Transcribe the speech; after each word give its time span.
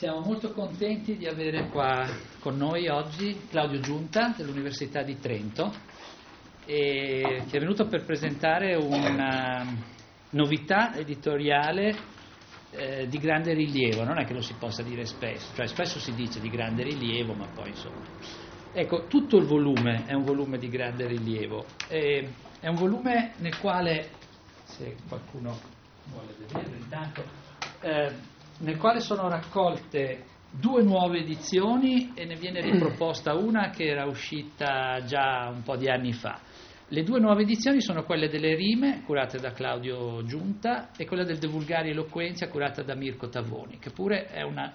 Siamo 0.00 0.20
molto 0.20 0.52
contenti 0.52 1.18
di 1.18 1.26
avere 1.26 1.68
qua 1.68 2.08
con 2.38 2.56
noi 2.56 2.88
oggi 2.88 3.38
Claudio 3.50 3.80
Giunta 3.80 4.32
dell'Università 4.34 5.02
di 5.02 5.18
Trento 5.18 5.70
che 6.64 7.44
è 7.44 7.58
venuto 7.58 7.86
per 7.86 8.06
presentare 8.06 8.76
una 8.76 9.62
novità 10.30 10.94
editoriale 10.94 11.94
eh, 12.70 13.08
di 13.08 13.18
grande 13.18 13.52
rilievo, 13.52 14.02
non 14.02 14.18
è 14.18 14.24
che 14.24 14.32
lo 14.32 14.40
si 14.40 14.54
possa 14.58 14.82
dire 14.82 15.04
spesso, 15.04 15.52
cioè 15.54 15.66
spesso 15.66 15.98
si 15.98 16.14
dice 16.14 16.40
di 16.40 16.48
grande 16.48 16.82
rilievo, 16.82 17.34
ma 17.34 17.48
poi 17.54 17.68
insomma. 17.68 18.00
Ecco, 18.72 19.04
tutto 19.04 19.36
il 19.36 19.44
volume 19.44 20.06
è 20.06 20.14
un 20.14 20.24
volume 20.24 20.56
di 20.56 20.70
grande 20.70 21.06
rilievo, 21.08 21.66
e 21.88 22.26
è 22.58 22.68
un 22.68 22.76
volume 22.76 23.34
nel 23.36 23.58
quale, 23.58 24.08
se 24.64 24.96
qualcuno 25.06 25.60
vuole 26.06 26.34
vederlo 26.38 26.74
intanto, 26.74 27.22
eh, 27.82 28.38
nel 28.60 28.76
quale 28.76 29.00
sono 29.00 29.28
raccolte 29.28 30.24
due 30.50 30.82
nuove 30.82 31.18
edizioni 31.18 32.12
e 32.14 32.24
ne 32.24 32.34
viene 32.36 32.60
riproposta 32.60 33.34
una 33.38 33.70
che 33.70 33.84
era 33.84 34.06
uscita 34.06 35.02
già 35.04 35.50
un 35.52 35.62
po' 35.62 35.76
di 35.76 35.88
anni 35.88 36.12
fa. 36.12 36.38
Le 36.92 37.04
due 37.04 37.20
nuove 37.20 37.42
edizioni 37.42 37.80
sono 37.80 38.02
quelle 38.02 38.28
delle 38.28 38.56
rime, 38.56 39.02
curate 39.04 39.38
da 39.38 39.52
Claudio 39.52 40.24
Giunta, 40.24 40.90
e 40.96 41.06
quella 41.06 41.22
del 41.22 41.38
De 41.38 41.46
Vulgari 41.46 41.90
Eloquenzia, 41.90 42.48
curata 42.48 42.82
da 42.82 42.96
Mirko 42.96 43.28
Tavoni, 43.28 43.78
che 43.78 43.90
pure 43.90 44.26
è 44.26 44.42
una 44.42 44.72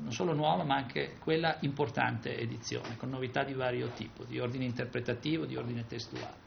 non 0.00 0.12
solo 0.12 0.32
nuova, 0.32 0.64
ma 0.64 0.76
anche 0.76 1.16
quella 1.20 1.58
importante 1.60 2.36
edizione, 2.36 2.96
con 2.96 3.10
novità 3.10 3.44
di 3.44 3.52
vario 3.52 3.88
tipo, 3.88 4.24
di 4.24 4.40
ordine 4.40 4.64
interpretativo, 4.64 5.44
di 5.44 5.56
ordine 5.56 5.84
testuale. 5.86 6.41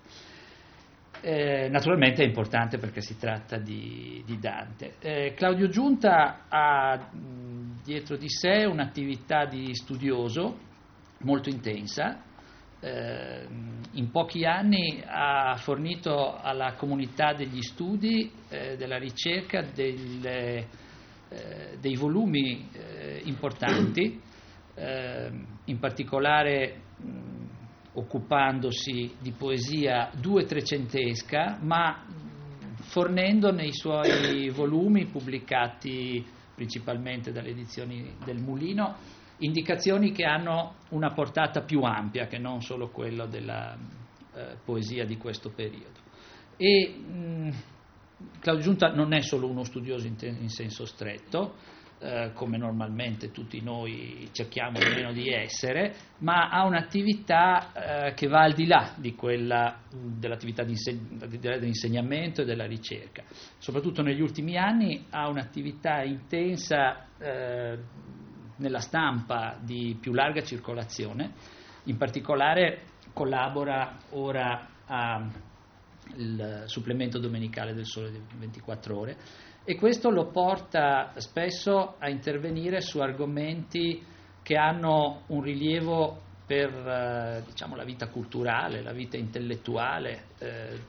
Eh, 1.28 1.70
naturalmente 1.70 2.22
è 2.22 2.26
importante 2.28 2.78
perché 2.78 3.02
si 3.02 3.18
tratta 3.18 3.58
di, 3.58 4.22
di 4.28 4.38
Dante. 4.38 4.98
Eh, 5.00 5.34
Claudio 5.36 5.70
Giunta 5.70 6.46
ha 6.48 6.96
mh, 6.98 7.82
dietro 7.84 8.16
di 8.16 8.30
sé 8.30 8.66
un'attività 8.66 9.46
di 9.46 9.74
studioso 9.74 10.56
molto 11.22 11.50
intensa. 11.50 12.22
Eh, 12.80 13.48
in 13.94 14.12
pochi 14.12 14.46
anni 14.46 15.02
ha 15.04 15.56
fornito 15.56 16.38
alla 16.40 16.74
comunità 16.74 17.34
degli 17.34 17.64
studi, 17.64 18.32
eh, 18.50 18.76
della 18.78 19.00
ricerca, 19.00 19.64
delle, 19.64 20.68
eh, 21.30 21.78
dei 21.82 21.96
volumi 21.96 22.70
importanti, 23.24 24.22
in 24.76 25.80
particolare 25.80 26.82
mh, 26.98 27.35
occupandosi 27.96 29.16
di 29.20 29.32
poesia 29.32 30.10
due 30.20 30.46
trecentesca, 30.46 31.58
ma 31.62 32.06
fornendo 32.82 33.52
nei 33.52 33.74
suoi 33.74 34.50
volumi 34.50 35.06
pubblicati 35.06 36.26
principalmente 36.54 37.32
dalle 37.32 37.50
edizioni 37.50 38.16
del 38.24 38.38
Mulino 38.38 38.96
indicazioni 39.40 40.12
che 40.12 40.24
hanno 40.24 40.76
una 40.90 41.12
portata 41.12 41.62
più 41.62 41.82
ampia 41.82 42.28
che 42.28 42.38
non 42.38 42.62
solo 42.62 42.90
quella 42.90 43.26
della 43.26 43.78
eh, 44.34 44.58
poesia 44.64 45.06
di 45.06 45.18
questo 45.18 45.50
periodo. 45.50 46.00
E 46.58 46.88
mh, 46.88 47.50
Claudio 48.40 48.64
Giunta 48.64 48.94
non 48.94 49.14
è 49.14 49.22
solo 49.22 49.50
uno 49.50 49.64
studioso 49.64 50.08
in, 50.08 50.16
te- 50.16 50.28
in 50.28 50.50
senso 50.50 50.86
stretto, 50.86 51.56
eh, 52.00 52.32
come 52.34 52.58
normalmente 52.58 53.32
tutti 53.32 53.62
noi 53.62 54.28
cerchiamo 54.34 54.80
almeno 54.80 55.14
di 55.14 55.30
essere, 55.30 55.96
ma 56.20 56.50
ha 56.50 56.66
un'attività 56.66 58.08
eh, 58.08 58.14
che 58.14 58.28
va 58.28 58.42
al 58.42 58.54
di 58.54 58.68
là 58.68 58.94
di 58.98 59.16
quella 59.16 59.80
dell'attività 59.90 60.64
dell'insegnamento 60.64 62.42
e 62.42 62.46
della 62.46 62.66
ricerca. 62.66 63.24
Soprattutto 63.58 64.02
negli 64.02 64.22
ultimi 64.22 64.58
anni 64.58 65.06
ha 65.10 65.30
un'attività 65.30 66.04
intensa 66.04 67.08
eh, 67.18 67.80
nella 68.58 68.80
stampa 68.80 69.58
di 69.62 69.98
più 70.00 70.14
larga 70.14 70.44
circolazione, 70.44 71.32
in 71.86 71.98
particolare 71.98 72.82
collabora 73.14 73.98
ora 74.12 74.68
al 74.88 76.64
supplemento 76.66 77.20
domenicale 77.20 77.74
del 77.74 77.86
Sole 77.86 78.12
24 78.38 78.98
ore 78.98 79.18
e 79.66 79.76
questo 79.76 80.12
lo 80.12 80.28
porta 80.28 81.12
spesso 81.16 81.96
a 81.98 82.08
intervenire 82.08 82.82
su 82.82 83.00
argomenti 83.00 84.02
che 84.44 84.56
hanno 84.56 85.24
un 85.28 85.42
rilievo 85.42 86.22
per 86.46 86.70
eh, 86.70 87.44
diciamo, 87.48 87.76
la 87.76 87.84
vita 87.84 88.08
culturale, 88.10 88.84
la 88.84 88.94
vita 88.94 89.18
intellettuale 89.18 90.26
eh, 90.38 90.80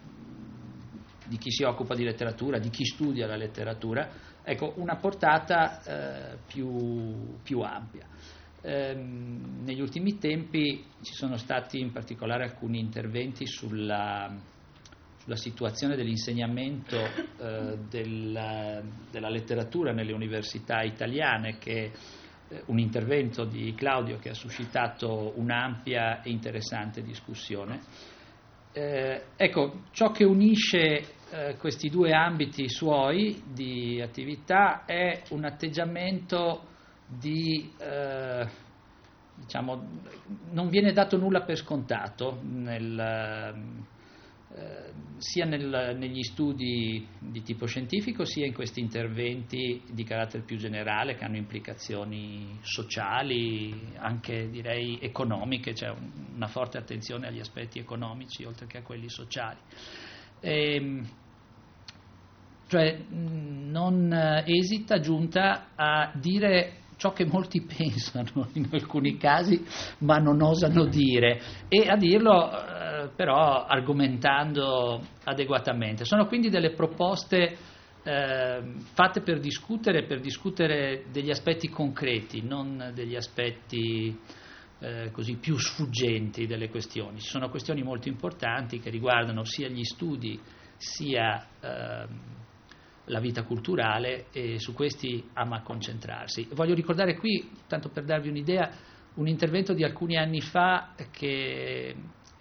di 1.27 1.39
chi 1.39 1.51
si 1.51 1.63
occupa 1.65 1.95
di 1.95 2.05
letteratura, 2.05 2.59
di 2.59 2.69
chi 2.69 2.85
studia 2.85 3.27
la 3.27 3.37
letteratura, 3.37 4.11
ecco, 4.45 4.75
una 4.77 4.97
portata 4.97 5.83
eh, 5.83 6.37
più, 6.47 7.39
più, 7.43 7.61
ampia. 7.61 8.07
Ehm, 8.61 9.63
negli 9.65 9.81
ultimi 9.81 10.19
tempi 10.19 10.85
ci 11.01 11.15
sono 11.15 11.39
stati 11.39 11.81
in 11.81 11.93
particolare 11.93 12.45
alcuni 12.45 12.79
interventi 12.79 13.47
sulla 13.47 14.31
sulla 15.27 15.37
situazione 15.37 15.97
dell'insegnamento 15.97 16.97
eh, 16.97 17.79
della, 17.91 18.81
della, 19.11 19.29
letteratura 19.29 19.91
nelle 19.91 20.13
università 20.13 20.83
italiane, 20.83 21.59
che 21.59 21.91
eh, 22.49 22.63
un 22.67 22.79
intervento 22.79 23.45
di 23.45 23.75
Claudio 23.75 24.19
che 24.19 24.29
ha 24.29 24.35
suscitato 24.35 25.33
un'ampia 25.35 26.23
e 26.23 26.31
interessante 26.31 27.03
discussione. 27.03 27.81
Eh, 28.73 29.23
ecco, 29.35 29.83
ciò 29.91 30.13
che 30.13 30.23
unisce 30.23 31.05
eh, 31.31 31.57
questi 31.59 31.89
due 31.89 32.13
ambiti 32.13 32.69
suoi 32.69 33.43
di 33.53 34.01
attività 34.01 34.85
è 34.85 35.23
un 35.31 35.45
atteggiamento 35.45 36.69
di 37.05 37.73
eh, 37.79 38.47
diciamo, 39.35 39.89
non 40.53 40.69
viene 40.69 40.93
dato 40.93 41.17
nulla 41.17 41.43
per 41.43 41.57
scontato 41.57 42.39
nel, 42.43 43.85
eh, 44.57 44.93
sia 45.19 45.45
nel, 45.45 45.97
negli 45.99 46.23
studi 46.23 47.07
di 47.19 47.43
tipo 47.43 47.67
scientifico 47.67 48.25
sia 48.25 48.47
in 48.47 48.55
questi 48.55 48.81
interventi 48.81 49.83
di 49.91 50.03
carattere 50.03 50.45
più 50.45 50.57
generale 50.57 51.15
che 51.15 51.25
hanno 51.25 51.37
implicazioni 51.37 52.59
sociali, 52.63 53.93
anche 53.97 54.49
direi 54.49 54.99
economiche, 55.01 55.73
c'è 55.73 55.87
cioè 55.89 55.97
una 56.35 56.47
forte 56.47 56.79
attenzione 56.79 57.27
agli 57.27 57.41
aspetti 57.41 57.79
economici 57.79 58.45
oltre 58.45 58.67
che 58.67 58.79
a 58.79 58.83
quelli 58.83 59.11
sociali. 59.11 59.59
E, 60.41 60.75
ehm, 60.75 61.09
cioè 62.69 62.99
non 63.09 64.43
esita 64.45 65.01
giunta 65.01 65.69
a 65.75 66.13
dire 66.15 66.85
ciò 66.97 67.13
che 67.13 67.25
molti 67.27 67.63
pensano 67.67 68.49
in 68.55 68.69
alcuni 68.73 69.17
casi 69.17 69.65
ma 69.99 70.17
non 70.19 70.41
osano 70.43 70.85
dire 70.87 71.41
e 71.69 71.89
a 71.89 71.97
dirlo 71.97 72.51
però 73.15 73.65
argomentando 73.65 75.01
adeguatamente. 75.25 76.05
Sono 76.05 76.27
quindi 76.27 76.49
delle 76.49 76.73
proposte 76.73 77.57
eh, 78.03 78.63
fatte 78.93 79.21
per 79.21 79.41
discutere, 79.41 80.05
per 80.05 80.21
discutere 80.21 81.05
degli 81.11 81.31
aspetti 81.31 81.69
concreti, 81.69 82.43
non 82.43 82.93
degli 82.95 83.17
aspetti 83.17 84.19
eh, 84.79 85.11
così 85.13 85.37
più 85.37 85.59
sfuggenti 85.59 86.47
delle 86.47 86.69
questioni. 86.69 87.21
Ci 87.21 87.29
sono 87.29 87.49
questioni 87.49 87.83
molto 87.83 88.09
importanti 88.09 88.79
che 88.79 88.91
riguardano 88.91 89.45
sia 89.45 89.69
gli 89.69 89.85
studi 89.85 90.39
sia 90.77 91.47
eh, 91.61 92.07
la 93.07 93.21
vita 93.21 93.43
culturale 93.43 94.27
e 94.33 94.59
su 94.59 94.73
questi 94.73 95.25
ama 95.35 95.63
concentrarsi. 95.63 96.49
Voglio 96.53 96.75
ricordare 96.75 97.17
qui, 97.17 97.51
tanto 97.67 97.89
per 97.89 98.05
darvi 98.05 98.29
un'idea, 98.29 98.71
un 99.15 99.29
intervento 99.29 99.73
di 99.73 99.85
alcuni 99.85 100.17
anni 100.17 100.41
fa 100.41 100.95
che 101.11 101.95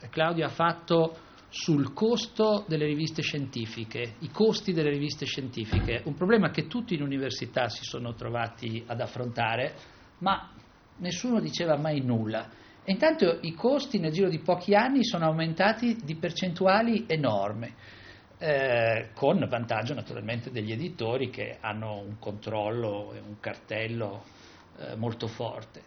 Claudio 0.10 0.46
ha 0.46 0.50
fatto 0.50 1.18
sul 1.50 1.94
costo 1.94 2.66
delle 2.68 2.86
riviste 2.86 3.22
scientifiche, 3.22 4.16
i 4.20 4.30
costi 4.30 4.74
delle 4.74 4.90
riviste 4.90 5.26
scientifiche, 5.26 6.02
un 6.04 6.14
problema 6.14 6.50
che 6.50 6.68
tutti 6.68 6.96
in 6.96 7.02
università 7.02 7.70
si 7.70 7.84
sono 7.84 8.14
trovati 8.14 8.84
ad 8.86 9.00
affrontare, 9.00 9.74
ma 10.20 10.52
nessuno 10.98 11.40
diceva 11.40 11.78
mai 11.78 12.02
nulla. 12.02 12.50
E 12.84 12.92
intanto 12.92 13.40
i 13.42 13.54
costi 13.54 14.00
nel 14.00 14.12
giro 14.12 14.28
di 14.28 14.40
pochi 14.40 14.76
anni 14.76 15.06
sono 15.06 15.26
aumentati 15.26 15.98
di 16.04 16.16
percentuali 16.16 17.06
enormi, 17.08 17.74
eh, 18.46 19.08
con 19.16 19.44
vantaggio 19.50 19.96
naturalmente 19.96 20.52
degli 20.52 20.72
editori 20.72 21.32
che 21.32 21.58
hanno 21.62 21.98
un 21.98 22.20
controllo 22.20 23.14
e 23.14 23.20
un 23.20 23.40
cartello 23.40 24.24
eh, 24.78 24.96
molto 24.96 25.26
forte. 25.26 25.82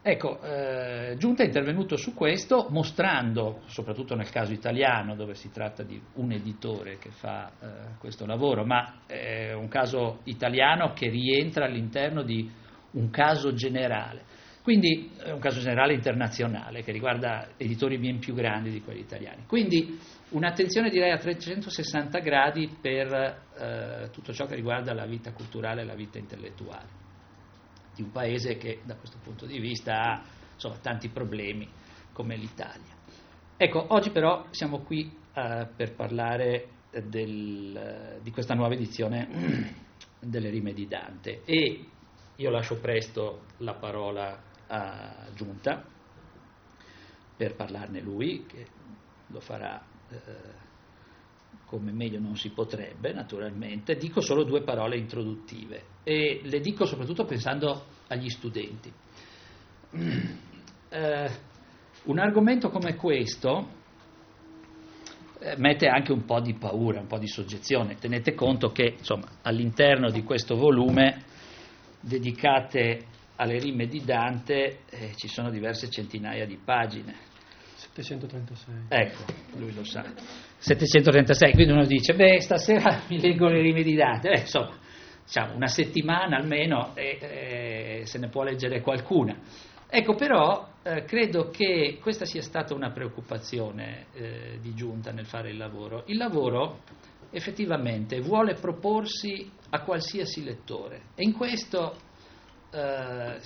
Ecco, 0.00 0.40
eh, 0.40 1.16
Giunta 1.18 1.42
è 1.42 1.46
intervenuto 1.46 1.96
su 1.96 2.14
questo 2.14 2.68
mostrando, 2.70 3.60
soprattutto 3.66 4.14
nel 4.14 4.30
caso 4.30 4.54
italiano, 4.54 5.14
dove 5.14 5.34
si 5.34 5.50
tratta 5.50 5.82
di 5.82 6.00
un 6.14 6.32
editore 6.32 6.96
che 6.96 7.10
fa 7.10 7.50
eh, 7.50 7.66
questo 7.98 8.24
lavoro, 8.24 8.64
ma 8.64 9.02
è 9.06 9.52
un 9.52 9.68
caso 9.68 10.20
italiano 10.24 10.94
che 10.94 11.10
rientra 11.10 11.66
all'interno 11.66 12.22
di 12.22 12.50
un 12.92 13.10
caso 13.10 13.52
generale. 13.52 14.22
Quindi 14.62 15.10
è 15.16 15.30
un 15.30 15.38
caso 15.38 15.60
generale 15.60 15.94
internazionale 15.94 16.82
che 16.82 16.92
riguarda 16.92 17.48
editori 17.56 17.98
ben 17.98 18.18
più 18.18 18.34
grandi 18.34 18.70
di 18.70 18.82
quelli 18.82 19.00
italiani. 19.00 19.44
Quindi 19.46 19.98
un'attenzione 20.30 20.90
direi 20.90 21.12
a 21.12 21.18
360 21.18 22.18
gradi 22.18 22.76
per 22.80 23.12
eh, 23.58 24.10
tutto 24.12 24.32
ciò 24.32 24.46
che 24.46 24.54
riguarda 24.54 24.92
la 24.92 25.06
vita 25.06 25.32
culturale 25.32 25.80
e 25.82 25.84
la 25.84 25.94
vita 25.94 26.18
intellettuale 26.18 26.98
di 27.94 28.02
un 28.02 28.12
paese 28.12 28.56
che 28.56 28.80
da 28.84 28.96
questo 28.96 29.18
punto 29.22 29.46
di 29.46 29.58
vista 29.58 30.00
ha 30.00 30.22
insomma, 30.54 30.76
tanti 30.76 31.08
problemi 31.08 31.68
come 32.12 32.36
l'Italia. 32.36 32.98
Ecco, 33.56 33.86
oggi 33.88 34.10
però 34.10 34.46
siamo 34.50 34.80
qui 34.80 35.04
uh, 35.34 35.66
per 35.74 35.94
parlare 35.94 36.68
del, 37.04 38.18
di 38.22 38.30
questa 38.30 38.54
nuova 38.54 38.74
edizione 38.74 39.74
delle 40.20 40.50
rime 40.50 40.72
di 40.72 40.86
Dante 40.86 41.42
e 41.44 41.84
io 42.36 42.50
lascio 42.50 42.78
presto 42.78 43.42
la 43.58 43.74
parola 43.74 44.48
a 44.70 45.26
Giunta 45.34 45.84
per 47.36 47.54
parlarne 47.56 48.00
lui, 48.00 48.44
che 48.46 48.66
lo 49.26 49.40
farà 49.40 49.82
eh, 50.10 50.68
come 51.66 51.92
meglio 51.92 52.18
non 52.18 52.36
si 52.36 52.50
potrebbe, 52.50 53.12
naturalmente. 53.12 53.96
Dico 53.96 54.20
solo 54.20 54.44
due 54.44 54.62
parole 54.62 54.96
introduttive 54.96 55.84
e 56.02 56.40
le 56.44 56.60
dico 56.60 56.84
soprattutto 56.84 57.24
pensando 57.24 57.84
agli 58.08 58.28
studenti. 58.28 58.92
Eh, 60.92 61.30
un 62.02 62.18
argomento 62.18 62.70
come 62.70 62.96
questo 62.96 63.68
eh, 65.38 65.56
mette 65.56 65.86
anche 65.86 66.12
un 66.12 66.24
po' 66.24 66.40
di 66.40 66.54
paura, 66.54 67.00
un 67.00 67.06
po' 67.06 67.18
di 67.18 67.28
soggezione. 67.28 67.94
Tenete 67.94 68.34
conto 68.34 68.72
che 68.72 68.96
insomma, 68.98 69.28
all'interno 69.42 70.10
di 70.10 70.22
questo 70.22 70.56
volume 70.56 71.24
dedicate 72.00 73.06
alle 73.40 73.58
rime 73.58 73.86
di 73.86 74.04
Dante 74.04 74.80
eh, 74.90 75.12
ci 75.16 75.26
sono 75.26 75.50
diverse 75.50 75.88
centinaia 75.88 76.44
di 76.44 76.58
pagine 76.62 77.28
736. 77.74 78.74
Ecco, 78.88 79.24
lui 79.56 79.72
lo 79.72 79.82
sa. 79.82 80.04
736, 80.58 81.52
quindi 81.52 81.72
uno 81.72 81.86
dice, 81.86 82.14
beh, 82.14 82.40
stasera 82.40 83.02
mi 83.08 83.18
leggo 83.18 83.48
le 83.48 83.62
rime 83.62 83.82
di 83.82 83.94
Dante. 83.94 84.28
Beh, 84.28 84.40
insomma, 84.40 84.76
diciamo, 85.24 85.54
una 85.54 85.66
settimana 85.66 86.36
almeno 86.36 86.94
e 86.94 87.18
eh, 87.20 88.02
se 88.04 88.18
ne 88.18 88.28
può 88.28 88.42
leggere 88.42 88.82
qualcuna. 88.82 89.34
Ecco, 89.88 90.14
però 90.14 90.68
eh, 90.82 91.04
credo 91.04 91.48
che 91.48 91.98
questa 92.00 92.26
sia 92.26 92.42
stata 92.42 92.74
una 92.74 92.90
preoccupazione 92.90 94.06
eh, 94.12 94.58
di 94.60 94.74
giunta 94.74 95.10
nel 95.10 95.26
fare 95.26 95.48
il 95.50 95.56
lavoro. 95.56 96.04
Il 96.06 96.18
lavoro 96.18 96.80
effettivamente 97.30 98.20
vuole 98.20 98.54
proporsi 98.54 99.50
a 99.70 99.80
qualsiasi 99.82 100.44
lettore 100.44 101.02
e 101.14 101.24
in 101.24 101.32
questo 101.32 102.08
eh, 102.70 103.40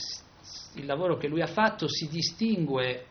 il 0.75 0.87
lavoro 0.87 1.17
che 1.17 1.29
lui 1.29 1.41
ha 1.41 1.47
fatto 1.47 1.88
si 1.88 2.09
distingue 2.09 3.06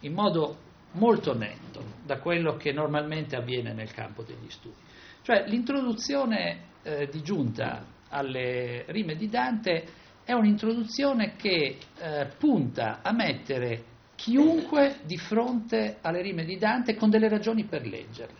in 0.00 0.12
modo 0.12 0.68
molto 0.92 1.34
netto 1.34 1.82
da 2.04 2.18
quello 2.18 2.56
che 2.56 2.72
normalmente 2.72 3.36
avviene 3.36 3.72
nel 3.72 3.92
campo 3.92 4.22
degli 4.22 4.48
studi. 4.48 4.76
Cioè 5.22 5.44
l'introduzione 5.46 6.68
eh, 6.82 7.08
di 7.10 7.22
giunta 7.22 7.84
alle 8.08 8.84
rime 8.88 9.14
di 9.14 9.28
Dante 9.28 9.86
è 10.24 10.32
un'introduzione 10.32 11.36
che 11.36 11.76
eh, 11.98 12.26
punta 12.38 13.00
a 13.02 13.12
mettere 13.12 13.84
chiunque 14.14 15.00
di 15.04 15.16
fronte 15.16 15.98
alle 16.00 16.22
rime 16.22 16.44
di 16.44 16.58
Dante 16.58 16.94
con 16.94 17.10
delle 17.10 17.28
ragioni 17.28 17.64
per 17.64 17.86
leggerle, 17.86 18.38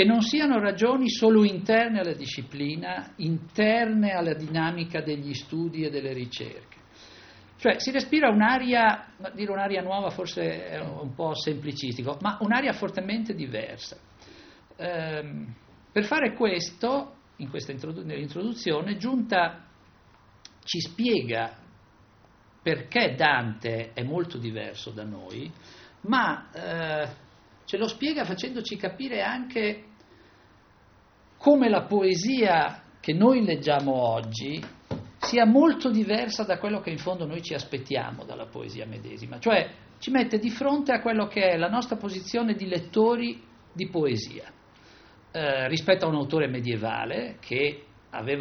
che 0.00 0.06
non 0.06 0.22
siano 0.22 0.58
ragioni 0.58 1.10
solo 1.10 1.44
interne 1.44 2.00
alla 2.00 2.14
disciplina, 2.14 3.12
interne 3.16 4.12
alla 4.12 4.32
dinamica 4.32 5.02
degli 5.02 5.34
studi 5.34 5.84
e 5.84 5.90
delle 5.90 6.14
ricerche 6.14 6.78
cioè 7.58 7.78
si 7.78 7.90
respira 7.90 8.30
un'aria, 8.30 9.12
dire 9.34 9.52
un'aria 9.52 9.82
nuova 9.82 10.08
forse 10.08 10.68
è 10.70 10.80
un 10.80 11.12
po' 11.14 11.34
semplicistico, 11.34 12.16
ma 12.22 12.38
un'aria 12.40 12.72
fortemente 12.72 13.34
diversa. 13.34 13.98
Ehm, 14.76 15.54
per 15.92 16.04
fare 16.04 16.32
questo, 16.32 17.16
in 17.36 17.50
questa 17.50 17.72
introdu- 17.72 18.02
nell'introduzione, 18.02 18.96
Giunta 18.96 19.66
ci 20.64 20.80
spiega 20.80 21.54
perché 22.62 23.14
Dante 23.14 23.92
è 23.92 24.04
molto 24.04 24.38
diverso 24.38 24.90
da 24.90 25.04
noi, 25.04 25.52
ma 26.06 26.50
eh, 26.50 27.08
ce 27.66 27.76
lo 27.76 27.88
spiega 27.88 28.24
facendoci 28.24 28.76
capire 28.76 29.20
anche 29.20 29.84
come 31.40 31.70
la 31.70 31.84
poesia 31.84 32.82
che 33.00 33.14
noi 33.14 33.42
leggiamo 33.42 33.94
oggi 33.94 34.62
sia 35.16 35.46
molto 35.46 35.90
diversa 35.90 36.44
da 36.44 36.58
quello 36.58 36.80
che 36.80 36.90
in 36.90 36.98
fondo 36.98 37.24
noi 37.24 37.42
ci 37.42 37.54
aspettiamo 37.54 38.24
dalla 38.24 38.44
poesia 38.44 38.84
medesima, 38.84 39.38
cioè 39.38 39.70
ci 39.98 40.10
mette 40.10 40.38
di 40.38 40.50
fronte 40.50 40.92
a 40.92 41.00
quello 41.00 41.26
che 41.28 41.48
è 41.48 41.56
la 41.56 41.70
nostra 41.70 41.96
posizione 41.96 42.52
di 42.54 42.66
lettori 42.66 43.42
di 43.72 43.88
poesia, 43.88 44.52
eh, 45.32 45.66
rispetto 45.68 46.04
a 46.04 46.08
un 46.08 46.16
autore 46.16 46.46
medievale 46.46 47.38
che 47.40 47.84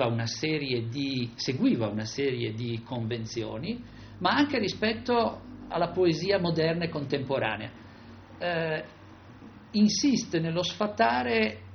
una 0.07 0.25
di, 0.90 1.31
seguiva 1.36 1.88
una 1.88 2.06
serie 2.06 2.51
di 2.51 2.81
convenzioni, 2.84 3.81
ma 4.18 4.31
anche 4.31 4.60
rispetto 4.60 5.40
alla 5.69 5.92
poesia 5.92 6.38
moderna 6.38 6.84
e 6.84 6.90
contemporanea. 6.90 7.72
Eh, 8.40 8.84
insiste 9.72 10.40
nello 10.40 10.63
sfatare 10.63 11.68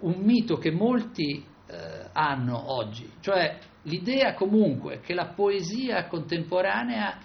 un 0.00 0.20
mito 0.22 0.56
che 0.56 0.70
molti 0.70 1.44
eh, 1.66 2.08
hanno 2.12 2.72
oggi, 2.72 3.10
cioè 3.20 3.58
l'idea 3.82 4.34
comunque 4.34 5.00
che 5.00 5.14
la 5.14 5.26
poesia 5.26 6.06
contemporanea 6.06 7.18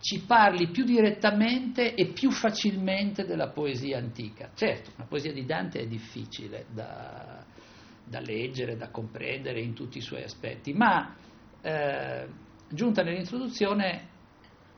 ci 0.00 0.24
parli 0.24 0.68
più 0.68 0.84
direttamente 0.84 1.94
e 1.94 2.12
più 2.12 2.30
facilmente 2.30 3.24
della 3.24 3.48
poesia 3.48 3.98
antica. 3.98 4.50
Certo, 4.54 4.92
una 4.96 5.06
poesia 5.06 5.32
di 5.32 5.44
Dante 5.44 5.80
è 5.80 5.86
difficile 5.86 6.66
da, 6.72 7.44
da 8.04 8.20
leggere, 8.20 8.76
da 8.76 8.90
comprendere 8.90 9.60
in 9.60 9.74
tutti 9.74 9.98
i 9.98 10.02
suoi 10.02 10.22
aspetti, 10.22 10.72
ma 10.72 11.16
eh, 11.60 12.28
giunta 12.68 13.02
nell'introduzione 13.02 14.08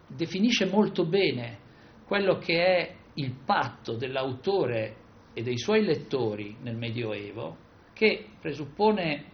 definisce 0.07 0.67
molto 0.67 1.05
bene 1.05 1.59
quello 2.07 2.39
che 2.39 2.65
è 2.65 2.95
il 3.15 3.35
patto 3.45 3.97
dell'autore 3.97 4.97
e 5.33 5.43
dei 5.43 5.59
suoi 5.59 5.85
lettori 5.85 6.57
nel 6.63 6.77
Medioevo, 6.77 7.57
che 7.93 8.27
presuppone 8.41 9.25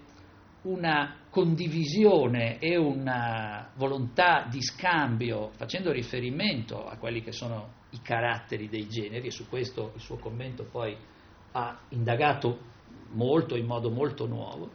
una 0.62 1.20
condivisione 1.30 2.58
e 2.58 2.76
una 2.76 3.70
volontà 3.76 4.46
di 4.50 4.60
scambio 4.62 5.50
facendo 5.56 5.92
riferimento 5.92 6.86
a 6.86 6.96
quelli 6.96 7.22
che 7.22 7.32
sono 7.32 7.84
i 7.90 8.00
caratteri 8.02 8.68
dei 8.68 8.88
generi 8.88 9.28
e 9.28 9.30
su 9.30 9.48
questo 9.48 9.92
il 9.94 10.00
suo 10.00 10.16
commento 10.16 10.64
poi 10.64 10.96
ha 11.52 11.78
indagato 11.90 12.58
molto 13.10 13.54
in 13.54 13.66
modo 13.66 13.90
molto 13.90 14.26
nuovo 14.26 14.70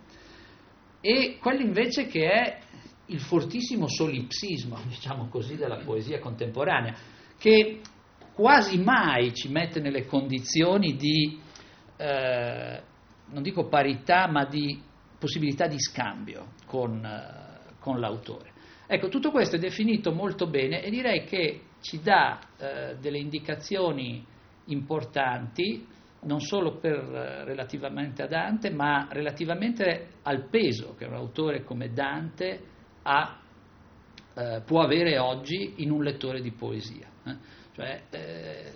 e 1.01 1.37
quello 1.41 1.61
invece 1.61 2.05
che 2.05 2.29
è 2.29 2.59
il 3.07 3.19
fortissimo 3.19 3.87
solipsismo, 3.87 4.77
diciamo 4.87 5.27
così, 5.27 5.55
della 5.55 5.77
poesia 5.77 6.19
contemporanea, 6.19 6.95
che 7.37 7.81
quasi 8.33 8.77
mai 8.79 9.33
ci 9.33 9.49
mette 9.49 9.79
nelle 9.79 10.05
condizioni 10.05 10.95
di, 10.95 11.39
eh, 11.97 12.81
non 13.29 13.41
dico 13.43 13.67
parità, 13.67 14.27
ma 14.27 14.45
di 14.45 14.81
possibilità 15.17 15.67
di 15.67 15.79
scambio 15.79 16.53
con, 16.65 17.03
eh, 17.05 17.75
con 17.79 17.99
l'autore. 17.99 18.51
Ecco, 18.87 19.07
tutto 19.07 19.31
questo 19.31 19.55
è 19.55 19.59
definito 19.59 20.11
molto 20.11 20.47
bene 20.47 20.83
e 20.83 20.89
direi 20.89 21.23
che 21.23 21.61
ci 21.81 22.01
dà 22.01 22.39
eh, 22.57 22.97
delle 22.99 23.19
indicazioni 23.19 24.25
importanti 24.65 25.87
non 26.23 26.39
solo 26.39 26.77
per, 26.77 26.97
eh, 26.97 27.43
relativamente 27.45 28.21
a 28.21 28.27
Dante, 28.27 28.69
ma 28.69 29.07
relativamente 29.09 30.15
al 30.23 30.47
peso 30.49 30.93
che 30.95 31.05
un 31.05 31.13
autore 31.13 31.63
come 31.63 31.91
Dante 31.93 32.59
ha, 33.03 33.39
eh, 34.35 34.61
può 34.65 34.81
avere 34.81 35.17
oggi 35.17 35.75
in 35.77 35.91
un 35.91 36.03
lettore 36.03 36.41
di 36.41 36.51
poesia. 36.51 37.07
Cioè, 37.73 38.01
eh, 38.09 38.73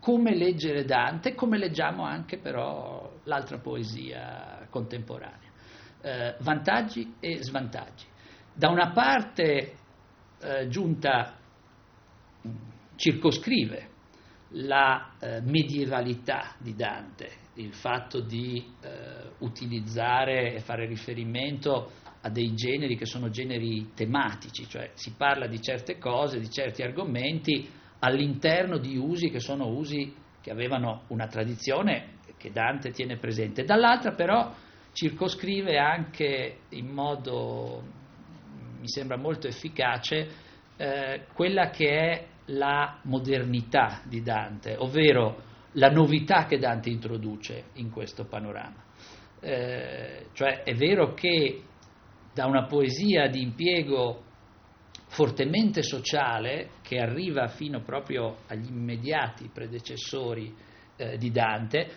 come 0.00 0.36
leggere 0.36 0.84
Dante, 0.84 1.34
come 1.34 1.58
leggiamo 1.58 2.04
anche 2.04 2.38
però 2.38 3.12
l'altra 3.24 3.58
poesia 3.58 4.66
contemporanea 4.70 5.46
eh, 6.06 6.36
vantaggi 6.38 7.14
e 7.18 7.42
svantaggi. 7.42 8.06
Da 8.54 8.68
una 8.68 8.90
parte 8.92 9.74
eh, 10.40 10.68
Giunta 10.68 11.36
mm, 12.46 12.54
circoscrive 12.94 13.94
la 14.50 15.14
eh, 15.18 15.40
medievalità 15.40 16.54
di 16.58 16.74
Dante, 16.76 17.28
il 17.54 17.74
fatto 17.74 18.20
di 18.20 18.64
eh, 18.80 19.30
utilizzare 19.38 20.54
e 20.54 20.60
fare 20.60 20.86
riferimento 20.86 21.90
a 22.20 22.30
dei 22.30 22.54
generi 22.54 22.96
che 22.96 23.06
sono 23.06 23.28
generi 23.28 23.90
tematici, 23.94 24.68
cioè 24.68 24.92
si 24.94 25.14
parla 25.16 25.48
di 25.48 25.60
certe 25.60 25.98
cose, 25.98 26.38
di 26.38 26.50
certi 26.50 26.82
argomenti 26.82 27.68
all'interno 28.00 28.78
di 28.78 28.96
usi 28.96 29.30
che 29.30 29.40
sono 29.40 29.68
usi 29.68 30.14
che 30.40 30.50
avevano 30.50 31.02
una 31.08 31.26
tradizione 31.26 32.14
che 32.36 32.52
Dante 32.52 32.90
tiene 32.90 33.16
presente. 33.16 33.64
Dall'altra 33.64 34.12
però 34.12 34.54
circoscrive 34.92 35.78
anche 35.78 36.58
in 36.70 36.88
modo, 36.88 37.82
mi 38.78 38.88
sembra 38.88 39.16
molto 39.16 39.46
efficace, 39.46 40.28
eh, 40.76 41.26
quella 41.32 41.70
che 41.70 41.88
è 41.88 42.26
la 42.46 43.00
modernità 43.02 44.02
di 44.04 44.22
Dante, 44.22 44.76
ovvero 44.78 45.42
la 45.72 45.90
novità 45.90 46.46
che 46.46 46.58
Dante 46.58 46.90
introduce 46.90 47.64
in 47.74 47.90
questo 47.90 48.24
panorama. 48.24 48.84
Eh, 49.40 50.26
cioè 50.32 50.62
è 50.62 50.74
vero 50.74 51.12
che 51.12 51.62
da 52.32 52.46
una 52.46 52.66
poesia 52.66 53.28
di 53.28 53.42
impiego 53.42 54.24
fortemente 55.08 55.82
sociale 55.82 56.70
che 56.82 56.98
arriva 56.98 57.46
fino 57.48 57.80
proprio 57.80 58.38
agli 58.48 58.68
immediati 58.68 59.50
predecessori 59.52 60.54
eh, 60.96 61.16
di 61.16 61.30
Dante, 61.30 61.90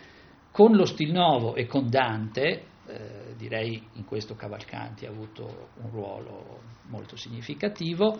con 0.50 0.74
lo 0.74 0.84
Stil 0.84 1.12
Novo 1.12 1.54
e 1.54 1.66
con 1.66 1.88
Dante, 1.88 2.64
eh, 2.86 3.34
direi 3.36 3.82
in 3.94 4.04
questo 4.04 4.34
Cavalcanti 4.34 5.06
ha 5.06 5.10
avuto 5.10 5.68
un 5.82 5.90
ruolo 5.90 6.60
molto 6.88 7.16
significativo, 7.16 8.18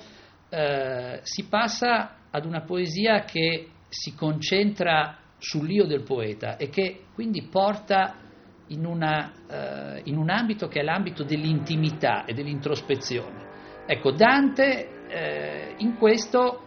eh, 0.48 1.20
si 1.22 1.46
passa 1.46 2.16
ad 2.30 2.44
una 2.44 2.62
poesia 2.62 3.24
che 3.24 3.68
si 3.88 4.14
concentra 4.14 5.18
sull'io 5.38 5.86
del 5.86 6.02
poeta 6.02 6.56
e 6.56 6.68
che 6.68 7.06
quindi 7.14 7.42
porta 7.42 8.14
in, 8.68 8.84
una, 8.84 9.32
uh, 9.48 10.00
in 10.04 10.16
un 10.16 10.30
ambito 10.30 10.68
che 10.68 10.80
è 10.80 10.82
l'ambito 10.84 11.24
dell'intimità 11.24 12.24
e 12.24 12.34
dell'introspezione. 12.34 13.49
Ecco, 13.86 14.10
Dante 14.12 15.06
eh, 15.08 15.74
in 15.78 15.96
questo, 15.96 16.62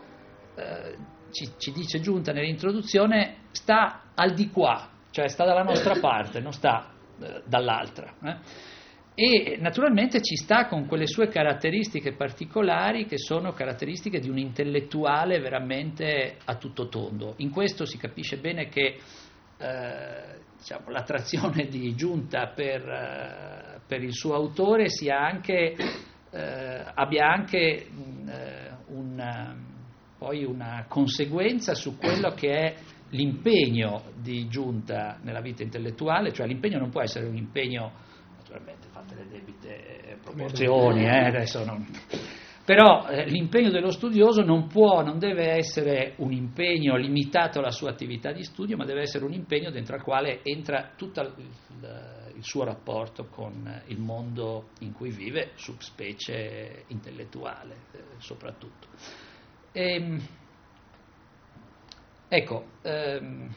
eh, 0.56 0.98
ci, 1.32 1.52
ci, 1.58 1.72
dice 1.72 2.00
Giunta 2.00 2.32
nell'introduzione, 2.32 3.46
sta 3.52 4.12
al 4.16 4.34
di 4.34 4.50
qua, 4.50 4.90
cioè 5.12 5.28
sta 5.28 5.46
dalla 5.46 5.64
nostra 5.64 5.96
parte, 6.02 6.40
non 6.40 6.52
sta 6.52 6.92
eh, 7.20 7.42
dall'altra. 7.46 8.14
Eh. 8.24 8.72
E 9.16 9.58
naturalmente 9.60 10.22
ci 10.24 10.36
sta 10.36 10.66
con 10.66 10.88
quelle 10.88 11.06
sue 11.06 11.28
caratteristiche 11.28 12.14
particolari 12.14 13.06
che 13.06 13.20
sono 13.20 13.52
caratteristiche 13.52 14.20
di 14.20 14.28
un 14.28 14.40
intellettuale 14.40 15.40
veramente 15.40 16.38
a 16.44 16.56
tutto 16.56 16.88
tondo. 16.88 17.36
In 17.38 17.52
questo 17.52 17.86
si 17.86 17.98
capisce 17.98 18.38
bene 18.38 18.70
che 18.70 18.98
eh, 19.58 20.40
diciamo, 20.58 20.90
l'attrazione 20.90 21.68
di 21.68 21.94
Giunta 21.96 22.48
per, 22.48 22.82
eh, 22.90 23.82
per, 23.86 24.02
il 24.02 24.14
suo 24.14 24.34
autore 24.34 24.88
anche, 25.12 25.76
eh, 26.34 26.84
abbia 26.94 27.32
anche 27.32 27.88
mh, 27.90 28.28
eh, 28.28 28.72
una, 28.88 29.56
poi 30.18 30.44
una 30.44 30.86
conseguenza 30.88 31.76
su 31.76 31.98
quello 31.98 32.32
che 32.32 32.50
è 32.50 32.76
l'impegno 33.10 34.04
di 34.16 34.48
Giunta 34.48 35.20
nella 35.22 35.42
vita 35.42 35.62
intellettuale, 35.62 36.34
cioè 36.34 36.48
l'impegno 36.48 36.80
non 36.80 36.90
può 36.90 37.02
essere 37.02 37.28
un 37.28 37.38
impegno, 37.38 37.92
naturalmente 38.38 38.88
fatte 38.92 39.16
le 39.16 39.28
debite 39.30 40.18
proporzioni, 40.24 41.06
eh, 41.06 41.26
adesso 41.28 41.64
non 41.64 41.86
però 42.66 43.10
eh, 43.10 43.26
l'impegno 43.26 43.70
dello 43.70 43.92
studioso 43.92 44.42
non 44.42 44.68
può, 44.68 45.04
non 45.04 45.20
deve 45.20 45.52
essere 45.52 46.14
un 46.18 46.32
impegno 46.32 46.96
limitato 46.96 47.60
alla 47.60 47.72
sua 47.72 47.90
attività 47.90 48.32
di 48.32 48.44
studio, 48.44 48.78
ma 48.78 48.86
deve 48.86 49.02
essere 49.02 49.26
un 49.26 49.34
impegno 49.34 49.70
dentro 49.70 49.96
al 49.96 50.02
quale 50.02 50.40
entra 50.44 50.92
tutto 50.96 51.20
il, 51.20 51.34
il, 52.36 52.44
suo 52.44 52.64
rapporto 52.64 53.26
con 53.26 53.84
il 53.88 54.00
mondo 54.00 54.70
in 54.80 54.94
cui 54.94 55.12
vive, 55.12 55.52
subspecie 55.56 56.86
intellettuale 56.88 57.76
eh, 57.92 58.04
soprattutto. 58.18 58.88
E, 59.72 59.96
ehm, 59.96 60.28
ecco, 62.28 62.66
ehm, 62.82 63.56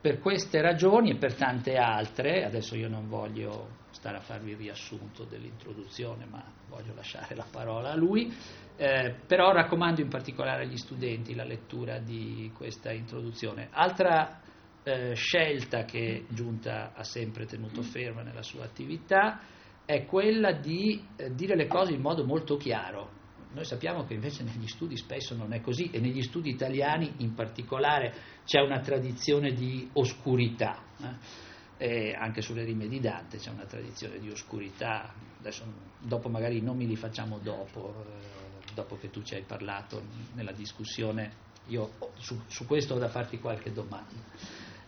per 0.00 0.18
queste 0.18 0.60
ragioni 0.60 1.12
e 1.12 1.16
per 1.16 1.34
tante 1.34 1.76
altre, 1.76 2.44
adesso 2.44 2.76
io 2.76 2.88
non 2.88 3.08
voglio 3.08 3.82
stare 3.90 4.18
a 4.18 4.20
farvi 4.20 4.50
il 4.50 4.58
riassunto 4.58 5.24
dell'introduzione, 5.24 6.26
ma 6.26 6.44
voglio 6.68 6.92
lasciare 6.94 7.34
la 7.34 7.46
parola 7.50 7.92
a 7.92 7.94
lui, 7.94 8.30
eh, 8.76 9.14
però 9.26 9.52
raccomando 9.52 10.02
in 10.02 10.08
particolare 10.08 10.64
agli 10.64 10.76
studenti 10.76 11.34
la 11.34 11.44
lettura 11.44 12.00
di 12.00 12.52
questa 12.54 12.92
introduzione. 12.92 13.68
Altra 13.70 14.42
eh, 14.84 15.14
scelta 15.14 15.84
che 15.84 16.24
Giunta 16.28 16.92
ha 16.94 17.04
sempre 17.04 17.46
tenuto 17.46 17.82
ferma 17.82 18.22
nella 18.22 18.42
sua 18.42 18.64
attività 18.64 19.40
è 19.84 20.04
quella 20.04 20.52
di 20.52 21.02
eh, 21.16 21.34
dire 21.34 21.56
le 21.56 21.66
cose 21.66 21.92
in 21.92 22.00
modo 22.00 22.24
molto 22.24 22.56
chiaro. 22.56 23.22
Noi 23.52 23.64
sappiamo 23.64 24.04
che 24.04 24.14
invece 24.14 24.42
negli 24.42 24.66
studi 24.66 24.96
spesso 24.96 25.36
non 25.36 25.52
è 25.52 25.60
così 25.60 25.90
e 25.90 26.00
negli 26.00 26.22
studi 26.22 26.50
italiani 26.50 27.14
in 27.18 27.34
particolare 27.34 28.12
c'è 28.44 28.60
una 28.60 28.80
tradizione 28.80 29.52
di 29.52 29.88
oscurità. 29.92 30.82
Eh 31.00 31.52
e 31.76 32.14
anche 32.14 32.40
sulle 32.40 32.64
rime 32.64 32.86
di 32.86 33.00
Dante 33.00 33.38
c'è 33.38 33.50
una 33.50 33.64
tradizione 33.64 34.18
di 34.18 34.30
oscurità, 34.30 35.12
adesso 35.38 35.64
dopo 35.98 36.28
magari 36.28 36.58
i 36.58 36.62
nomi 36.62 36.86
li 36.86 36.96
facciamo 36.96 37.38
dopo, 37.38 38.04
eh, 38.06 38.72
dopo 38.74 38.96
che 38.96 39.10
tu 39.10 39.22
ci 39.22 39.34
hai 39.34 39.42
parlato 39.42 40.02
nella 40.34 40.52
discussione, 40.52 41.42
io 41.66 41.92
su, 42.14 42.40
su 42.46 42.66
questo 42.66 42.94
ho 42.94 42.98
da 42.98 43.08
farti 43.08 43.38
qualche 43.38 43.72
domanda. 43.72 44.22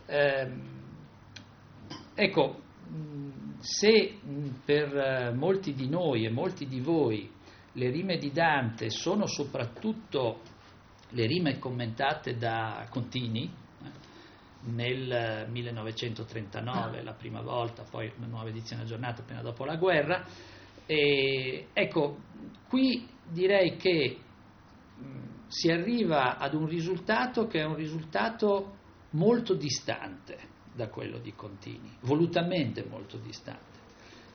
Eh, 0.07 0.51
ecco, 2.15 2.61
se 3.59 4.19
per 4.65 5.33
molti 5.35 5.73
di 5.73 5.89
noi 5.89 6.25
e 6.25 6.29
molti 6.29 6.67
di 6.67 6.79
voi 6.79 7.29
le 7.73 7.89
rime 7.89 8.17
di 8.17 8.31
Dante 8.31 8.89
sono 8.89 9.27
soprattutto 9.27 10.41
le 11.09 11.25
rime 11.25 11.59
commentate 11.59 12.37
da 12.37 12.87
Contini, 12.89 13.51
nel 14.67 15.47
1939, 15.49 17.03
la 17.03 17.13
prima 17.13 17.41
volta, 17.41 17.83
poi 17.83 18.11
una 18.17 18.27
nuova 18.27 18.49
edizione 18.49 18.83
aggiornata 18.83 19.21
appena 19.21 19.41
dopo 19.41 19.65
la 19.65 19.75
guerra. 19.75 20.25
E, 20.85 21.67
ecco, 21.73 22.17
qui 22.67 23.07
direi 23.29 23.77
che 23.77 24.17
mh, 24.95 25.47
si 25.47 25.69
arriva 25.69 26.37
ad 26.37 26.53
un 26.53 26.67
risultato 26.67 27.47
che 27.47 27.59
è 27.59 27.65
un 27.65 27.75
risultato 27.75 28.76
molto 29.11 29.53
distante 29.53 30.37
da 30.73 30.89
quello 30.89 31.17
di 31.17 31.33
Contini, 31.33 31.97
volutamente 32.01 32.85
molto 32.85 33.17
distante. 33.17 33.79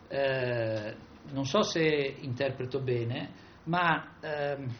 Eh, 0.08 0.94
non 1.30 1.44
so 1.44 1.62
se 1.62 2.16
interpreto 2.20 2.80
bene, 2.80 3.30
ma 3.64 4.14
ehm, 4.20 4.74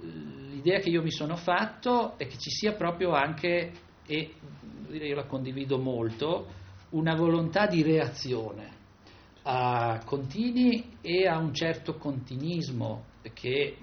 l'idea 0.00 0.78
che 0.80 0.90
io 0.90 1.02
mi 1.02 1.12
sono 1.12 1.36
fatto 1.36 2.18
è 2.18 2.26
che 2.26 2.38
ci 2.38 2.50
sia 2.50 2.72
proprio 2.72 3.12
anche 3.12 3.72
e 4.06 4.34
io 4.90 5.14
la 5.14 5.26
condivido 5.26 5.78
molto, 5.78 6.48
una 6.90 7.14
volontà 7.14 7.66
di 7.66 7.82
reazione 7.82 8.78
a 9.42 10.02
contini 10.04 10.98
e 11.00 11.26
a 11.26 11.38
un 11.38 11.54
certo 11.54 11.94
continuismo 11.94 13.04
che 13.32 13.76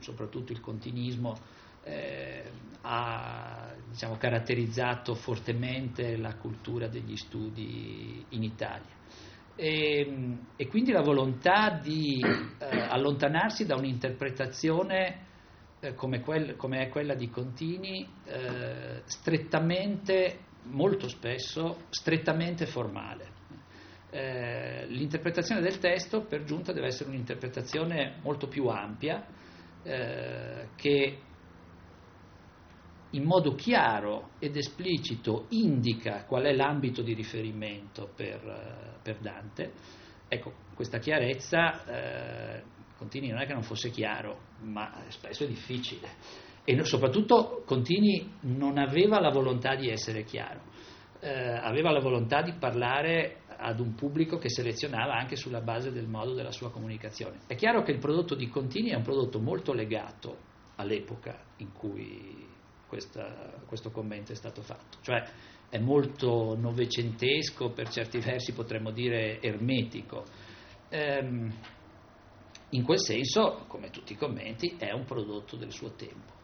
soprattutto 0.00 0.52
il 0.52 0.60
continuismo 0.60 1.36
eh, 1.84 2.50
ha 2.82 3.74
diciamo, 3.88 4.16
caratterizzato 4.16 5.14
fortemente 5.14 6.16
la 6.16 6.34
cultura 6.36 6.88
degli 6.88 7.16
studi 7.16 8.24
in 8.30 8.42
Italia. 8.42 9.00
E, 9.54 10.38
e 10.56 10.66
quindi 10.66 10.92
la 10.92 11.02
volontà 11.02 11.78
di 11.82 12.20
eh, 12.20 12.80
allontanarsi 12.80 13.66
da 13.66 13.76
un'interpretazione 13.76 15.30
eh, 15.80 15.94
come, 15.94 16.20
quel, 16.20 16.56
come, 16.56 16.86
è 16.86 16.88
quella 16.88 17.14
di 17.14 17.28
Contini, 17.28 18.08
eh, 18.24 19.02
strettamente, 19.04 20.38
molto 20.64 21.08
spesso, 21.08 21.86
strettamente 21.90 22.66
formale. 22.66 23.30
Eh, 24.10 24.86
l'interpretazione 24.88 25.60
del 25.60 25.78
testo 25.78 26.22
per 26.22 26.44
giunta 26.44 26.72
deve 26.72 26.86
essere 26.86 27.08
un'interpretazione 27.10 28.18
molto 28.22 28.46
più 28.46 28.66
ampia, 28.68 29.26
eh, 29.82 30.68
che 30.76 31.18
in 33.12 33.24
modo 33.24 33.54
chiaro 33.54 34.30
ed 34.38 34.56
esplicito 34.56 35.46
indica 35.50 36.24
qual 36.24 36.44
è 36.44 36.52
l'ambito 36.52 37.02
di 37.02 37.14
riferimento 37.14 38.10
per, 38.14 38.44
eh, 38.44 38.98
per 39.02 39.18
Dante. 39.18 39.72
Ecco, 40.28 40.52
questa 40.74 40.98
chiarezza 40.98 41.84
eh, 41.84 42.62
Contini 42.96 43.30
non 43.30 43.40
è 43.40 43.46
che 43.46 43.52
non 43.52 43.64
fosse 43.64 43.90
chiaro, 43.90 44.38
ma 44.60 45.02
spesso 45.08 45.42
è 45.42 45.48
difficile. 45.48 46.08
E 46.64 46.84
soprattutto 46.84 47.64
Contini 47.66 48.34
non 48.42 48.78
aveva 48.78 49.18
la 49.18 49.30
volontà 49.30 49.74
di 49.74 49.88
essere 49.88 50.22
chiaro, 50.22 50.60
eh, 51.18 51.28
aveva 51.30 51.90
la 51.90 51.98
volontà 51.98 52.42
di 52.42 52.52
parlare 52.52 53.40
ad 53.56 53.80
un 53.80 53.94
pubblico 53.94 54.38
che 54.38 54.48
selezionava 54.48 55.14
anche 55.14 55.36
sulla 55.36 55.60
base 55.60 55.90
del 55.90 56.06
modo 56.06 56.32
della 56.32 56.52
sua 56.52 56.70
comunicazione. 56.70 57.40
È 57.46 57.56
chiaro 57.56 57.82
che 57.82 57.90
il 57.90 57.98
prodotto 57.98 58.36
di 58.36 58.48
Contini 58.48 58.90
è 58.90 58.94
un 58.94 59.02
prodotto 59.02 59.40
molto 59.40 59.72
legato 59.72 60.50
all'epoca 60.76 61.38
in 61.56 61.72
cui 61.72 62.51
questa, 62.92 63.54
questo 63.64 63.90
commento 63.90 64.32
è 64.32 64.34
stato 64.34 64.60
fatto, 64.60 64.98
cioè 65.00 65.24
è 65.70 65.78
molto 65.78 66.54
novecentesco, 66.54 67.70
per 67.70 67.88
certi 67.88 68.18
versi 68.18 68.52
potremmo 68.52 68.90
dire 68.90 69.40
ermetico. 69.40 70.26
Ehm, 70.90 71.50
in 72.68 72.82
quel 72.82 72.98
senso, 72.98 73.64
come 73.66 73.88
tutti 73.88 74.12
i 74.12 74.16
commenti, 74.16 74.76
è 74.76 74.92
un 74.92 75.06
prodotto 75.06 75.56
del 75.56 75.72
suo 75.72 75.92
tempo. 75.92 76.34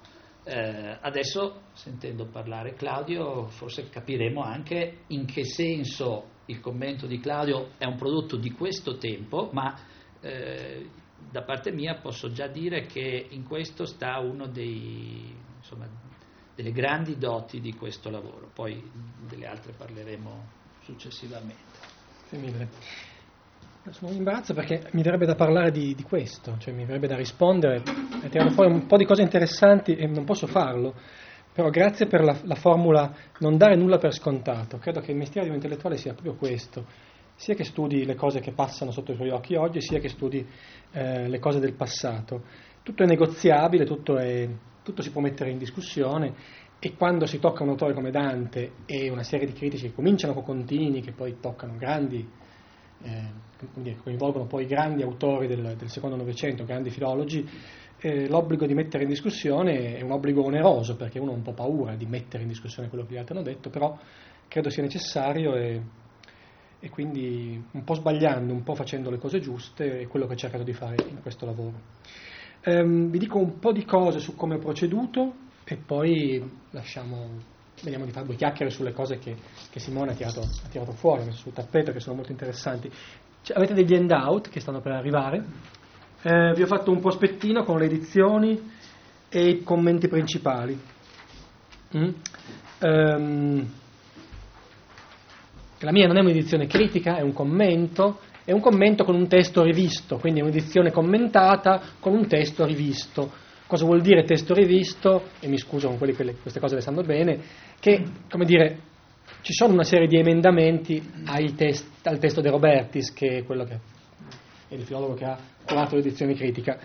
Eh, 0.44 0.96
adesso, 1.02 1.64
sentendo 1.74 2.24
parlare 2.28 2.72
Claudio, 2.72 3.48
forse 3.48 3.90
capiremo 3.90 4.40
anche 4.40 5.00
in 5.08 5.26
che 5.26 5.44
senso 5.44 6.36
il 6.46 6.60
commento 6.60 7.06
di 7.06 7.18
Claudio 7.18 7.72
è 7.76 7.84
un 7.84 7.96
prodotto 7.98 8.38
di 8.38 8.52
questo 8.52 8.96
tempo, 8.96 9.50
ma 9.52 9.78
eh, 10.22 10.88
da 11.30 11.42
parte 11.42 11.72
mia 11.72 11.96
posso 11.96 12.32
già 12.32 12.46
dire 12.46 12.86
che 12.86 13.26
in 13.28 13.44
questo 13.44 13.84
sta 13.84 14.18
una 14.20 14.46
delle 16.58 16.72
grandi 16.72 17.16
doti 17.18 17.60
di 17.60 17.72
questo 17.72 18.10
lavoro, 18.10 18.50
poi 18.52 18.82
delle 19.28 19.46
altre 19.46 19.72
parleremo 19.76 20.46
successivamente. 20.82 21.54
Sono 23.90 24.10
in 24.10 24.16
imbarazzo 24.16 24.54
perché 24.54 24.88
mi 24.90 25.02
verrebbe 25.02 25.24
da 25.24 25.36
parlare 25.36 25.70
di, 25.70 25.94
di 25.94 26.02
questo, 26.02 26.56
cioè 26.58 26.74
mi 26.74 26.84
verrebbe 26.84 27.06
da 27.06 27.14
rispondere 27.14 27.84
e 28.24 28.28
tirare 28.28 28.50
fuori 28.50 28.72
un 28.72 28.86
po' 28.86 28.96
di 28.96 29.04
cose 29.04 29.22
interessanti 29.22 29.94
e 29.94 30.08
non 30.08 30.24
posso 30.24 30.48
farlo. 30.48 30.96
Però 31.52 31.70
grazie 31.70 32.06
per 32.06 32.24
la, 32.24 32.36
la, 32.42 32.56
formula 32.56 33.14
non 33.38 33.56
dare 33.56 33.76
nulla 33.76 33.98
per 33.98 34.12
scontato. 34.12 34.78
Credo 34.78 34.98
che 34.98 35.12
il 35.12 35.16
mestiere 35.16 35.44
di 35.44 35.50
un 35.50 35.60
intellettuale 35.60 35.96
sia 35.96 36.12
proprio 36.12 36.34
questo, 36.34 36.86
sia 37.36 37.54
che 37.54 37.62
studi 37.62 38.04
le 38.04 38.16
cose 38.16 38.40
che 38.40 38.50
passano 38.50 38.90
sotto 38.90 39.12
i 39.12 39.14
suoi 39.14 39.30
occhi 39.30 39.54
oggi, 39.54 39.80
sia 39.80 40.00
che 40.00 40.08
studi 40.08 40.44
eh, 40.90 41.28
le 41.28 41.38
cose 41.38 41.60
del 41.60 41.74
passato. 41.74 42.42
Tutto 42.82 43.04
è 43.04 43.06
negoziabile, 43.06 43.84
tutto, 43.84 44.16
è, 44.18 44.48
tutto 44.88 45.02
si 45.02 45.10
può 45.10 45.20
mettere 45.20 45.50
in 45.50 45.58
discussione 45.58 46.34
e 46.78 46.94
quando 46.96 47.26
si 47.26 47.38
tocca 47.38 47.62
un 47.62 47.70
autore 47.70 47.92
come 47.92 48.10
Dante 48.10 48.72
e 48.86 49.10
una 49.10 49.22
serie 49.22 49.46
di 49.46 49.52
critici 49.52 49.88
che 49.88 49.94
cominciano 49.94 50.32
con 50.32 50.44
Contini, 50.44 51.02
che 51.02 51.12
poi 51.12 51.38
toccano 51.40 51.76
grandi, 51.76 52.26
eh, 53.02 53.96
coinvolgono 54.02 54.46
poi 54.46 54.64
grandi 54.64 55.02
autori 55.02 55.46
del, 55.46 55.74
del 55.76 55.90
secondo 55.90 56.16
Novecento, 56.16 56.64
grandi 56.64 56.88
filologi, 56.88 57.46
eh, 58.00 58.28
l'obbligo 58.28 58.64
di 58.64 58.72
mettere 58.74 59.02
in 59.02 59.10
discussione 59.10 59.96
è 59.96 60.02
un 60.02 60.12
obbligo 60.12 60.42
oneroso 60.42 60.96
perché 60.96 61.18
uno 61.18 61.32
ha 61.32 61.34
un 61.34 61.42
po' 61.42 61.52
paura 61.52 61.96
di 61.96 62.06
mettere 62.06 62.44
in 62.44 62.48
discussione 62.48 62.88
quello 62.88 63.04
che 63.04 63.14
gli 63.14 63.18
altri 63.18 63.34
hanno 63.34 63.44
detto, 63.44 63.68
però 63.68 63.98
credo 64.46 64.70
sia 64.70 64.82
necessario 64.82 65.54
e, 65.54 65.82
e 66.80 66.88
quindi 66.88 67.62
un 67.72 67.84
po' 67.84 67.94
sbagliando, 67.94 68.54
un 68.54 68.62
po' 68.62 68.74
facendo 68.74 69.10
le 69.10 69.18
cose 69.18 69.40
giuste 69.40 70.00
è 70.00 70.06
quello 70.06 70.26
che 70.26 70.32
ho 70.32 70.36
cercato 70.36 70.62
di 70.62 70.72
fare 70.72 70.96
in 71.10 71.20
questo 71.20 71.44
lavoro. 71.44 71.80
Um, 72.64 73.10
vi 73.10 73.18
dico 73.18 73.38
un 73.38 73.58
po' 73.58 73.72
di 73.72 73.84
cose 73.84 74.18
su 74.18 74.34
come 74.34 74.56
ho 74.56 74.58
proceduto 74.58 75.34
e 75.64 75.76
poi 75.76 76.42
lasciamo, 76.70 77.28
vediamo 77.82 78.04
di 78.04 78.10
fare 78.10 78.26
due 78.26 78.34
chiacchiere 78.34 78.70
sulle 78.70 78.92
cose 78.92 79.18
che, 79.18 79.36
che 79.70 79.78
Simone 79.78 80.12
ha 80.12 80.14
tirato, 80.14 80.40
ha 80.40 80.68
tirato, 80.68 80.92
fuori, 80.92 81.30
sul 81.32 81.52
tappeto, 81.52 81.92
che 81.92 82.00
sono 82.00 82.16
molto 82.16 82.32
interessanti. 82.32 82.90
Cioè, 83.42 83.56
avete 83.56 83.74
degli 83.74 83.94
handout 83.94 84.48
che 84.48 84.60
stanno 84.60 84.80
per 84.80 84.92
arrivare, 84.92 85.44
eh, 86.22 86.52
vi 86.54 86.62
ho 86.62 86.66
fatto 86.66 86.90
un 86.90 87.00
prospettino 87.00 87.62
con 87.62 87.78
le 87.78 87.84
edizioni 87.84 88.70
e 89.28 89.48
i 89.48 89.62
commenti 89.62 90.08
principali. 90.08 90.78
Mm? 91.96 92.10
Um, 92.80 93.72
la 95.80 95.92
mia 95.92 96.06
non 96.06 96.16
è 96.16 96.20
un'edizione 96.20 96.66
critica, 96.66 97.16
è 97.16 97.20
un 97.20 97.32
commento, 97.32 98.20
è 98.48 98.52
un 98.52 98.60
commento 98.60 99.04
con 99.04 99.14
un 99.14 99.28
testo 99.28 99.62
rivisto, 99.62 100.16
quindi 100.16 100.40
è 100.40 100.42
un'edizione 100.42 100.90
commentata 100.90 101.82
con 102.00 102.14
un 102.14 102.26
testo 102.26 102.64
rivisto. 102.64 103.30
Cosa 103.66 103.84
vuol 103.84 104.00
dire 104.00 104.24
testo 104.24 104.54
rivisto? 104.54 105.24
E 105.38 105.48
mi 105.48 105.58
scuso 105.58 105.88
con 105.88 105.98
quelli 105.98 106.14
che 106.14 106.34
queste 106.40 106.58
cose 106.58 106.76
le 106.76 106.80
sanno 106.80 107.02
bene, 107.02 107.38
che, 107.78 108.02
come 108.30 108.46
dire, 108.46 108.78
ci 109.42 109.52
sono 109.52 109.74
una 109.74 109.84
serie 109.84 110.06
di 110.06 110.16
emendamenti 110.16 110.98
test, 111.54 112.06
al 112.06 112.18
testo 112.18 112.40
De 112.40 112.48
Robertis, 112.48 113.12
che 113.12 113.36
è 113.36 113.44
quello 113.44 113.64
che 113.64 113.78
è 114.68 114.74
il 114.74 114.82
filologo 114.82 115.12
che 115.12 115.26
ha 115.26 115.36
curato 115.66 115.96
l'edizione 115.96 116.32
critica. 116.32 116.78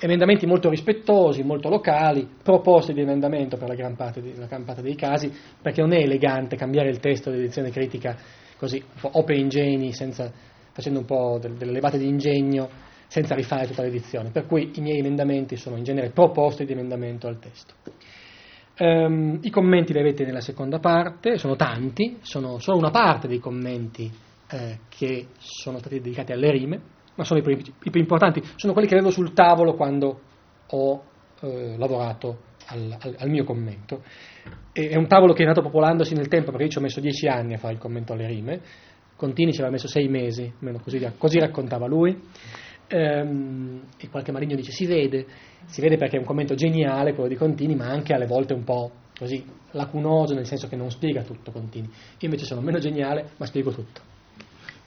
Emendamenti 0.00 0.46
molto 0.46 0.68
rispettosi, 0.68 1.44
molto 1.44 1.68
locali, 1.68 2.28
proposte 2.42 2.92
di 2.92 3.02
emendamento 3.02 3.56
per 3.56 3.68
la 3.68 3.76
gran 3.76 3.94
parte, 3.94 4.20
di, 4.20 4.34
la 4.34 4.46
gran 4.46 4.64
parte 4.64 4.82
dei 4.82 4.96
casi, 4.96 5.32
perché 5.62 5.80
non 5.80 5.92
è 5.92 5.98
elegante 5.98 6.56
cambiare 6.56 6.88
il 6.88 6.98
testo 6.98 7.30
dell'edizione 7.30 7.70
critica 7.70 8.16
così, 8.56 8.82
opere 9.02 9.38
ingeni, 9.38 9.92
senza, 9.92 10.32
facendo 10.74 10.98
un 10.98 11.04
po' 11.06 11.38
del, 11.40 11.54
delle 11.54 11.72
levate 11.72 11.96
di 11.96 12.06
ingegno, 12.06 12.68
senza 13.06 13.34
rifare 13.36 13.66
tutta 13.66 13.82
l'edizione. 13.82 14.30
Per 14.30 14.44
cui 14.44 14.72
i 14.74 14.80
miei 14.80 14.98
emendamenti 14.98 15.56
sono 15.56 15.76
in 15.76 15.84
genere 15.84 16.10
proposte 16.10 16.64
di 16.64 16.72
emendamento 16.72 17.28
al 17.28 17.38
testo. 17.38 17.74
Um, 18.76 19.38
I 19.40 19.50
commenti 19.50 19.92
li 19.92 20.00
avete 20.00 20.24
nella 20.24 20.40
seconda 20.40 20.80
parte, 20.80 21.38
sono 21.38 21.54
tanti, 21.54 22.18
sono 22.22 22.58
solo 22.58 22.78
una 22.78 22.90
parte 22.90 23.28
dei 23.28 23.38
commenti 23.38 24.10
eh, 24.50 24.80
che 24.88 25.28
sono 25.38 25.78
stati 25.78 26.00
dedicati 26.00 26.32
alle 26.32 26.50
rime, 26.50 26.80
ma 27.14 27.22
sono 27.22 27.38
i 27.38 27.42
più, 27.42 27.56
i 27.56 27.90
più 27.90 28.00
importanti, 28.00 28.42
sono 28.56 28.72
quelli 28.72 28.88
che 28.88 28.94
avevo 28.94 29.10
sul 29.10 29.32
tavolo 29.32 29.74
quando 29.74 30.20
ho 30.66 31.04
eh, 31.40 31.76
lavorato 31.78 32.38
al, 32.66 32.96
al, 32.98 33.14
al, 33.16 33.30
mio 33.30 33.44
commento. 33.44 34.02
E, 34.72 34.88
è 34.88 34.96
un 34.96 35.06
tavolo 35.06 35.34
che 35.34 35.44
è 35.44 35.46
andato 35.46 35.62
popolandosi 35.62 36.14
nel 36.14 36.26
tempo, 36.26 36.50
perché 36.50 36.64
io 36.64 36.70
ci 36.70 36.78
ho 36.78 36.82
messo 36.82 36.98
dieci 36.98 37.28
anni 37.28 37.54
a 37.54 37.58
fare 37.58 37.74
il 37.74 37.78
commento 37.78 38.12
alle 38.12 38.26
rime, 38.26 38.60
Contini 39.24 39.52
ci 39.52 39.60
aveva 39.60 39.72
messo 39.72 39.88
sei 39.88 40.08
mesi, 40.08 40.52
così, 40.82 41.12
così 41.16 41.38
raccontava 41.38 41.86
lui. 41.86 42.20
Ehm, 42.88 43.82
e 43.98 44.08
qualche 44.08 44.32
maligno 44.32 44.54
dice 44.54 44.70
si 44.70 44.86
vede, 44.86 45.26
si 45.64 45.80
vede 45.80 45.96
perché 45.96 46.16
è 46.16 46.18
un 46.18 46.26
commento 46.26 46.54
geniale 46.54 47.14
quello 47.14 47.28
di 47.28 47.36
Contini, 47.36 47.74
ma 47.74 47.86
anche 47.86 48.12
alle 48.12 48.26
volte 48.26 48.52
un 48.52 48.64
po' 48.64 48.90
così 49.18 49.42
lacunoso, 49.70 50.34
nel 50.34 50.46
senso 50.46 50.68
che 50.68 50.76
non 50.76 50.90
spiega 50.90 51.22
tutto 51.22 51.50
Contini. 51.50 51.86
Io 51.86 52.28
invece 52.28 52.44
sono 52.44 52.60
meno 52.60 52.78
geniale, 52.78 53.30
ma 53.38 53.46
spiego 53.46 53.70
tutto. 53.70 54.00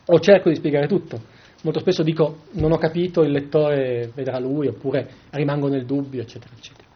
O 0.06 0.19
cerco 0.19 0.50
di 0.50 0.56
spiegare 0.56 0.88
tutto 0.88 1.45
molto 1.63 1.80
spesso 1.80 2.04
dico 2.04 2.43
non 2.52 2.71
ho 2.71 2.78
capito, 2.78 3.23
il 3.23 3.32
lettore 3.32 4.12
vedrà 4.13 4.39
lui, 4.39 4.67
oppure 4.67 5.10
rimango 5.32 5.67
nel 5.67 5.86
dubbio, 5.86 6.21
eccetera, 6.21 6.54
eccetera. 6.56 6.88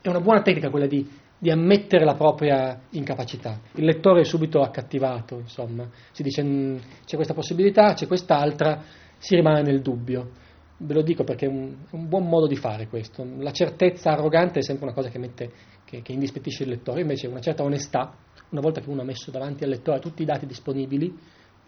È 0.00 0.08
una 0.08 0.20
buona 0.20 0.42
tecnica 0.42 0.68
quella 0.70 0.86
di, 0.86 1.08
di 1.42 1.50
ammettere 1.50 2.04
la 2.04 2.14
propria 2.14 2.82
incapacità. 2.90 3.58
Il 3.74 3.84
lettore 3.84 4.20
è 4.20 4.24
subito 4.24 4.60
accattivato, 4.60 5.40
insomma, 5.40 5.88
si 6.12 6.22
dice 6.22 6.40
mm, 6.40 6.76
c'è 7.04 7.16
questa 7.16 7.34
possibilità, 7.34 7.94
c'è 7.94 8.06
quest'altra, 8.06 8.80
si 9.18 9.34
rimane 9.34 9.62
nel 9.62 9.82
dubbio. 9.82 10.30
Ve 10.76 10.94
lo 10.94 11.02
dico 11.02 11.24
perché 11.24 11.46
è 11.46 11.48
un, 11.48 11.78
un 11.90 12.08
buon 12.08 12.28
modo 12.28 12.46
di 12.46 12.54
fare 12.54 12.86
questo. 12.86 13.26
La 13.38 13.50
certezza 13.50 14.12
arrogante 14.12 14.60
è 14.60 14.62
sempre 14.62 14.84
una 14.84 14.94
cosa 14.94 15.08
che, 15.08 15.18
mette, 15.18 15.50
che, 15.84 16.00
che 16.00 16.12
indispettisce 16.12 16.62
il 16.62 16.68
lettore, 16.68 17.00
invece 17.00 17.26
una 17.26 17.40
certa 17.40 17.64
onestà, 17.64 18.14
una 18.50 18.60
volta 18.60 18.80
che 18.80 18.88
uno 18.88 19.00
ha 19.00 19.04
messo 19.04 19.32
davanti 19.32 19.64
al 19.64 19.70
lettore 19.70 19.98
tutti 19.98 20.22
i 20.22 20.26
dati 20.26 20.46
disponibili, 20.46 21.12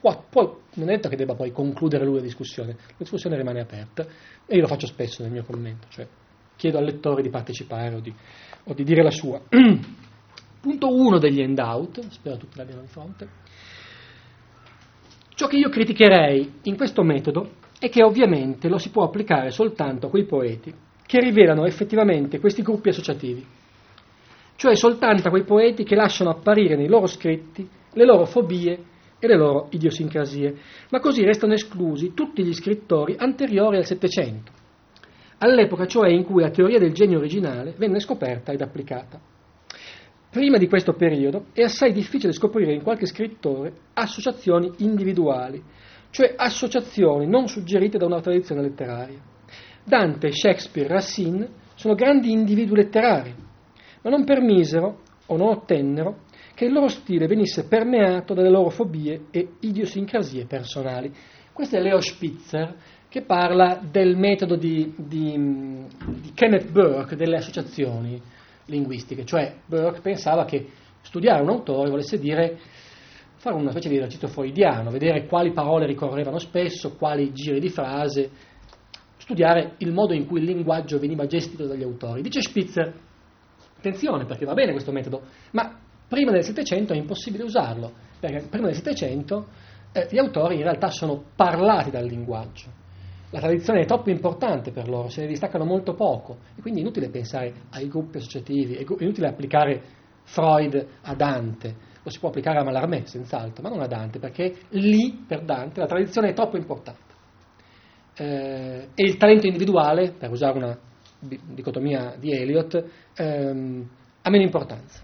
poi 0.01 0.51
non 0.75 0.89
è 0.89 0.95
detto 0.95 1.09
che 1.09 1.17
debba 1.17 1.35
poi 1.35 1.51
concludere 1.51 2.05
lui 2.05 2.17
la 2.17 2.23
discussione, 2.23 2.77
la 2.79 2.95
discussione 2.99 3.37
rimane 3.37 3.59
aperta 3.59 4.07
e 4.47 4.55
io 4.55 4.61
lo 4.61 4.69
faccio 4.69 4.87
spesso 4.87 5.23
nel 5.23 5.33
mio 5.33 5.43
commento, 5.43 5.89
cioè 5.89 6.07
chiedo 6.57 6.79
al 6.79 6.85
lettore 6.85 7.23
di 7.23 7.31
partecipare 7.31 7.97
o 7.97 8.01
di, 8.01 8.15
o 8.64 8.74
di 8.74 8.85
dire 8.85 9.03
la 9.03 9.11
sua. 9.11 9.40
Punto 10.61 10.88
1 10.88 11.18
degli 11.18 11.42
handout, 11.42 12.09
spero 12.09 12.37
tutti 12.37 12.57
l'abbiano 12.57 12.83
di 12.83 12.88
fronte. 12.88 13.29
Ciò 15.35 15.46
che 15.46 15.57
io 15.57 15.68
criticherei 15.68 16.61
in 16.62 16.77
questo 16.77 17.03
metodo 17.03 17.57
è 17.79 17.88
che 17.88 18.03
ovviamente 18.03 18.68
lo 18.68 18.79
si 18.79 18.90
può 18.90 19.03
applicare 19.03 19.50
soltanto 19.50 20.07
a 20.07 20.11
quei 20.11 20.24
poeti 20.24 20.72
che 21.05 21.20
rivelano 21.20 21.66
effettivamente 21.66 22.40
questi 22.40 22.62
gruppi 22.62 22.88
associativi, 22.88 23.44
cioè 24.57 24.74
soltanto 24.77 25.29
a 25.29 25.31
quei 25.31 25.44
poeti 25.44 25.85
che 25.85 25.96
lasciano 25.96 26.31
apparire 26.31 26.77
nei 26.77 26.88
loro 26.88 27.07
scritti 27.07 27.68
le 27.92 28.05
loro 28.05 28.24
fobie 28.24 28.85
e 29.18 29.27
le 29.27 29.37
loro 29.37 29.68
idiosincrasie, 29.70 30.57
ma 30.90 31.00
così 31.00 31.24
restano 31.24 31.53
esclusi 31.53 32.14
tutti 32.14 32.44
gli 32.44 32.55
scrittori 32.55 33.16
anteriori 33.18 33.77
al 33.77 33.87
Settecento, 33.87 34.53
all'epoca 35.38 35.87
cioè 35.87 36.11
in 36.11 36.25
cui 36.25 36.42
la 36.42 36.51
teoria 36.51 36.79
del 36.79 36.92
genio 36.92 37.18
originale 37.18 37.75
venne 37.77 38.01
scoperta 38.01 38.53
ed 38.53 38.61
applicata. 38.61 39.20
Prima 40.31 40.59
di 40.59 40.66
questo 40.66 40.94
periodo 40.94 41.47
è 41.53 41.62
assai 41.62 41.92
difficile 41.92 42.33
scoprire 42.33 42.73
in 42.73 42.83
qualche 42.83 43.07
scrittore 43.07 43.73
associazioni 43.94 44.70
individuali, 44.79 45.62
cioè 46.11 46.35
associazioni 46.37 47.27
non 47.27 47.47
suggerite 47.47 47.99
da 47.99 48.07
una 48.07 48.20
tradizione 48.20 48.62
letteraria. 48.62 49.20
Dante, 49.85 50.33
Shakespeare, 50.33 50.88
Racine 50.88 51.49
sono 51.75 51.94
grandi 51.94 52.33
individui 52.33 52.79
letterari, 52.79 53.35
ma 54.03 54.11
non 54.11 54.25
permisero 54.25 55.03
o 55.27 55.37
non 55.37 55.49
ottennero 55.49 56.23
che 56.55 56.64
il 56.64 56.73
loro 56.73 56.88
stile 56.88 57.27
venisse 57.27 57.66
permeato 57.66 58.35
dalle 58.35 58.51
loro 58.51 58.70
fobie 58.70 59.27
e 59.31 59.55
idiosincrasie 59.61 60.47
personali. 60.47 61.12
Questo 61.53 61.77
è 61.77 61.81
Leo 61.81 62.01
Spitzer 62.01 62.75
che 63.14 63.22
parla 63.22 63.79
del 63.81 64.16
metodo 64.16 64.57
di, 64.57 64.92
di, 64.96 65.38
di 66.20 66.33
Kenneth 66.35 66.68
Burke 66.72 67.14
delle 67.14 67.37
associazioni 67.37 68.20
linguistiche, 68.64 69.24
cioè 69.24 69.55
Burke 69.66 70.00
pensava 70.00 70.44
che 70.44 70.66
studiare 71.00 71.40
un 71.40 71.50
autore 71.50 71.90
volesse 71.90 72.18
dire 72.18 72.59
fare 73.37 73.55
una 73.55 73.70
specie 73.70 73.88
di 73.88 73.98
esercizio 73.98 74.27
freudiano, 74.27 74.90
vedere 74.90 75.27
quali 75.27 75.53
parole 75.53 75.87
ricorrevano 75.87 76.38
spesso, 76.38 76.96
quali 76.96 77.33
giri 77.33 77.61
di 77.61 77.68
frase, 77.68 78.31
studiare 79.18 79.74
il 79.79 79.92
modo 79.92 80.12
in 80.12 80.27
cui 80.27 80.40
il 80.40 80.46
linguaggio 80.46 80.98
veniva 80.98 81.24
gestito 81.27 81.66
dagli 81.66 81.85
autori. 81.85 82.20
Dice 82.20 82.40
Spitzer, 82.40 82.92
attenzione 83.77 84.24
perché 84.24 84.44
va 84.44 84.55
bene 84.55 84.72
questo 84.72 84.90
metodo, 84.90 85.22
ma 85.53 85.79
Prima 86.09 86.33
del 86.33 86.42
Settecento 86.42 86.92
è 86.92 86.96
impossibile 86.96 87.44
usarlo, 87.44 87.92
perché 88.18 88.48
prima 88.48 88.66
del 88.66 88.74
Settecento 88.74 89.46
eh, 89.92 90.09
gli 90.11 90.18
autori 90.18 90.57
in 90.57 90.62
realtà 90.62 90.88
sono 90.88 91.22
parlati 91.37 91.90
dal 91.90 92.07
linguaggio. 92.07 92.83
La 93.35 93.40
tradizione 93.40 93.81
è 93.81 93.85
troppo 93.85 94.11
importante 94.11 94.70
per 94.70 94.88
loro, 94.88 95.09
se 95.09 95.23
ne 95.23 95.27
distaccano 95.27 95.64
molto 95.64 95.94
poco 95.94 96.37
e 96.57 96.61
quindi 96.61 96.79
è 96.79 96.83
inutile 96.85 97.09
pensare 97.09 97.53
ai 97.70 97.88
gruppi 97.88 98.18
associativi, 98.18 98.77
è 98.77 98.85
inutile 99.01 99.27
applicare 99.27 99.83
Freud 100.23 100.87
a 101.03 101.14
Dante, 101.16 101.75
lo 102.01 102.11
si 102.11 102.20
può 102.20 102.29
applicare 102.29 102.61
a 102.61 102.62
Mallarmé 102.62 103.07
senz'altro, 103.07 103.61
ma 103.61 103.70
non 103.70 103.81
a 103.81 103.88
Dante, 103.88 104.20
perché 104.20 104.55
lì 104.68 105.25
per 105.27 105.42
Dante 105.42 105.81
la 105.81 105.87
tradizione 105.87 106.29
è 106.29 106.33
troppo 106.33 106.57
importante. 106.57 107.12
Eh, 108.14 108.88
e 108.94 109.03
il 109.03 109.16
talento 109.16 109.47
individuale, 109.47 110.12
per 110.12 110.31
usare 110.31 110.57
una 110.57 110.79
dicotomia 111.18 112.14
di 112.16 112.31
Eliot, 112.31 112.85
ehm, 113.16 113.88
ha 114.23 114.31
meno 114.31 114.44
importanza. 114.44 115.03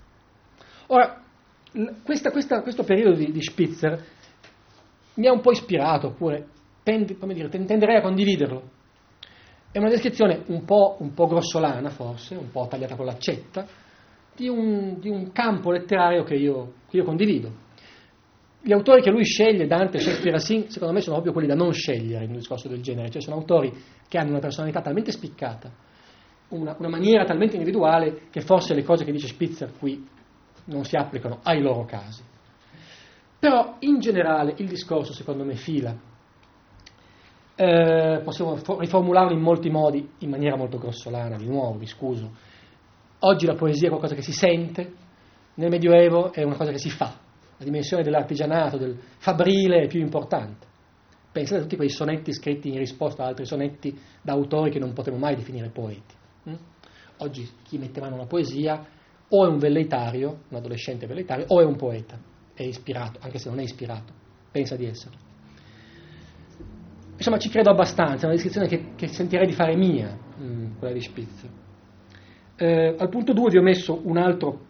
Ora, 0.87 1.21
questa, 2.05 2.31
questa, 2.31 2.63
questo 2.63 2.85
periodo 2.85 3.17
di, 3.17 3.33
di, 3.33 3.43
Spitzer 3.43 4.05
mi 5.15 5.27
ha 5.27 5.33
un 5.33 5.41
po' 5.41 5.51
ispirato, 5.51 6.07
oppure 6.07 6.47
tendi, 6.83 7.17
dire, 7.33 7.49
tenderei 7.49 7.97
a 7.97 8.01
condividerlo. 8.01 8.79
È 9.73 9.79
una 9.79 9.89
descrizione 9.89 10.43
un 10.47 10.65
po', 10.65 10.97
un 10.99 11.15
po', 11.15 11.27
grossolana, 11.27 11.91
forse, 11.91 12.35
un 12.35 12.51
po' 12.51 12.67
tagliata 12.69 12.97
con 12.97 13.07
l'accetta, 13.07 13.67
di 14.35 14.49
un, 14.49 14.99
di 14.99 15.09
un 15.09 15.31
campo 15.33 15.71
letterario 15.71 16.25
che 16.25 16.35
io, 16.35 16.73
che 16.89 16.97
io, 16.97 17.05
condivido. 17.05 17.69
Gli 18.63 18.73
autori 18.73 19.01
che 19.01 19.11
lui 19.11 19.25
sceglie, 19.25 19.67
Dante, 19.67 19.99
Shakespeare, 19.99 20.33
Racine, 20.33 20.71
secondo 20.71 20.93
me 20.93 21.01
sono 21.01 21.15
proprio 21.15 21.33
quelli 21.33 21.49
da 21.49 21.55
non 21.55 21.73
scegliere 21.73 22.25
in 22.25 22.31
un 22.31 22.37
discorso 22.37 22.69
del 22.69 22.83
genere, 22.83 23.11
cioè 23.11 23.23
sono 23.23 23.37
autori 23.37 23.73
che 24.09 24.19
hanno 24.19 24.31
una 24.31 24.41
personalità 24.41 24.81
talmente 24.81 25.13
spiccata, 25.13 25.71
una, 26.49 26.75
una 26.79 26.89
maniera 26.89 27.25
talmente 27.25 27.57
individuale, 27.57 28.29
che 28.31 28.41
forse 28.41 28.75
le 28.75 28.83
cose 28.83 29.05
che 29.05 29.13
dice 29.13 29.29
Spitzer 29.29 29.73
qui 29.79 30.07
non 30.65 30.85
si 30.85 30.97
applicano 30.97 31.39
ai 31.43 31.63
loro 31.63 31.85
casi. 31.85 32.23
Però 33.39 33.77
in 33.79 34.01
generale 34.01 34.55
il 34.59 34.69
discorso 34.69 35.15
secondo 35.15 35.45
me 35.45 35.55
fila 35.55 35.97
eh, 37.61 38.23
possiamo 38.25 38.59
riformularlo 38.79 39.33
in 39.33 39.41
molti 39.41 39.69
modi 39.69 40.09
in 40.21 40.31
maniera 40.31 40.57
molto 40.57 40.79
grossolana, 40.79 41.37
di 41.37 41.47
nuovo, 41.47 41.77
mi 41.77 41.87
scuso. 41.87 42.31
Oggi 43.19 43.45
la 43.45 43.55
poesia 43.55 43.89
è 43.89 43.91
qualcosa 43.91 44.15
che 44.15 44.23
si 44.23 44.33
sente, 44.33 44.95
nel 45.55 45.69
Medioevo 45.69 46.33
è 46.33 46.43
una 46.43 46.57
cosa 46.57 46.71
che 46.71 46.79
si 46.79 46.89
fa, 46.89 47.15
la 47.59 47.65
dimensione 47.65 48.03
dell'artigianato, 48.03 48.79
del 48.79 48.99
fabrile 49.19 49.83
è 49.83 49.87
più 49.89 50.01
importante. 50.01 50.69
Pensate 51.31 51.59
a 51.59 51.63
tutti 51.65 51.77
quei 51.77 51.91
sonetti 51.91 52.33
scritti 52.33 52.71
in 52.71 52.79
risposta 52.79 53.23
ad 53.23 53.29
altri 53.29 53.45
sonetti 53.45 53.97
da 54.23 54.33
autori 54.33 54.71
che 54.71 54.79
non 54.79 54.95
potremmo 54.95 55.19
mai 55.19 55.37
definire 55.37 55.69
poeti. 55.69 56.15
Mm? 56.49 56.55
Oggi 57.19 57.47
chi 57.63 57.77
mette 57.77 58.01
mano 58.01 58.15
alla 58.15 58.25
poesia 58.25 58.83
o 59.29 59.45
è 59.45 59.49
un 59.49 59.59
velleitario, 59.59 60.45
un 60.49 60.57
adolescente 60.57 61.07
velleitario, 61.07 61.45
o 61.49 61.61
è 61.61 61.65
un 61.65 61.77
poeta, 61.77 62.19
è 62.55 62.63
ispirato, 62.63 63.19
anche 63.21 63.39
se 63.39 63.51
non 63.51 63.59
è 63.59 63.63
ispirato, 63.63 64.15
pensa 64.51 64.77
di 64.77 64.87
esserlo. 64.87 65.30
Insomma, 67.21 67.37
ci 67.37 67.51
credo 67.51 67.69
abbastanza, 67.69 68.23
è 68.23 68.25
una 68.25 68.33
descrizione 68.33 68.67
che, 68.67 68.93
che 68.97 69.09
sentirei 69.09 69.47
di 69.47 69.53
fare 69.53 69.77
mia, 69.77 70.17
mm, 70.41 70.79
quella 70.79 70.95
di 70.95 71.03
Spitzer. 71.03 71.51
Eh, 72.57 72.97
al 72.99 73.11
punto 73.11 73.35
2 73.35 73.51
vi 73.51 73.59
ho 73.59 73.63
messo 73.63 74.01
un 74.05 74.17
altro 74.17 74.65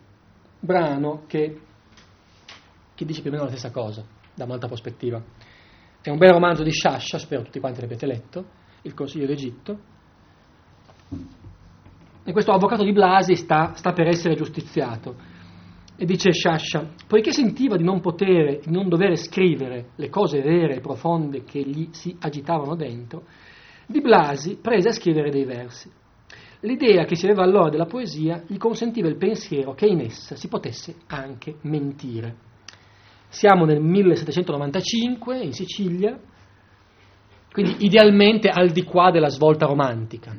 brano 0.59 1.23
che, 1.29 1.61
che, 2.93 3.05
dice 3.05 3.21
più 3.21 3.31
o 3.31 3.35
meno 3.35 3.45
la 3.45 3.51
stessa 3.51 3.71
cosa, 3.71 4.05
da 4.35 4.47
un'altra 4.47 4.67
prospettiva. 4.67 5.23
È 6.03 6.11
un 6.11 6.19
bel 6.19 6.33
romanzo 6.33 6.65
di 6.65 6.73
Sciascia, 6.73 7.19
spero 7.19 7.43
tutti 7.43 7.61
quanti 7.61 7.83
l'abbiate 7.83 8.07
letto, 8.07 8.45
Il 8.83 8.95
Consiglio 8.95 9.27
d'Egitto. 9.27 9.79
E 12.25 12.33
questo 12.33 12.51
avvocato 12.51 12.83
di 12.83 12.93
Blasi 12.93 13.37
sta, 13.37 13.75
sta 13.77 13.93
per 13.93 14.09
essere 14.09 14.35
giustiziato 14.35 15.30
e 16.01 16.07
dice 16.07 16.33
Sciascia, 16.33 16.95
poiché 17.07 17.31
sentiva 17.31 17.77
di 17.77 17.85
non 17.85 18.01
potere, 18.01 18.61
di 18.65 18.73
non 18.73 18.89
dover 18.89 19.19
scrivere 19.19 19.91
le 19.97 20.09
cose 20.09 20.41
vere 20.41 20.77
e 20.77 20.81
profonde 20.81 21.45
che 21.45 21.61
gli 21.61 21.89
si 21.91 22.17
agitavano 22.19 22.75
dentro, 22.75 23.25
Di 23.87 24.01
Blasi 24.01 24.57
prese 24.57 24.89
a 24.89 24.93
scrivere 24.93 25.29
dei 25.31 25.45
versi. 25.45 25.91
L'idea 26.61 27.05
che 27.05 27.17
si 27.17 27.27
aveva 27.27 27.43
allora 27.43 27.69
della 27.69 27.85
poesia 27.85 28.43
gli 28.47 28.57
consentiva 28.57 29.09
il 29.09 29.19
pensiero 29.19 29.75
che 29.75 29.85
in 29.85 30.01
essa 30.01 30.37
si 30.37 30.49
potesse 30.49 30.95
anche 31.09 31.57
mentire. 31.63 32.35
Siamo 33.29 33.67
nel 33.67 33.83
1795 33.83 35.39
in 35.39 35.53
Sicilia, 35.53 36.19
quindi 37.53 37.77
idealmente 37.81 38.49
al 38.49 38.71
di 38.71 38.85
qua 38.85 39.11
della 39.11 39.29
svolta 39.29 39.67
romantica. 39.67 40.35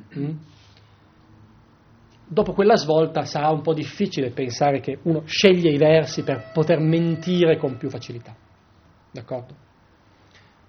Dopo 2.33 2.53
quella 2.53 2.77
svolta 2.77 3.25
sarà 3.25 3.49
un 3.49 3.61
po' 3.61 3.73
difficile 3.73 4.29
pensare 4.29 4.79
che 4.79 4.99
uno 5.03 5.23
sceglie 5.25 5.69
i 5.69 5.77
versi 5.77 6.23
per 6.23 6.51
poter 6.53 6.79
mentire 6.79 7.57
con 7.57 7.75
più 7.75 7.89
facilità. 7.89 8.33
D'accordo? 9.11 9.53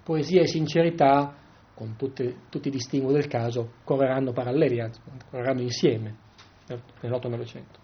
Poesia 0.03 0.41
e 0.41 0.49
sincerità, 0.49 1.33
con 1.73 1.95
tutte, 1.95 2.39
tutti 2.49 2.67
i 2.67 2.71
distinguo 2.73 3.13
del 3.13 3.29
caso, 3.29 3.75
correranno 3.85 4.33
paralleli, 4.33 4.83
correranno 5.31 5.61
insieme 5.61 6.17
nell'Otto 7.01 7.29
Novecento. 7.29 7.79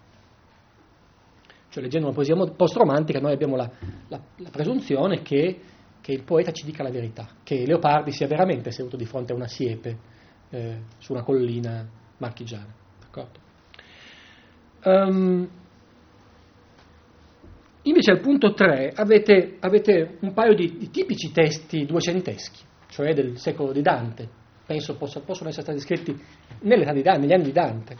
Cioè, 1.69 1.81
leggendo 1.81 2.07
una 2.07 2.15
poesia 2.15 2.35
post-romantica, 2.35 3.21
noi 3.21 3.31
abbiamo 3.31 3.55
la, 3.55 3.71
la, 4.09 4.21
la 4.39 4.49
presunzione 4.49 5.21
che, 5.21 5.57
che, 6.01 6.11
il 6.11 6.23
poeta 6.23 6.51
ci 6.51 6.65
dica 6.65 6.83
la 6.83 6.91
verità, 6.91 7.29
che 7.43 7.65
Leopardi 7.65 8.11
sia 8.11 8.27
veramente 8.27 8.71
seduto 8.71 8.97
di 8.97 9.05
fronte 9.05 9.31
a 9.31 9.35
una 9.37 9.47
siepe 9.47 9.97
eh, 10.49 10.81
su 10.97 11.13
una 11.13 11.23
collina 11.23 11.87
marchigiana. 12.17 12.73
D'accordo? 12.99 13.47
Um, 14.83 15.47
invece 17.83 18.11
al 18.11 18.19
punto 18.21 18.53
3 18.53 18.93
avete, 18.95 19.57
avete 19.59 20.17
un 20.21 20.33
paio 20.33 20.53
di, 20.53 20.77
di, 20.77 20.89
tipici 20.89 21.31
testi 21.31 21.85
duecenteschi, 21.85 22.61
cioè 22.89 23.13
del 23.13 23.37
secolo 23.37 23.71
di 23.71 23.81
Dante. 23.81 24.37
Penso 24.65 24.95
possa, 24.95 25.21
possono 25.21 25.49
essere 25.49 25.63
stati 25.63 25.79
scritti 25.79 26.11
di 26.13 27.01
Dante, 27.01 27.19
negli 27.19 27.33
anni 27.33 27.43
di 27.43 27.51
Dante. 27.51 27.95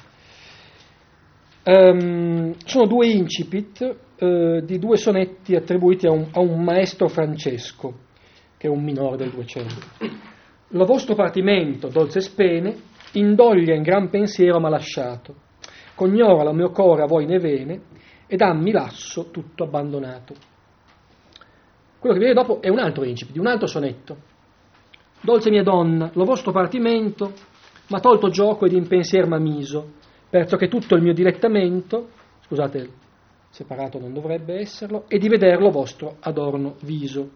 Um, 1.62 2.56
sono 2.64 2.88
due 2.88 3.08
incipit 3.08 3.98
uh, 4.20 4.62
di 4.62 4.80
due 4.80 4.96
sonetti 4.96 5.56
attribuiti 5.56 6.08
a 6.08 6.12
un, 6.12 6.30
a 6.32 6.40
un, 6.40 6.64
maestro 6.64 7.10
Francesco, 7.10 8.00
che 8.58 8.68
è 8.68 8.70
un 8.70 8.82
minore 8.82 9.18
del 9.18 9.32
200. 9.32 9.76
Lo 10.70 10.86
vostro 10.86 11.16
partimento, 11.16 11.90
dolce 11.90 12.22
spene, 12.22 12.76
indoglia 13.14 13.76
in 13.76 13.82
gran 13.82 14.10
pensiero 14.10 14.60
m'ha 14.60 14.70
lasciato 14.70 15.48
cognora 16.00 16.44
lo 16.44 16.54
mio 16.54 16.70
core 16.70 17.02
a 17.02 17.08
voi 17.08 17.26
ne 17.26 17.40
vene, 17.40 17.82
e 18.26 18.38
dammi 18.38 18.72
lasso 18.72 19.32
tutto 19.32 19.66
abbandonato. 19.66 20.34
Quello 22.00 22.16
che 22.16 22.22
viene 22.22 22.34
dopo 22.34 22.62
è 22.62 22.70
un 22.70 22.80
altro 22.80 23.04
incipit, 23.04 23.36
un 23.36 23.48
altro 23.48 23.68
sonetto. 23.68 24.16
Dolce 25.20 25.50
mia 25.50 25.64
donna, 25.64 26.10
lo 26.14 26.24
vostro 26.24 26.54
partimento 26.54 27.34
m'ha 27.88 28.00
tolto 28.00 28.30
gioco 28.30 28.66
ed 28.66 28.72
in 28.72 28.88
pensier 28.88 29.28
m'amiso, 29.28 29.96
perciò 30.30 30.56
che 30.56 30.70
tutto 30.70 30.96
il 30.96 31.02
mio 31.02 31.14
dilettamento, 31.14 32.12
scusate, 32.46 32.90
separato 33.50 34.00
non 34.00 34.14
dovrebbe 34.14 34.58
esserlo, 34.58 35.04
e 35.10 35.18
di 35.18 35.28
vederlo 35.28 35.70
vostro 35.70 36.16
adorno 36.22 36.76
viso. 36.84 37.30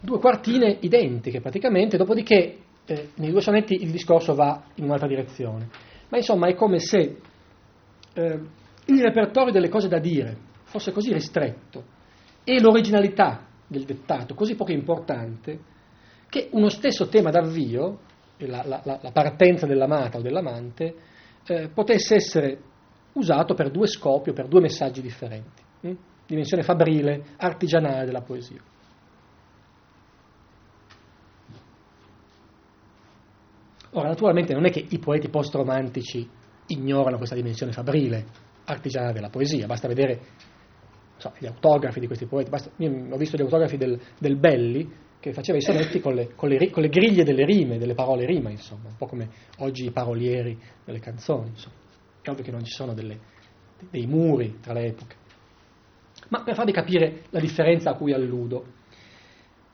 Due 0.00 0.18
quartine 0.18 0.78
identiche 0.80 1.40
praticamente, 1.40 1.96
dopodiché 1.96 2.63
eh, 2.86 3.10
nei 3.16 3.30
due 3.30 3.40
sonetti 3.40 3.82
il 3.82 3.90
discorso 3.90 4.34
va 4.34 4.62
in 4.74 4.84
un'altra 4.84 5.08
direzione. 5.08 5.68
Ma 6.08 6.18
insomma 6.18 6.48
è 6.48 6.54
come 6.54 6.78
se 6.78 7.16
eh, 8.14 8.40
il 8.86 9.02
repertorio 9.02 9.52
delle 9.52 9.68
cose 9.68 9.88
da 9.88 9.98
dire 9.98 10.36
fosse 10.64 10.92
così 10.92 11.12
ristretto 11.12 11.92
e 12.44 12.60
l'originalità 12.60 13.46
del 13.66 13.84
dettato 13.84 14.34
così 14.34 14.54
poco 14.54 14.72
importante 14.72 15.72
che 16.28 16.48
uno 16.52 16.68
stesso 16.68 17.08
tema 17.08 17.30
d'avvio, 17.30 17.98
la, 18.38 18.62
la, 18.66 18.80
la 19.00 19.10
partenza 19.12 19.66
dell'amata 19.66 20.18
o 20.18 20.20
dell'amante, 20.20 20.94
eh, 21.46 21.68
potesse 21.68 22.16
essere 22.16 22.58
usato 23.12 23.54
per 23.54 23.70
due 23.70 23.86
scopi 23.86 24.30
o 24.30 24.32
per 24.32 24.48
due 24.48 24.60
messaggi 24.60 25.00
differenti. 25.00 25.62
Hm? 25.82 25.92
Dimensione 26.26 26.62
fabrile, 26.62 27.22
artigianale 27.36 28.04
della 28.04 28.22
poesia. 28.22 28.60
Ora, 33.96 34.08
naturalmente 34.08 34.52
non 34.52 34.64
è 34.64 34.70
che 34.70 34.84
i 34.88 34.98
poeti 34.98 35.28
post-romantici 35.28 36.28
ignorano 36.66 37.16
questa 37.16 37.36
dimensione 37.36 37.72
fabrile, 37.72 38.26
artigiana 38.64 39.12
della 39.12 39.28
poesia, 39.28 39.66
basta 39.66 39.86
vedere 39.86 40.20
so, 41.16 41.32
gli 41.38 41.46
autografi 41.46 42.00
di 42.00 42.06
questi 42.06 42.26
poeti, 42.26 42.50
basta, 42.50 42.70
ho 42.76 43.16
visto 43.16 43.36
gli 43.36 43.42
autografi 43.42 43.76
del, 43.76 44.00
del 44.18 44.36
Belli 44.36 45.02
che 45.20 45.32
faceva 45.32 45.58
i 45.58 45.62
sonetti 45.62 46.00
con 46.00 46.14
le, 46.14 46.34
con, 46.34 46.48
le, 46.48 46.70
con 46.70 46.82
le, 46.82 46.88
griglie 46.88 47.22
delle 47.22 47.44
rime, 47.44 47.78
delle 47.78 47.94
parole 47.94 48.26
rima, 48.26 48.50
insomma, 48.50 48.88
un 48.88 48.96
po' 48.96 49.06
come 49.06 49.28
oggi 49.58 49.86
i 49.86 49.90
parolieri 49.90 50.58
delle 50.84 50.98
canzoni, 50.98 51.50
insomma. 51.50 51.76
È 52.20 52.30
ovvio 52.30 52.44
che 52.44 52.50
non 52.50 52.64
ci 52.64 52.72
sono 52.72 52.94
delle, 52.94 53.18
dei 53.90 54.06
muri 54.06 54.58
tra 54.60 54.72
le 54.72 54.86
epoche. 54.86 55.14
Ma 56.28 56.42
per 56.42 56.54
farvi 56.54 56.72
capire 56.72 57.22
la 57.30 57.40
differenza 57.40 57.90
a 57.90 57.94
cui 57.94 58.12
alludo, 58.12 58.66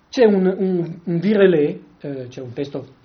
c'è 0.08 0.24
un, 0.24 0.46
un, 0.46 1.00
un 1.04 1.18
virelé, 1.18 1.80
eh, 2.00 2.26
c'è 2.28 2.40
un 2.40 2.52
testo 2.52 2.98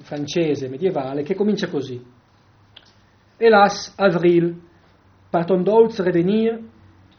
francese 0.00 0.68
medievale 0.68 1.22
che 1.22 1.34
comincia 1.34 1.68
così. 1.68 2.02
Hélas, 3.36 3.94
avril, 3.96 4.60
par 5.30 5.44
ton 5.44 5.62
dolce 5.62 6.02
revenir, 6.02 6.58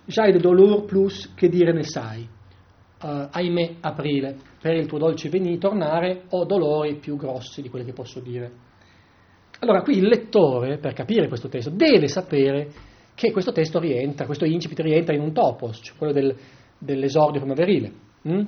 j'hai 0.05 0.31
de 0.31 0.39
dolor 0.39 0.85
plus 0.85 1.33
che 1.33 1.49
dire 1.49 1.71
ne 1.73 1.83
sai. 1.83 2.27
Uh, 3.01 3.27
ahimè, 3.31 3.77
aprile, 3.81 4.37
per 4.61 4.75
il 4.75 4.85
tuo 4.85 4.99
dolce 4.99 5.29
venire, 5.29 5.57
tornare, 5.57 6.25
ho 6.29 6.45
dolori 6.45 6.97
più 6.97 7.15
grossi 7.15 7.63
di 7.63 7.69
quelli 7.69 7.85
che 7.85 7.93
posso 7.93 8.19
dire. 8.19 8.51
Allora, 9.59 9.81
qui 9.81 9.97
il 9.97 10.05
lettore, 10.05 10.77
per 10.77 10.93
capire 10.93 11.27
questo 11.27 11.47
testo, 11.47 11.71
deve 11.71 12.07
sapere 12.07 12.71
che 13.15 13.31
questo 13.31 13.51
testo 13.51 13.79
rientra, 13.79 14.25
questo 14.25 14.45
incipit 14.45 14.79
rientra 14.81 15.15
in 15.15 15.21
un 15.21 15.33
topos, 15.33 15.79
cioè 15.81 15.97
quello 15.97 16.13
del, 16.13 16.35
dell'esordio 16.77 17.39
primaverile. 17.39 17.91
Mm? 18.27 18.43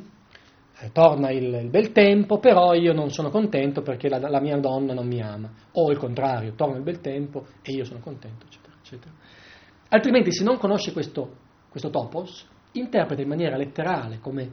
Eh, 0.84 0.91
torna 0.91 1.32
il, 1.32 1.46
il, 1.46 1.69
bel 1.69 1.93
tempo, 1.93 2.39
però 2.39 2.74
io 2.74 2.91
non 2.91 3.10
sono 3.10 3.30
contento 3.30 3.82
perché 3.82 4.10
la, 4.10 4.17
la, 4.17 4.41
mia 4.41 4.58
donna 4.58 4.93
non 4.93 5.08
mi 5.08 5.22
ama, 5.22 5.50
o 5.72 5.89
il 5.91 5.98
contrario, 5.98 6.56
torna 6.56 6.76
il 6.76 6.84
bel 6.84 7.00
tempo 7.00 7.46
e 7.62 7.72
io 7.72 7.86
sono 7.86 8.02
contento, 8.02 8.48
eccetera, 8.48 8.76
eccetera. 8.82 9.12
Altrimenti 9.88 10.34
se 10.34 10.43
non 10.43 10.58
conosce 10.58 10.91
questo, 10.91 11.38
questo 11.69 11.89
topos, 11.89 12.46
interpreta 12.74 13.22
in 13.22 13.30
maniera 13.30 13.56
letterale, 13.56 14.19
come, 14.19 14.50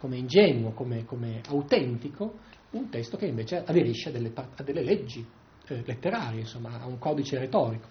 come 0.00 0.16
ingenuo, 0.16 0.72
come, 0.72 1.04
come, 1.04 1.40
autentico, 1.48 2.38
un 2.70 2.88
testo 2.88 3.16
che 3.16 3.26
invece 3.26 3.62
aderisce 3.64 4.08
a 4.08 4.12
delle, 4.12 4.32
a 4.34 4.62
delle 4.64 4.82
leggi 4.82 5.24
eh, 5.68 5.82
letterarie, 5.84 6.40
insomma, 6.40 6.80
a 6.80 6.86
un 6.86 6.98
codice 6.98 7.38
retorico. 7.38 7.86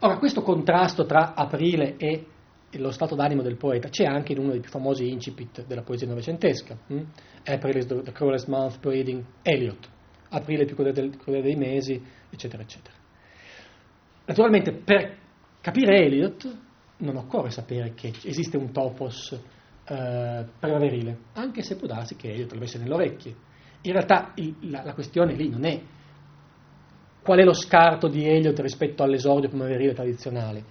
Ora, 0.00 0.18
questo 0.18 0.42
contrasto 0.42 1.06
tra 1.06 1.32
aprile 1.32 1.96
e 1.96 2.26
lo 2.72 2.90
stato 2.90 3.14
d'animo 3.14 3.42
del 3.42 3.56
poeta 3.56 3.88
c'è 3.88 4.04
anche 4.04 4.32
in 4.32 4.38
uno 4.38 4.52
dei 4.52 4.60
più 4.60 4.70
famosi 4.70 5.10
incipit 5.10 5.66
della 5.66 5.82
poesia 5.82 6.06
novecentesca, 6.06 6.78
hm? 6.86 7.02
April 7.46 7.76
is 7.76 7.86
the, 7.86 8.02
the 8.02 8.12
cruelest 8.12 8.46
month 8.46 8.78
parading 8.80 9.24
Eliot, 9.42 9.88
aprile 10.28 10.64
più 10.64 10.76
crudele 10.76 11.42
dei 11.42 11.56
mesi, 11.56 12.00
eccetera, 12.30 12.62
eccetera. 12.62 12.94
Naturalmente 14.26 14.72
per 14.72 15.16
capire 15.60 16.04
Eliot 16.04 16.58
non 16.98 17.16
occorre 17.16 17.50
sapere 17.50 17.94
che 17.94 18.12
esiste 18.24 18.56
un 18.56 18.70
topos 18.72 19.32
eh, 19.84 20.44
primaverile, 20.58 21.18
anche 21.32 21.62
se 21.62 21.76
può 21.76 21.86
darsi 21.86 22.14
che 22.14 22.30
Eliot 22.30 22.52
l'avesse 22.52 22.78
nelle 22.78 22.94
orecchie. 22.94 23.34
In 23.82 23.92
realtà 23.92 24.32
il, 24.36 24.54
la, 24.70 24.84
la, 24.84 24.94
questione 24.94 25.34
lì 25.34 25.48
non 25.48 25.64
è 25.64 25.80
qual 27.22 27.38
è 27.38 27.44
lo 27.44 27.54
scarto 27.54 28.08
di 28.08 28.26
Eliot 28.26 28.58
rispetto 28.60 29.02
all'esordio 29.02 29.48
primaverile 29.48 29.94
tradizionale. 29.94 30.64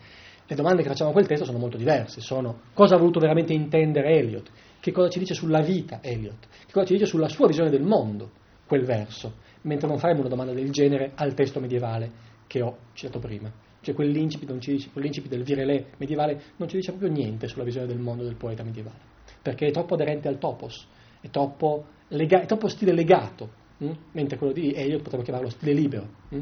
Le 0.49 0.55
domande 0.55 0.81
che 0.81 0.89
facciamo 0.89 1.11
a 1.11 1.13
quel 1.13 1.27
testo 1.27 1.45
sono 1.45 1.59
molto 1.59 1.77
diverse, 1.77 2.21
sono 2.21 2.61
cosa 2.73 2.95
ha 2.95 2.97
voluto 2.97 3.19
veramente 3.19 3.53
intendere 3.53 4.17
Eliot, 4.17 4.49
che 4.79 4.91
cosa 4.91 5.07
ci 5.07 5.19
dice 5.19 5.35
sulla 5.35 5.61
vita 5.61 5.99
Eliot, 6.01 6.47
che 6.65 6.71
cosa 6.71 6.87
ci 6.87 6.93
dice 6.93 7.05
sulla 7.05 7.29
sua 7.29 7.45
visione 7.45 7.69
del 7.69 7.83
mondo 7.83 8.31
quel 8.65 8.83
verso, 8.83 9.33
mentre 9.61 9.87
non 9.87 9.99
faremo 9.99 10.21
una 10.21 10.29
domanda 10.29 10.51
del 10.51 10.71
genere 10.71 11.11
al 11.13 11.35
testo 11.35 11.59
medievale 11.59 12.11
che 12.47 12.63
ho 12.63 12.77
citato 12.93 13.19
prima. 13.19 13.51
Cioè 13.79 13.93
quell'incipit, 13.93 14.51
dice, 14.53 14.89
quell'incipit 14.89 15.29
del 15.29 15.43
virelè 15.43 15.85
medievale 15.97 16.41
non 16.55 16.67
ci 16.67 16.77
dice 16.77 16.93
proprio 16.93 17.11
niente 17.11 17.47
sulla 17.47 17.63
visione 17.63 17.85
del 17.85 17.99
mondo 17.99 18.23
del 18.23 18.35
poeta 18.35 18.63
medievale, 18.63 18.97
perché 19.43 19.67
è 19.67 19.71
troppo 19.71 19.93
aderente 19.93 20.29
al 20.29 20.39
topos, 20.39 20.87
è 21.21 21.29
troppo, 21.29 21.85
lega, 22.07 22.41
è 22.41 22.47
troppo 22.47 22.69
stile 22.69 22.93
legato, 22.93 23.51
hm? 23.77 23.91
mentre 24.13 24.39
quello 24.39 24.53
di 24.53 24.73
Eliot 24.73 25.03
potremmo 25.03 25.23
chiamarlo 25.23 25.49
stile 25.51 25.73
libero. 25.73 26.07
Hm? 26.29 26.39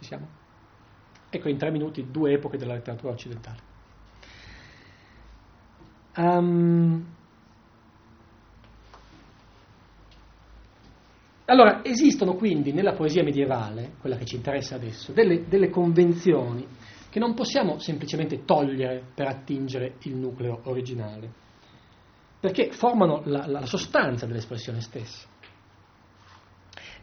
Ci 0.00 0.04
siamo? 0.04 0.42
Ecco 1.36 1.48
in 1.48 1.56
tre 1.56 1.70
minuti 1.70 2.06
due 2.10 2.34
epoche 2.34 2.56
della 2.56 2.74
letteratura 2.74 3.12
occidentale. 3.12 3.58
Um, 6.16 7.04
Allora, 11.46 11.84
esistono 11.84 12.36
quindi 12.36 12.72
nella 12.72 12.94
poesia 12.94 13.22
medievale, 13.22 13.92
quella 14.00 14.16
che 14.16 14.24
ci 14.24 14.36
interessa 14.36 14.76
adesso, 14.76 15.12
delle, 15.12 15.46
delle, 15.46 15.68
convenzioni 15.68 16.66
che 17.10 17.18
non 17.18 17.34
possiamo 17.34 17.78
semplicemente 17.78 18.44
togliere 18.46 19.02
per 19.14 19.26
attingere 19.26 19.96
il 20.04 20.16
nucleo 20.16 20.60
originale, 20.64 21.30
perché 22.40 22.70
formano 22.72 23.20
la, 23.26 23.46
la 23.46 23.66
sostanza 23.66 24.24
dell'espressione 24.24 24.80
stessa. 24.80 25.28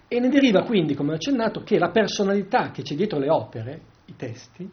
E 0.07 0.19
ne 0.19 0.29
deriva 0.29 0.63
quindi, 0.63 0.95
come 0.95 1.11
ho 1.11 1.15
accennato, 1.15 1.61
che 1.61 1.77
la 1.77 1.91
personalità 1.91 2.71
che 2.71 2.81
c'è 2.81 2.95
dietro 2.95 3.19
le 3.19 3.29
opere, 3.29 3.81
i 4.11 4.15
testi, 4.15 4.69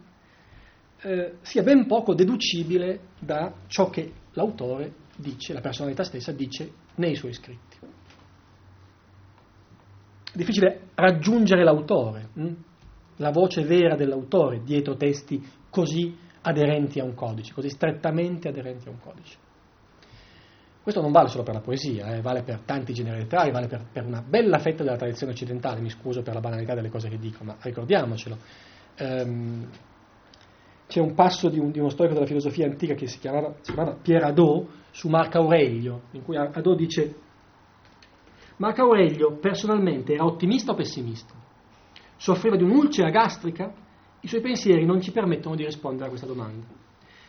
eh, 1.00 1.34
sia 1.40 1.62
ben 1.62 1.86
poco 1.86 2.14
deducibile 2.14 3.00
da 3.18 3.52
ciò 3.66 3.88
che 3.88 4.12
l'autore 4.32 4.92
dice, 5.16 5.52
la 5.52 5.60
personalità 5.60 6.04
stessa 6.04 6.32
dice 6.32 6.70
nei 6.96 7.14
suoi 7.14 7.32
scritti 7.32 7.76
difficile 10.38 10.90
raggiungere 10.94 11.64
l'autore, 11.64 12.28
hm? 12.34 12.52
la 13.16 13.30
voce 13.30 13.64
vera 13.64 13.96
dell'autore 13.96 14.62
dietro 14.62 14.96
testi 14.96 15.44
così 15.68 16.16
aderenti 16.42 17.00
a 17.00 17.04
un 17.04 17.14
codice, 17.14 17.52
così 17.52 17.68
strettamente 17.68 18.48
aderenti 18.48 18.86
a 18.86 18.92
un 18.92 19.00
codice. 19.00 19.36
Questo 20.80 21.02
non 21.02 21.10
vale 21.10 21.28
solo 21.28 21.42
per 21.42 21.54
la 21.54 21.60
poesia, 21.60 22.14
eh, 22.14 22.20
vale 22.22 22.42
per 22.42 22.60
tanti 22.60 22.94
generi 22.94 23.18
letterari, 23.18 23.50
vale 23.50 23.66
per, 23.66 23.84
per, 23.92 24.06
una 24.06 24.22
bella 24.22 24.58
fetta 24.58 24.84
della 24.84 24.96
tradizione 24.96 25.32
occidentale, 25.32 25.80
mi 25.80 25.90
scuso 25.90 26.22
per 26.22 26.34
la 26.34 26.40
banalità 26.40 26.74
delle 26.74 26.88
cose 26.88 27.08
che 27.08 27.18
dico, 27.18 27.42
ma 27.44 27.56
ricordiamocelo. 27.60 28.38
Um, 29.00 29.68
c'è 30.88 31.00
un 31.00 31.14
passo 31.14 31.48
di, 31.50 31.58
un, 31.58 31.70
di, 31.70 31.78
uno 31.78 31.90
storico 31.90 32.14
della 32.14 32.26
filosofia 32.26 32.66
antica 32.66 32.94
che 32.94 33.06
si 33.06 33.18
chiamava, 33.18 33.54
si 33.60 33.72
chiamava 33.72 33.96
Pierre 34.00 34.24
Hadot 34.24 34.66
su 34.90 35.08
Marco 35.08 35.38
Aurelio, 35.38 36.02
in 36.12 36.24
cui 36.24 36.36
Hadot 36.36 36.76
dice 36.76 37.14
Marco 38.56 38.82
Aurelio 38.82 39.36
personalmente 39.36 40.14
era 40.14 40.24
ottimista 40.24 40.72
o 40.72 40.74
pessimista? 40.74 41.34
Soffriva 42.16 42.56
di 42.56 42.64
un'ulcera 42.64 43.10
gastrica? 43.10 43.72
I 44.20 44.26
suoi 44.26 44.40
pensieri 44.40 44.84
non 44.84 45.00
ci 45.00 45.12
permettono 45.12 45.54
di 45.54 45.64
rispondere 45.64 46.06
a 46.06 46.08
questa 46.08 46.26
domanda. 46.26 46.66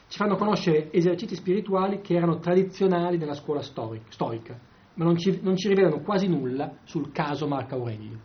Ci 0.07 0.17
fanno 0.17 0.37
conoscere 0.37 0.91
esercizi 0.91 1.35
spirituali 1.35 2.01
che 2.01 2.15
erano 2.15 2.39
tradizionali 2.39 3.17
nella 3.17 3.35
scuola 3.35 3.61
storica, 3.61 4.57
ma 4.95 5.03
non 5.03 5.17
ci, 5.17 5.39
non 5.43 5.55
ci 5.55 5.67
rivelano 5.67 5.99
quasi 5.99 6.27
nulla 6.27 6.77
sul 6.85 7.11
caso 7.11 7.45
Marco 7.45 7.75
Aurelio. 7.75 8.17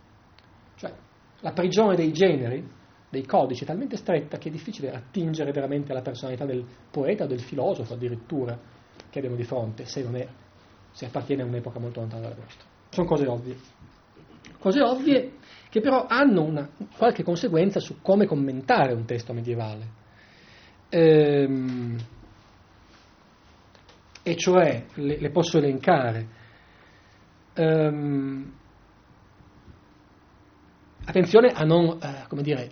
Cioè, 0.77 0.95
la 1.41 1.53
prigione 1.53 1.95
dei 1.95 2.11
generi, 2.11 2.67
dei 3.15 3.25
codici, 3.25 3.65
talmente 3.65 3.97
stretta 3.97 4.37
che 4.37 4.49
è 4.49 4.53
difficile 4.53 4.93
attingere 4.93 5.53
veramente 5.53 5.93
alla 5.93 6.03
personalità 6.03 6.45
del 6.45 6.65
poeta 6.91 7.25
o 7.25 7.27
del 7.27 7.41
filosofo 7.41 7.95
addirittura 7.95 8.59
che 9.09 9.19
abbiamo 9.19 9.37
di 9.37 9.45
fronte, 9.45 9.87
se, 9.87 10.05
è, 10.13 10.29
se 10.91 11.07
appartiene 11.07 11.43
a 11.43 11.47
un'epoca 11.47 11.79
molto 11.79 12.01
lontana 12.01 12.23
dalla 12.23 12.37
nostra. 12.37 12.65
Sono 12.91 13.07
cose 13.07 13.27
ovvie. 13.27 13.57
Cose 14.59 14.81
ovvie 14.81 15.33
che 15.71 15.81
però 15.81 16.07
hanno 16.07 16.43
una, 16.43 16.69
qualche 16.97 17.23
conseguenza 17.23 17.81
su 17.81 18.01
come 18.01 18.27
commentare 18.27 18.93
un 18.93 19.05
testo 19.05 19.33
medievale. 19.33 19.87
Ehm, 20.89 21.97
e 24.23 24.37
cioè, 24.37 24.87
le, 24.95 25.19
le 25.19 25.31
posso 25.31 25.59
elencare. 25.59 26.27
Ehm, 27.55 28.53
attenzione 31.05 31.49
a 31.49 31.65
non, 31.65 31.99
eh, 32.01 32.25
come 32.29 32.43
dire, 32.43 32.71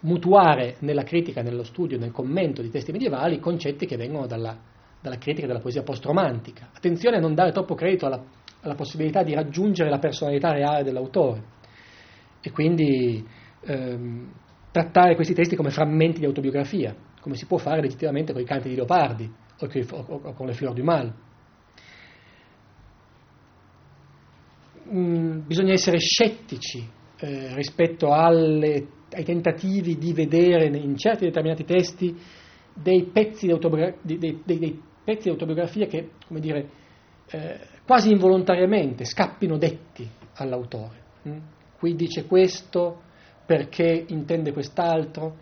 mutuare 0.00 0.76
nella 0.80 1.02
critica, 1.02 1.42
nello 1.42 1.64
studio, 1.64 1.98
nel 1.98 2.12
commento 2.12 2.62
di 2.62 2.70
testi 2.70 2.92
medievali 2.92 3.40
concetti 3.40 3.86
che 3.86 3.96
vengono 3.96 4.26
dalla, 4.26 4.56
dalla 5.00 5.18
critica 5.18 5.46
della 5.46 5.60
poesia 5.60 5.82
post-romantica. 5.82 6.70
Attenzione 6.74 7.16
a 7.16 7.20
non 7.20 7.34
dare 7.34 7.52
troppo 7.52 7.74
credito 7.74 8.06
alla 8.06 8.22
alla 8.66 8.74
possibilità 8.74 9.22
di 9.22 9.32
raggiungere 9.32 9.88
la 9.88 9.98
personalità 9.98 10.52
reale 10.52 10.82
dell'autore 10.82 11.54
e 12.40 12.50
quindi 12.50 13.24
ehm, 13.62 14.32
trattare 14.70 15.14
questi 15.14 15.34
testi 15.34 15.56
come 15.56 15.70
frammenti 15.70 16.18
di 16.20 16.26
autobiografia, 16.26 16.94
come 17.20 17.36
si 17.36 17.46
può 17.46 17.56
fare 17.56 17.80
legittimamente 17.80 18.32
con 18.32 18.42
i 18.42 18.44
canti 18.44 18.68
di 18.68 18.74
Leopardi 18.74 19.32
o, 19.58 19.68
o, 19.90 20.20
o 20.22 20.32
con 20.32 20.46
le 20.46 20.52
Fleur 20.52 20.74
du 20.74 20.82
Mal. 20.82 21.12
Mm, 24.92 25.40
bisogna 25.46 25.72
essere 25.72 25.98
scettici 25.98 26.94
eh, 27.18 27.54
rispetto 27.54 28.12
alle, 28.12 28.86
ai 29.12 29.24
tentativi 29.24 29.96
di 29.96 30.12
vedere 30.12 30.66
in 30.66 30.96
certi 30.96 31.24
determinati 31.24 31.64
testi 31.64 32.16
dei 32.74 33.04
pezzi 33.04 33.46
di, 33.46 33.52
autobiogra- 33.52 33.94
dei, 34.02 34.18
dei, 34.18 34.42
dei 34.44 34.82
pezzi 35.02 35.24
di 35.24 35.30
autobiografia 35.30 35.86
che, 35.86 36.10
come 36.26 36.40
dire, 36.40 36.68
eh, 37.30 37.58
quasi 37.84 38.10
involontariamente 38.10 39.04
scappino 39.04 39.56
detti 39.56 40.08
all'autore. 40.34 41.04
Mm? 41.28 41.38
Qui 41.78 41.94
dice 41.94 42.26
questo 42.26 43.02
perché 43.46 44.04
intende 44.08 44.52
quest'altro. 44.52 45.36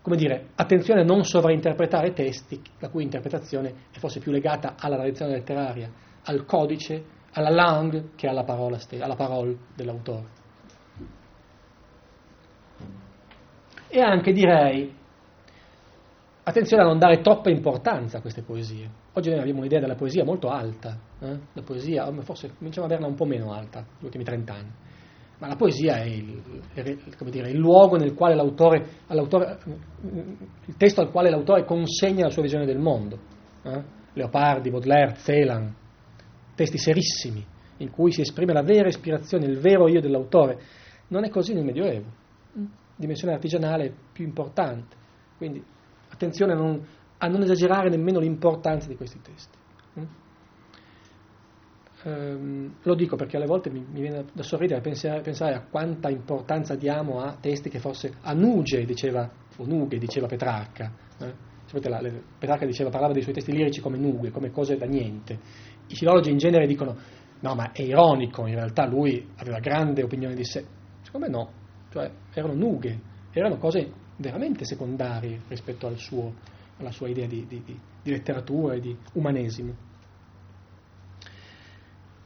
Come 0.00 0.16
dire, 0.16 0.50
attenzione 0.54 1.02
a 1.02 1.04
non 1.04 1.24
sovrainterpretare 1.24 2.12
testi 2.12 2.60
la 2.78 2.88
cui 2.88 3.02
interpretazione 3.02 3.74
è 3.92 3.98
forse 3.98 4.20
più 4.20 4.32
legata 4.32 4.76
alla 4.78 4.96
tradizione 4.96 5.32
letteraria, 5.32 5.90
al 6.24 6.44
codice, 6.46 7.04
alla 7.32 7.50
langue 7.50 8.10
che 8.14 8.26
alla 8.26 8.44
parola, 8.44 8.78
alla 8.98 9.16
parola 9.16 9.52
dell'autore. 9.74 10.37
E 13.88 14.00
anche 14.00 14.32
direi 14.32 14.96
Attenzione 16.48 16.82
a 16.82 16.86
non 16.86 16.98
dare 16.98 17.20
troppa 17.20 17.50
importanza 17.50 18.16
a 18.16 18.20
queste 18.22 18.40
poesie. 18.40 18.88
Oggi 19.12 19.28
noi 19.28 19.40
abbiamo 19.40 19.58
un'idea 19.58 19.80
della 19.80 19.96
poesia 19.96 20.24
molto 20.24 20.48
alta, 20.48 20.98
eh? 21.20 21.38
la 21.52 21.62
poesia 21.62 22.10
forse 22.22 22.54
cominciamo 22.56 22.86
ad 22.86 22.92
averla 22.92 23.06
un 23.06 23.16
po' 23.16 23.26
meno 23.26 23.52
alta 23.52 23.80
negli 23.80 24.04
ultimi 24.04 24.24
trent'anni, 24.24 24.70
ma 25.40 25.46
la 25.46 25.56
poesia 25.56 25.96
è 25.96 26.06
il, 26.06 26.40
dire, 27.26 27.50
il 27.50 27.58
luogo 27.58 27.98
nel 27.98 28.14
quale 28.14 28.34
l'autore, 28.34 28.82
il 29.08 30.76
testo 30.78 31.02
al 31.02 31.10
quale 31.10 31.28
l'autore 31.28 31.66
consegna 31.66 32.24
la 32.24 32.30
sua 32.30 32.40
visione 32.40 32.64
del 32.64 32.78
mondo. 32.78 33.18
Eh? 33.64 33.82
Leopardi, 34.14 34.70
Baudelaire, 34.70 35.16
Celan, 35.18 35.74
testi 36.54 36.78
serissimi 36.78 37.44
in 37.76 37.90
cui 37.90 38.10
si 38.10 38.22
esprime 38.22 38.54
la 38.54 38.62
vera 38.62 38.88
ispirazione, 38.88 39.44
il 39.44 39.58
vero 39.58 39.86
io 39.86 40.00
dell'autore. 40.00 40.58
Non 41.08 41.24
è 41.24 41.28
così 41.28 41.52
nel 41.52 41.64
Medioevo, 41.64 42.06
dimensione 42.98 43.32
artigianale 43.32 43.94
più 44.12 44.24
importante. 44.24 44.96
Quindi 45.38 45.64
Attenzione 46.10 46.52
a 46.52 46.56
non, 46.56 46.84
a 47.18 47.28
non 47.28 47.42
esagerare 47.42 47.90
nemmeno 47.90 48.18
l'importanza 48.18 48.88
di 48.88 48.96
questi 48.96 49.20
testi. 49.20 49.56
Mm? 50.00 50.04
Um, 52.04 52.74
lo 52.82 52.94
dico 52.94 53.16
perché 53.16 53.36
alle 53.36 53.46
volte 53.46 53.70
mi, 53.70 53.84
mi 53.88 54.00
viene 54.00 54.24
da 54.32 54.42
sorridere 54.42 54.80
pensare, 54.80 55.20
pensare, 55.20 55.54
a 55.54 55.62
quanta 55.68 56.08
importanza 56.08 56.76
diamo 56.76 57.20
a 57.20 57.36
testi 57.40 57.68
che 57.68 57.80
forse 57.80 58.14
a 58.22 58.32
diceva, 58.32 59.30
o 59.56 59.66
Nughe 59.66 59.98
diceva 59.98 60.26
Petrarca, 60.26 60.92
eh? 61.18 61.46
la, 61.88 62.00
le, 62.00 62.22
Petrarca 62.38 62.64
diceva, 62.64 62.88
parlava 62.88 63.12
dei 63.12 63.22
suoi 63.22 63.34
testi 63.34 63.52
lirici 63.52 63.80
come 63.80 63.98
nughe, 63.98 64.30
come 64.30 64.50
cose 64.50 64.76
da 64.76 64.86
niente. 64.86 65.38
I 65.88 65.94
filologi 65.94 66.30
in 66.30 66.38
genere 66.38 66.66
dicono, 66.66 66.96
no, 67.40 67.54
ma 67.54 67.72
è 67.72 67.82
ironico, 67.82 68.46
in 68.46 68.54
realtà 68.54 68.86
lui 68.86 69.28
aveva 69.36 69.58
grande 69.58 70.02
opinione 70.02 70.34
di 70.34 70.44
sé. 70.44 70.64
Secondo 71.02 71.26
me 71.26 71.32
no, 71.32 71.52
cioè 71.90 72.10
erano 72.32 72.54
nughe, 72.54 73.00
erano 73.32 73.56
cose 73.56 73.90
veramente 74.16 74.64
secondarie 74.64 75.40
rispetto 75.48 75.86
al 75.86 75.96
suo, 75.96 76.34
alla 76.78 76.90
sua 76.90 77.08
idea 77.08 77.26
di, 77.26 77.46
di, 77.46 77.62
di, 77.64 77.78
letteratura 78.10 78.74
e 78.74 78.80
di 78.80 78.96
umanesimo. 79.14 79.86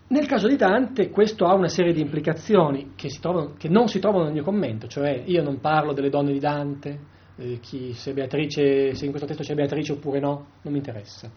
Nel 0.08 0.26
caso 0.26 0.46
di 0.46 0.56
Dante 0.56 1.08
questo 1.10 1.46
ha 1.46 1.54
una 1.54 1.68
serie 1.68 1.92
di 1.92 2.00
implicazioni 2.00 2.92
che, 2.94 3.08
trovano, 3.20 3.54
che, 3.56 3.68
non 3.68 3.88
si 3.88 3.98
trovano 3.98 4.24
nel 4.24 4.34
mio 4.34 4.42
commento, 4.42 4.86
cioè 4.86 5.22
io 5.24 5.42
non 5.42 5.58
parlo 5.60 5.92
delle 5.92 6.10
donne 6.10 6.32
di 6.32 6.38
Dante, 6.38 6.98
eh, 7.36 7.58
chi, 7.60 7.94
se, 7.94 8.12
Beatrice, 8.12 8.94
se 8.94 9.04
in 9.04 9.10
questo 9.10 9.26
testo 9.26 9.42
c'è 9.42 9.54
Beatrice 9.54 9.92
oppure 9.92 10.20
no, 10.20 10.46
non 10.62 10.72
mi 10.72 10.78
interessa. 10.78 11.30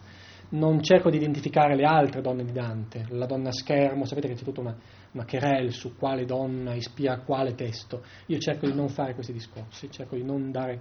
Non 0.48 0.80
cerco 0.82 1.10
di 1.10 1.16
identificare 1.16 1.74
le 1.74 1.84
altre 1.84 2.20
donne 2.20 2.44
di 2.44 2.52
Dante, 2.52 3.06
la 3.08 3.26
donna 3.26 3.50
schermo, 3.50 4.04
sapete 4.04 4.28
che 4.28 4.34
c'è 4.34 4.44
tutta 4.44 4.60
una, 4.60 4.76
querelle 5.24 5.70
su 5.70 5.96
quale 5.96 6.24
donna 6.24 6.74
ispira 6.74 7.18
quale 7.20 7.54
testo. 7.54 8.02
Io 8.26 8.38
cerco 8.38 8.66
di 8.66 8.74
non 8.74 8.88
fare 8.88 9.14
questi 9.14 9.32
discorsi, 9.32 9.90
cerco 9.90 10.16
di 10.16 10.22
non, 10.22 10.50
dare, 10.50 10.80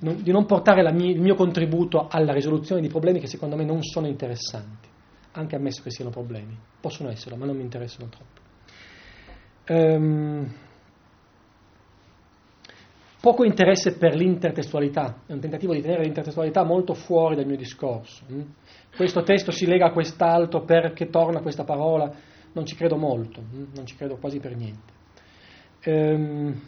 non, 0.00 0.22
di 0.22 0.32
non 0.32 0.44
portare 0.46 0.90
mia, 0.92 1.12
il 1.12 1.20
mio 1.20 1.34
contributo 1.34 2.08
alla 2.08 2.32
risoluzione 2.32 2.80
di 2.80 2.88
problemi 2.88 3.20
che 3.20 3.26
secondo 3.26 3.56
me 3.56 3.64
non 3.64 3.82
sono 3.82 4.06
interessanti 4.06 4.96
anche 5.32 5.56
ammesso 5.56 5.82
che 5.82 5.90
siano 5.90 6.10
problemi, 6.10 6.56
possono 6.80 7.10
esserlo, 7.10 7.36
ma 7.36 7.46
non 7.46 7.56
mi 7.56 7.62
interessano 7.62 8.08
troppo. 8.08 8.46
Um, 9.68 10.52
poco 13.20 13.44
interesse 13.44 13.96
per 13.96 14.14
l'intertestualità, 14.14 15.22
è 15.26 15.32
un 15.32 15.40
tentativo 15.40 15.74
di 15.74 15.80
tenere 15.80 16.02
l'intertestualità 16.02 16.64
molto 16.64 16.94
fuori 16.94 17.36
dal 17.36 17.46
mio 17.46 17.56
discorso. 17.56 18.24
Hm? 18.26 18.42
Questo 18.96 19.22
testo 19.22 19.50
si 19.50 19.66
lega 19.66 19.86
a 19.86 19.92
quest'altro 19.92 20.64
perché 20.64 21.08
torna 21.08 21.40
questa 21.40 21.64
parola, 21.64 22.12
non 22.52 22.64
ci 22.64 22.74
credo 22.74 22.96
molto, 22.96 23.40
hm? 23.40 23.66
non 23.74 23.86
ci 23.86 23.96
credo 23.96 24.16
quasi 24.16 24.40
per 24.40 24.56
niente. 24.56 24.96
Um, 25.86 26.60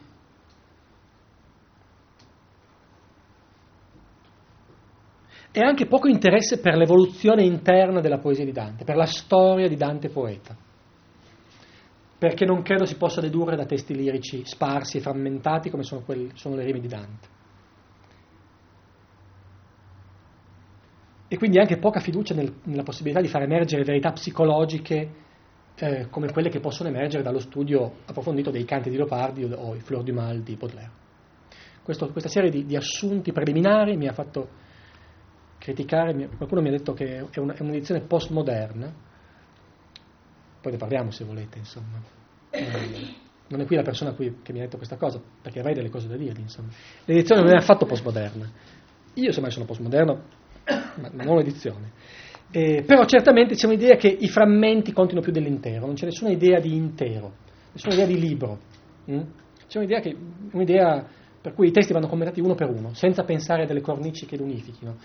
e 5.52 5.60
anche 5.60 5.86
poco 5.86 6.08
interesse 6.08 6.60
per 6.60 6.76
l'evoluzione 6.76 7.42
interna 7.42 8.00
della 8.00 8.18
poesia 8.18 8.44
di 8.44 8.52
Dante, 8.52 8.84
per 8.84 8.96
la 8.96 9.06
storia 9.06 9.68
di 9.68 9.76
Dante 9.76 10.08
poeta, 10.08 10.56
perché 12.18 12.44
non 12.44 12.62
credo 12.62 12.84
si 12.84 12.96
possa 12.96 13.20
dedurre 13.20 13.56
da 13.56 13.66
testi 13.66 13.94
lirici 13.94 14.44
sparsi 14.44 14.98
e 14.98 15.00
frammentati 15.00 15.70
come 15.70 15.82
sono, 15.82 16.02
quelli, 16.02 16.30
sono 16.34 16.54
le 16.54 16.64
rime 16.64 16.80
di 16.80 16.88
Dante. 16.88 17.38
E 21.32 21.38
quindi 21.38 21.58
anche 21.58 21.78
poca 21.78 22.00
fiducia 22.00 22.34
nel, 22.34 22.52
nella 22.64 22.82
possibilità 22.82 23.20
di 23.20 23.28
far 23.28 23.42
emergere 23.42 23.84
verità 23.84 24.10
psicologiche 24.10 25.28
eh, 25.80 26.08
come 26.10 26.30
quelle 26.30 26.50
che 26.50 26.60
possono 26.60 26.88
emergere 26.88 27.22
dallo 27.22 27.40
studio 27.40 28.00
approfondito 28.04 28.50
dei 28.50 28.64
canti 28.64 28.90
di 28.90 28.96
Leopardi 28.96 29.44
o 29.44 29.74
i 29.74 29.80
Fleur 29.80 30.02
du 30.02 30.12
Mal 30.12 30.42
di 30.42 30.56
Baudelaire. 30.56 30.90
Questo, 31.82 32.10
questa 32.10 32.28
serie 32.28 32.50
di, 32.50 32.66
di 32.66 32.76
assunti 32.76 33.32
preliminari 33.32 33.96
mi 33.96 34.06
ha 34.06 34.12
fatto 34.12 34.48
criticare, 35.58 36.28
qualcuno 36.36 36.60
mi 36.60 36.68
ha 36.68 36.72
detto 36.72 36.92
che 36.92 37.26
è, 37.30 37.38
una, 37.38 37.54
è 37.54 37.62
un'edizione 37.62 38.02
postmoderna, 38.02 38.92
poi 40.60 40.72
ne 40.72 40.78
parliamo 40.78 41.10
se 41.10 41.24
volete, 41.24 41.58
insomma. 41.58 42.00
Eh, 42.50 43.28
non 43.48 43.60
è 43.60 43.66
qui 43.66 43.76
la 43.76 43.82
persona 43.82 44.12
qui 44.12 44.40
che 44.42 44.52
mi 44.52 44.60
ha 44.60 44.62
detto 44.62 44.76
questa 44.76 44.96
cosa, 44.96 45.20
perché 45.42 45.60
avrei 45.60 45.74
delle 45.74 45.90
cose 45.90 46.06
da 46.08 46.16
dirgli, 46.16 46.40
insomma. 46.40 46.68
L'edizione 47.06 47.42
non 47.42 47.52
è 47.52 47.56
affatto 47.56 47.86
postmoderna. 47.86 48.48
Io 49.14 49.32
semmai 49.32 49.50
sono 49.50 49.64
postmoderno, 49.64 50.22
ma 50.96 51.24
non 51.24 51.36
l'edizione. 51.36 51.92
Eh, 52.52 52.82
però 52.84 53.04
certamente 53.04 53.54
c'è 53.54 53.66
un'idea 53.66 53.94
che 53.96 54.08
i 54.08 54.28
frammenti 54.28 54.92
contino 54.92 55.20
più 55.20 55.30
dell'intero, 55.30 55.86
non 55.86 55.94
c'è 55.94 56.06
nessuna 56.06 56.30
idea 56.30 56.58
di 56.58 56.74
intero, 56.74 57.32
nessuna 57.72 57.94
idea 57.94 58.06
di 58.06 58.18
libro. 58.18 58.58
Hm? 59.04 59.20
C'è 59.68 59.78
un'idea, 59.78 60.00
che, 60.00 60.16
un'idea 60.50 61.06
per 61.40 61.54
cui 61.54 61.68
i 61.68 61.70
testi 61.70 61.92
vanno 61.92 62.08
commentati 62.08 62.40
uno 62.40 62.54
per 62.54 62.68
uno, 62.68 62.92
senza 62.92 63.22
pensare 63.22 63.62
a 63.62 63.66
delle 63.66 63.80
cornici 63.80 64.26
che 64.26 64.36
li 64.36 64.42
unifichino, 64.42 64.96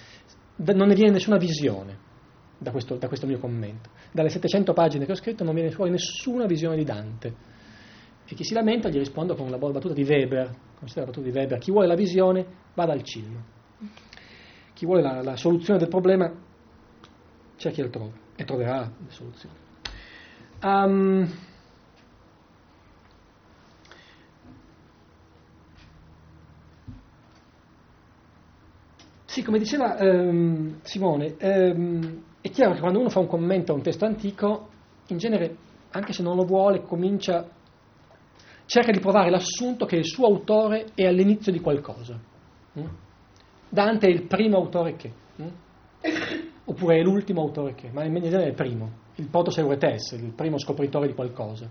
non 0.56 0.88
ne 0.88 0.96
viene 0.96 1.12
nessuna 1.12 1.38
visione 1.38 2.14
da 2.58 2.72
questo, 2.72 2.96
da 2.96 3.08
questo, 3.08 3.28
mio 3.28 3.38
commento. 3.38 3.90
Dalle 4.12 4.30
700 4.30 4.74
pagine 4.74 5.06
che 5.06 5.12
ho 5.12 5.16
scritto 5.16 5.44
non 5.44 5.54
viene 5.54 5.70
fuori 5.70 5.92
nessuna 5.92 6.46
visione 6.46 6.76
di 6.76 6.84
Dante. 6.84 7.34
E 8.28 8.34
chi 8.34 8.44
si 8.44 8.56
lamenta 8.56 8.90
gli 8.90 8.98
rispondo 8.98 9.36
con 9.36 9.50
la 9.50 9.58
battuta 9.58 9.94
di 9.94 10.04
Weber, 10.04 10.50
la 10.80 11.06
battuta 11.06 11.22
di 11.22 11.30
Weber, 11.30 11.60
chi 11.60 11.70
vuole 11.70 11.86
la 11.86 11.96
visione 11.96 12.44
vada 12.74 12.92
al 12.92 13.04
cielo. 13.04 13.54
Chi 14.74 14.86
vuole 14.86 15.04
la, 15.04 15.22
la 15.22 15.36
soluzione 15.36 15.78
del 15.78 15.90
problema 15.90 16.34
cerchi 17.58 17.82
altrove 17.82 18.14
e 18.36 18.44
troverà 18.44 18.82
le 18.82 19.12
soluzioni. 19.12 19.56
Um, 20.64 21.28
Sì, 29.36 29.44
come 29.44 29.60
diceva 29.60 29.98
ehm, 29.98 30.80
Simone, 30.84 31.36
ehm, 31.38 32.24
è 32.40 32.50
chiaro 32.52 32.74
che 32.74 32.80
quando 32.80 33.00
uno 33.00 33.10
fa 33.10 33.20
un 33.20 33.28
commento 33.28 33.74
a 33.74 33.76
un 33.76 33.82
testo 33.82 34.06
antico, 34.06 34.70
in 35.08 35.18
genere, 35.18 35.58
anche 35.92 36.14
se 36.14 36.24
non 36.24 36.38
lo 36.38 36.46
vuole, 36.46 36.84
comincia, 36.84 37.46
cerca 38.66 38.94
di 38.94 39.00
provare 39.02 39.30
l'assunto 39.30 39.86
che 39.86 39.98
il 39.98 40.06
suo 40.06 40.28
autore 40.28 40.86
è 40.96 41.06
all'inizio 41.06 41.52
di 41.52 41.60
qualcosa. 41.60 42.18
Mm? 42.80 42.86
Dante 43.68 44.08
è 44.08 44.10
il 44.10 44.22
primo 44.26 44.56
autore 44.56 44.96
che, 44.96 45.12
mm? 45.42 45.48
Oppure 46.76 46.98
è 46.98 47.02
l'ultimo 47.02 47.42
autore 47.42 47.74
che, 47.74 47.90
ma 47.92 48.04
in 48.04 48.14
genere 48.14 48.44
è 48.44 48.48
il 48.48 48.54
primo, 48.54 48.92
il 49.16 49.28
proto-seuretes, 49.28 50.12
il 50.12 50.34
primo 50.34 50.58
scopritore 50.60 51.08
di 51.08 51.14
qualcosa. 51.14 51.70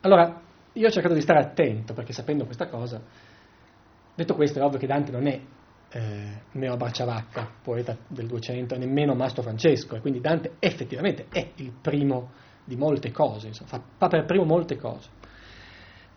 Allora, 0.00 0.42
io 0.72 0.86
ho 0.86 0.90
cercato 0.90 1.14
di 1.14 1.20
stare 1.20 1.38
attento, 1.38 1.94
perché 1.94 2.12
sapendo 2.12 2.44
questa 2.44 2.68
cosa, 2.68 3.00
detto 4.14 4.34
questo, 4.34 4.58
è 4.58 4.62
ovvio 4.62 4.78
che 4.78 4.88
Dante 4.88 5.12
non 5.12 5.26
è 5.28 5.40
eh, 5.90 6.40
Neo 6.50 6.76
Barciavacca, 6.76 7.48
poeta 7.62 7.96
del 8.08 8.26
200, 8.26 8.76
nemmeno 8.76 9.14
Mastro 9.14 9.42
Francesco, 9.42 9.94
e 9.94 10.00
quindi 10.00 10.20
Dante 10.20 10.56
effettivamente 10.58 11.26
è 11.30 11.52
il 11.56 11.72
primo 11.80 12.32
di 12.64 12.74
molte 12.74 13.12
cose, 13.12 13.48
insomma, 13.48 13.68
fa, 13.68 13.82
fa, 13.96 14.08
per 14.08 14.24
primo 14.24 14.44
molte 14.44 14.76
cose. 14.76 15.08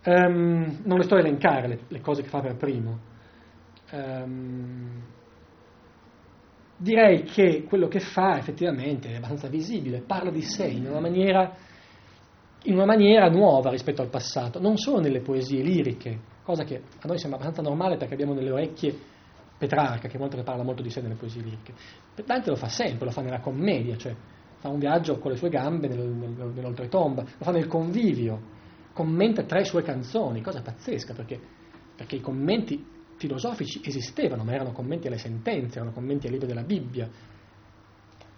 Um, 0.04 0.80
non 0.84 0.98
le 0.98 1.04
sto 1.04 1.14
a 1.14 1.18
elencare 1.20 1.68
le, 1.68 1.78
le, 1.86 2.00
cose 2.00 2.22
che 2.22 2.28
fa 2.28 2.40
per 2.40 2.56
primo. 2.56 2.98
Um, 3.92 5.02
direi 6.78 7.24
che 7.24 7.64
quello 7.64 7.88
che 7.88 7.98
fa 7.98 8.38
effettivamente 8.38 9.10
è 9.10 9.16
abbastanza 9.16 9.48
visibile, 9.48 10.00
parla 10.00 10.30
di 10.30 10.42
sé 10.42 10.66
in 10.66 10.86
una 10.86 11.00
maniera, 11.00 11.52
in 12.62 12.74
una 12.74 12.84
maniera 12.84 13.28
nuova 13.28 13.70
rispetto 13.70 14.00
al 14.00 14.08
passato, 14.08 14.60
non 14.60 14.76
solo 14.76 15.00
nelle 15.00 15.20
poesie 15.20 15.62
liriche, 15.62 16.18
cosa 16.44 16.62
che 16.62 16.76
a 16.76 17.06
noi 17.06 17.18
sembra 17.18 17.40
abbastanza 17.40 17.68
normale 17.68 17.96
perché 17.96 18.14
abbiamo 18.14 18.32
nelle 18.32 18.50
orecchie 18.50 18.96
Petrarca, 19.58 20.06
che 20.06 20.18
molto 20.18 20.36
ne 20.36 20.44
parla 20.44 20.62
molto 20.62 20.82
di 20.82 20.90
sé 20.90 21.00
nelle 21.00 21.16
poesie 21.16 21.42
liriche. 21.42 21.74
Dante 22.24 22.50
lo 22.50 22.56
fa 22.56 22.68
sempre, 22.68 23.06
lo 23.06 23.10
fa 23.10 23.22
nella 23.22 23.40
commedia, 23.40 23.96
cioè 23.96 24.14
fa 24.58 24.68
un 24.68 24.78
viaggio 24.78 25.18
con 25.18 25.32
le 25.32 25.36
sue 25.36 25.48
gambe 25.48 25.88
nel, 25.88 25.98
nel, 25.98 26.52
nell'oltretomba, 26.54 27.22
lo 27.22 27.44
fa 27.44 27.50
nel 27.50 27.66
convivio, 27.66 28.40
commenta 28.92 29.42
tre 29.42 29.64
sue 29.64 29.82
canzoni, 29.82 30.42
cosa 30.42 30.62
pazzesca, 30.62 31.12
perché, 31.12 31.40
perché 31.96 32.16
i 32.16 32.20
commenti 32.20 32.84
filosofici 33.18 33.80
esistevano, 33.84 34.44
ma 34.44 34.52
erano 34.52 34.72
commenti 34.72 35.06
alle 35.06 35.18
sentenze, 35.18 35.76
erano 35.76 35.92
commenti 35.92 36.26
al 36.26 36.32
libro 36.32 36.48
della 36.48 36.62
Bibbia, 36.62 37.08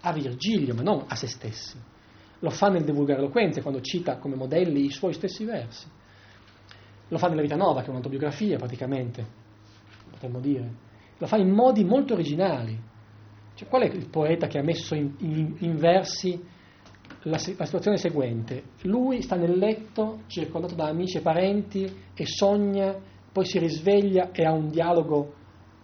a 0.01 0.13
Virgilio, 0.13 0.75
ma 0.75 0.83
non 0.83 1.05
a 1.07 1.15
se 1.15 1.29
stessi. 1.29 1.79
Lo 2.41 2.51
fa 2.51 2.69
nel 2.69 2.85
divulgare 2.85 3.21
eloquenze, 3.21 3.63
quando 3.63 3.81
cita 3.81 4.17
come 4.17 4.35
modelli 4.35 4.85
i 4.85 4.91
suoi 4.91 5.13
stessi 5.13 5.45
versi. 5.45 5.87
Lo 7.09 7.19
fa 7.19 7.29
nella 7.29 7.43
Vita 7.43 7.57
Nova, 7.57 7.81
che 7.81 7.87
è 7.87 7.91
un'autobiografia 7.91 8.57
praticamente, 8.57 9.25
potremmo 10.11 10.41
dire 10.41 10.89
lo 11.21 11.27
fa 11.27 11.37
in 11.37 11.51
modi 11.51 11.85
molto 11.85 12.15
originali. 12.15 12.79
Cioè, 13.55 13.69
qual 13.69 13.83
è 13.83 13.95
il 13.95 14.09
poeta 14.09 14.47
che 14.47 14.59
ha 14.59 14.63
messo 14.63 14.95
in, 14.95 15.15
in, 15.19 15.55
in 15.59 15.77
versi 15.77 16.43
la, 17.25 17.39
la, 17.57 17.65
situazione 17.67 17.99
seguente? 17.99 18.63
Lui 18.83 19.21
sta 19.21 19.37
nel 19.37 19.57
letto, 19.59 20.23
circondato 20.29 20.75
da 20.75 20.89
amici 20.89 21.19
e 21.19 21.21
parenti, 21.21 21.85
e 22.15 22.25
sogna, 22.25 22.97
poi 23.33 23.45
si 23.45 23.59
risveglia 23.59 24.31
e 24.33 24.45
ha 24.45 24.53
un 24.53 24.69
dialogo 24.69 25.35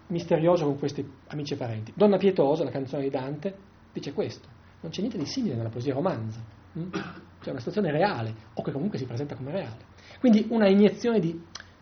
misterioso 0.07 0.65
con 0.65 0.77
questi 0.77 1.07
amici 1.27 1.53
e 1.53 1.57
parenti. 1.57 1.93
Donna 1.95 2.17
Pietosa, 2.17 2.63
la 2.63 2.69
canzone 2.69 3.03
di 3.03 3.09
Dante, 3.09 3.55
dice 3.93 4.13
questo. 4.13 4.47
Non 4.81 4.91
c'è 4.91 4.99
niente 4.99 5.17
di 5.17 5.25
simile 5.25 5.55
nella 5.55 5.69
poesia 5.69 5.93
romanza. 5.93 6.39
Hm? 6.73 6.89
C'è 7.41 7.49
una 7.49 7.59
situazione 7.59 7.91
reale, 7.91 8.33
o 8.53 8.61
che 8.61 8.71
comunque 8.71 8.97
si 8.97 9.05
presenta 9.05 9.35
come 9.35 9.51
reale. 9.51 9.85
Quindi 10.19 10.47
una 10.49 10.67
iniezione 10.67 11.19
di 11.19 11.39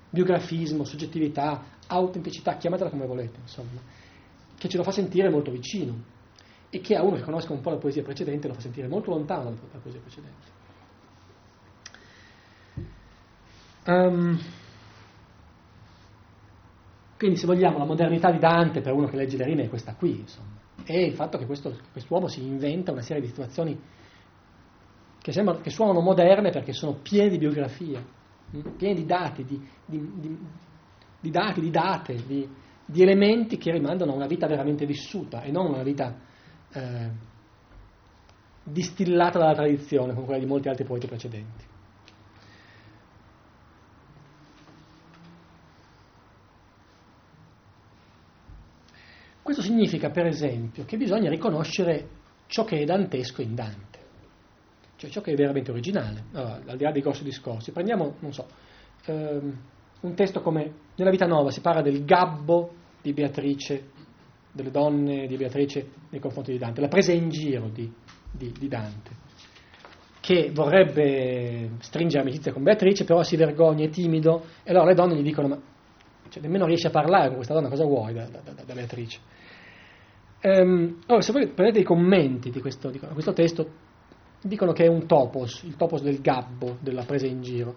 biografismo, 0.09 0.83
soggettività, 0.83 1.63
autenticità, 1.87 2.55
chiamatela 2.57 2.89
come 2.89 3.05
volete, 3.05 3.39
insomma, 3.41 3.81
che 4.57 4.69
ce 4.69 4.77
lo 4.77 4.83
fa 4.83 4.91
sentire 4.91 5.29
molto 5.29 5.51
vicino 5.51 6.13
e 6.69 6.79
che 6.79 6.95
a 6.95 7.03
uno 7.03 7.15
che 7.15 7.21
conosca 7.21 7.53
un 7.53 7.61
po' 7.61 7.69
la 7.69 7.77
poesia 7.77 8.03
precedente 8.03 8.47
lo 8.47 8.53
fa 8.53 8.61
sentire 8.61 8.87
molto 8.87 9.11
lontano 9.11 9.51
dalla 9.51 9.81
poesia 9.81 10.01
precedente. 10.01 10.53
Um, 13.87 14.39
Quindi 17.25 17.41
se 17.41 17.47
vogliamo 17.47 17.79
la 17.79 17.85
modernità 17.85 18.29
di 18.29 18.37
Dante 18.37 18.81
per 18.81 18.93
uno 18.93 19.07
che 19.07 19.15
legge 19.15 19.35
le 19.35 19.45
rime 19.45 19.63
è 19.63 19.67
questa 19.67 19.95
qui, 19.95 20.19
insomma. 20.19 20.59
È 20.83 20.95
il 20.95 21.13
fatto 21.13 21.39
che 21.39 21.47
questo, 21.47 21.75
quest'uomo 21.91 22.27
si 22.27 22.45
inventa 22.45 22.91
una 22.91 23.01
serie 23.01 23.23
di 23.23 23.29
situazioni 23.29 23.81
che, 25.19 25.31
sembrano, 25.31 25.59
che 25.59 25.71
suonano 25.71 26.01
moderne 26.01 26.51
perché 26.51 26.71
sono 26.71 26.99
piene 27.01 27.29
di 27.29 27.39
biografia, 27.39 27.99
hm? 28.51 28.75
piene 28.77 28.93
di 28.93 29.05
dati, 29.07 29.43
di, 29.43 29.59
di, 29.87 30.11
di, 30.19 30.37
di 31.19 31.31
dati, 31.31 31.61
di 31.61 31.71
date, 31.71 32.23
di, 32.27 33.01
elementi 33.01 33.57
che 33.57 33.71
rimandano 33.71 34.11
a 34.11 34.15
una 34.15 34.27
vita 34.27 34.45
veramente 34.45 34.85
vissuta 34.85 35.41
e 35.41 35.49
non 35.49 35.65
una 35.65 35.81
vita 35.81 36.15
eh, 36.71 37.09
distillata 38.61 39.39
dalla 39.39 39.55
tradizione 39.55 40.13
come 40.13 40.25
quella 40.25 40.39
di 40.39 40.45
molti 40.45 40.69
altri 40.69 40.85
poeti 40.85 41.07
precedenti. 41.07 41.73
Questo 49.45 49.61
significa, 49.61 50.09
per 50.09 50.25
esempio, 50.25 50.85
che 50.85 50.97
bisogna 50.97 51.29
riconoscere 51.29 52.07
ciò 52.47 52.63
che 52.63 52.79
è 52.79 52.83
dantesco 52.83 53.43
in 53.43 53.53
Dante, 53.53 53.99
cioè 54.95 55.07
ciò 55.11 55.21
che 55.21 55.33
è 55.33 55.35
veramente 55.35 55.69
originale, 55.69 56.23
allora, 56.33 56.61
al 56.65 56.77
di 56.77 56.83
là 56.83 56.91
dei 56.91 57.03
grossi 57.03 57.23
discorsi. 57.23 57.71
Prendiamo, 57.71 58.15
non 58.21 58.33
so, 58.33 58.47
ehm, 59.05 59.57
un 60.01 60.13
testo 60.15 60.41
come 60.41 60.73
nella 60.95 61.11
Vita 61.11 61.27
Nuova 61.27 61.51
si 61.51 61.61
parla 61.61 61.83
del 61.83 62.03
gabbo 62.05 62.73
di 63.03 63.13
Beatrice, 63.13 63.91
delle 64.51 64.71
donne 64.71 65.27
di 65.27 65.37
Beatrice 65.37 65.91
nei 66.09 66.19
confronti 66.19 66.51
di 66.51 66.57
Dante, 66.57 66.81
la 66.81 66.87
presa 66.87 67.11
in 67.11 67.29
giro 67.29 67.69
di, 67.69 67.87
di, 68.31 68.51
di 68.51 68.67
Dante, 68.67 69.11
che 70.21 70.49
vorrebbe 70.51 71.69
stringere 71.81 72.23
amicizia 72.23 72.51
con 72.51 72.63
Beatrice, 72.63 73.03
però 73.03 73.21
si 73.21 73.35
vergogna, 73.35 73.85
è 73.85 73.89
timido, 73.89 74.43
e 74.63 74.71
allora 74.71 74.85
le 74.85 74.95
donne 74.95 75.15
gli 75.15 75.21
dicono, 75.21 75.47
ma 75.49 75.61
cioè, 76.35 76.43
nemmeno 76.43 76.65
riesci 76.65 76.87
a 76.87 76.89
parlare 76.89 77.27
con 77.27 77.35
questa 77.35 77.53
donna, 77.53 77.69
cosa 77.69 77.85
vuoi 77.85 78.13
da, 78.13 78.27
da, 78.27 78.41
da 78.65 78.73
Beatrice? 78.73 79.19
Ehm, 80.41 80.99
allora, 81.05 81.21
se 81.21 81.31
voi 81.31 81.47
prendete 81.47 81.79
i 81.79 81.83
commenti 81.83 82.49
di 82.49 82.59
questo, 82.59 82.89
di 82.89 82.99
questo, 82.99 83.31
testo, 83.31 83.69
dicono 84.41 84.73
che 84.73 84.83
è 84.83 84.87
un 84.87 85.07
topos, 85.07 85.63
il 85.63 85.77
topos 85.77 86.01
del 86.01 86.19
gabbo, 86.19 86.77
della 86.81 87.03
presa 87.03 87.25
in 87.25 87.41
giro. 87.41 87.75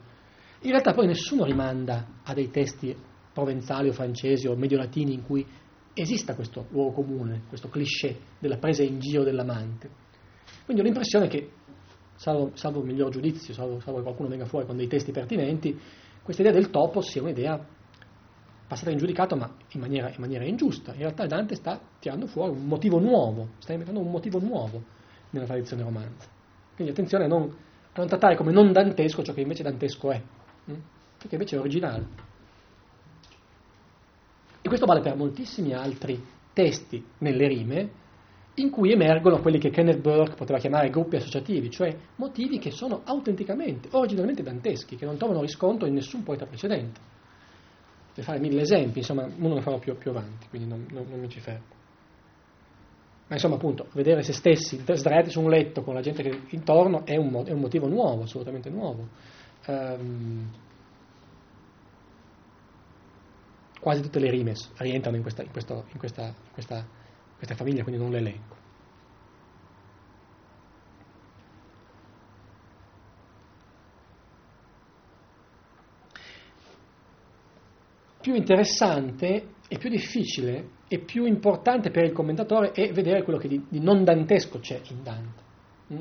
In 0.63 0.71
realtà 0.71 0.93
poi 0.93 1.07
nessuno 1.07 1.45
rimanda 1.45 2.05
a 2.25 2.35
dei 2.35 2.51
testi 2.51 2.95
provenzali 3.33 3.91
o 3.91 3.93
francesi 3.93 4.49
o 4.49 4.57
mediolatini 4.57 5.15
in 5.15 5.23
cui 5.23 5.47
esista 5.95 6.35
questo 6.35 6.67
luogo 6.71 6.91
comune, 6.91 7.43
questo 7.49 7.69
cliché 7.69 8.17
della 8.41 8.57
presa 8.57 8.83
in 8.83 8.99
giro 8.99 9.23
dell'amante. 9.23 9.89
Quindi 10.65 10.83
ho 10.83 10.85
l'impressione 10.85 11.29
che, 11.29 11.53
salvo, 12.17 12.51
salvo 12.55 12.81
il 12.81 12.87
miglior 12.87 13.11
giudizio, 13.11 13.55
salvo, 13.55 13.79
salvo 13.79 13.99
che 13.99 14.05
qualcuno 14.05 14.29
venga 14.29 14.47
fuori 14.47 14.67
con 14.67 14.77
dei 14.77 14.89
testi 14.89 15.13
pertinenti, 15.13 15.79
questa 16.25 16.43
idea 16.43 16.55
del 16.55 16.71
topos 16.71 17.09
sia 17.09 17.23
un'idea 17.23 17.77
passata 18.69 18.91
in 18.91 18.99
giudicato 18.99 19.35
ma 19.35 19.51
in 19.71 19.81
maniera, 19.81 20.09
in 20.09 20.17
maniera, 20.19 20.45
ingiusta. 20.45 20.93
In 20.93 20.99
realtà 20.99 21.27
Dante 21.27 21.55
sta 21.55 21.81
tirando 21.99 22.27
fuori 22.27 22.53
un 22.53 22.67
motivo 22.67 23.01
nuovo, 23.01 23.49
sta 23.59 23.73
inventando 23.73 24.01
un 24.01 24.11
motivo 24.11 24.39
nuovo 24.39 24.83
nella 25.31 25.47
tradizione 25.47 25.83
romanza. 25.83 26.29
Quindi 26.75 26.93
attenzione 26.93 27.25
a 27.25 27.29
non, 27.29 27.43
a 27.45 27.99
non 27.99 28.07
trattare 28.07 28.37
come 28.37 28.53
non 28.53 28.71
dantesco 28.71 29.23
ciò 29.23 29.33
che 29.33 29.41
invece 29.41 29.63
dantesco 29.63 30.11
è, 30.11 30.23
hm? 30.67 30.75
ciò 31.19 31.29
che 31.29 31.35
invece 31.35 31.57
è 31.57 31.59
originale. 31.59 32.07
E 34.61 34.69
questo 34.69 34.85
vale 34.85 35.01
per 35.01 35.17
moltissimi 35.17 35.73
altri 35.73 36.23
testi 36.53 37.03
nelle 37.19 37.49
rime 37.49 37.91
in 38.57 38.71
cui 38.71 38.93
emergono 38.93 39.41
quelli 39.41 39.59
che 39.59 39.71
Kenneth 39.71 40.01
Burke 40.01 40.35
poteva 40.35 40.59
chiamare 40.59 40.91
gruppi 40.91 41.17
associativi, 41.17 41.71
cioè 41.71 41.97
motivi 42.17 42.59
che 42.59 42.73
sono 42.73 43.01
autenticamente, 43.05 43.89
originalmente 43.93 44.43
danteschi, 44.43 44.97
che 44.97 45.07
non 45.07 45.17
trovano 45.17 45.41
riscontro 45.41 45.87
in 45.87 45.95
nessun 45.95 46.23
poeta 46.23 46.45
precedente 46.45 47.17
per 48.19 48.27
fare 48.27 48.41
mille 48.41 48.63
esempi, 48.63 48.99
insomma, 48.99 49.29
uno 49.37 49.55
lo 49.55 49.61
farò 49.61 49.79
più, 49.79 49.97
più 49.97 50.11
avanti, 50.11 50.49
quindi 50.49 50.67
non, 50.67 50.89
non, 50.91 51.07
non, 51.09 51.21
mi 51.21 51.29
ci 51.29 51.39
fermo. 51.39 51.77
Ma 53.29 53.35
insomma, 53.37 53.55
appunto, 53.55 53.87
vedere 53.93 54.25
se 54.25 54.33
stessi 54.33 54.83
sdraiati 54.85 55.31
su 55.31 55.41
un 55.41 55.49
letto 55.49 55.83
con 55.83 55.95
la 55.95 56.01
gente 56.01 56.25
che 56.25 56.41
intorno 56.49 57.07
è 57.07 57.15
un, 57.15 57.45
è 57.47 57.53
un 57.53 57.61
motivo 57.61 57.87
nuovo, 57.87 58.25
assolutamente 58.25 58.71
nuovo. 58.71 59.07
Um, 59.69 60.51
quasi 63.79 64.03
tutte 64.03 64.19
le 64.19 64.31
rime 64.31 64.55
rientrano 64.79 65.17
in 65.17 65.23
questa, 65.23 65.43
in, 65.45 65.53
questo, 65.53 65.85
in, 65.93 65.99
questa, 65.99 66.27
in 66.27 66.53
questa, 66.53 66.85
questa 67.37 67.55
famiglia, 67.55 67.85
quindi 67.85 68.03
non 68.03 68.11
le 68.11 68.19
elenco. 68.19 68.58
Più 78.29 78.37
interessante 78.37 79.55
e 79.69 79.79
più 79.79 79.89
difficile 79.89 80.69
e 80.87 80.99
più 80.99 81.25
importante 81.25 81.91
per 81.91 82.05
il 82.05 82.13
commentatore 82.13 82.73
è 82.73 82.93
vedere 82.93 83.23
quello 83.23 83.39
che 83.39 83.49
di, 83.49 83.65
di 83.71 83.81
non 83.81 84.05
dantesco 84.05 84.59
c'è 84.59 84.79
in 84.91 85.03
Dante. 85.03 85.43
Mm? 85.95 85.99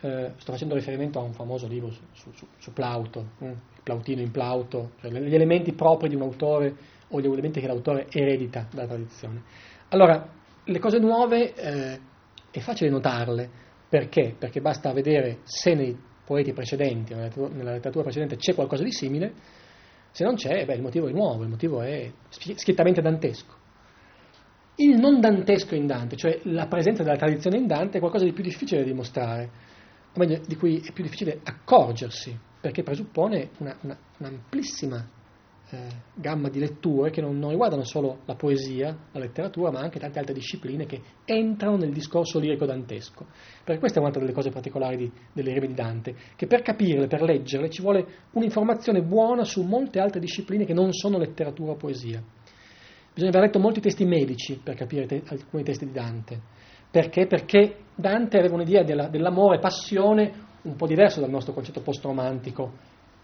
Eh, 0.00 0.32
sto 0.36 0.50
facendo 0.50 0.74
riferimento 0.74 1.20
a 1.20 1.22
un 1.22 1.32
famoso 1.32 1.68
libro 1.68 1.92
su, 1.92 2.00
su, 2.12 2.32
su, 2.32 2.46
su 2.58 2.72
Plauto, 2.72 3.24
mm? 3.44 3.52
Plautino 3.84 4.20
in 4.20 4.32
Plauto, 4.32 4.92
cioè 5.00 5.12
gli 5.12 5.32
elementi 5.32 5.72
propri 5.74 6.08
di 6.08 6.16
un 6.16 6.22
autore 6.22 6.74
o 7.06 7.20
gli 7.20 7.26
elementi 7.26 7.60
che 7.60 7.68
l'autore 7.68 8.08
eredita 8.10 8.66
dalla 8.72 8.88
tradizione. 8.88 9.42
Allora, 9.90 10.28
le 10.64 10.78
cose 10.80 10.98
nuove 10.98 11.54
eh, 11.54 12.00
è 12.50 12.58
facile 12.58 12.90
notarle, 12.90 13.48
perché? 13.88 14.34
Perché 14.36 14.60
basta 14.60 14.92
vedere 14.92 15.38
se 15.44 15.72
nei 15.72 15.96
poeti 16.24 16.52
precedenti, 16.52 17.14
nella 17.14 17.72
letteratura 17.72 18.02
precedente 18.02 18.36
c'è 18.36 18.54
qualcosa 18.54 18.82
di 18.82 18.92
simile, 18.92 19.32
se 20.12 20.24
non 20.24 20.34
c'è, 20.34 20.64
beh, 20.64 20.74
il 20.74 20.82
motivo 20.82 21.08
è 21.08 21.12
nuovo, 21.12 21.42
il 21.42 21.48
motivo 21.48 21.80
è 21.82 22.10
schiettamente 22.28 23.00
dantesco. 23.00 23.58
Il 24.76 24.98
non 24.98 25.20
dantesco 25.20 25.74
in 25.74 25.86
Dante, 25.86 26.16
cioè 26.16 26.40
la 26.44 26.66
presenza 26.66 27.02
della 27.02 27.16
tradizione 27.16 27.58
in 27.58 27.66
Dante, 27.66 27.98
è 27.98 28.00
qualcosa 28.00 28.24
di 28.24 28.32
più 28.32 28.42
difficile 28.42 28.80
da 28.80 28.86
dimostrare, 28.86 29.50
o 30.12 30.18
meglio, 30.18 30.40
di 30.46 30.56
cui 30.56 30.78
è 30.78 30.92
più 30.92 31.04
difficile 31.04 31.40
accorgersi, 31.44 32.36
perché 32.60 32.82
presuppone 32.82 33.50
una, 33.58 33.76
una, 33.82 33.98
un'amplissima 34.18 35.18
eh, 35.72 35.86
gamma 36.14 36.48
di 36.48 36.58
letture 36.58 37.10
che 37.10 37.20
non, 37.20 37.38
non, 37.38 37.50
riguardano 37.50 37.84
solo 37.84 38.20
la 38.24 38.34
poesia, 38.34 38.96
la 39.12 39.20
letteratura, 39.20 39.70
ma 39.70 39.80
anche 39.80 39.98
tante 39.98 40.18
altre 40.18 40.34
discipline 40.34 40.86
che 40.86 41.00
entrano 41.24 41.76
nel 41.76 41.92
discorso 41.92 42.38
lirico 42.38 42.66
dantesco. 42.66 43.26
Perché 43.62 43.78
questa 43.78 43.98
è 43.98 44.00
un'altra 44.00 44.20
delle 44.20 44.34
cose 44.34 44.50
particolari 44.50 44.96
di, 44.96 45.12
delle 45.32 45.52
rime 45.52 45.68
di 45.68 45.74
Dante, 45.74 46.14
che 46.36 46.46
per 46.46 46.62
capirle, 46.62 47.06
per 47.06 47.22
leggerle, 47.22 47.70
ci 47.70 47.82
vuole 47.82 48.06
un'informazione 48.32 49.02
buona 49.02 49.44
su 49.44 49.62
molte 49.62 50.00
altre 50.00 50.20
discipline 50.20 50.64
che 50.64 50.74
non 50.74 50.92
sono 50.92 51.18
letteratura 51.18 51.72
o 51.72 51.76
poesia. 51.76 52.22
Bisogna 53.12 53.30
aver 53.30 53.42
letto 53.42 53.58
molti 53.58 53.80
testi 53.80 54.04
medici 54.04 54.60
per 54.62 54.74
capire 54.74 55.06
te, 55.06 55.22
alcuni 55.26 55.62
testi 55.62 55.86
di 55.86 55.92
Dante. 55.92 56.40
Perché? 56.90 57.26
Perché 57.26 57.76
Dante 57.94 58.38
aveva 58.38 58.54
un'idea 58.54 58.82
della, 58.82 59.08
dell'amore, 59.08 59.58
passione, 59.58 60.48
un 60.62 60.76
po' 60.76 60.86
diverso 60.86 61.20
dal 61.20 61.30
nostro 61.30 61.52
concetto 61.52 61.80
post-romantico, 61.80 62.72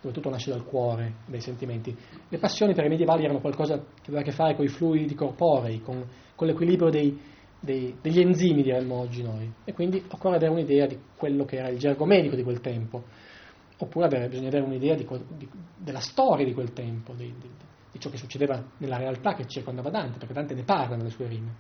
dove 0.01 0.15
tutto 0.15 0.31
nasce 0.31 0.51
dal 0.51 0.65
cuore, 0.65 1.15
dai 1.27 1.41
sentimenti. 1.41 1.97
Le 2.29 2.39
passioni 2.39 2.75
per 2.75 2.85
i 2.85 2.89
medievali 2.89 3.25
erano 3.25 3.41
qualcosa 3.41 3.77
che 3.77 4.07
aveva 4.07 4.21
a 4.21 4.25
che 4.25 4.33
fare 4.33 4.55
con 4.55 4.65
i 4.65 4.69
fluidi 4.69 5.15
corporei, 5.15 5.81
con, 5.81 6.05
con 6.35 6.47
l'equilibrio 6.47 6.91
dei, 6.91 7.19
dei, 7.61 7.97
degli 8.01 8.21
enzimi, 8.21 8.63
diremmo 8.63 8.95
oggi 8.95 9.23
noi. 9.23 9.53
E 9.65 9.73
quindi 9.73 10.03
occorre 10.09 10.37
avere 10.37 10.53
un'idea 10.53 10.87
di 10.87 10.99
quello 11.17 11.45
che 11.45 11.57
era 11.57 11.69
il 11.69 11.79
gergo 11.79 12.05
medico 12.05 12.37
di 12.37 12.43
quel 12.43 12.61
tempo, 12.61 13.05
oppure 13.79 14.07
avere, 14.07 14.29
bisogna 14.29 14.49
avere 14.49 14.65
un'idea 14.65 14.95
di, 14.95 15.07
di, 15.37 15.49
della 15.77 16.01
storia 16.01 16.45
di 16.45 16.53
quel 16.53 16.73
tempo, 16.73 17.13
di, 17.13 17.33
di, 17.39 17.99
ciò 17.99 18.11
che 18.11 18.19
succedeva 18.19 18.63
nella 18.77 18.99
realtà 18.99 19.35
che 19.35 19.47
circondava 19.47 19.89
Dante, 19.89 20.19
perché 20.19 20.35
Dante 20.35 20.55
ne 20.55 20.65
parla 20.65 20.97
nelle 20.97 21.11
sue 21.11 21.27
rime. 21.27 21.55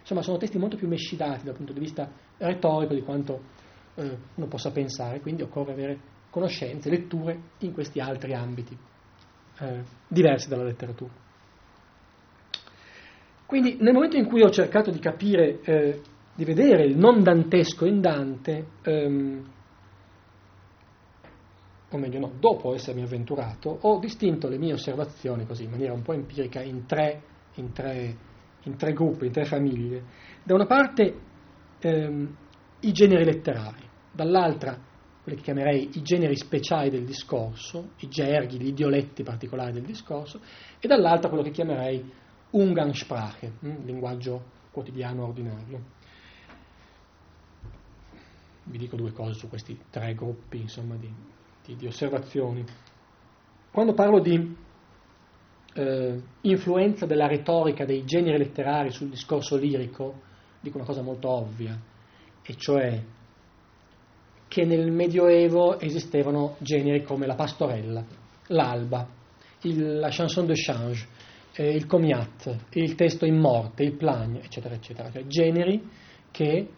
Insomma, 0.00 0.22
sono 0.22 0.38
testi 0.38 0.58
molto 0.58 0.76
più 0.76 0.88
mescidati 0.88 1.44
dal 1.44 1.54
punto 1.54 1.72
di 1.72 1.80
vista 1.80 2.10
retorico 2.38 2.94
di 2.94 3.02
quanto 3.02 3.42
eh, 3.94 4.16
uno 4.34 4.46
possa 4.46 4.70
pensare, 4.70 5.20
quindi 5.20 5.42
occorre 5.42 5.72
avere 5.72 6.00
conoscenze, 6.32 6.88
letture 6.88 7.38
in 7.58 7.74
questi 7.74 8.00
altri 8.00 8.32
ambiti 8.32 8.74
eh, 9.58 9.82
diversi 10.08 10.48
dalla 10.48 10.64
letteratura. 10.64 11.12
Quindi 13.44 13.76
nel 13.80 13.92
momento 13.92 14.16
in 14.16 14.24
cui 14.24 14.40
ho 14.40 14.48
cercato 14.48 14.90
di 14.90 14.98
capire, 14.98 15.60
eh, 15.60 16.00
di 16.34 16.44
vedere 16.46 16.84
il 16.84 16.96
non 16.96 17.22
dantesco 17.22 17.84
in 17.84 18.00
Dante, 18.00 18.66
ehm, 18.82 19.50
o 21.90 21.98
meglio 21.98 22.18
no, 22.18 22.32
dopo 22.40 22.74
essermi 22.74 23.02
avventurato, 23.02 23.68
ho 23.82 23.98
distinto 23.98 24.48
le 24.48 24.56
mie 24.56 24.72
osservazioni 24.72 25.44
così 25.44 25.64
in 25.64 25.70
maniera 25.70 25.92
un 25.92 26.00
po' 26.00 26.14
empirica 26.14 26.62
in 26.62 26.86
tre, 26.86 27.22
in 27.56 27.72
tre, 27.72 28.16
in 28.62 28.76
tre 28.76 28.94
gruppi, 28.94 29.26
in 29.26 29.32
tre 29.32 29.44
famiglie. 29.44 30.02
Da 30.42 30.54
una 30.54 30.64
parte 30.64 31.14
ehm, 31.78 32.36
i 32.80 32.92
generi 32.92 33.24
letterari, 33.26 33.86
dall'altra 34.10 34.90
quelli 35.22 35.38
che 35.38 35.44
chiamerei 35.44 35.90
i 35.94 36.02
generi 36.02 36.36
speciali 36.36 36.90
del 36.90 37.04
discorso, 37.04 37.90
i 37.98 38.08
gerghi, 38.08 38.58
gli 38.58 38.68
idioletti 38.68 39.22
particolari 39.22 39.72
del 39.72 39.84
discorso, 39.84 40.40
e 40.80 40.88
dall'altra 40.88 41.28
quello 41.28 41.44
che 41.44 41.52
chiamerei 41.52 42.20
Umgangssprache, 42.50 43.52
hm, 43.60 43.84
linguaggio 43.84 44.42
quotidiano 44.72 45.24
ordinario. 45.24 46.00
Vi 48.64 48.78
dico 48.78 48.96
due 48.96 49.12
cose 49.12 49.34
su 49.34 49.48
questi 49.48 49.78
tre 49.90 50.14
gruppi 50.14 50.60
insomma, 50.60 50.96
di, 50.96 51.12
di, 51.64 51.76
di 51.76 51.86
osservazioni. 51.86 52.64
Quando 53.70 53.94
parlo 53.94 54.20
di 54.20 54.56
eh, 55.74 56.22
influenza 56.42 57.06
della 57.06 57.26
retorica 57.26 57.84
dei 57.84 58.04
generi 58.04 58.38
letterari 58.38 58.90
sul 58.90 59.08
discorso 59.08 59.56
lirico, 59.56 60.20
dico 60.60 60.76
una 60.76 60.86
cosa 60.86 61.02
molto 61.02 61.28
ovvia, 61.28 61.80
e 62.42 62.56
cioè 62.56 63.02
che 64.52 64.66
nel 64.66 64.90
Medioevo 64.90 65.80
esistevano 65.80 66.56
generi 66.58 67.02
come 67.04 67.24
la 67.24 67.34
pastorella, 67.34 68.04
l'alba, 68.48 69.08
il, 69.62 69.96
la 69.96 70.10
chanson 70.10 70.44
de 70.44 70.52
change, 70.54 71.06
eh, 71.54 71.74
il 71.74 71.86
comiat, 71.86 72.66
il 72.72 72.94
testo 72.94 73.24
in 73.24 73.38
morte, 73.38 73.82
il 73.82 73.96
plagne, 73.96 74.42
eccetera, 74.42 74.74
eccetera, 74.74 75.10
cioè 75.10 75.26
generi 75.26 75.88
che, 76.30 76.68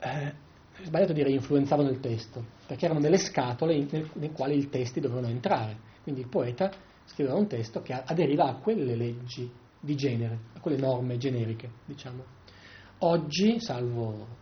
eh, 0.00 0.34
è 0.80 0.82
sbagliato 0.82 1.12
dire 1.12 1.30
influenzavano 1.30 1.90
il 1.90 2.00
testo, 2.00 2.44
perché 2.66 2.86
erano 2.86 2.98
delle 2.98 3.18
scatole 3.18 3.74
in, 3.74 3.86
nel, 4.14 4.32
quali 4.32 4.58
i 4.58 4.68
testi 4.68 4.98
dovevano 4.98 5.28
entrare, 5.28 5.76
quindi 6.02 6.22
il 6.22 6.28
poeta 6.28 6.72
scriveva 7.04 7.36
un 7.36 7.46
testo 7.46 7.82
che 7.82 7.92
aderiva 7.92 8.46
a 8.48 8.56
quelle 8.56 8.96
leggi 8.96 9.48
di 9.78 9.94
genere, 9.94 10.38
a 10.54 10.60
quelle 10.60 10.78
norme 10.78 11.18
generiche, 11.18 11.70
diciamo. 11.84 12.24
Oggi, 12.98 13.60
salvo 13.60 14.37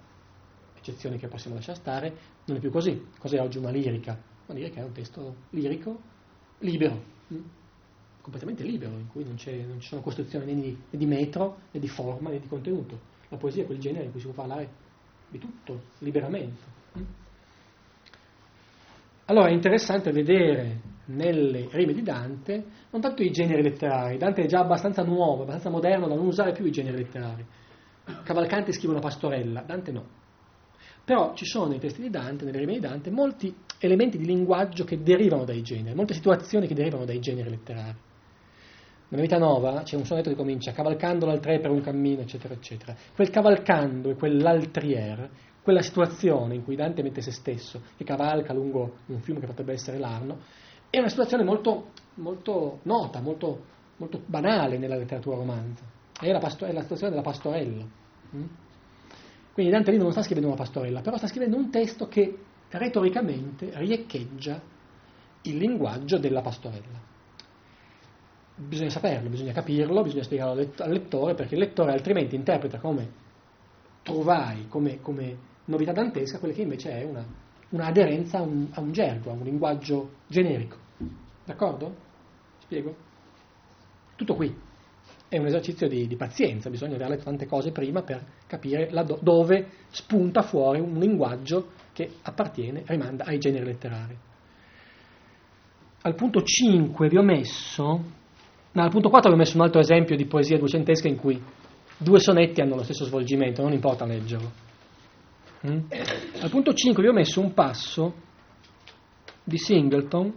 eccezioni 0.90 1.18
che 1.18 1.26
possiamo 1.26 1.56
lasciare 1.56 1.78
stare, 1.78 2.16
non 2.44 2.58
è 2.58 2.60
più 2.60 2.70
così. 2.70 3.06
Cos'è 3.18 3.40
oggi 3.40 3.58
una 3.58 3.70
lirica? 3.70 4.16
Una 4.46 4.58
lirica 4.58 4.80
è 4.80 4.84
un 4.84 4.92
testo 4.92 5.34
lirico 5.50 6.14
libero, 6.58 7.02
mm? 7.32 7.44
completamente 8.20 8.62
libero, 8.62 8.92
in 8.92 9.08
cui 9.08 9.24
non, 9.24 9.36
non 9.66 9.80
ci 9.80 9.88
sono 9.88 10.00
costruzioni 10.00 10.46
né 10.46 10.60
di, 10.60 10.78
né 10.90 10.98
di, 10.98 11.06
metro, 11.06 11.58
né 11.72 11.80
di 11.80 11.88
forma, 11.88 12.30
né 12.30 12.38
di 12.38 12.46
contenuto. 12.46 13.14
La 13.28 13.36
poesia 13.36 13.62
è 13.62 13.66
quel 13.66 13.78
genere 13.78 14.04
in 14.04 14.10
cui 14.12 14.20
si 14.20 14.26
può 14.26 14.34
parlare 14.34 14.68
di 15.28 15.38
tutto, 15.38 15.82
liberamente. 15.98 16.62
Mm? 16.98 17.04
Allora 19.26 19.48
è 19.48 19.52
interessante 19.52 20.12
vedere 20.12 20.94
nelle 21.06 21.68
rime 21.72 21.92
di 21.92 22.02
Dante 22.02 22.64
non 22.90 23.00
tanto 23.00 23.22
i 23.22 23.30
generi 23.30 23.62
letterari, 23.62 24.18
Dante 24.18 24.42
è 24.42 24.46
già 24.46 24.60
abbastanza 24.60 25.02
nuovo, 25.02 25.42
abbastanza 25.42 25.68
moderno 25.68 26.06
da 26.06 26.14
non 26.14 26.26
usare 26.26 26.52
più 26.52 26.64
i 26.64 26.70
generi 26.70 26.98
letterari. 26.98 27.44
Cavalcanti 28.22 28.72
scrive 28.72 28.92
una 28.92 29.02
pastorella, 29.02 29.62
Dante 29.62 29.90
no. 29.90 30.24
Però 31.06 31.34
ci 31.34 31.44
sono 31.44 31.66
nei 31.66 31.78
testi 31.78 32.02
di 32.02 32.10
Dante, 32.10 32.44
nelle 32.44 32.58
rime 32.58 32.72
di 32.72 32.80
Dante, 32.80 33.12
molti 33.12 33.54
elementi 33.78 34.18
di 34.18 34.26
linguaggio 34.26 34.82
che 34.82 35.04
derivano 35.04 35.44
dai 35.44 35.62
generi, 35.62 35.94
molte 35.94 36.14
situazioni 36.14 36.66
che 36.66 36.74
derivano 36.74 37.04
dai 37.04 37.20
generi 37.20 37.48
letterari. 37.48 37.96
Nella 39.10 39.22
Vita 39.22 39.38
Nova 39.38 39.82
c'è 39.84 39.94
un 39.94 40.04
sonetto 40.04 40.30
che 40.30 40.34
comincia 40.34 40.72
cavalcando 40.72 41.26
l'altre 41.26 41.60
per 41.60 41.70
un 41.70 41.80
cammino, 41.80 42.22
eccetera, 42.22 42.54
eccetera. 42.54 42.96
Quel 43.14 43.30
cavalcando 43.30 44.10
e 44.10 44.16
quell'altrier, 44.16 45.30
quella 45.62 45.80
situazione 45.80 46.56
in 46.56 46.64
cui 46.64 46.74
Dante 46.74 47.04
mette 47.04 47.20
se 47.20 47.30
stesso, 47.30 47.82
che 47.96 48.02
cavalca 48.02 48.52
lungo 48.52 48.96
un 49.06 49.20
fiume 49.20 49.38
che 49.38 49.46
potrebbe 49.46 49.74
essere 49.74 49.98
l'Arno, 49.98 50.38
è 50.90 50.98
una 50.98 51.08
situazione 51.08 51.44
molto, 51.44 51.92
molto 52.14 52.80
nota, 52.82 53.20
molto, 53.20 53.64
molto, 53.98 54.20
banale 54.26 54.76
nella 54.76 54.96
letteratura 54.96 55.36
romanza. 55.36 55.84
È 56.20 56.32
la, 56.32 56.40
pasto- 56.40 56.64
è 56.64 56.72
la 56.72 56.82
situazione 56.82 57.12
della 57.12 57.22
pastorella. 57.22 57.84
Mm? 58.34 58.44
Quindi 59.56 59.72
Dante 59.72 59.90
lì 59.90 59.96
non 59.96 60.10
sta 60.10 60.22
scrivendo 60.22 60.48
una 60.48 60.58
pastorella, 60.58 61.00
però 61.00 61.16
sta 61.16 61.28
scrivendo 61.28 61.56
un 61.56 61.70
testo 61.70 62.08
che 62.08 62.40
retoricamente 62.68 63.70
riecheggia 63.76 64.60
il 65.44 65.56
linguaggio 65.56 66.18
della 66.18 66.42
pastorella. 66.42 67.00
Bisogna 68.54 68.90
saperlo, 68.90 69.30
bisogna 69.30 69.52
capirlo, 69.52 70.02
bisogna 70.02 70.24
spiegarlo 70.24 70.60
al 70.60 70.90
lettore, 70.90 71.32
perché 71.32 71.54
il 71.54 71.60
lettore 71.60 71.92
altrimenti 71.92 72.34
interpreta 72.34 72.78
come 72.80 73.10
trovai, 74.02 74.68
come, 74.68 75.00
come 75.00 75.38
novità 75.64 75.92
dantesca, 75.92 76.38
quella 76.38 76.52
che 76.52 76.60
invece 76.60 76.90
è 76.90 77.04
una, 77.04 77.24
una 77.70 77.86
a 77.86 78.42
un, 78.42 78.66
a 78.72 78.80
un 78.82 78.92
gergo, 78.92 79.30
a 79.30 79.32
un 79.32 79.42
linguaggio 79.42 80.16
generico. 80.26 80.76
D'accordo? 81.46 81.96
Spiego? 82.58 82.94
Tutto 84.16 84.34
qui 84.34 84.64
è 85.28 85.38
un 85.38 85.46
esercizio 85.46 85.88
di, 85.88 86.06
di, 86.06 86.16
pazienza, 86.16 86.70
bisogna 86.70 86.94
aver 86.94 87.08
letto 87.08 87.24
tante 87.24 87.46
cose 87.46 87.72
prima 87.72 88.02
per 88.02 88.24
capire 88.46 88.88
do, 89.04 89.18
dove 89.20 89.68
spunta 89.90 90.42
fuori 90.42 90.78
un 90.78 90.98
linguaggio 90.98 91.70
che 91.92 92.10
appartiene, 92.22 92.84
rimanda 92.86 93.24
ai 93.24 93.38
generi 93.38 93.64
letterari. 93.64 94.16
Al 96.02 96.14
punto 96.14 96.42
5 96.42 97.08
vi 97.08 97.16
ho 97.16 97.22
messo, 97.22 97.82
no, 98.72 98.82
al 98.82 98.90
punto 98.90 99.08
4 99.08 99.30
vi 99.30 99.34
ho 99.34 99.38
messo 99.38 99.56
un 99.56 99.62
altro 99.62 99.80
esempio 99.80 100.14
di 100.14 100.26
poesia 100.26 100.58
duecentesca 100.58 101.08
in 101.08 101.16
cui 101.16 101.42
due 101.98 102.20
sonetti 102.20 102.60
hanno 102.60 102.76
lo 102.76 102.84
stesso 102.84 103.04
svolgimento, 103.04 103.62
non 103.62 103.72
importa 103.72 104.04
leggerlo. 104.04 104.64
Mm? 105.66 105.78
Al 106.40 106.50
punto 106.50 106.72
5 106.72 107.02
vi 107.02 107.08
ho 107.08 107.12
messo 107.12 107.40
un 107.40 107.52
passo 107.52 108.14
di 109.42 109.58
Singleton 109.58 110.32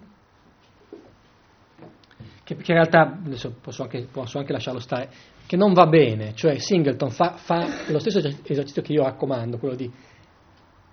che, 2.49 2.55
che 2.55 2.71
in 2.71 2.77
realtà 2.77 3.19
adesso 3.23 3.53
posso 3.61 3.83
anche, 3.83 4.07
posso 4.11 4.39
anche, 4.39 4.53
lasciarlo 4.53 4.79
stare, 4.79 5.09
che 5.45 5.55
non 5.55 5.73
va 5.73 5.85
bene, 5.85 6.33
cioè 6.33 6.57
Singleton 6.57 7.11
fa, 7.11 7.33
fa 7.35 7.67
lo 7.89 7.99
stesso 7.99 8.17
esercizio 8.17 8.81
che 8.81 8.93
io 8.93 9.03
raccomando, 9.03 9.57
quello 9.57 9.75
di 9.75 9.91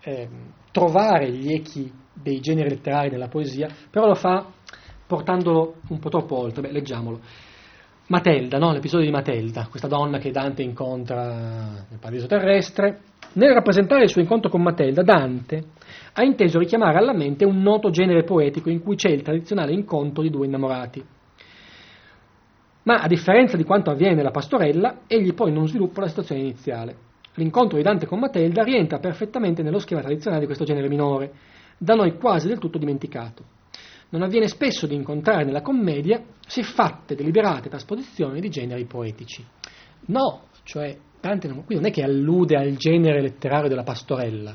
eh, 0.03 0.29
trovare 0.71 1.31
gli 1.31 1.53
echi 1.53 1.91
dei 2.13 2.41
generi 2.41 2.69
letterari 2.69 3.11
nella 3.11 3.29
poesia, 3.29 3.69
però 3.91 4.07
lo 4.07 4.15
fa 4.15 4.45
portandolo 5.07 5.77
un 5.89 5.99
po' 5.99 6.11
troppo 6.11 6.39
oltre, 6.39 6.61
beh 6.61 6.73
leggiamolo. 6.73 7.21
Matelda, 8.09 8.59
no? 8.59 8.73
l'episodio 8.73 9.07
di 9.07 9.13
Matelda, 9.13 9.67
questa 9.69 9.89
donna 9.89 10.19
che 10.19 10.31
Dante 10.31 10.63
incontra 10.63 11.85
nel 11.89 11.99
paradiso 11.99 12.27
terrestre, 12.27 13.01
nel 13.33 13.53
rappresentare 13.53 14.05
il 14.05 14.11
suo 14.11 14.21
incontro 14.21 14.49
con 14.49 14.63
Matelda, 14.63 15.03
Dante 15.03 15.65
ha 16.13 16.23
inteso 16.23 16.59
richiamare 16.59 16.99
alla 16.99 17.15
mente 17.15 17.45
un 17.45 17.63
noto 17.63 17.91
genere 17.91 18.23
poetico 18.23 18.71
in 18.71 18.81
cui 18.81 18.95
c'è 18.95 19.09
il 19.09 19.23
tradizionale 19.23 19.73
incontro 19.73 20.23
di 20.23 20.31
due 20.31 20.47
innamorati. 20.47 21.15
Ma 22.87 23.01
a 23.01 23.09
differenza 23.09 23.57
di 23.57 23.65
quanto 23.65 23.91
avviene 23.91 24.15
nella 24.15 24.31
pastorella, 24.31 25.01
egli 25.09 25.35
poi 25.35 25.53
non 25.53 25.67
sviluppa 25.67 26.03
la 26.03 26.09
situazione 26.09 26.41
iniziale. 26.41 26.97
L'incontro 27.35 27.77
di 27.77 27.83
Dante 27.83 28.07
con 28.07 28.21
Matelda 28.21 28.63
rientra 28.63 29.01
perfettamente 29.01 29.63
nello 29.63 29.81
schema 29.81 30.03
tradizionale 30.03 30.43
di 30.43 30.47
questo 30.47 30.65
genere 30.65 30.89
minore, 30.89 31.33
da 31.77 31.95
noi 31.95 32.17
quasi 32.17 32.47
del 32.47 32.59
tutto 32.59 32.79
dimenticato. 32.79 33.45
Non 34.11 34.23
avviene 34.23 34.47
spesso 34.47 34.87
di 34.87 34.95
incontrare 34.95 35.45
nella 35.45 35.63
commedia 35.63 36.23
siffatte 36.47 37.17
deliberate 37.17 37.69
trasposizioni 37.69 38.41
di 38.41 38.49
generi 38.51 38.85
poetici. 38.85 39.45
No, 40.07 40.45
cioè 40.63 40.97
Dante 41.21 41.49
non, 41.49 41.65
qui 41.65 41.75
non 41.75 41.87
è 41.87 41.91
che 41.91 42.05
allude 42.05 42.57
al 42.57 42.77
genere 42.77 43.21
letterario 43.21 43.69
della 43.69 43.83
pastorella. 43.83 44.55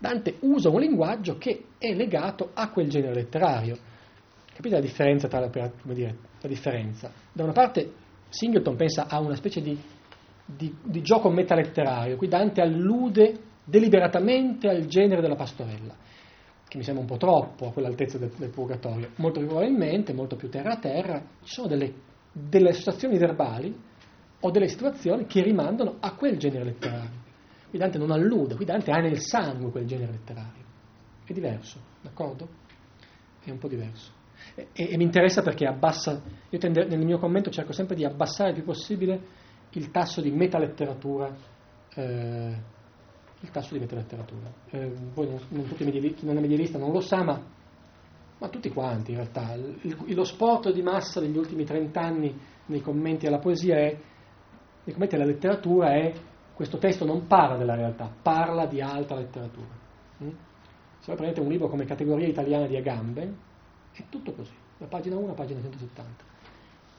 Dante 0.00 0.38
usa 0.40 0.68
un 0.68 0.80
linguaggio 0.80 1.38
che 1.38 1.66
è 1.78 1.94
legato 1.94 2.50
a 2.54 2.70
quel 2.72 2.88
genere 2.88 3.14
letterario. 3.14 3.78
Capite 4.52 4.74
la 4.74 4.80
differenza 4.80 5.28
tra, 5.28 5.48
come 5.48 5.94
dire, 5.94 6.30
la 6.42 6.54
differenza? 6.54 7.10
Da 7.32 7.42
una 7.42 7.52
parte 7.52 7.92
Singleton 8.28 8.76
pensa 8.76 9.06
a 9.08 9.20
una 9.20 9.34
specie 9.34 9.60
di, 9.60 9.78
di, 10.44 10.74
di 10.82 11.02
gioco 11.02 11.30
metaletterario, 11.30 12.16
qui 12.16 12.28
Dante 12.28 12.60
allude 12.60 13.38
deliberatamente 13.64 14.68
al 14.68 14.86
genere 14.86 15.20
della 15.20 15.36
pastorella, 15.36 15.94
che 16.66 16.76
mi 16.78 16.82
sembra 16.82 17.02
un 17.02 17.08
po' 17.08 17.18
troppo 17.18 17.68
a 17.68 17.72
quell'altezza 17.72 18.18
del, 18.18 18.30
del 18.36 18.50
purgatorio. 18.50 19.10
Molto 19.16 19.38
più 19.38 19.48
probabilmente, 19.48 20.12
molto 20.12 20.36
più 20.36 20.48
terra 20.48 20.72
a 20.72 20.78
terra, 20.78 21.22
ci 21.42 21.52
sono 21.52 21.68
delle, 21.68 21.92
delle 22.32 22.70
associazioni 22.70 23.18
verbali 23.18 23.74
o 24.40 24.50
delle 24.50 24.68
situazioni 24.68 25.26
che 25.26 25.42
rimandano 25.42 25.96
a 26.00 26.14
quel 26.14 26.38
genere 26.38 26.64
letterario. 26.64 27.20
Qui 27.68 27.78
Dante 27.78 27.98
non 27.98 28.10
allude, 28.10 28.56
qui 28.56 28.64
Dante 28.64 28.90
ha 28.90 28.98
nel 28.98 29.20
sangue 29.20 29.70
quel 29.70 29.86
genere 29.86 30.12
letterario. 30.12 30.62
È 31.24 31.32
diverso, 31.32 31.78
d'accordo? 32.00 32.48
È 33.42 33.50
un 33.50 33.58
po' 33.58 33.68
diverso. 33.68 34.20
E, 34.54 34.68
e, 34.72 34.96
mi 34.96 35.04
interessa 35.04 35.42
perché 35.42 35.66
abbassa, 35.66 36.20
io 36.48 36.58
tende, 36.58 36.84
nel 36.84 37.04
mio 37.04 37.18
commento 37.18 37.50
cerco 37.50 37.72
sempre 37.72 37.96
di 37.96 38.04
abbassare 38.04 38.50
il 38.50 38.56
più 38.56 38.64
possibile 38.64 39.40
il 39.72 39.90
tasso 39.90 40.20
di 40.20 40.30
metaletteratura, 40.30 41.34
eh, 41.94 42.56
il 43.40 43.50
tasso 43.50 43.74
di 43.74 43.80
metaletteratura. 43.80 44.52
Eh, 44.70 44.92
voi 45.14 45.28
non, 45.28 45.40
non 45.48 45.66
tutti 45.66 45.84
chi 45.90 46.26
non 46.26 46.36
è 46.36 46.40
medievista 46.40 46.78
non 46.78 46.92
lo 46.92 47.00
sa, 47.00 47.22
ma, 47.22 47.40
ma 48.38 48.48
tutti 48.48 48.68
quanti 48.68 49.12
in 49.12 49.16
realtà. 49.18 49.54
Il, 49.54 50.14
lo 50.14 50.24
sport 50.24 50.70
di 50.72 50.82
massa 50.82 51.20
degli 51.20 51.36
ultimi 51.36 51.64
30 51.64 52.00
anni 52.00 52.38
nei 52.66 52.80
commenti 52.80 53.26
alla 53.26 53.38
poesia 53.38 53.76
è, 53.76 53.98
nei 54.84 54.92
commenti 54.92 55.14
alla 55.14 55.24
letteratura 55.24 55.94
è 55.94 56.12
questo 56.54 56.78
testo 56.78 57.04
non 57.04 57.26
parla 57.26 57.56
della 57.56 57.74
realtà, 57.74 58.12
parla 58.22 58.66
di 58.66 58.80
altra 58.80 59.16
letteratura. 59.16 59.80
Mm? 60.22 60.28
Se 60.98 61.06
voi 61.06 61.16
prendete 61.16 61.40
un 61.40 61.48
libro 61.48 61.68
come 61.68 61.84
Categoria 61.84 62.28
italiana 62.28 62.66
di 62.66 62.76
Agamben, 62.76 63.36
è 63.92 64.04
tutto 64.08 64.32
così, 64.32 64.52
da 64.78 64.86
pagina 64.86 65.16
1 65.16 65.32
a 65.32 65.34
pagina 65.34 65.60
170, 65.60 66.24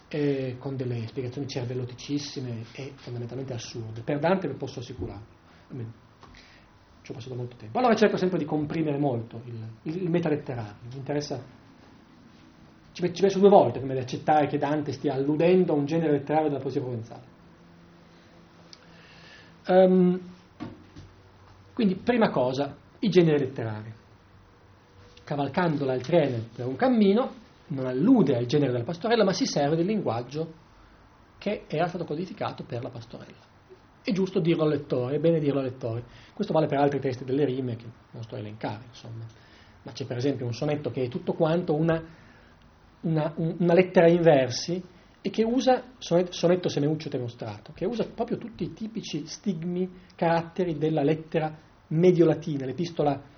e 0.09 0.57
con 0.59 0.75
delle 0.75 1.07
spiegazioni 1.07 1.47
cervelloticissime 1.47 2.65
e 2.73 2.91
fondamentalmente 2.95 3.53
assurde. 3.53 4.01
Per 4.01 4.19
Dante 4.19 4.47
ve 4.47 4.53
posso 4.53 4.79
assicurare, 4.79 5.23
almeno 5.69 5.91
ci 7.01 7.11
ho 7.11 7.13
passato 7.15 7.35
molto 7.35 7.55
tempo. 7.55 7.77
Allora 7.79 7.95
cerco 7.95 8.17
sempre 8.17 8.37
di 8.37 8.45
comprimere 8.45 8.97
molto 8.97 9.41
il, 9.45 9.67
il 9.83 10.09
metaletterario, 10.09 10.75
mi 10.91 10.97
interessa, 10.97 11.41
ci, 12.91 13.13
ci 13.13 13.21
penso 13.21 13.39
due 13.39 13.49
volte 13.49 13.79
prima 13.79 13.93
di 13.93 13.99
accettare 13.99 14.47
che 14.47 14.57
Dante 14.57 14.91
stia 14.91 15.13
alludendo 15.13 15.73
a 15.73 15.75
un 15.75 15.85
genere 15.85 16.11
letterario 16.11 16.49
della 16.49 16.61
poesia 16.61 16.81
provenzale. 16.81 17.31
Um, 19.65 20.19
quindi, 21.73 21.95
prima 21.95 22.29
cosa, 22.29 22.75
i 22.99 23.09
generi 23.09 23.39
letterari 23.39 24.01
cavalcando 25.33 25.83
l'altriene 25.83 26.49
per 26.55 26.67
un 26.67 26.75
cammino, 26.75 27.33
non 27.67 27.87
allude 27.87 28.37
al 28.37 28.45
genere 28.45 28.71
della 28.71 28.83
pastorella, 28.83 29.23
ma 29.23 29.33
si 29.33 29.45
serve 29.47 29.75
del 29.75 29.87
linguaggio 29.87 30.61
che 31.39 31.63
era 31.67 31.87
stato 31.87 32.05
codificato 32.05 32.63
per 32.63 32.83
la 32.83 32.89
pastorella. 32.89 33.51
È 34.03 34.11
giusto 34.11 34.39
dirlo 34.39 34.63
al 34.63 34.69
lettore, 34.69 35.15
è 35.15 35.19
bene 35.19 35.39
dirlo 35.39 35.59
al 35.59 35.65
lettore. 35.65 36.03
Questo 36.33 36.53
vale 36.53 36.67
per 36.67 36.77
altri 36.77 36.99
testi 36.99 37.23
delle 37.23 37.45
rime 37.45 37.75
che 37.75 37.85
non 38.11 38.21
sto 38.21 38.35
a 38.35 38.39
elencare, 38.39 38.83
insomma. 38.89 39.25
Ma 39.81 39.91
c'è 39.91 40.05
per 40.05 40.17
esempio 40.17 40.45
un 40.45 40.53
sonetto 40.53 40.91
che 40.91 41.03
è 41.03 41.07
tutto 41.07 41.33
quanto 41.33 41.73
una, 41.73 42.01
una, 43.01 43.33
una 43.35 43.73
lettera 43.73 44.07
in 44.07 44.21
versi 44.21 44.81
e 45.19 45.29
che 45.29 45.43
usa, 45.43 45.83
sonetto 45.97 46.69
semeuccio 46.69 47.09
demostrato, 47.09 47.71
che 47.73 47.85
usa 47.85 48.05
proprio 48.05 48.37
tutti 48.37 48.65
i 48.65 48.73
tipici 48.73 49.25
stigmi, 49.25 49.89
caratteri 50.15 50.77
della 50.77 51.01
lettera 51.01 51.57
medio-latina, 51.87 52.65
l'epistola 52.65 53.31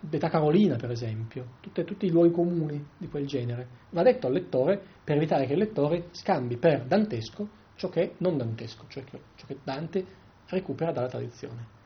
d'età 0.00 0.28
carolina 0.28 0.76
per 0.76 0.90
esempio, 0.90 1.56
tutte, 1.60 1.84
tutti 1.84 2.06
i 2.06 2.10
luoghi 2.10 2.30
comuni 2.30 2.84
di 2.96 3.08
quel 3.08 3.26
genere. 3.26 3.66
Va 3.90 4.02
detto 4.02 4.26
al 4.26 4.32
lettore 4.32 4.80
per 5.04 5.16
evitare 5.16 5.46
che 5.46 5.52
il 5.52 5.58
lettore 5.58 6.08
scambi 6.12 6.56
per 6.56 6.84
dantesco 6.86 7.58
ciò 7.80 7.88
che 7.88 8.02
è 8.02 8.12
non 8.18 8.36
dantesco, 8.36 8.84
cioè 8.88 9.02
ciò 9.04 9.46
che 9.46 9.56
Dante 9.64 10.04
recupera 10.48 10.92
dalla 10.92 11.08
tradizione. 11.08 11.78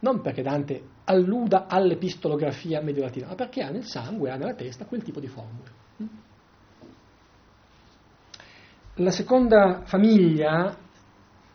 Non 0.00 0.20
perché 0.20 0.42
Dante 0.42 0.82
alluda 1.04 1.66
all'epistolografia 1.68 2.82
medio-latina, 2.82 3.28
ma 3.28 3.34
perché 3.36 3.62
ha 3.62 3.70
nel 3.70 3.84
sangue, 3.84 4.30
ha 4.30 4.36
nella 4.36 4.54
testa 4.54 4.84
quel 4.84 5.04
tipo 5.04 5.20
di 5.20 5.28
formule. 5.28 5.80
La 8.96 9.12
seconda 9.12 9.82
famiglia 9.84 10.76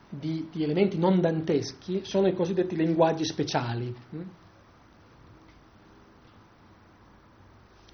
di, 0.10 0.48
di, 0.50 0.64
elementi 0.64 0.98
non 0.98 1.20
danteschi 1.20 2.06
sono 2.06 2.28
i 2.28 2.34
cosiddetti 2.34 2.78
linguaggi 2.78 3.26
speciali. 3.26 3.94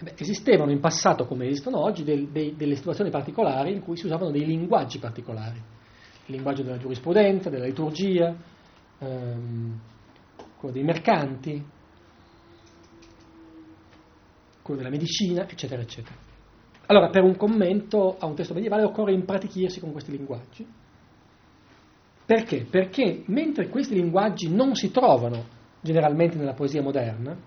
Beh, 0.04 0.16
esistevano 0.18 0.72
in 0.72 0.82
passato, 0.82 1.26
come 1.26 1.46
esistono 1.46 1.80
oggi, 1.80 2.04
del, 2.04 2.28
dei, 2.28 2.56
delle 2.58 2.76
situazioni 2.76 3.10
particolari 3.10 3.72
in 3.72 3.82
cui 3.82 3.96
si 3.96 4.06
usavano 4.06 4.32
dei 4.32 4.46
linguaggi 4.46 5.00
particolari. 5.00 5.58
Il 6.26 6.36
linguaggio 6.36 6.62
della 6.62 6.78
giurisprudenza, 6.78 7.50
della 7.50 7.66
liturgia, 7.66 8.36
ehm, 9.00 9.80
quello 10.58 10.74
dei 10.74 10.84
mercanti, 10.84 11.66
quello 14.62 14.80
della 14.82 14.94
medicina, 14.94 15.48
eccetera, 15.48 15.82
eccetera. 15.82 16.16
Allora, 16.88 17.10
per 17.10 17.24
un 17.24 17.38
commento 17.38 18.18
a 18.20 18.26
un 18.26 18.36
testo 18.36 18.54
medievale 18.54 18.84
occorre 18.84 19.14
impratichirsi 19.14 19.80
con 19.80 19.94
questi 19.94 20.12
linguaggi. 20.12 20.68
Perché? 22.26 22.66
Perché 22.70 23.24
mentre 23.28 23.70
questi 23.70 23.94
linguaggi 23.94 24.54
non 24.54 24.76
si 24.76 24.92
trovano 24.92 25.62
generalmente 25.80 26.36
nella 26.38 26.54
poesia 26.54 26.82
moderna, 26.82 27.38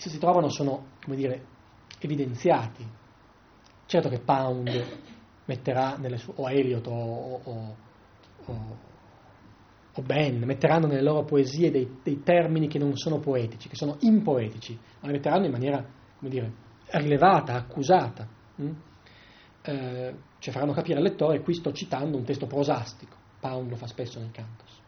se 0.00 0.10
si 0.10 0.18
trovano 0.18 0.48
sono, 0.48 0.86
come 1.02 1.16
dire, 1.16 1.44
evidenziati. 2.00 2.86
Certo 3.86 4.08
che 4.08 4.18
Pound 4.18 4.84
metterà 5.46 5.96
nelle 5.96 6.18
sue, 6.18 6.34
o 6.36 6.50
Eliot 6.50 6.86
o, 6.86 6.92
o, 6.92 7.76
o, 8.44 8.76
o, 9.94 10.02
Ben 10.02 10.42
metteranno 10.44 10.86
nelle 10.86 11.02
loro 11.02 11.24
poesie 11.24 11.70
dei, 11.70 11.98
dei 12.02 12.22
termini 12.22 12.68
che 12.68 12.78
non 12.78 12.96
sono 12.96 13.18
poetici, 13.18 13.68
che 13.68 13.76
sono 13.76 13.96
impoetici, 14.00 14.78
ma 15.00 15.06
li 15.06 15.14
metteranno 15.14 15.46
in 15.46 15.52
maniera, 15.52 15.84
come 16.18 16.30
dire, 16.30 16.52
rilevata, 16.90 17.54
accusata. 17.54 18.28
Mm? 18.60 18.72
Eh, 19.62 20.14
cioè 20.38 20.52
faranno 20.52 20.72
capire 20.72 20.98
al 20.98 21.04
lettore, 21.04 21.40
qui 21.40 21.54
sto 21.54 21.72
citando 21.72 22.16
un 22.16 22.24
testo 22.24 22.46
prosastico, 22.46 23.16
Pound 23.40 23.70
lo 23.70 23.76
fa 23.76 23.86
spesso 23.86 24.18
nel 24.18 24.30
Cantos. 24.30 24.84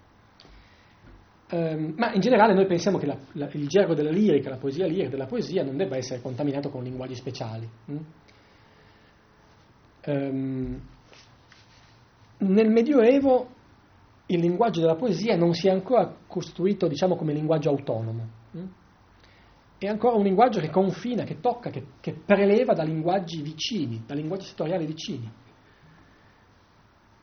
Eh, 1.50 1.94
ma 1.96 2.12
in 2.12 2.20
generale 2.20 2.52
noi 2.52 2.66
pensiamo 2.66 2.98
che 2.98 3.06
la, 3.06 3.16
la, 3.32 3.48
il 3.52 3.68
gergo 3.68 3.94
della 3.94 4.10
lirica, 4.10 4.50
la 4.50 4.58
poesia 4.58 4.86
lirica 4.86 5.08
della 5.08 5.26
poesia 5.26 5.64
non 5.64 5.76
debba 5.76 5.96
essere 5.96 6.20
contaminato 6.20 6.68
con 6.68 6.82
linguaggi 6.82 7.14
speciali. 7.14 7.68
Mm? 7.90 7.96
Eh, 10.00 10.80
nel 12.38 12.70
Medioevo 12.70 13.48
il 14.26 14.40
linguaggio 14.40 14.80
della 14.80 14.96
poesia 14.96 15.36
non 15.36 15.54
si 15.54 15.68
è 15.68 15.70
ancora 15.70 16.14
costruito, 16.26 16.86
diciamo, 16.86 17.16
come 17.16 17.32
linguaggio 17.32 17.70
autonomo. 17.70 18.28
Mm? 18.56 18.66
è 19.78 19.86
ancora 19.86 20.16
un 20.16 20.24
linguaggio 20.24 20.58
che 20.58 20.70
confina, 20.70 21.22
che 21.22 21.38
tocca, 21.38 21.70
che, 21.70 21.84
che 22.00 22.12
preleva 22.12 22.74
da 22.74 22.82
linguaggi 22.82 23.40
vicini, 23.42 24.02
da 24.04 24.14
linguaggi 24.14 24.46
settoriali 24.46 24.84
vicini. 24.86 25.30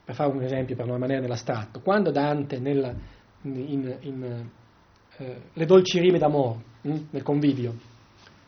Per 0.06 0.16
fare 0.16 0.32
un 0.32 0.42
esempio, 0.42 0.76
per 0.76 0.86
non 0.86 0.96
rimanere 0.96 1.20
nell'astratto, 1.20 1.82
quando 1.82 2.12
Dante 2.12 2.60
nella, 2.60 2.96
in, 3.54 3.98
in 4.02 4.50
eh, 5.18 5.42
Le 5.54 5.66
dolci 5.66 6.00
rime 6.00 6.18
d'amore, 6.18 6.60
hm, 6.82 7.08
nel 7.12 7.24
convivio, 7.24 7.74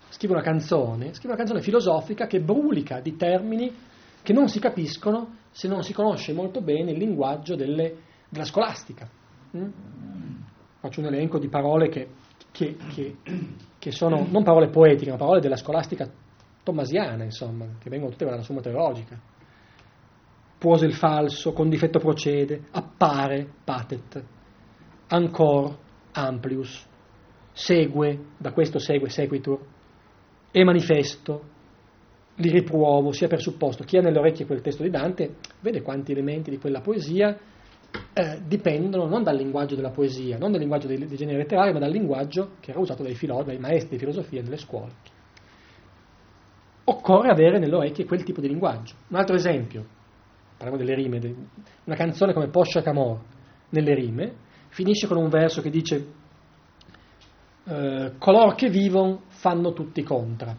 scrive 0.09 0.33
una 0.33 0.43
canzone, 0.43 1.13
scrive 1.13 1.29
una 1.29 1.37
canzone 1.37 1.61
filosofica 1.61 2.27
che 2.27 2.39
brulica 2.39 2.99
di 2.99 3.15
termini 3.15 3.73
che 4.21 4.33
non 4.33 4.47
si 4.49 4.59
capiscono 4.59 5.37
se 5.51 5.67
non 5.67 5.83
si 5.83 5.93
conosce 5.93 6.33
molto 6.33 6.61
bene 6.61 6.91
il 6.91 6.97
linguaggio 6.97 7.55
delle, 7.55 7.95
della 8.29 8.45
scolastica. 8.45 9.07
Hm? 9.51 9.69
Faccio 10.79 10.99
un 10.99 11.07
elenco 11.07 11.39
di 11.39 11.47
parole 11.47 11.89
che, 11.89 12.07
che, 12.51 12.75
che 12.93 13.15
che 13.87 13.91
sono 13.91 14.27
non 14.29 14.43
parole 14.43 14.69
poetiche, 14.69 15.11
ma 15.11 15.17
parole 15.17 15.39
della 15.39 15.55
scolastica 15.55 16.09
tommasiana, 16.63 17.23
insomma, 17.23 17.65
che 17.79 17.89
vengono 17.89 18.11
tutte 18.11 18.25
dalla 18.25 18.41
somma 18.41 18.59
teologica. 18.59 19.17
Puose 20.57 20.85
il 20.85 20.93
falso, 20.93 21.53
con 21.53 21.69
difetto 21.69 21.99
procede, 21.99 22.63
appare, 22.71 23.47
patet, 23.63 24.23
ancor, 25.07 25.77
amplius, 26.11 26.85
segue, 27.51 28.19
da 28.37 28.51
questo 28.51 28.79
segue, 28.79 29.09
sequitur, 29.09 29.59
è 30.51 30.63
manifesto, 30.63 31.55
li 32.35 32.49
riprovo, 32.49 33.11
sia 33.11 33.27
per 33.27 33.41
supposto. 33.41 33.83
Chi 33.83 33.97
ha 33.97 34.01
nelle 34.01 34.19
orecchie 34.19 34.45
quel 34.45 34.61
testo 34.61 34.83
di 34.83 34.89
Dante 34.89 35.35
vede 35.61 35.81
quanti 35.81 36.11
elementi 36.11 36.49
di 36.49 36.57
quella 36.57 36.81
poesia 36.81 37.37
eh, 38.13 38.41
dipendono 38.45 39.07
non 39.07 39.23
dal 39.23 39.35
linguaggio 39.35 39.75
della 39.75 39.91
poesia, 39.91 40.37
non 40.37 40.51
dal 40.51 40.59
linguaggio 40.59 40.87
dei, 40.87 40.97
dei 40.97 41.17
generi 41.17 41.37
letterari, 41.37 41.73
ma 41.73 41.79
dal 41.79 41.91
linguaggio 41.91 42.55
che 42.59 42.71
era 42.71 42.79
usato 42.79 43.03
dai, 43.03 43.15
filo, 43.15 43.41
dai 43.43 43.57
maestri 43.57 43.91
di 43.91 43.97
filosofia 43.97 44.41
nelle 44.41 44.57
scuole. 44.57 44.91
Occorre 46.83 47.29
avere 47.29 47.59
nelle 47.59 47.75
orecchie 47.75 48.05
quel 48.05 48.23
tipo 48.23 48.39
di 48.39 48.47
linguaggio. 48.47 48.95
Un 49.09 49.17
altro 49.17 49.35
esempio, 49.35 49.85
parliamo 50.57 50.77
delle 50.77 50.95
rime, 50.95 51.35
una 51.83 51.95
canzone 51.95 52.33
come 52.33 52.47
Poscia 52.47 52.81
Camor, 52.81 53.19
nelle 53.69 53.93
rime, 53.93 54.33
finisce 54.77 55.07
con 55.07 55.17
un 55.17 55.27
verso 55.27 55.59
che 55.59 55.71
dice 55.71 56.07
eh, 57.63 58.11
coloro 58.19 58.53
che 58.53 58.69
vivono 58.69 59.23
fanno 59.29 59.73
tutti 59.73 60.03
contra. 60.03 60.55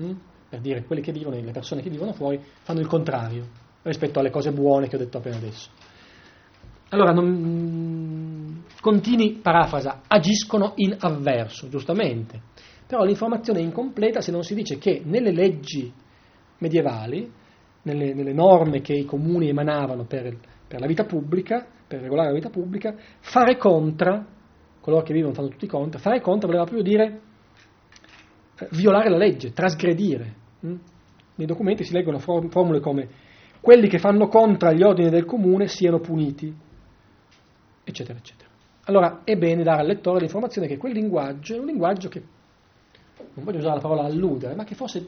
Mm? 0.00 0.12
Per 0.48 0.60
dire, 0.60 0.84
quelli 0.84 1.02
che 1.02 1.12
vivono, 1.12 1.38
le 1.38 1.52
persone 1.52 1.82
che 1.82 1.90
vivono 1.90 2.14
fuori, 2.14 2.40
fanno 2.62 2.80
il 2.80 2.86
contrario 2.86 3.46
rispetto 3.82 4.18
alle 4.18 4.30
cose 4.30 4.50
buone 4.50 4.88
che 4.88 4.96
ho 4.96 4.98
detto 4.98 5.18
appena 5.18 5.36
adesso. 5.36 5.68
Allora, 6.88 7.12
non, 7.12 8.64
continui, 8.80 9.40
parafrasa, 9.42 10.00
agiscono 10.06 10.72
in 10.76 10.96
avverso, 10.98 11.68
giustamente, 11.68 12.40
però 12.86 13.04
l'informazione 13.04 13.58
è 13.58 13.62
incompleta 13.62 14.22
se 14.22 14.32
non 14.32 14.42
si 14.42 14.54
dice 14.54 14.78
che 14.78 15.02
nelle 15.04 15.32
leggi 15.32 15.92
medievali, 16.60 17.30
nelle, 17.82 18.14
nelle 18.14 18.32
norme 18.32 18.80
che 18.80 18.94
i 18.94 19.04
comuni 19.04 19.50
emanavano 19.50 20.04
per, 20.04 20.34
per, 20.66 20.80
la 20.80 20.86
vita 20.86 21.04
pubblica, 21.04 21.66
per 21.88 22.02
regolare 22.02 22.28
la 22.28 22.34
vita 22.34 22.50
pubblica, 22.50 22.94
fare 23.20 23.56
contra, 23.56 24.24
coloro 24.80 25.02
che 25.02 25.14
vivono 25.14 25.32
fanno 25.32 25.48
tutti 25.48 25.66
contra, 25.66 25.98
fare 25.98 26.20
contra 26.20 26.46
voleva 26.46 26.64
proprio 26.64 26.84
dire 26.84 27.20
eh, 28.58 28.68
violare 28.72 29.08
la 29.08 29.16
legge, 29.16 29.52
trasgredire. 29.52 30.34
Mm? 30.66 30.76
Nei 31.36 31.46
documenti 31.46 31.84
si 31.84 31.92
leggono 31.92 32.18
formule 32.18 32.80
come 32.80 33.08
quelli 33.60 33.88
che 33.88 33.98
fanno 33.98 34.28
contra 34.28 34.72
gli 34.72 34.82
ordini 34.82 35.08
del 35.08 35.24
comune 35.24 35.66
siano 35.66 35.98
puniti, 35.98 36.54
eccetera, 37.84 38.18
eccetera. 38.18 38.48
Allora 38.84 39.20
è 39.24 39.36
bene 39.36 39.62
dare 39.62 39.80
al 39.80 39.86
lettore 39.86 40.20
l'informazione 40.20 40.66
che 40.66 40.76
quel 40.76 40.92
linguaggio 40.92 41.54
è 41.54 41.58
un 41.58 41.66
linguaggio 41.66 42.08
che, 42.08 42.22
non 43.34 43.44
voglio 43.44 43.58
usare 43.58 43.76
la 43.76 43.80
parola 43.80 44.04
alludere, 44.04 44.54
ma 44.54 44.64
che 44.64 44.74
forse 44.74 45.06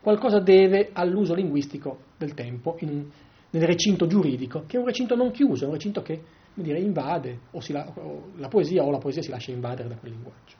qualcosa 0.00 0.40
deve 0.40 0.90
all'uso 0.92 1.34
linguistico 1.34 1.98
del 2.16 2.34
tempo 2.34 2.76
in, 2.80 3.06
nel 3.50 3.66
recinto 3.66 4.06
giuridico, 4.06 4.64
che 4.66 4.76
è 4.76 4.80
un 4.80 4.86
recinto 4.86 5.14
non 5.16 5.30
chiuso, 5.30 5.64
è 5.64 5.66
un 5.66 5.74
recinto 5.74 6.02
che 6.02 6.22
dire, 6.54 6.78
invade 6.78 7.40
o, 7.52 7.60
la, 7.68 7.92
o 7.94 8.30
la 8.36 8.48
poesia 8.48 8.84
o 8.84 8.90
la 8.90 8.98
poesia 8.98 9.22
si 9.22 9.30
lascia 9.30 9.50
invadere 9.50 9.88
da 9.88 9.96
quel 9.96 10.12
linguaggio. 10.12 10.56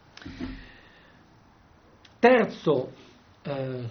Terzo 2.19 2.93
eh, 3.43 3.85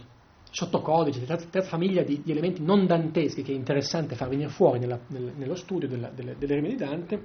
sottocodice, 0.52 1.26
terza, 1.26 1.48
terza 1.50 1.70
famiglia 1.70 2.04
di, 2.04 2.22
di, 2.24 2.32
elementi 2.32 2.64
non 2.64 2.86
danteschi 2.86 3.42
che 3.42 3.52
è 3.52 3.56
interessante 3.56 4.16
far 4.16 4.30
venire 4.30 4.50
fuori 4.50 4.80
nella, 4.80 5.00
nel, 5.08 5.34
nello 5.36 5.56
studio 5.56 5.88
della, 5.88 6.10
delle, 6.10 6.36
delle 6.38 6.56
rime 6.56 6.70
di 6.70 6.76
Dante, 6.76 7.24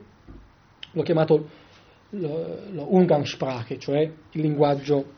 l'ho 0.92 1.02
chiamato 1.02 1.62
lo 2.10 2.94
Umgangssprache, 2.94 3.78
cioè 3.78 3.98
il 4.00 4.40
linguaggio 4.40 5.14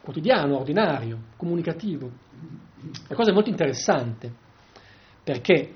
quotidiano, 0.00 0.56
ordinario, 0.56 1.18
comunicativo. 1.36 2.10
La 3.08 3.14
cosa 3.14 3.30
è 3.30 3.34
molto 3.34 3.50
interessante 3.50 4.48
perché 5.22 5.74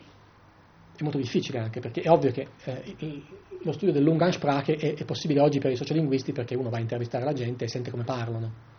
è 0.97 1.03
molto 1.03 1.19
difficile 1.19 1.59
anche 1.59 1.81
perché 1.81 2.03
è 2.03 2.09
ovvio 2.09 2.31
che 2.31 2.49
eh, 2.65 3.23
lo 3.63 3.73
studio 3.73 3.93
dell'Umgangssprache 3.93 4.75
è, 4.75 4.95
è 4.95 5.05
possibile 5.05 5.41
oggi 5.41 5.59
per 5.59 5.73
i 5.73 5.77
sociolinguisti 5.77 6.33
perché 6.33 6.55
uno 6.55 6.71
va 6.71 6.77
a 6.77 6.81
intervistare 6.81 7.25
la 7.25 7.33
gente 7.33 7.65
e 7.65 7.69
sente 7.69 7.91
come 7.91 8.05
parlano. 8.05 8.73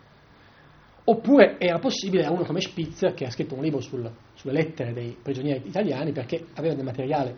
Oppure 1.07 1.59
era 1.59 1.77
possibile 1.77 2.25
a 2.25 2.31
uno 2.31 2.43
come 2.43 2.61
Spitzer, 2.61 3.13
che 3.13 3.25
ha 3.25 3.29
scritto 3.29 3.53
un 3.53 3.61
libro 3.61 3.79
sul, 3.79 4.11
sulle 4.33 4.53
lettere 4.53 4.91
dei 4.91 5.15
prigionieri 5.21 5.67
italiani, 5.67 6.11
perché 6.11 6.47
aveva 6.55 6.73
del 6.73 6.83
materiale 6.83 7.37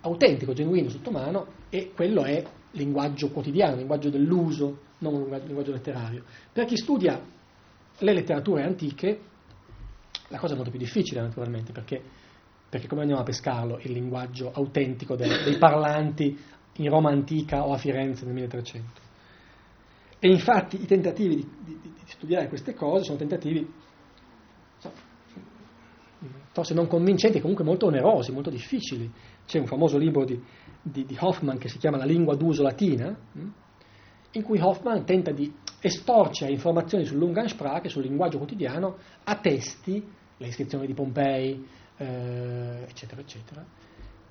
autentico, 0.00 0.54
genuino 0.54 0.88
sotto 0.88 1.10
mano, 1.10 1.46
e 1.68 1.92
quello 1.94 2.24
è 2.24 2.42
linguaggio 2.72 3.28
quotidiano, 3.30 3.76
linguaggio 3.76 4.08
dell'uso, 4.08 4.78
non 4.98 5.12
un 5.12 5.40
linguaggio 5.44 5.72
letterario. 5.72 6.24
Per 6.50 6.64
chi 6.64 6.76
studia 6.76 7.20
le 7.98 8.12
letterature 8.12 8.62
antiche, 8.62 9.20
la 10.28 10.38
cosa 10.38 10.54
è 10.54 10.56
molto 10.56 10.70
più 10.70 10.80
difficile 10.80 11.20
naturalmente, 11.20 11.72
perché, 11.72 12.02
perché 12.76 12.88
come 12.88 13.00
andiamo 13.00 13.22
a 13.22 13.24
pescarlo 13.24 13.78
il 13.82 13.92
linguaggio 13.92 14.52
autentico 14.52 15.16
dei, 15.16 15.44
dei 15.44 15.56
parlanti 15.56 16.38
in 16.74 16.90
Roma 16.90 17.10
antica 17.10 17.66
o 17.66 17.72
a 17.72 17.78
Firenze 17.78 18.26
nel 18.26 18.34
1300? 18.34 19.00
E 20.18 20.28
infatti 20.28 20.82
i 20.82 20.86
tentativi 20.86 21.36
di, 21.36 21.48
di, 21.64 21.80
di 21.80 21.92
studiare 22.04 22.48
queste 22.48 22.74
cose 22.74 23.04
sono 23.04 23.16
tentativi 23.16 23.66
forse 26.52 26.72
non 26.72 26.86
convincenti, 26.86 27.40
comunque 27.40 27.64
molto 27.64 27.86
onerosi, 27.86 28.32
molto 28.32 28.50
difficili. 28.50 29.10
C'è 29.46 29.58
un 29.58 29.66
famoso 29.66 29.98
libro 29.98 30.24
di, 30.24 30.42
di, 30.82 31.04
di 31.04 31.16
Hoffman 31.18 31.58
che 31.58 31.68
si 31.68 31.76
chiama 31.78 31.98
La 31.98 32.04
lingua 32.04 32.34
d'uso 32.34 32.62
latina, 32.62 33.14
hm, 33.32 33.52
in 34.32 34.42
cui 34.42 34.58
Hoffman 34.58 35.04
tenta 35.04 35.32
di 35.32 35.52
estorcere 35.80 36.52
informazioni 36.52 37.04
sull'Ungansprache, 37.04 37.88
sul 37.88 38.02
linguaggio 38.02 38.38
quotidiano, 38.38 38.96
a 39.24 39.36
testi, 39.36 40.02
le 40.38 40.46
iscrizioni 40.46 40.86
di 40.86 40.94
Pompei, 40.94 41.66
eh, 41.96 42.84
eccetera, 42.88 43.20
eccetera, 43.20 43.64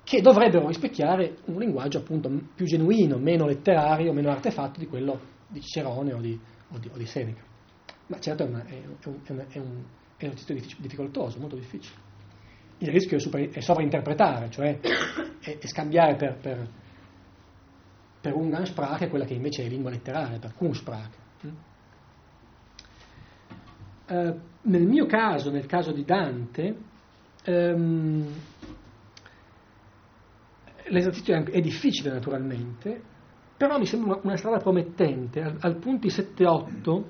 che 0.04 0.20
dovrebbero 0.20 0.68
rispecchiare 0.68 1.38
un 1.46 1.58
linguaggio 1.58 1.98
appunto 1.98 2.30
più 2.54 2.64
genuino, 2.64 3.18
meno 3.18 3.46
letterario, 3.46 4.12
meno 4.12 4.30
artefatto 4.30 4.78
di 4.78 4.86
quello 4.86 5.20
di 5.48 5.60
Cicerone 5.60 6.12
o 6.12 6.20
di, 6.20 6.38
o 6.68 6.78
di, 6.78 6.88
o 6.92 6.96
di 6.96 7.06
Seneca. 7.06 7.42
Ma 8.06 8.20
certo 8.20 8.44
è, 8.44 8.46
una, 8.46 8.64
è, 8.64 8.82
un, 8.86 8.96
è, 9.24 9.32
un, 9.32 9.44
è, 9.48 9.58
un, 9.58 9.66
un 9.66 9.84
esercizio 10.16 10.76
difficoltoso, 10.78 11.38
molto 11.40 11.56
difficile. 11.56 12.04
Il 12.78 12.90
rischio 12.90 13.16
è, 13.16 13.20
super, 13.20 13.62
sovrainterpretare, 13.62 14.50
cioè 14.50 14.78
è, 15.40 15.58
scambiare 15.66 16.14
per, 16.14 16.36
per, 16.36 16.68
per 18.20 18.34
Umgangssprache 18.34 19.08
quella 19.08 19.24
che 19.24 19.34
invece 19.34 19.64
è 19.64 19.68
lingua 19.68 19.90
letteraria, 19.90 20.38
per 20.38 20.54
Kunsprache. 20.54 21.24
Uh, 24.08 24.40
nel 24.62 24.86
mio 24.86 25.06
caso, 25.06 25.50
nel 25.50 25.66
caso 25.66 25.90
di 25.90 26.04
Dante, 26.04 26.76
um, 27.46 28.26
l'esercizio 30.88 31.34
è, 31.34 31.42
è 31.44 31.60
difficile 31.60 32.10
naturalmente, 32.10 33.00
però 33.56 33.78
mi 33.78 33.86
sembra 33.86 34.14
una, 34.14 34.20
una 34.22 34.36
strada 34.36 34.58
promettente. 34.58 35.40
Al, 35.40 35.56
al 35.60 35.76
punti 35.76 36.08
7-8 36.08 37.02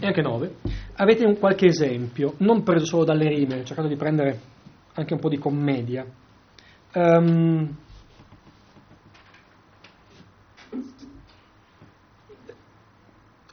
e 0.00 0.06
anche 0.06 0.22
9 0.22 0.54
avete 0.96 1.24
un, 1.24 1.38
qualche 1.38 1.66
esempio, 1.66 2.34
non 2.38 2.62
preso 2.62 2.84
solo 2.84 3.04
dalle 3.04 3.28
rime, 3.28 3.60
ho 3.60 3.64
cercato 3.64 3.88
di 3.88 3.96
prendere 3.96 4.40
anche 4.94 5.14
un 5.14 5.20
po' 5.20 5.28
di 5.28 5.38
commedia. 5.38 6.04
Um, 6.94 7.76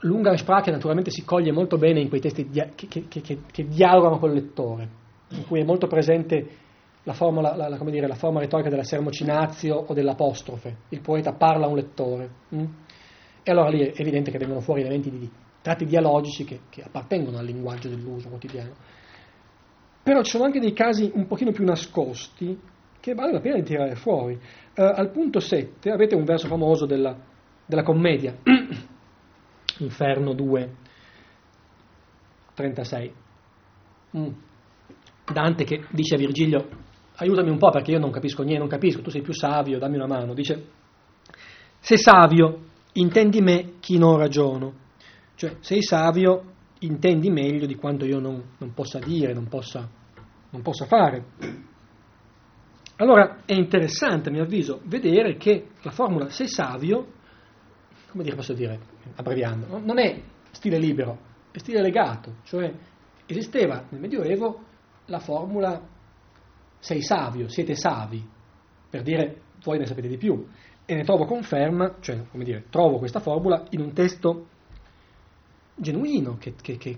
Lunga 0.04 0.36
Sprache 0.36 0.70
naturalmente 0.70 1.10
si 1.10 1.24
coglie 1.24 1.52
molto 1.52 1.78
bene 1.78 2.00
in 2.00 2.08
quei 2.08 2.20
testi 2.20 2.48
dia- 2.48 2.70
che, 2.74 2.88
che, 2.88 3.06
che, 3.08 3.38
che, 3.50 3.64
dialogano 3.66 4.18
col 4.18 4.32
lettore, 4.32 4.88
in 5.30 5.46
cui 5.46 5.60
è 5.60 5.64
molto 5.64 5.86
presente 5.86 6.48
la 7.04 7.12
forma, 7.12 7.40
la, 7.40 7.68
la, 7.68 7.78
dire, 7.90 8.06
la 8.06 8.14
forma 8.14 8.40
retorica 8.40 8.68
della 8.68 8.84
sermocinazio 8.84 9.74
o 9.74 9.92
dell'apostrofe. 9.94 10.76
Il 10.88 11.00
poeta 11.00 11.32
parla 11.32 11.66
a 11.66 11.68
un 11.68 11.76
lettore. 11.76 12.30
Hm? 12.50 12.64
E 13.42 13.50
allora 13.50 13.68
lì 13.68 13.80
è 13.80 13.92
evidente 13.96 14.30
che 14.30 14.38
vengono 14.38 14.60
fuori 14.60 14.82
elementi 14.82 15.10
di 15.10 15.30
tratti 15.60 15.84
dialogici 15.84 16.44
che, 16.44 16.60
che 16.68 16.82
appartengono 16.82 17.38
al 17.38 17.44
linguaggio 17.44 17.88
dell'uso 17.88 18.28
quotidiano. 18.28 18.74
Però 20.02 20.22
ci 20.22 20.30
sono 20.32 20.44
anche 20.44 20.58
dei 20.58 20.72
casi 20.72 21.10
un 21.14 21.26
pochino 21.26 21.52
più 21.52 21.64
nascosti 21.64 22.58
che 22.98 23.14
vale 23.14 23.32
la 23.32 23.40
pena 23.40 23.56
di 23.56 23.62
tirare 23.62 23.94
fuori. 23.94 24.34
Uh, 24.34 24.82
al 24.94 25.10
punto 25.10 25.40
7 25.40 25.90
avete 25.90 26.14
un 26.14 26.24
verso 26.24 26.48
famoso 26.48 26.86
della, 26.86 27.16
della 27.66 27.82
commedia, 27.82 28.36
Inferno 29.78 30.32
2, 30.32 30.74
36. 32.54 33.14
Mm. 34.16 34.28
Dante 35.24 35.64
che 35.64 35.84
dice 35.90 36.16
a 36.16 36.18
Virgilio 36.18 36.68
aiutami 37.16 37.50
un 37.50 37.58
po' 37.58 37.70
perché 37.70 37.92
io 37.92 37.98
non 37.98 38.10
capisco 38.10 38.42
niente, 38.42 38.60
non 38.60 38.68
capisco, 38.68 39.00
tu 39.00 39.10
sei 39.10 39.22
più 39.22 39.32
savio, 39.32 39.78
dammi 39.78 39.96
una 39.96 40.06
mano. 40.06 40.34
Dice, 40.34 40.66
sei 41.78 41.98
savio, 41.98 42.64
intendi 42.94 43.40
me 43.40 43.74
chi 43.80 43.98
non 43.98 44.18
ragiono. 44.18 44.80
Cioè, 45.34 45.56
sei 45.60 45.82
savio, 45.82 46.44
intendi 46.80 47.30
meglio 47.30 47.66
di 47.66 47.74
quanto 47.76 48.04
io 48.04 48.18
non, 48.18 48.42
non 48.58 48.72
possa 48.74 48.98
dire, 48.98 49.32
non 49.32 49.48
possa, 49.48 49.88
non 50.50 50.62
possa 50.62 50.86
fare. 50.86 51.24
Allora 52.96 53.38
è 53.44 53.54
interessante, 53.54 54.28
a 54.28 54.32
mio 54.32 54.42
avviso, 54.42 54.80
vedere 54.84 55.36
che 55.36 55.68
la 55.82 55.90
formula 55.90 56.28
sei 56.28 56.48
savio, 56.48 57.20
come 58.12 58.24
dire, 58.24 58.36
posso 58.36 58.52
dire, 58.52 58.78
abbreviando, 59.16 59.78
non 59.78 59.98
è 59.98 60.20
stile 60.50 60.78
libero, 60.78 61.18
è 61.50 61.58
stile 61.58 61.80
legato, 61.80 62.36
cioè 62.44 62.70
esisteva 63.24 63.86
nel 63.88 64.00
Medioevo 64.00 64.64
la 65.06 65.18
formula 65.18 65.80
sei 66.78 67.00
savio, 67.00 67.48
siete 67.48 67.74
savi, 67.74 68.22
per 68.90 69.02
dire 69.02 69.40
voi 69.64 69.78
ne 69.78 69.86
sapete 69.86 70.08
di 70.08 70.18
più. 70.18 70.46
E 70.84 70.94
ne 70.94 71.04
trovo 71.04 71.24
conferma, 71.24 71.96
cioè, 72.00 72.22
come 72.30 72.44
dire, 72.44 72.64
trovo 72.68 72.98
questa 72.98 73.20
formula 73.20 73.64
in 73.70 73.80
un 73.80 73.92
testo 73.94 74.48
genuino 75.74 76.36
che, 76.36 76.54
che, 76.60 76.76
che, 76.76 76.96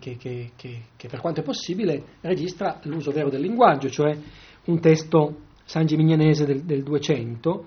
che, 0.57 1.09
per 1.09 1.21
quanto 1.21 1.41
è 1.41 1.45
possibile 1.45 2.03
registra 2.23 2.81
l'uso 2.85 3.13
vero 3.13 3.31
del 3.31 3.41
linguaggio, 3.41 3.89
cioè 3.89 4.19
un 4.65 4.81
testo 4.81 5.43
San 5.65 5.87
Gimignanese 5.87 6.45
del, 6.45 6.63
del 6.63 6.83
200, 6.83 7.67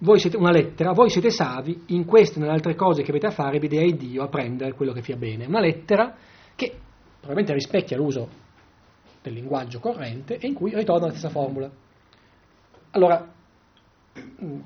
voi 0.00 0.18
siete 0.18 0.36
una 0.36 0.50
lettera, 0.50 0.92
voi 0.92 1.10
siete 1.10 1.30
savi, 1.30 1.84
in 1.88 2.04
queste 2.04 2.36
e 2.36 2.40
nelle 2.40 2.52
altre 2.52 2.74
cose 2.74 3.02
che 3.02 3.10
avete 3.10 3.26
a 3.26 3.30
fare, 3.30 3.58
vi 3.58 3.68
direi 3.68 3.96
Dio 3.96 4.22
a 4.22 4.28
prendere 4.28 4.72
quello 4.72 4.92
che 4.92 5.02
fia 5.02 5.16
bene. 5.16 5.46
Una 5.46 5.60
lettera 5.60 6.16
che 6.54 6.74
probabilmente 7.18 7.52
rispecchia 7.52 7.96
l'uso 7.96 8.28
del 9.22 9.34
linguaggio 9.34 9.78
corrente 9.78 10.38
e 10.38 10.46
in 10.46 10.54
cui 10.54 10.74
ritorna 10.74 11.06
la 11.06 11.12
stessa 11.12 11.28
formula. 11.28 11.70
Allora, 12.92 13.30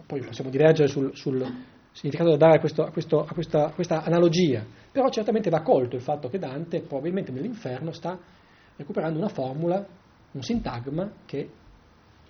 poi 0.07 0.21
possiamo 0.21 0.51
divergere 0.51 0.89
sul, 0.89 1.15
sul 1.17 1.45
significato 1.91 2.31
da 2.31 2.37
dare 2.37 2.57
a, 2.57 2.61
questo, 2.61 2.85
a, 2.85 2.91
questo, 2.91 3.25
a, 3.25 3.33
questa, 3.33 3.67
a, 3.67 3.73
questa, 3.73 4.03
analogia, 4.03 4.65
però 4.91 5.09
certamente 5.09 5.51
va 5.51 5.63
colto 5.63 5.97
il 5.97 6.03
fatto 6.03 6.29
che 6.29 6.39
Dante 6.39 6.81
probabilmente 6.83 7.33
nell'inferno 7.33 7.91
sta 7.93 8.19
recuperando 8.77 9.19
una 9.19 9.29
formula, 9.29 9.85
un 10.33 10.43
sintagma 10.43 11.11
che, 11.27 11.49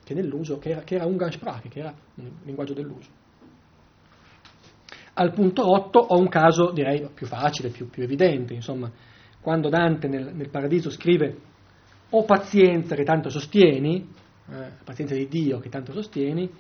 che 0.05 0.15
nell'uso, 0.15 0.59
che 0.59 0.71
era, 0.71 0.83
che 0.83 0.95
era 0.97 1.07
un 1.07 1.17
Gansprache, 1.17 1.69
che 1.69 1.81
era 1.81 1.93
un 2.17 2.31
linguaggio 2.45 2.75
dell'uso. 2.75 3.11
Al 5.15 5.33
punto 5.33 5.71
8 5.71 5.99
ho 5.99 6.19
un 6.19 6.29
caso 6.29 6.71
direi 6.73 7.09
più 7.15 7.27
facile, 7.27 7.71
più, 7.71 7.89
più 7.89 8.03
evidente, 8.03 8.53
insomma, 8.53 8.91
quando 9.41 9.69
Dante 9.69 10.09
nel, 10.09 10.35
nel 10.35 10.51
Paradiso 10.51 10.91
scrive 10.91 11.37
o 12.11 12.25
pazienza 12.25 12.95
che 12.95 13.05
tanto 13.05 13.29
sostieni, 13.29 14.09
eh, 14.51 14.71
pazienza 14.85 15.15
di 15.15 15.27
Dio 15.29 15.59
che 15.59 15.69
tanto 15.69 15.93
sostieni, 15.93 16.51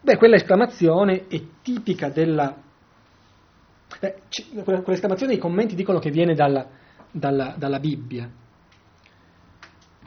beh, 0.00 0.16
quella 0.16 0.36
esclamazione 0.36 1.26
è 1.28 1.40
tipica 1.62 2.08
della... 2.08 2.56
Beh, 4.00 4.16
quell'esclamazione 4.64 5.34
i 5.34 5.38
commenti 5.38 5.74
dicono 5.74 5.98
che 5.98 6.10
viene 6.10 6.34
dalla, 6.34 6.66
dalla, 7.10 7.54
dalla 7.56 7.78
Bibbia. 7.78 8.28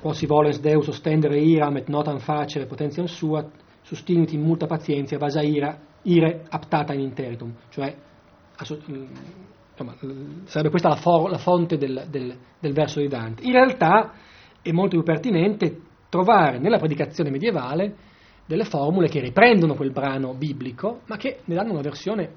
Quasi 0.08 0.26
voles 0.26 0.62
Deus 0.62 0.88
ostendere 0.88 1.38
iram 1.38 1.76
et 1.76 1.90
notam 1.90 2.20
facere 2.20 2.66
potentiam 2.66 3.08
sua, 3.08 3.46
sustiniti 3.82 4.36
in 4.36 4.42
multa 4.42 4.66
pazienza, 4.66 5.18
vasa 5.18 5.42
ira, 5.42 5.78
ire 6.04 6.46
aptata 6.48 6.94
in 6.94 7.02
interitum, 7.02 7.54
cioè 7.68 7.94
insomma, 8.58 9.96
sarebbe 10.46 10.70
questa 10.70 10.88
la, 10.88 10.96
for- 10.96 11.30
la 11.30 11.38
fonte 11.38 11.78
del, 11.78 12.06
del, 12.10 12.38
del, 12.58 12.72
verso 12.72 13.02
di 13.02 13.10
Dante. 13.10 13.44
In 13.44 13.52
realtà 13.52 14.14
è 14.62 14.72
molto 14.72 14.96
più 14.96 15.04
pertinente 15.04 15.78
trovare 16.08 16.58
nella 16.58 16.78
predicazione 16.78 17.30
medievale 17.30 17.94
delle 18.46 18.64
formule 18.64 19.10
che 19.10 19.20
riprendono 19.20 19.74
quel 19.74 19.92
brano 19.92 20.34
biblico, 20.36 21.02
ma 21.08 21.18
che 21.18 21.42
ne 21.44 21.56
danno 21.56 21.74
una 21.74 21.82
versione, 21.82 22.32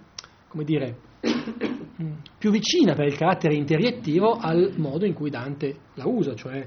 come 0.48 0.64
dire, 0.64 0.96
più 2.36 2.50
vicina 2.50 2.94
per 2.94 3.06
il 3.06 3.16
carattere 3.16 3.54
interiettivo 3.54 4.32
al 4.32 4.72
modo 4.74 5.06
in 5.06 5.14
cui 5.14 5.30
Dante 5.30 5.76
la 5.94 6.08
usa, 6.08 6.34
cioè 6.34 6.66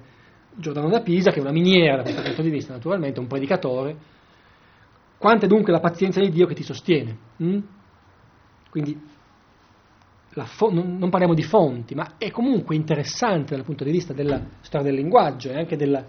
Giordano 0.56 0.90
da 0.90 1.02
Pisa, 1.02 1.32
che 1.32 1.38
è 1.38 1.42
una 1.42 1.52
miniera 1.52 1.98
da 1.98 2.04
questo 2.04 2.22
punto 2.22 2.42
di 2.42 2.50
vista, 2.50 2.74
naturalmente, 2.74 3.20
un 3.20 3.28
predicatore. 3.28 3.96
Quanta 5.18 5.46
è 5.46 5.48
dunque 5.48 5.72
la 5.72 5.80
pazienza 5.80 6.20
di 6.20 6.30
Dio 6.30 6.46
che 6.46 6.54
ti 6.54 6.64
sostiene? 6.64 7.18
Mm? 7.42 7.60
Quindi 8.70 9.00
fo- 10.42 10.72
non, 10.72 10.98
non, 10.98 11.10
parliamo 11.10 11.34
di 11.34 11.44
fonti, 11.44 11.96
ma 11.96 12.14
è 12.18 12.32
comunque 12.32 12.76
interessante 12.76 13.56
dal 13.56 13.64
punto 13.64 13.84
di 13.84 13.92
vista 13.92 14.14
della 14.14 14.42
storia 14.62 14.88
del 14.88 14.96
linguaggio 14.96 15.50
e 15.50 15.58
anche 15.58 15.78
della, 15.78 16.04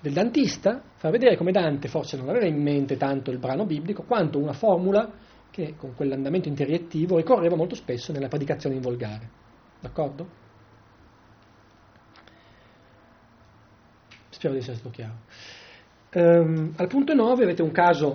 del 0.00 0.12
dantista 0.12 0.82
far 0.96 1.10
vedere 1.10 1.36
come 1.36 1.50
Dante 1.50 1.88
forse 1.88 2.16
non 2.16 2.28
aveva 2.28 2.46
in 2.46 2.62
mente 2.62 2.96
tanto 2.96 3.30
il 3.30 3.38
brano 3.38 3.64
biblico 3.64 4.02
quanto 4.02 4.38
una 4.38 4.52
formula 4.52 5.10
che 5.50 5.74
con 5.76 5.94
quell'andamento 5.94 6.48
interiettivo 6.48 7.16
ricorreva 7.16 7.56
molto 7.56 7.74
spesso 7.74 8.12
nella 8.12 8.28
predicazione 8.28 8.76
in 8.76 8.82
volgare. 8.82 9.28
d'accordo? 9.80 10.41
Spero 14.42 14.56
di 14.56 14.60
essere 14.60 14.76
stato 14.76 14.90
chiaro. 14.90 15.14
Um, 16.14 16.72
al 16.74 16.88
punto 16.88 17.14
9 17.14 17.44
avete 17.44 17.62
un 17.62 17.70
caso 17.70 18.06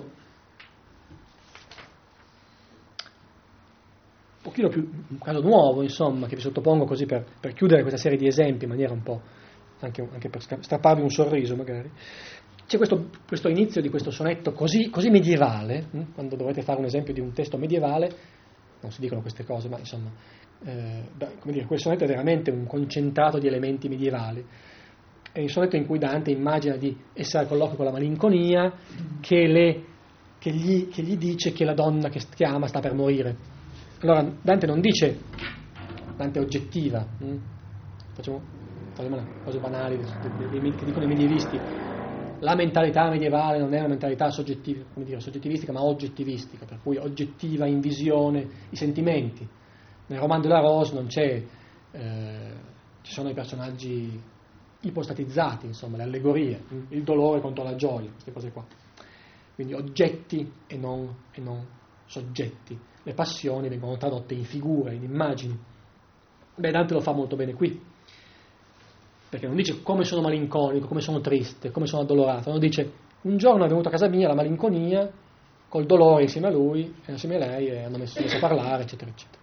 un 4.34 4.42
pochino 4.42 4.68
più, 4.68 4.86
un 5.08 5.18
caso 5.18 5.40
nuovo, 5.40 5.82
insomma, 5.82 6.26
che 6.26 6.36
vi 6.36 6.42
sottopongo 6.42 6.84
così 6.84 7.06
per, 7.06 7.24
per 7.40 7.54
chiudere 7.54 7.80
questa 7.80 7.98
serie 7.98 8.18
di 8.18 8.26
esempi 8.26 8.64
in 8.64 8.70
maniera 8.70 8.92
un 8.92 9.02
po', 9.02 9.22
anche, 9.80 10.06
anche 10.12 10.28
per 10.28 10.42
strapparvi 10.42 11.00
un 11.00 11.08
sorriso 11.08 11.56
magari. 11.56 11.90
C'è 12.66 12.76
questo, 12.76 13.08
questo, 13.26 13.48
inizio 13.48 13.80
di 13.80 13.88
questo 13.88 14.10
sonetto 14.10 14.52
così, 14.52 14.90
così 14.90 15.08
medievale, 15.08 15.86
hm? 15.90 16.12
quando 16.12 16.36
dovete 16.36 16.60
fare 16.60 16.78
un 16.78 16.84
esempio 16.84 17.14
di 17.14 17.20
un 17.20 17.32
testo 17.32 17.56
medievale, 17.56 18.10
non 18.82 18.90
si 18.90 19.00
dicono 19.00 19.22
queste 19.22 19.46
cose, 19.46 19.70
ma 19.70 19.78
insomma, 19.78 20.10
eh, 20.66 21.04
come 21.38 21.52
dire, 21.54 21.64
quel 21.64 21.80
sonetto 21.80 22.04
è 22.04 22.06
veramente 22.06 22.50
un 22.50 22.66
concentrato 22.66 23.38
di 23.38 23.46
elementi 23.46 23.88
medievali. 23.88 24.44
È 25.38 25.42
un 25.42 25.48
sonetto 25.48 25.76
in 25.76 25.86
cui 25.86 26.00
Dante 26.00 26.32
immagina 26.32 26.74
di 26.74 26.96
essere 27.12 27.44
a 27.44 27.46
colloquio 27.46 27.76
con 27.76 27.84
la 27.84 27.92
malinconia, 27.92 28.72
che, 29.20 29.46
le, 29.46 29.84
che, 30.36 30.50
gli, 30.50 30.88
che 30.88 31.00
gli, 31.02 31.16
dice 31.16 31.52
che 31.52 31.64
la 31.64 31.74
donna 31.74 32.08
che, 32.08 32.20
che, 32.34 32.44
ama 32.44 32.66
sta 32.66 32.80
per 32.80 32.92
morire. 32.92 33.36
Allora, 34.00 34.28
Dante 34.42 34.66
non 34.66 34.80
dice, 34.80 35.16
Dante 36.16 36.40
è 36.40 36.42
oggettiva, 36.42 37.06
hm? 37.20 37.36
facciamo, 38.14 38.40
facciamo 38.94 39.24
cose 39.44 39.60
banali 39.60 39.98
che 39.98 40.84
dicono 40.84 41.04
i 41.04 41.08
medievisti, 41.08 41.56
la 42.40 42.56
mentalità 42.56 43.08
medievale 43.08 43.60
non 43.60 43.72
è 43.72 43.78
una 43.78 43.90
mentalità 43.90 44.30
soggettiva, 44.30 44.82
dire, 44.94 45.20
soggettivistica, 45.20 45.70
ma 45.70 45.84
oggettivistica, 45.84 46.66
per 46.66 46.80
cui 46.82 46.96
oggettiva 46.96 47.64
in 47.64 47.78
visione 47.78 48.44
i 48.70 48.76
sentimenti. 48.76 49.48
Nel 50.08 50.18
romanzo 50.18 50.48
della 50.48 50.60
Rose 50.60 50.94
non 50.94 51.06
c'è, 51.06 51.44
eh, 51.92 52.52
ci 53.02 53.12
sono 53.12 53.28
i 53.28 53.34
personaggi 53.34 54.20
ipostatizzati, 54.80 55.66
insomma, 55.66 55.96
le 55.96 56.04
allegorie, 56.04 56.64
il 56.90 57.02
dolore 57.02 57.40
contro 57.40 57.64
la 57.64 57.74
gioia, 57.74 58.10
queste 58.10 58.32
cose 58.32 58.52
qua. 58.52 58.64
Quindi 59.54 59.74
oggetti 59.74 60.50
e 60.66 60.76
non, 60.76 61.14
e 61.32 61.40
non 61.40 61.66
soggetti. 62.06 62.78
Le 63.02 63.14
passioni 63.14 63.68
vengono 63.68 63.96
tradotte 63.96 64.34
in 64.34 64.44
figure, 64.44 64.94
in 64.94 65.02
immagini. 65.02 65.58
Beh, 66.54 66.70
Dante 66.70 66.94
lo 66.94 67.00
fa 67.00 67.12
molto 67.12 67.36
bene 67.36 67.54
qui 67.54 67.96
perché 69.28 69.46
non 69.46 69.56
dice 69.56 69.82
come 69.82 70.04
sono 70.04 70.22
malinconico, 70.22 70.86
come 70.86 71.00
sono 71.00 71.20
triste, 71.20 71.70
come 71.70 71.86
sono 71.86 72.02
addolorato, 72.02 72.50
non 72.50 72.58
dice 72.58 72.92
un 73.22 73.36
giorno 73.36 73.64
è 73.64 73.68
venuto 73.68 73.88
a 73.88 73.90
casa 73.90 74.08
mia 74.08 74.28
la 74.28 74.34
malinconia, 74.34 75.10
col 75.68 75.84
dolore 75.84 76.22
insieme 76.22 76.46
a 76.46 76.50
lui, 76.50 76.94
insieme 77.06 77.34
a 77.36 77.38
lei, 77.38 77.66
e 77.66 77.82
hanno 77.82 77.98
messo, 77.98 78.18
a 78.18 78.38
parlare, 78.38 78.84
eccetera, 78.84 79.10
eccetera. 79.10 79.42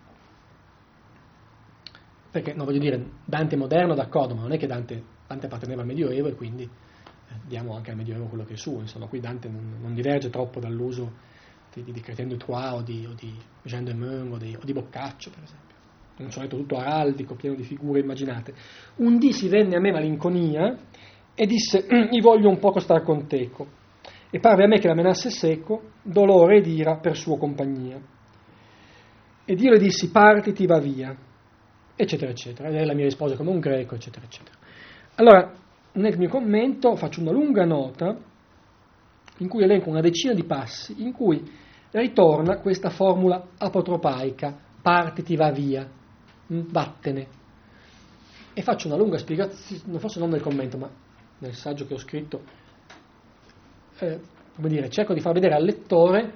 Perché, 2.31 2.53
no, 2.53 2.65
voglio 2.65 2.79
dire, 2.79 3.11
Dante 3.25 3.55
è 3.55 3.57
moderno, 3.57 3.93
d'accordo, 3.93 4.33
ma 4.33 4.41
non 4.41 4.53
è 4.53 4.57
che 4.57 4.65
Dante, 4.65 5.03
Dante 5.27 5.45
apparteneva 5.45 5.81
al 5.81 5.87
Medioevo 5.87 6.27
e 6.27 6.35
quindi 6.35 6.63
eh, 6.63 7.33
diamo 7.45 7.75
anche 7.75 7.91
al 7.91 7.97
Medioevo 7.97 8.25
quello 8.25 8.43
che 8.43 8.53
è 8.53 8.57
suo, 8.57 8.79
insomma, 8.79 9.07
qui 9.07 9.19
Dante 9.19 9.49
non, 9.49 9.77
non 9.81 9.93
diverge 9.93 10.29
troppo 10.29 10.59
dall'uso 10.59 11.11
di, 11.73 11.83
di, 11.83 11.91
di 11.91 11.99
Chrétien 12.01 12.27
de 12.27 12.37
Troyes 12.37 12.73
o 12.73 12.81
di, 12.81 13.05
o 13.05 13.13
di 13.13 13.33
Jean 13.63 13.83
de 13.83 13.93
Meung 13.93 14.33
o 14.33 14.37
di, 14.37 14.55
o 14.55 14.63
di 14.63 14.73
Boccaccio, 14.73 15.29
per 15.29 15.43
esempio 15.43 15.65
un 16.23 16.31
sonetto 16.31 16.55
tutto 16.55 16.77
araldico, 16.77 17.35
pieno 17.35 17.55
di 17.55 17.63
figure 17.63 17.99
immaginate. 17.99 18.53
Un 18.97 19.17
dì 19.17 19.33
si 19.33 19.49
venne 19.49 19.75
a 19.75 19.79
me 19.79 19.91
malinconia 19.91 20.77
e 21.33 21.45
disse, 21.45 21.85
mi 21.89 22.21
voglio 22.21 22.49
un 22.49 22.59
poco 22.59 22.79
star 22.79 23.03
con 23.03 23.27
teco. 23.27 23.83
E 24.29 24.39
parve 24.39 24.63
a 24.63 24.67
me 24.67 24.79
che 24.79 24.87
la 24.87 24.95
menasse 24.95 25.29
seco, 25.29 25.91
dolore 26.01 26.57
ed 26.57 26.67
ira 26.67 26.97
per 26.97 27.15
suo 27.15 27.37
compagnia. 27.37 27.99
Ed 29.45 29.61
io 29.61 29.71
le 29.71 29.79
dissi, 29.79 30.09
partiti, 30.09 30.65
va 30.65 30.79
via, 30.79 31.15
eccetera, 31.95 32.31
eccetera. 32.31 32.69
E 32.69 32.85
lei 32.85 32.95
mi 32.95 33.03
rispose 33.03 33.35
come 33.35 33.51
un 33.51 33.59
greco, 33.59 33.95
eccetera, 33.95 34.25
eccetera. 34.25 34.57
Allora, 35.17 35.49
nel 35.93 36.17
mio 36.17 36.27
commento 36.27 36.95
faccio 36.97 37.21
una 37.21 37.31
lunga 37.31 37.63
nota 37.63 38.17
in 39.37 39.47
cui 39.47 39.63
elenco 39.63 39.89
una 39.89 40.01
decina 40.01 40.33
di 40.33 40.43
passi 40.43 41.01
in 41.03 41.13
cui 41.13 41.41
ritorna 41.91 42.59
questa 42.59 42.89
formula 42.89 43.47
apotropaica, 43.57 44.53
partiti, 44.81 45.37
va 45.37 45.51
via, 45.51 45.89
vattene. 46.47 47.27
E 48.53 48.61
faccio 48.61 48.87
una 48.87 48.97
lunga 48.97 49.17
spiegazione, 49.17 49.99
forse 49.99 50.19
non 50.19 50.29
nel 50.29 50.41
commento, 50.41 50.77
ma 50.77 50.89
nel 51.39 51.53
saggio 51.53 51.85
che 51.85 51.93
ho 51.93 51.97
scritto, 51.97 52.41
eh, 53.99 54.19
come 54.53 54.67
dire, 54.67 54.89
cerco 54.89 55.13
di 55.13 55.21
far 55.21 55.33
vedere 55.33 55.55
al 55.55 55.63
lettore 55.63 56.33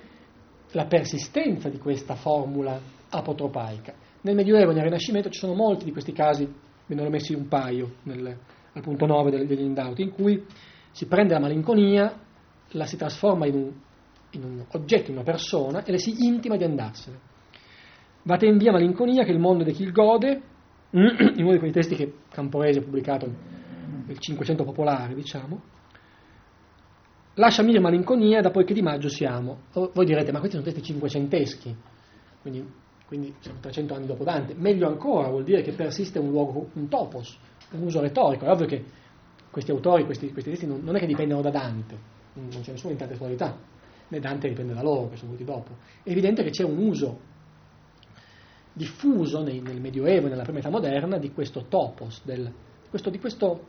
la 0.71 0.85
persistenza 0.85 1.67
di 1.67 1.79
questa 1.79 2.15
formula 2.15 2.79
apotropaica. 3.09 3.93
Nel 4.21 4.35
Medioevo 4.35 4.71
nel 4.71 4.83
Rinascimento 4.83 5.29
ci 5.29 5.39
sono 5.39 5.53
molti 5.53 5.83
di 5.83 5.91
questi 5.91 6.13
casi, 6.13 6.45
ve 6.85 6.95
ne 6.95 7.05
ho 7.05 7.09
messi 7.09 7.33
un 7.33 7.47
paio 7.47 7.95
nel, 8.03 8.37
al 8.79 8.85
punto 8.85 9.05
9 9.05 9.45
degli 9.45 9.61
indauti, 9.61 10.01
in 10.01 10.11
cui 10.11 10.43
si 10.91 11.05
prende 11.05 11.33
la 11.33 11.39
malinconia, 11.39 12.17
la 12.69 12.85
si 12.85 12.97
trasforma 12.97 13.45
in 13.45 13.55
un, 13.55 13.71
in 14.31 14.43
un 14.43 14.65
oggetto, 14.71 15.11
in 15.11 15.17
una 15.17 15.25
persona 15.25 15.83
e 15.83 15.91
le 15.91 15.97
si 15.99 16.25
intima 16.25 16.57
di 16.57 16.63
andarsene. 16.63 17.27
Vate 18.23 18.45
in 18.45 18.57
via 18.57 18.71
malinconia 18.71 19.23
che 19.23 19.31
il 19.31 19.39
mondo 19.39 19.63
di 19.63 19.71
chi 19.71 19.91
gode, 19.91 20.41
in 20.91 21.43
uno 21.43 21.51
di 21.51 21.59
quei 21.59 21.71
testi 21.71 21.95
che 21.95 22.13
Camporese 22.29 22.79
ha 22.79 22.81
pubblicato 22.81 23.27
nel 24.05 24.17
500 24.17 24.63
popolare, 24.63 25.13
diciamo, 25.13 25.61
lascia 27.35 27.63
mir 27.63 27.79
malinconia 27.79 28.41
da 28.41 28.51
poi 28.51 28.65
che 28.65 28.73
di 28.73 28.81
maggio 28.81 29.09
siamo. 29.09 29.61
Voi 29.71 30.05
direte, 30.05 30.31
ma 30.31 30.39
questi 30.39 30.57
sono 30.57 30.69
testi 30.69 30.83
cinquecenteschi, 30.83 31.75
quindi, 32.41 32.65
quindi 33.07 33.33
siamo 33.39 33.59
300 33.59 33.93
anni 33.93 34.05
dopo 34.05 34.23
Dante. 34.23 34.53
Meglio 34.55 34.87
ancora, 34.87 35.29
vuol 35.29 35.43
dire 35.43 35.61
che 35.61 35.71
persiste 35.71 36.19
un 36.19 36.29
luogo, 36.29 36.69
un 36.73 36.87
topos, 36.87 37.37
un 37.71 37.83
uso 37.83 38.01
retorico. 38.01 38.45
È 38.45 38.49
ovvio 38.49 38.65
che 38.65 38.83
questi 39.49 39.71
autori, 39.71 40.05
questi, 40.05 40.31
questi 40.31 40.51
testi 40.51 40.67
non, 40.67 40.81
non, 40.83 40.95
è 40.95 40.99
che 40.99 41.07
dipendono 41.07 41.41
da 41.41 41.49
Dante, 41.49 41.97
non 42.33 42.61
c'è 42.61 42.71
nessuna 42.71 42.91
intertestualità, 42.91 43.57
né 44.07 44.19
Dante 44.19 44.47
dipende 44.47 44.73
da 44.73 44.81
loro, 44.81 45.09
che 45.09 45.17
sono 45.17 45.31
venuti 45.31 45.49
dopo. 45.49 45.75
È 46.03 46.09
evidente 46.09 46.43
che 46.43 46.51
c'è 46.51 46.63
un 46.63 46.77
uso 46.77 47.19
diffuso 48.73 49.41
nei, 49.41 49.59
nel 49.59 49.81
Medioevo 49.81 50.27
e 50.27 50.29
nella 50.29 50.43
prima 50.43 50.59
età 50.59 50.69
moderna 50.69 51.17
di 51.17 51.31
questo 51.31 51.65
topos, 51.67 52.21
del, 52.23 52.51
questo, 52.89 53.09
di 53.09 53.19
questo, 53.19 53.65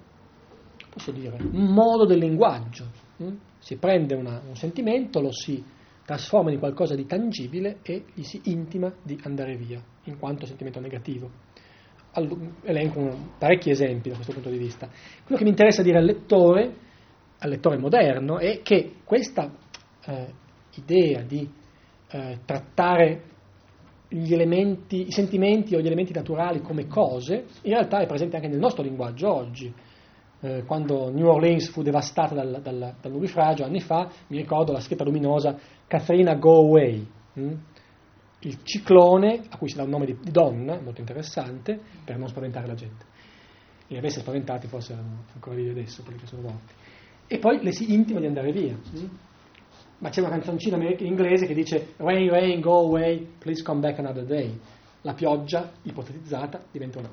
posso 0.89 1.11
dire, 1.11 1.37
modo 1.51 2.05
del 2.05 2.19
linguaggio. 2.19 2.87
Hm? 3.17 3.35
Si 3.59 3.77
prende 3.77 4.15
una, 4.15 4.41
un 4.47 4.55
sentimento, 4.55 5.21
lo 5.21 5.33
si 5.33 5.63
trasforma 6.05 6.51
in 6.51 6.59
qualcosa 6.59 6.95
di 6.95 7.07
tangibile 7.07 7.79
e 7.83 8.05
gli 8.15 8.23
si 8.23 8.41
intima 8.45 8.93
di 9.03 9.19
andare 9.23 9.57
via, 9.57 9.83
in 10.05 10.19
quanto 10.19 10.47
sentimento 10.47 10.81
negativo. 10.81 11.31
Elenco 12.13 13.17
parecchi 13.39 13.71
esempi 13.71 14.09
da 14.09 14.17
questo 14.17 14.33
punto 14.33 14.51
di 14.51 14.59
vista. 14.59 14.89
Quello 15.23 15.37
che 15.37 15.45
mi 15.45 15.51
interessa 15.51 15.83
dire 15.83 15.99
al 15.99 16.05
lettore, 16.05 16.75
al 17.39 17.51
lettore 17.51 17.79
moderno, 17.79 18.39
è 18.39 18.63
che 18.63 18.95
questa 19.05 19.51
eh, 20.05 20.27
idea 20.75 21.23
di 21.23 21.49
eh, 22.11 22.39
trattare 22.45 23.23
elementi, 24.11 25.07
i 25.07 25.13
sentimenti 25.13 25.77
o 25.77 25.81
gli 25.81 25.87
elementi 25.87 26.13
naturali 26.13 26.61
come 26.61 26.87
cose, 26.87 27.47
in 27.63 27.73
realtà 27.73 28.01
è 28.01 28.07
presente 28.07 28.37
anche 28.37 28.49
nel 28.49 28.59
nostro 28.59 28.83
linguaggio 28.83 29.33
oggi. 29.33 29.73
Eh, 30.43 30.65
quando 30.65 31.11
New 31.11 31.27
Orleans 31.27 31.69
fu 31.71 31.83
devastata 31.83 32.35
dal, 32.35 32.61
dal, 32.63 32.95
dal, 33.01 33.13
nubifragio 33.13 33.65
anni 33.65 33.81
fa, 33.81 34.11
mi 34.29 34.39
ricordo 34.39 34.73
la 34.73 34.81
scritta 34.81 35.05
luminosa 35.05 35.57
Katharina 35.87 36.35
Go 36.35 36.67
Away, 36.67 37.07
hm? 37.35 37.53
Il 38.41 38.63
ciclone, 38.63 39.43
a 39.49 39.57
cui 39.59 39.69
si 39.69 39.77
dà 39.77 39.83
un 39.83 39.91
nome 39.91 40.07
di, 40.07 40.17
donna, 40.31 40.81
molto 40.81 41.01
interessante, 41.01 41.79
per 42.05 42.17
non 42.17 42.29
spaventare 42.29 42.67
la 42.67 42.75
gente. 42.75 43.05
Li 43.89 43.97
avesse 43.97 44.21
spaventati 44.21 44.67
forse 44.67 44.93
erano 44.93 45.25
ancora 45.35 45.57
vivi 45.57 45.71
adesso, 45.71 46.03
quelli 46.03 46.19
che 46.19 46.27
sono 46.27 46.43
morti. 46.43 46.73
E 47.27 47.39
poi 47.39 47.63
le 47.63 47.73
si 47.73 47.93
intima 47.93 48.21
di 48.21 48.27
andare 48.27 48.53
via. 48.53 48.77
Ma 49.99 50.09
c'è 50.09 50.21
una 50.21 50.31
canzoncina 50.31 50.77
inglese 51.01 51.47
che 51.47 51.55
dice 51.55 51.95
Rain, 51.97 52.31
rain, 52.31 52.61
go 52.61 52.79
away, 52.79 53.27
please 53.39 53.63
come 53.63 53.81
back 53.81 53.99
another 53.99 54.25
day. 54.25 54.59
La 55.03 55.13
pioggia, 55.15 55.71
ipotetizzata, 55.83 56.63
diventa 56.71 56.99
una, 56.99 57.11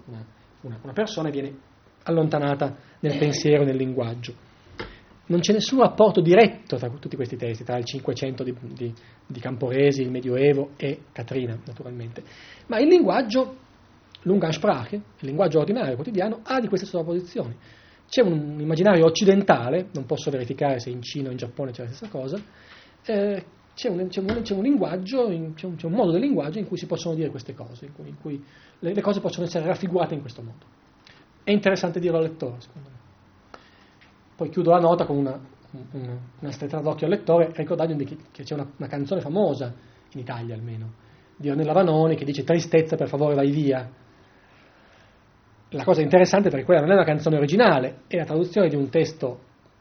una, 0.62 0.80
una, 0.82 0.94
persona 0.94 1.28
e 1.28 1.32
viene 1.32 1.58
allontanata 2.04 2.76
nel 3.02 3.18
pensiero 3.18 3.64
nel 3.64 3.76
linguaggio. 3.76 4.34
Non 5.28 5.40
c'è 5.42 5.52
nessun 5.52 5.80
rapporto 5.80 6.22
diretto 6.22 6.78
tra 6.78 6.90
tutti 6.90 7.16
questi 7.16 7.36
testi, 7.36 7.64
tra 7.64 7.78
il 7.78 7.84
Cinquecento 7.84 8.44
di, 8.44 8.56
di, 8.74 8.94
di 9.26 9.40
Camporesi, 9.40 10.02
il 10.02 10.10
Medioevo 10.10 10.72
e 10.78 11.00
Catrina, 11.12 11.58
naturalmente. 11.66 12.24
Ma 12.68 12.80
il 12.80 12.88
linguaggio, 12.88 13.56
l'Ungansprache, 14.22 14.96
il 14.96 15.28
linguaggio 15.28 15.60
ordinario 15.60 15.96
quotidiano, 15.96 16.40
ha 16.44 16.62
di 16.62 16.68
queste 16.68 16.86
sovrapposizioni. 16.86 17.56
C'è 18.10 18.22
un 18.22 18.58
immaginario 18.60 19.06
occidentale, 19.06 19.90
non 19.92 20.06
posso 20.06 20.32
verificare 20.32 20.80
se 20.80 20.90
in 20.90 21.02
Cina 21.02 21.28
o 21.28 21.32
in 21.32 21.38
Giappone 21.38 21.72
c'è 21.72 21.84
la 21.84 21.90
stessa 21.90 22.10
cosa, 22.10 22.42
eh, 23.06 23.44
c'è, 23.76 23.90
un, 23.90 24.08
c'è, 24.08 24.22
un, 24.22 24.42
c'è, 24.42 24.54
un, 24.54 24.64
linguaggio, 24.64 25.28
c'è 25.28 25.66
un, 25.66 25.76
c'è 25.76 25.86
un, 25.86 25.94
modo 25.94 26.12
del 26.12 26.22
linguaggio 26.22 26.58
in 26.58 26.68
cui 26.68 26.78
si 26.78 26.86
possono 26.86 27.16
dire 27.16 27.30
queste 27.30 27.54
cose, 27.54 27.86
in 27.86 27.94
cui, 27.94 28.08
in 28.08 28.18
cui 28.20 28.44
le, 28.80 28.94
le, 28.94 29.02
cose 29.02 29.20
possono 29.20 29.46
essere 29.46 29.66
raffigurate 29.66 30.14
in 30.14 30.22
questo 30.22 30.42
modo. 30.42 30.66
È 31.44 31.52
interessante 31.52 32.00
dirlo 32.00 32.18
al 32.18 32.24
lettore, 32.24 32.62
secondo 32.62 32.90
me. 32.90 32.97
Poi 34.38 34.50
chiudo 34.50 34.70
la 34.70 34.80
nota 34.80 35.06
con 35.06 35.18
una, 35.18 35.40
una, 35.94 36.18
una 36.42 36.52
stretta 36.52 36.80
d'occhio 36.80 37.08
al 37.08 37.14
lettore, 37.14 37.52
ricordando 37.56 37.96
che, 38.04 38.16
che 38.32 38.44
c'è 38.44 38.54
una, 38.54 38.70
una, 38.78 38.88
canzone 38.88 39.20
famosa, 39.20 39.74
in 40.12 40.20
Italia 40.20 40.54
almeno, 40.54 40.94
di 41.36 41.50
Ornella 41.50 41.74
Vanoni, 41.74 42.16
che 42.16 42.24
dice 42.24 42.44
tristezza 42.44 42.96
per 42.96 43.08
favore 43.08 43.34
vai 43.34 43.50
via. 43.50 43.90
la 45.70 45.84
cosa 45.84 46.02
interessante 46.04 46.52
perché 46.52 46.66
quella 46.66 46.82
non 46.82 46.92
è 46.92 46.94
una 46.94 47.04
canzone 47.04 47.38
originale, 47.38 48.02
è 48.06 48.18
la 48.18 48.26
traduzione 48.26 48.70
di 48.70 48.76
un 48.76 48.90
testo 48.90 49.40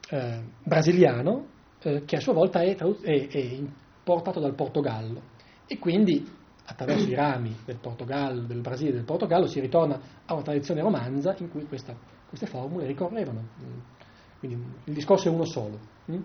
eh, 0.08 0.40
brasiliano 0.64 1.48
eh, 1.82 2.04
che 2.06 2.16
a 2.16 2.20
sua 2.20 2.32
volta 2.32 2.62
è, 2.62 2.74
tradu- 2.76 3.02
è, 3.02 3.28
è, 3.28 3.38
importato 3.38 4.40
dal 4.40 4.54
Portogallo 4.54 5.20
e 5.66 5.78
quindi 5.78 6.26
attraverso 6.64 7.06
i 7.06 7.14
rami 7.14 7.54
del 7.66 7.76
Portogallo, 7.76 8.40
del 8.46 8.62
Brasile 8.62 8.90
e 8.90 8.94
del 8.94 9.04
Portogallo 9.04 9.46
si 9.46 9.60
ritorna 9.60 10.00
a 10.24 10.32
una 10.32 10.42
tradizione 10.42 10.80
romanza 10.80 11.34
in 11.40 11.50
cui 11.50 11.66
questa, 11.66 11.94
queste 12.26 12.46
formule 12.46 12.86
ricorrevano. 12.86 13.95
Quindi 14.38 14.62
il 14.84 14.94
discorso 14.94 15.28
è 15.28 15.30
uno 15.30 15.44
solo. 15.44 15.78
Hm? 16.06 16.22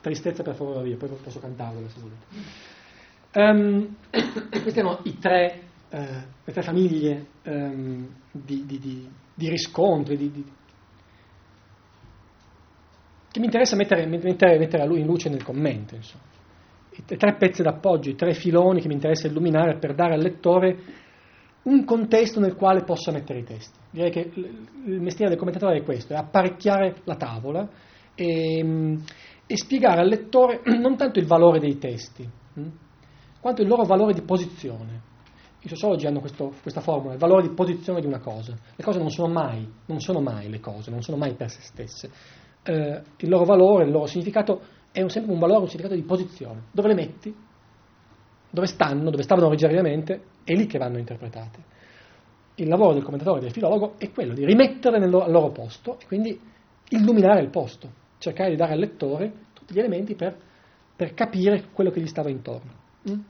Tristezza 0.00 0.42
per 0.42 0.54
favore 0.54 0.82
via, 0.84 0.96
poi 0.96 1.10
posso 1.22 1.40
cantarlo 1.40 1.88
se 1.88 2.00
volete. 2.00 2.68
Um, 3.32 3.96
questi 4.62 4.78
erano 4.78 5.02
tre, 5.20 5.60
uh, 5.90 5.96
le 6.44 6.52
tre 6.52 6.62
famiglie 6.62 7.26
um, 7.44 8.08
di, 8.30 8.64
di, 8.66 8.78
di, 8.78 9.08
di, 9.34 9.48
riscontri 9.48 10.16
che 13.30 13.38
mi 13.38 13.44
interessa 13.44 13.76
mettere, 13.76 14.06
mettere, 14.06 14.58
mettere 14.58 14.82
in 14.84 15.06
luce 15.06 15.28
nel 15.28 15.44
commento. 15.44 15.94
Insomma. 15.94 16.24
I 16.92 17.16
tre 17.16 17.36
pezzi 17.36 17.62
d'appoggio, 17.62 18.10
i 18.10 18.16
tre 18.16 18.34
filoni 18.34 18.80
che 18.80 18.88
mi 18.88 18.94
interessa 18.94 19.28
illuminare 19.28 19.78
per 19.78 19.94
dare 19.94 20.14
al 20.14 20.20
lettore 20.20 20.76
un 21.62 21.84
contesto 21.84 22.40
nel 22.40 22.54
quale 22.54 22.84
possa 22.84 23.12
mettere 23.12 23.40
i 23.40 23.44
testi. 23.44 23.78
Direi 23.90 24.10
che 24.10 24.30
il 24.34 25.00
mestiere 25.00 25.30
del 25.30 25.38
commentatore 25.38 25.78
è 25.78 25.82
questo, 25.82 26.14
è 26.14 26.16
apparecchiare 26.16 27.02
la 27.04 27.16
tavola 27.16 27.68
e, 28.14 28.98
e 29.46 29.56
spiegare 29.56 30.00
al 30.00 30.08
lettore 30.08 30.62
non 30.80 30.96
tanto 30.96 31.18
il 31.18 31.26
valore 31.26 31.58
dei 31.58 31.76
testi, 31.78 32.28
quanto 33.40 33.62
il 33.62 33.68
loro 33.68 33.84
valore 33.84 34.14
di 34.14 34.22
posizione. 34.22 35.08
I 35.62 35.68
sociologi 35.68 36.06
hanno 36.06 36.20
questo, 36.20 36.54
questa 36.62 36.80
formula, 36.80 37.12
il 37.12 37.18
valore 37.18 37.46
di 37.46 37.54
posizione 37.54 38.00
di 38.00 38.06
una 38.06 38.20
cosa. 38.20 38.56
Le 38.74 38.82
cose 38.82 38.98
non 38.98 39.10
sono 39.10 39.30
mai, 39.30 39.70
non 39.86 40.00
sono 40.00 40.20
mai 40.20 40.48
le 40.48 40.58
cose, 40.58 40.90
non 40.90 41.02
sono 41.02 41.18
mai 41.18 41.34
per 41.34 41.50
se 41.50 41.60
stesse. 41.60 42.10
Eh, 42.62 43.02
il 43.18 43.28
loro 43.28 43.44
valore, 43.44 43.84
il 43.84 43.90
loro 43.90 44.06
significato 44.06 44.62
è 44.90 45.02
un, 45.02 45.10
sempre 45.10 45.32
un 45.32 45.38
valore, 45.38 45.60
un 45.60 45.68
significato 45.68 46.00
di 46.00 46.06
posizione. 46.06 46.62
Dove 46.72 46.88
le 46.88 46.94
metti, 46.94 47.34
dove 48.50 48.66
stanno, 48.66 49.10
dove 49.10 49.22
stavano 49.22 49.46
originariamente, 49.46 50.22
è 50.44 50.54
lì 50.54 50.66
che 50.66 50.78
vanno 50.78 50.98
interpretate. 50.98 51.78
Il 52.56 52.68
lavoro 52.68 52.92
del 52.92 53.02
commentatore 53.02 53.38
e 53.38 53.42
del 53.42 53.52
filologo 53.52 53.94
è 53.98 54.10
quello 54.10 54.34
di 54.34 54.44
rimetterle 54.44 54.98
nel 54.98 55.08
loro, 55.08 55.24
al 55.24 55.30
loro 55.30 55.50
posto 55.50 55.98
e 56.00 56.06
quindi 56.06 56.38
illuminare 56.90 57.40
il 57.40 57.48
posto, 57.48 57.90
cercare 58.18 58.50
di 58.50 58.56
dare 58.56 58.72
al 58.72 58.78
lettore 58.78 59.32
tutti 59.54 59.72
gli 59.72 59.78
elementi 59.78 60.14
per, 60.14 60.36
per 60.94 61.14
capire 61.14 61.68
quello 61.72 61.90
che 61.90 62.00
gli 62.00 62.06
stava 62.06 62.28
intorno. 62.28 62.72
Mm? 63.08 63.20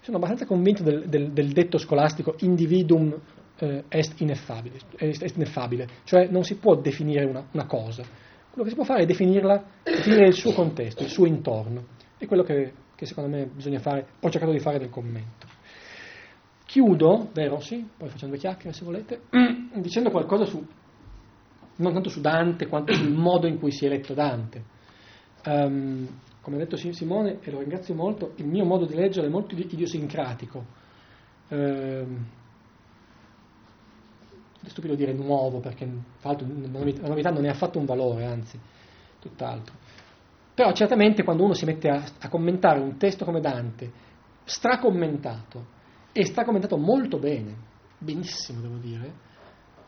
Sono 0.00 0.16
abbastanza 0.16 0.46
convinto 0.46 0.82
del, 0.82 1.06
del, 1.06 1.30
del 1.32 1.52
detto 1.52 1.78
scolastico 1.78 2.34
individuum 2.38 3.14
eh, 3.58 3.84
est, 3.88 4.18
ineffabile, 4.20 4.78
est, 4.96 5.36
ineffabile, 5.36 5.86
cioè 6.04 6.26
non 6.28 6.42
si 6.42 6.56
può 6.56 6.76
definire 6.76 7.24
una, 7.26 7.46
una, 7.52 7.66
cosa, 7.66 8.02
quello 8.50 8.64
che 8.64 8.70
si 8.70 8.74
può 8.74 8.84
fare 8.84 9.02
è 9.02 9.06
definirla, 9.06 9.62
definire 9.82 10.26
il 10.26 10.34
suo 10.34 10.52
contesto, 10.52 11.02
il 11.02 11.10
suo 11.10 11.26
intorno, 11.26 11.88
è 12.16 12.26
quello 12.26 12.42
che, 12.42 12.72
che 13.00 13.06
secondo 13.06 13.34
me 13.34 13.46
bisogna 13.46 13.78
fare, 13.78 14.08
ho 14.20 14.28
cercato 14.28 14.52
di 14.52 14.58
fare 14.58 14.76
nel 14.76 14.90
commento. 14.90 15.46
Chiudo, 16.66 17.30
vero? 17.32 17.58
Sì, 17.58 17.88
poi 17.96 18.10
facciamo 18.10 18.32
due 18.32 18.40
chiacchiere 18.40 18.76
se 18.76 18.84
volete, 18.84 19.22
dicendo 19.80 20.10
qualcosa 20.10 20.44
su, 20.44 20.62
non 21.76 21.92
tanto 21.94 22.10
su 22.10 22.20
Dante 22.20 22.66
quanto 22.66 22.92
sul 22.92 23.10
modo 23.10 23.46
in 23.46 23.58
cui 23.58 23.72
si 23.72 23.86
è 23.86 23.88
letto 23.88 24.12
Dante. 24.12 24.62
Um, 25.46 26.06
come 26.42 26.56
ha 26.56 26.58
detto 26.58 26.76
Simone, 26.76 27.38
e 27.40 27.50
lo 27.50 27.60
ringrazio 27.60 27.94
molto, 27.94 28.34
il 28.36 28.46
mio 28.46 28.66
modo 28.66 28.84
di 28.84 28.94
leggere 28.94 29.28
è 29.28 29.30
molto 29.30 29.54
idiosincratico. 29.54 30.64
Eh, 31.48 32.04
è 34.62 34.68
stupido 34.68 34.94
dire 34.94 35.14
nuovo, 35.14 35.60
perché 35.60 35.88
la 36.20 36.36
novità 37.08 37.30
non 37.30 37.46
è 37.46 37.48
affatto 37.48 37.78
un 37.78 37.86
valore, 37.86 38.26
anzi, 38.26 38.60
tutt'altro. 39.20 39.74
Però 40.60 40.72
certamente 40.72 41.24
quando 41.24 41.42
uno 41.42 41.54
si 41.54 41.64
mette 41.64 41.88
a, 41.88 42.04
a 42.20 42.28
commentare 42.28 42.80
un 42.80 42.98
testo 42.98 43.24
come 43.24 43.40
Dante, 43.40 43.90
stracommentato, 44.44 45.64
e 46.12 46.26
stracommentato 46.26 46.76
molto 46.76 47.18
bene, 47.18 47.56
benissimo 47.96 48.60
devo 48.60 48.76
dire, 48.76 49.10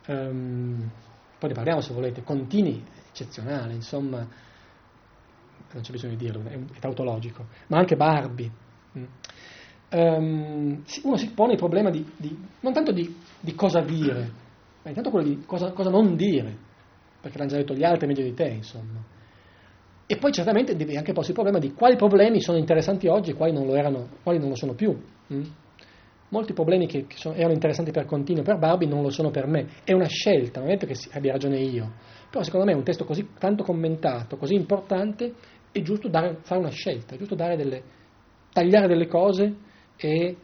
um, 0.07 0.91
poi 1.39 1.49
ne 1.51 1.55
parliamo 1.55 1.83
se 1.83 1.93
volete, 1.93 2.23
Contini, 2.23 2.83
eccezionale, 3.11 3.75
insomma, 3.75 4.27
non 5.73 5.83
c'è 5.83 5.91
bisogno 5.91 6.14
di 6.16 6.25
dirlo, 6.25 6.43
è, 6.49 6.55
è 6.55 6.79
tautologico, 6.79 7.49
ma 7.66 7.77
anche 7.77 7.95
Barbi. 7.95 8.51
Um, 9.91 10.83
uno 11.03 11.16
si 11.18 11.31
pone 11.35 11.53
il 11.53 11.59
problema 11.59 11.91
di, 11.91 12.11
di 12.16 12.35
non 12.61 12.73
tanto 12.73 12.93
di, 12.93 13.14
di, 13.41 13.55
cosa 13.55 13.81
dire, 13.81 14.33
ma 14.83 14.89
intanto 14.89 15.11
quello 15.11 15.29
di 15.29 15.45
cosa, 15.45 15.70
cosa, 15.73 15.91
non 15.91 16.16
dire, 16.16 16.57
perché 17.20 17.37
l'hanno 17.37 17.51
già 17.51 17.57
detto 17.59 17.75
gli 17.75 17.85
altri 17.85 18.07
meglio 18.07 18.25
di 18.25 18.33
te, 18.33 18.49
insomma. 18.49 19.20
E 20.07 20.16
poi 20.16 20.32
certamente 20.32 20.74
devi 20.76 20.96
anche 20.96 21.12
porsi 21.12 21.30
il 21.30 21.34
problema 21.34 21.59
di 21.59 21.72
quali 21.72 21.96
problemi 21.96 22.40
sono 22.40 22.59
interessanti 22.59 23.07
oggi 23.07 23.30
e 23.30 23.34
quali 23.34 23.53
non 23.53 23.66
lo, 23.66 23.74
erano, 23.74 24.09
quali 24.22 24.38
non 24.38 24.48
lo 24.48 24.55
sono 24.55 24.74
più. 24.74 24.96
Mm? 25.32 25.42
Molti 26.28 26.53
problemi 26.55 26.86
che, 26.86 27.07
che 27.07 27.16
sono, 27.16 27.34
erano 27.34 27.53
interessanti 27.53 27.90
per 27.90 28.07
Continuo 28.07 28.42
e 28.42 28.44
per 28.44 28.59
Barbi 28.59 28.86
non 28.86 29.03
lo 29.03 29.11
sono 29.11 29.30
per 29.30 29.46
me. 29.46 29.66
È 29.84 29.92
una 29.92 30.07
scelta, 30.07 30.61
non 30.61 30.70
è 30.70 30.76
che 30.76 30.94
abbia 31.12 31.32
ragione 31.32 31.59
io. 31.59 31.92
Però 32.30 32.42
secondo 32.42 32.66
me 32.66 32.72
un 32.72 32.82
testo 32.82 33.05
così 33.05 33.28
tanto 33.38 33.62
commentato, 33.62 34.36
così 34.36 34.55
importante, 34.55 35.34
è 35.70 35.80
giusto 35.82 36.09
dare, 36.09 36.38
fare 36.40 36.61
una 36.61 36.70
scelta, 36.70 37.14
è 37.14 37.18
giusto 37.18 37.34
delle, 37.34 37.82
tagliare 38.53 38.88
delle 38.88 39.07
cose 39.07 39.55
e, 39.96 40.36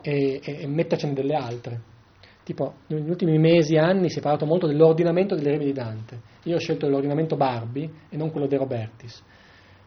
e, 0.00 0.40
e 0.42 0.66
mettercene 0.66 1.12
delle 1.12 1.34
altre. 1.34 1.80
Tipo, 2.44 2.74
negli 2.88 3.08
ultimi 3.08 3.38
mesi, 3.38 3.76
anni 3.76 4.10
si 4.10 4.18
è 4.18 4.22
parlato 4.22 4.46
molto 4.46 4.66
dell'ordinamento 4.66 5.34
delle 5.34 5.50
rime 5.50 5.64
di 5.64 5.72
Dante. 5.72 6.20
Io 6.44 6.56
ho 6.56 6.58
scelto 6.58 6.88
l'ordinamento 6.88 7.36
Barbi 7.36 7.90
e 8.08 8.16
non 8.16 8.30
quello 8.30 8.46
De 8.46 8.56
Robertis. 8.56 9.22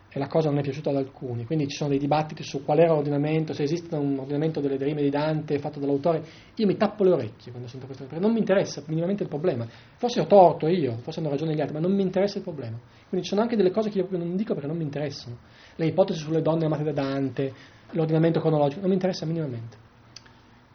E 0.09 0.19
la 0.19 0.27
cosa 0.27 0.49
non 0.49 0.59
è 0.59 0.61
piaciuta 0.61 0.89
ad 0.89 0.95
alcuni. 0.95 1.45
Quindi 1.45 1.67
ci 1.67 1.75
sono 1.75 1.89
dei 1.89 1.99
dibattiti 1.99 2.41
su 2.41 2.63
qual 2.63 2.79
era 2.79 2.93
l'ordinamento, 2.93 3.53
se 3.53 3.63
esiste 3.63 3.95
un 3.95 4.17
ordinamento 4.17 4.59
delle 4.59 4.77
rime 4.77 5.01
di 5.01 5.09
Dante 5.09 5.59
fatto 5.59 5.79
dall'autore. 5.79 6.23
Io 6.55 6.65
mi 6.65 6.77
tappo 6.77 7.03
le 7.03 7.11
orecchie 7.11 7.51
quando 7.51 7.67
sento 7.67 7.85
questo, 7.85 8.05
perché 8.05 8.19
non 8.19 8.31
mi 8.31 8.39
interessa 8.39 8.81
minimamente 8.87 9.23
il 9.23 9.29
problema. 9.29 9.67
Forse 9.97 10.21
ho 10.21 10.25
torto 10.25 10.67
io, 10.67 10.97
forse 11.01 11.19
hanno 11.19 11.29
ragione 11.29 11.53
gli 11.53 11.61
altri, 11.61 11.75
ma 11.75 11.81
non 11.81 11.93
mi 11.93 12.01
interessa 12.01 12.37
il 12.37 12.43
problema. 12.43 12.79
Quindi 13.07 13.27
ci 13.27 13.33
sono 13.33 13.41
anche 13.41 13.55
delle 13.55 13.69
cose 13.69 13.89
che 13.89 13.97
io 13.99 14.05
proprio 14.05 14.25
non 14.25 14.35
dico 14.35 14.53
perché 14.53 14.67
non 14.67 14.77
mi 14.77 14.83
interessano. 14.83 15.37
Le 15.75 15.85
ipotesi 15.85 16.19
sulle 16.19 16.41
donne 16.41 16.65
amate 16.65 16.83
da 16.83 16.93
Dante, 16.93 17.53
l'ordinamento 17.91 18.39
cronologico, 18.39 18.79
non 18.79 18.89
mi 18.89 18.95
interessa 18.95 19.25
minimamente. 19.25 19.77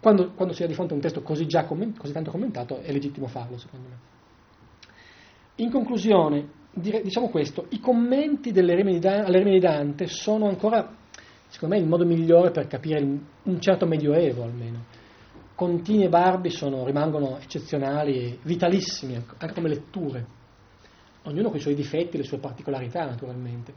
Quando, 0.00 0.32
quando 0.34 0.54
si 0.54 0.62
è 0.62 0.66
di 0.66 0.74
fronte 0.74 0.92
a 0.92 0.96
un 0.96 1.02
testo 1.02 1.22
così, 1.22 1.46
già 1.46 1.64
comment, 1.64 1.98
così 1.98 2.12
tanto 2.12 2.30
commentato 2.30 2.80
è 2.80 2.92
legittimo 2.92 3.26
farlo, 3.26 3.56
secondo 3.56 3.88
me. 3.88 4.11
In 5.56 5.70
conclusione, 5.70 6.48
diciamo 6.72 7.28
questo, 7.28 7.66
i 7.70 7.80
commenti 7.80 8.50
alle 8.50 8.74
rime 8.74 8.92
di 8.92 9.58
Dante 9.58 10.06
sono 10.06 10.48
ancora, 10.48 10.96
secondo 11.48 11.74
me, 11.74 11.80
il 11.80 11.86
modo 11.86 12.06
migliore 12.06 12.50
per 12.50 12.66
capire 12.66 13.00
un 13.00 13.60
certo 13.60 13.86
medioevo 13.86 14.44
almeno. 14.44 14.84
Contini 15.54 16.04
e 16.04 16.08
Barbi 16.08 16.48
sono, 16.48 16.86
rimangono 16.86 17.38
eccezionali 17.38 18.16
e 18.16 18.38
vitalissimi, 18.42 19.14
anche 19.14 19.54
come 19.54 19.68
letture 19.68 20.26
ognuno 21.24 21.48
con 21.50 21.58
i 21.58 21.60
suoi 21.60 21.74
difetti 21.74 22.16
le 22.16 22.24
sue 22.24 22.38
particolarità 22.38 23.04
naturalmente. 23.04 23.74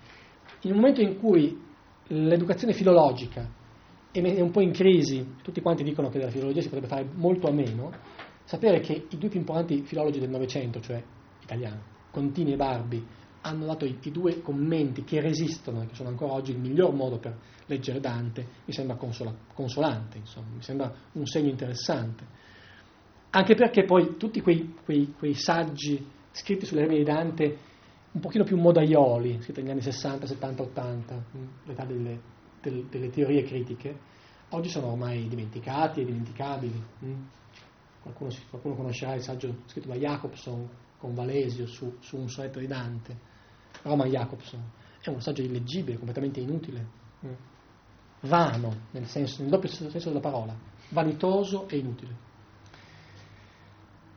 In 0.61 0.71
un 0.71 0.77
momento 0.77 1.01
in 1.01 1.19
cui 1.19 1.61
l'educazione 2.07 2.73
filologica 2.73 3.47
è 4.11 4.41
un 4.41 4.51
po' 4.51 4.61
in 4.61 4.71
crisi, 4.71 5.35
tutti 5.43 5.61
quanti 5.61 5.83
dicono 5.83 6.07
che 6.07 6.19
della 6.19 6.31
filologia 6.31 6.61
si 6.61 6.69
potrebbe 6.69 6.87
fare 6.87 7.05
molto 7.15 7.47
a 7.47 7.51
meno, 7.51 7.91
sapere 8.45 8.79
che 8.79 9.07
i 9.09 9.17
due 9.17 9.27
più 9.27 9.39
importanti 9.39 9.81
filologi 9.81 10.19
del 10.19 10.29
Novecento, 10.29 10.79
cioè 10.79 11.03
italiani, 11.45 11.81
Contini 12.11 12.53
e 12.53 12.55
Barbi, 12.55 13.05
hanno 13.41 13.65
dato 13.65 13.85
i, 13.85 13.97
i, 14.01 14.11
due 14.11 14.41
commenti 14.41 15.03
che 15.03 15.21
resistono 15.21 15.83
e 15.83 15.87
che 15.87 15.95
sono 15.95 16.09
ancora 16.09 16.33
oggi 16.33 16.51
il 16.51 16.59
miglior 16.59 16.93
modo 16.93 17.17
per 17.19 17.37
leggere 17.67 17.99
Dante, 17.99 18.47
mi 18.65 18.73
sembra 18.73 18.95
consola, 18.95 19.33
consolante, 19.53 20.17
insomma, 20.17 20.47
mi 20.55 20.61
sembra 20.61 20.93
un 21.13 21.25
segno 21.25 21.49
interessante. 21.49 22.25
Anche 23.29 23.55
perché 23.55 23.83
poi 23.83 24.17
tutti 24.17 24.41
quei, 24.41 24.75
quei, 24.83 25.13
quei 25.17 25.33
saggi 25.33 26.03
scritti 26.31 26.65
sulle 26.65 26.81
rime 26.81 26.97
di 26.97 27.03
Dante 27.03 27.57
un 28.11 28.21
pochino 28.21 28.45
più 28.45 28.57
modaioli, 28.57 29.41
scritti 29.41 29.61
negli 29.61 29.71
anni 29.71 29.81
60, 29.81 30.25
70, 30.25 30.63
80, 30.63 31.23
l'età 31.65 31.83
delle, 31.83 32.19
delle, 32.61 32.85
delle 32.89 33.09
teorie 33.09 33.43
critiche, 33.43 33.99
oggi 34.49 34.69
sono 34.69 34.91
ormai 34.91 35.27
dimenticati 35.27 36.01
e 36.01 36.05
dimenticabili. 36.05 36.83
Mm. 37.03 37.23
Qualcuno, 38.01 38.29
qualcuno, 38.49 38.75
conoscerà 38.75 39.15
il 39.15 39.21
saggio 39.21 39.63
scritto 39.65 39.89
da 39.89 39.95
Jacobson 39.95 40.69
con 41.05 41.13
Valesio 41.13 41.67
su, 41.67 41.97
su 41.99 42.17
un 42.17 42.27
sonetto 42.27 42.57
di 42.57 42.65
Dante, 42.65 43.15
Roman 43.83 44.09
Jacobson. 44.09 44.59
È 44.99 45.09
un 45.09 45.21
saggio 45.21 45.43
illeggibile, 45.43 45.97
completamente 45.97 46.39
inutile, 46.39 46.87
mm. 47.23 47.33
vano, 48.21 48.73
nel, 48.89 49.05
senso, 49.05 49.43
nel 49.43 49.51
doppio 49.51 49.69
senso 49.69 50.07
della 50.07 50.19
parola, 50.19 50.55
vanitoso 50.89 51.69
e 51.69 51.77
inutile. 51.77 52.23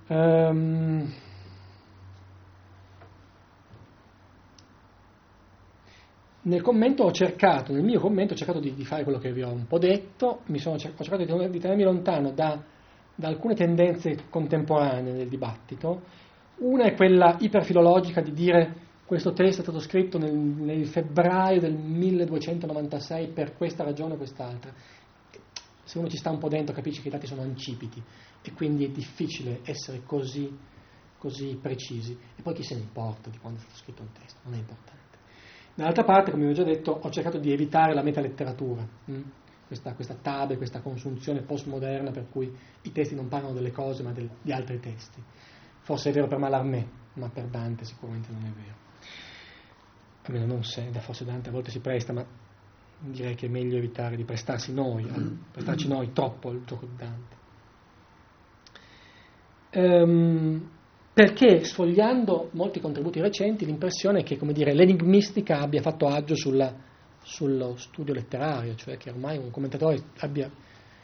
Um, 0.07 1.12
nel 6.41 6.62
commento 6.62 7.03
ho 7.03 7.12
cercato, 7.12 7.74
nel 7.74 7.84
mio 7.84 8.01
commento 8.01 8.32
ho 8.32 8.36
cercato 8.36 8.61
di, 8.61 8.72
di 8.72 8.86
fare 8.86 9.03
quello 9.03 9.18
che 9.18 9.30
vi 9.30 9.43
ho 9.43 9.51
un 9.51 9.66
po' 9.66 9.78
detto, 9.78 10.41
sono, 10.55 10.76
ho 10.76 10.78
cercato 10.78 11.22
di, 11.22 11.51
di, 11.51 11.59
tenermi 11.59 11.82
lontano 11.82 12.32
da 12.32 12.59
da 13.18 13.26
alcune 13.26 13.55
tendenze 13.55 14.26
contemporanee 14.30 15.12
del 15.12 15.28
dibattito. 15.28 16.03
Una 16.59 16.84
è 16.84 16.94
quella 16.94 17.36
iperfilologica 17.38 18.20
di 18.20 18.32
dire 18.32 18.86
questo 19.04 19.32
testo 19.32 19.61
è 19.61 19.64
stato 19.64 19.78
scritto 19.80 20.18
nel, 20.18 20.34
nel 20.34 20.86
febbraio 20.86 21.61
del 21.61 21.72
1296 21.72 23.28
per 23.28 23.56
questa 23.56 23.84
ragione 23.84 24.14
o 24.14 24.16
quest'altra. 24.16 24.72
Se 25.84 25.98
uno 25.98 26.09
ci 26.09 26.18
sta 26.18 26.30
un 26.30 26.38
po' 26.38 26.48
dentro 26.48 26.74
capisce 26.74 27.00
che 27.00 27.09
i 27.09 27.11
dati 27.11 27.26
sono 27.26 27.42
ancipiti 27.42 28.02
e 28.42 28.52
quindi 28.52 28.84
è 28.84 28.90
difficile 28.90 29.61
essere 29.64 30.02
così, 30.04 30.54
così 31.16 31.59
precisi. 31.61 32.18
E 32.36 32.42
poi 32.42 32.54
chi 32.54 32.62
se 32.62 32.74
ne 32.74 32.82
importa 32.82 33.30
di 33.30 33.38
quando 33.38 33.61
è 33.61 33.62
stato 33.62 33.78
scritto 33.78 34.02
un 34.02 34.12
testo, 34.12 34.40
non 34.42 34.54
è 34.54 34.59
importante. 34.59 35.16
Dall'altra 35.74 36.04
parte, 36.04 36.32
come 36.32 36.44
vi 36.44 36.50
ho 36.50 36.54
già 36.54 36.64
detto, 36.64 36.90
ho 36.90 37.11
cercato 37.11 37.38
di 37.38 37.52
evitare 37.52 37.94
la 37.94 38.02
metaletteratura, 38.02 38.82
mh? 38.82 39.12
Hm? 39.12 39.22
Questa, 39.68 39.92
questa 39.92 40.16
tabe, 40.20 40.56
questa 40.56 40.80
consunzione 40.80 41.42
postmoderna 41.42 42.11
per 42.11 42.26
cui 42.30 42.50
i 42.82 42.90
testi 42.90 43.14
non 43.14 43.28
parlano 43.28 43.52
delle 43.52 43.70
cose 43.70 44.02
ma 44.02 44.12
del, 44.12 44.28
di 44.40 44.50
altri 44.50 44.80
testi. 44.80 45.22
Forse 45.89 46.11
è 46.11 46.12
vero 46.12 46.26
per 46.26 46.36
Mallarmé, 46.36 46.86
ma 47.14 47.30
per 47.30 47.47
Dante 47.47 47.86
sicuramente 47.86 48.28
non 48.30 48.45
è 48.45 48.51
vero. 48.51 48.76
Almeno 50.24 50.45
non 50.45 50.62
se, 50.62 50.86
forse 51.01 51.24
Dante 51.24 51.49
a 51.49 51.53
volte 51.53 51.70
si 51.70 51.80
presta, 51.80 52.12
ma 52.12 52.22
direi 52.99 53.34
che 53.34 53.47
è 53.47 53.49
meglio 53.49 53.78
evitare 53.78 54.14
di 54.14 54.24
prestarsi 54.24 54.74
noi, 54.74 55.11
prestarci 55.51 55.89
noi 55.89 56.12
troppo 56.12 56.51
al 56.51 56.62
gioco 56.66 56.84
di 56.84 56.95
Dante. 56.95 57.36
Ehm, 59.70 60.70
perché 61.14 61.64
sfogliando 61.64 62.51
molti 62.53 62.80
contributi 62.80 63.22
recenti 63.22 63.64
l'impressione 63.64 64.20
è 64.20 64.22
che 64.24 64.39
dire, 64.53 64.74
l'enigmistica 64.74 65.61
abbia 65.61 65.80
fatto 65.80 66.07
agio 66.07 66.34
sulla, 66.34 66.70
sullo 67.22 67.76
studio 67.78 68.12
letterario, 68.12 68.74
cioè 68.74 68.99
che 68.99 69.09
ormai 69.09 69.39
un 69.39 69.51
commentatore 69.51 70.03
abbia 70.18 70.51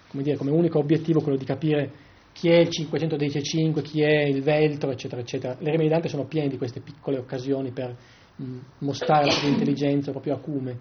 come, 0.08 0.22
dire, 0.22 0.36
come 0.36 0.50
unico 0.50 0.78
obiettivo 0.78 1.22
quello 1.22 1.38
di 1.38 1.46
capire 1.46 2.03
chi 2.34 2.48
è 2.50 2.56
il 2.56 2.68
515, 2.68 3.82
chi 3.82 4.02
è 4.02 4.24
il 4.24 4.42
Veltro, 4.42 4.90
eccetera, 4.90 5.20
eccetera. 5.20 5.56
Le 5.56 5.70
rime 5.70 5.84
di 5.84 5.88
Dante 5.88 6.08
sono 6.08 6.24
piene 6.26 6.48
di 6.48 6.58
queste 6.58 6.80
piccole 6.80 7.16
occasioni 7.16 7.70
per 7.70 7.96
mh, 8.34 8.58
mostrare 8.78 9.26
la 9.26 9.30
propria 9.30 9.52
intelligenza, 9.52 10.06
il 10.06 10.12
proprio 10.12 10.34
acume. 10.34 10.78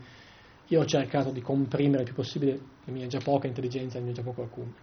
Io 0.69 0.81
ho 0.81 0.85
cercato 0.85 1.29
di 1.29 1.41
comprimere 1.41 1.99
il 1.99 2.05
più 2.05 2.15
possibile 2.15 2.59
la 2.85 2.91
mia 2.91 3.05
già 3.05 3.19
poca 3.19 3.45
intelligenza 3.45 3.99
il 3.99 4.03
mio 4.03 4.13
già 4.13 4.23
poco 4.23 4.41
acume. 4.41 4.73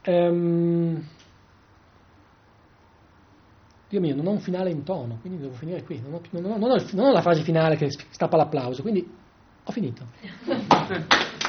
Ehm, 0.00 1.06
Dio 3.86 4.00
mio, 4.00 4.14
non 4.14 4.26
ho 4.26 4.30
un 4.30 4.40
finale 4.40 4.70
in 4.70 4.84
tono, 4.84 5.18
quindi 5.20 5.38
devo 5.38 5.52
finire 5.52 5.82
qui. 5.82 6.00
Non 6.00 6.14
ho, 6.14 6.22
non 6.30 6.52
ho, 6.52 6.56
non 6.56 6.70
ho, 6.70 6.84
non 6.92 7.06
ho 7.08 7.12
la 7.12 7.20
frase 7.20 7.42
finale 7.42 7.76
che 7.76 7.90
stappa 7.90 8.38
l'applauso, 8.38 8.80
quindi 8.80 9.06
ho 9.62 9.70
finito. 9.70 10.08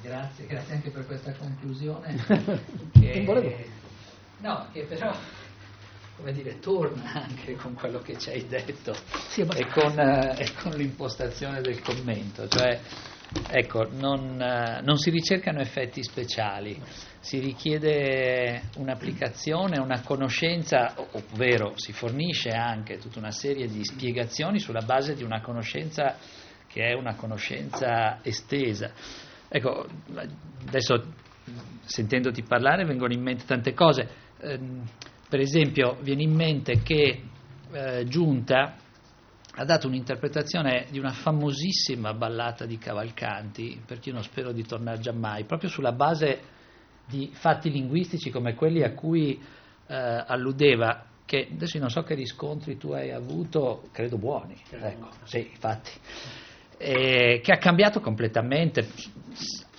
Grazie, 0.00 0.46
grazie 0.46 0.74
anche 0.74 0.90
per 0.90 1.06
questa 1.06 1.32
conclusione. 1.32 2.16
che, 2.98 3.68
no, 4.38 4.68
che 4.72 4.84
però 4.84 5.14
come 6.16 6.32
dire, 6.32 6.58
torna 6.58 7.12
anche 7.12 7.54
con 7.54 7.74
quello 7.74 8.00
che 8.00 8.18
ci 8.18 8.30
hai 8.30 8.46
detto 8.48 8.92
sì, 9.28 9.42
e, 9.42 9.66
con, 9.66 9.98
eh, 9.98 10.34
e, 10.36 10.52
con, 10.60 10.72
l'impostazione 10.72 11.60
del 11.60 11.80
commento. 11.80 12.48
Cioè, 12.48 12.80
ecco, 13.50 13.88
non, 13.90 14.40
eh, 14.40 14.80
non, 14.82 14.96
si 14.96 15.10
ricercano 15.10 15.60
effetti 15.60 16.02
speciali, 16.02 16.80
si 17.20 17.38
richiede 17.38 18.62
un'applicazione, 18.76 19.78
una 19.78 20.02
conoscenza, 20.02 20.94
ovvero 21.12 21.72
si 21.76 21.92
fornisce 21.92 22.50
anche 22.50 22.98
tutta 22.98 23.18
una 23.18 23.30
serie 23.30 23.68
di 23.68 23.84
spiegazioni 23.84 24.58
sulla 24.58 24.82
base 24.82 25.14
di 25.14 25.24
una 25.24 25.40
conoscenza 25.40 26.16
che 26.66 26.86
è 26.86 26.92
una 26.94 27.14
conoscenza 27.14 28.18
estesa. 28.22 28.92
Ecco, 29.48 29.86
adesso 30.66 31.04
sentendoti 31.84 32.42
parlare 32.42 32.84
vengono 32.84 33.12
in 33.12 33.22
mente 33.22 33.44
tante 33.44 33.72
cose. 33.72 34.08
Eh, 34.40 34.58
per 35.28 35.40
esempio, 35.40 35.96
viene 36.00 36.22
in 36.22 36.34
mente 36.34 36.82
che 36.82 37.22
eh, 37.72 38.04
Giunta 38.04 38.76
ha 39.58 39.64
dato 39.64 39.88
un'interpretazione 39.88 40.86
di 40.88 41.00
una 41.00 41.10
famosissima 41.10 42.14
ballata 42.14 42.64
di 42.64 42.78
Cavalcanti, 42.78 43.82
perché 43.84 44.10
io 44.10 44.14
non 44.14 44.22
spero 44.22 44.52
di 44.52 44.64
tornare 44.64 45.00
giammai, 45.00 45.44
proprio 45.46 45.68
sulla 45.68 45.90
base 45.90 46.40
di 47.04 47.30
fatti 47.32 47.68
linguistici 47.68 48.30
come 48.30 48.54
quelli 48.54 48.84
a 48.84 48.94
cui 48.94 49.32
eh, 49.88 50.24
alludeva, 50.26 51.06
che 51.24 51.48
adesso 51.50 51.76
non 51.80 51.90
so 51.90 52.04
che 52.04 52.14
riscontri 52.14 52.76
tu 52.76 52.92
hai 52.92 53.10
avuto, 53.10 53.88
credo 53.90 54.16
buoni, 54.16 54.54
ecco, 54.70 55.08
sì, 55.24 55.48
infatti, 55.50 55.90
eh, 56.76 57.40
che 57.42 57.52
ha 57.52 57.58
cambiato 57.58 57.98
completamente, 57.98 58.88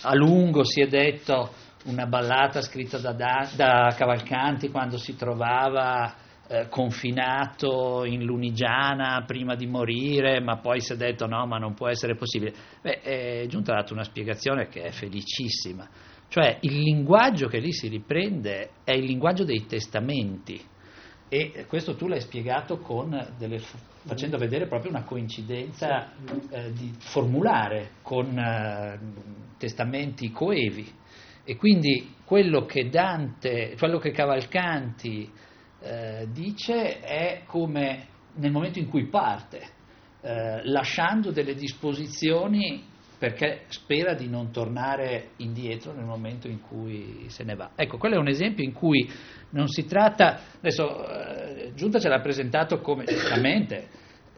a 0.01 0.13
lungo 0.13 0.65
si 0.65 0.81
è 0.81 0.87
detto 0.87 1.53
una 1.85 2.05
ballata 2.05 2.61
scritta 2.61 2.97
da, 2.97 3.13
da, 3.13 3.49
da 3.55 3.93
Cavalcanti 3.95 4.69
quando 4.69 4.97
si 4.97 5.15
trovava 5.15 6.27
eh, 6.51 6.67
confinato 6.67 8.03
in 8.05 8.25
Lunigiana 8.25 9.23
prima 9.25 9.53
di 9.53 9.67
morire, 9.67 10.39
ma 10.41 10.57
poi 10.57 10.81
si 10.81 10.93
è 10.93 10.95
detto 10.95 11.27
no, 11.27 11.45
ma 11.45 11.59
non 11.59 11.75
può 11.75 11.87
essere 11.87 12.15
possibile. 12.15 12.53
Beh, 12.81 13.01
è 13.01 13.45
giunta 13.47 13.73
data 13.73 13.93
una 13.93 14.03
spiegazione 14.03 14.67
che 14.67 14.81
è 14.81 14.89
felicissima. 14.89 15.87
Cioè 16.27 16.57
il 16.61 16.79
linguaggio 16.79 17.47
che 17.47 17.59
lì 17.59 17.71
si 17.71 17.87
riprende 17.87 18.71
è 18.83 18.93
il 18.93 19.05
linguaggio 19.05 19.43
dei 19.43 19.67
testamenti 19.67 20.59
e 21.27 21.65
questo 21.67 21.95
tu 21.95 22.07
l'hai 22.07 22.21
spiegato 22.21 22.81
delle, 23.37 23.59
facendo 24.03 24.39
vedere 24.39 24.65
proprio 24.65 24.89
una 24.89 25.03
coincidenza 25.03 26.11
eh, 26.49 26.71
di 26.73 26.91
formulare 26.97 27.91
con 28.01 28.35
eh, 28.35 28.99
testamenti 29.59 30.31
coevi. 30.31 30.91
E 31.43 31.55
quindi 31.55 32.15
quello 32.25 32.65
che 32.65 32.89
Dante, 32.89 33.75
quello 33.77 33.99
che 33.99 34.09
Cavalcanti 34.09 35.31
eh, 35.81 36.27
dice 36.31 36.99
è 36.99 37.43
come 37.45 38.07
nel 38.35 38.51
momento 38.51 38.79
in 38.79 38.87
cui 38.87 39.07
parte, 39.07 39.61
eh, 40.21 40.61
lasciando 40.65 41.31
delle 41.31 41.55
disposizioni 41.55 42.83
perché 43.17 43.63
spera 43.67 44.13
di 44.13 44.29
non 44.29 44.49
tornare 44.51 45.31
indietro 45.37 45.91
nel 45.91 46.05
momento 46.05 46.47
in 46.47 46.61
cui 46.61 47.25
se 47.27 47.43
ne 47.43 47.55
va. 47.55 47.71
Ecco, 47.75 47.97
quello 47.97 48.15
è 48.15 48.19
un 48.19 48.29
esempio 48.29 48.63
in 48.63 48.71
cui 48.71 49.09
non 49.49 49.67
si 49.67 49.85
tratta, 49.85 50.39
adesso 50.57 51.05
eh, 51.05 51.73
Giunta 51.75 51.99
ce 51.99 52.07
l'ha 52.07 52.21
presentato 52.21 52.79
come, 52.79 53.03
giustamente, 53.03 53.89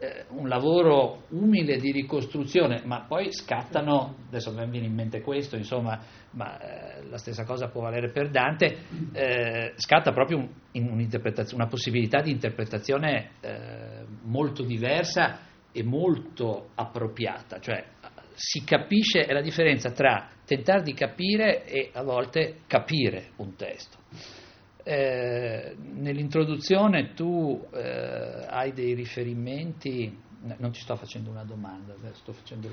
eh, 0.02 0.24
un 0.30 0.48
lavoro 0.48 1.26
umile 1.28 1.76
di 1.76 1.92
ricostruzione, 1.92 2.82
ma 2.84 3.04
poi 3.06 3.32
scattano, 3.32 4.16
adesso 4.26 4.52
mi 4.52 4.68
viene 4.68 4.86
in 4.86 4.94
mente 4.94 5.20
questo, 5.20 5.54
insomma, 5.54 6.00
ma 6.30 6.58
eh, 6.58 7.04
la 7.08 7.18
stessa 7.18 7.44
cosa 7.44 7.68
può 7.68 7.82
valere 7.82 8.10
per 8.10 8.28
Dante, 8.28 8.78
eh, 9.12 9.74
scatta 9.76 10.10
proprio 10.10 10.38
un, 10.72 11.08
una 11.52 11.66
possibilità 11.68 12.20
di 12.20 12.32
interpretazione 12.32 13.30
eh, 13.40 14.04
molto 14.22 14.64
diversa 14.64 15.38
e 15.70 15.84
molto 15.84 16.70
appropriata, 16.74 17.60
cioè 17.60 17.84
si 18.34 18.64
capisce, 18.64 19.20
è 19.20 19.32
la 19.32 19.40
differenza 19.40 19.92
tra 19.92 20.28
tentare 20.44 20.82
di 20.82 20.94
capire 20.94 21.64
e 21.64 21.90
a 21.92 22.02
volte 22.02 22.62
capire 22.66 23.30
un 23.36 23.54
testo. 23.54 23.98
Eh, 24.84 25.76
nell'introduzione 25.78 27.12
tu 27.14 27.64
eh, 27.72 28.46
hai 28.48 28.72
dei 28.72 28.94
riferimenti, 28.94 30.20
non 30.58 30.72
ti 30.72 30.80
sto 30.80 30.96
facendo 30.96 31.30
una 31.30 31.44
domanda, 31.44 31.94
sto 32.14 32.32
facendo 32.32 32.68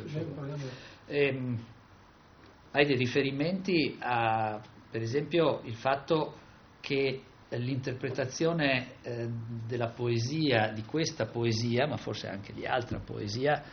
eh, 1.05 1.57
hai 2.71 2.85
dei 2.85 2.95
riferimenti 2.95 3.97
a, 3.99 4.59
per 4.89 5.01
esempio, 5.01 5.61
il 5.63 5.75
fatto 5.75 6.33
che 6.79 7.23
l'interpretazione 7.49 8.93
eh, 9.01 9.27
della 9.67 9.89
poesia, 9.89 10.71
di 10.71 10.83
questa 10.83 11.25
poesia, 11.25 11.87
ma 11.87 11.97
forse 11.97 12.27
anche 12.27 12.53
di 12.53 12.65
altra 12.65 12.99
poesia, 12.99 13.63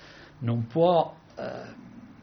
non 0.40 0.66
può 0.66 1.14
eh, 1.36 1.74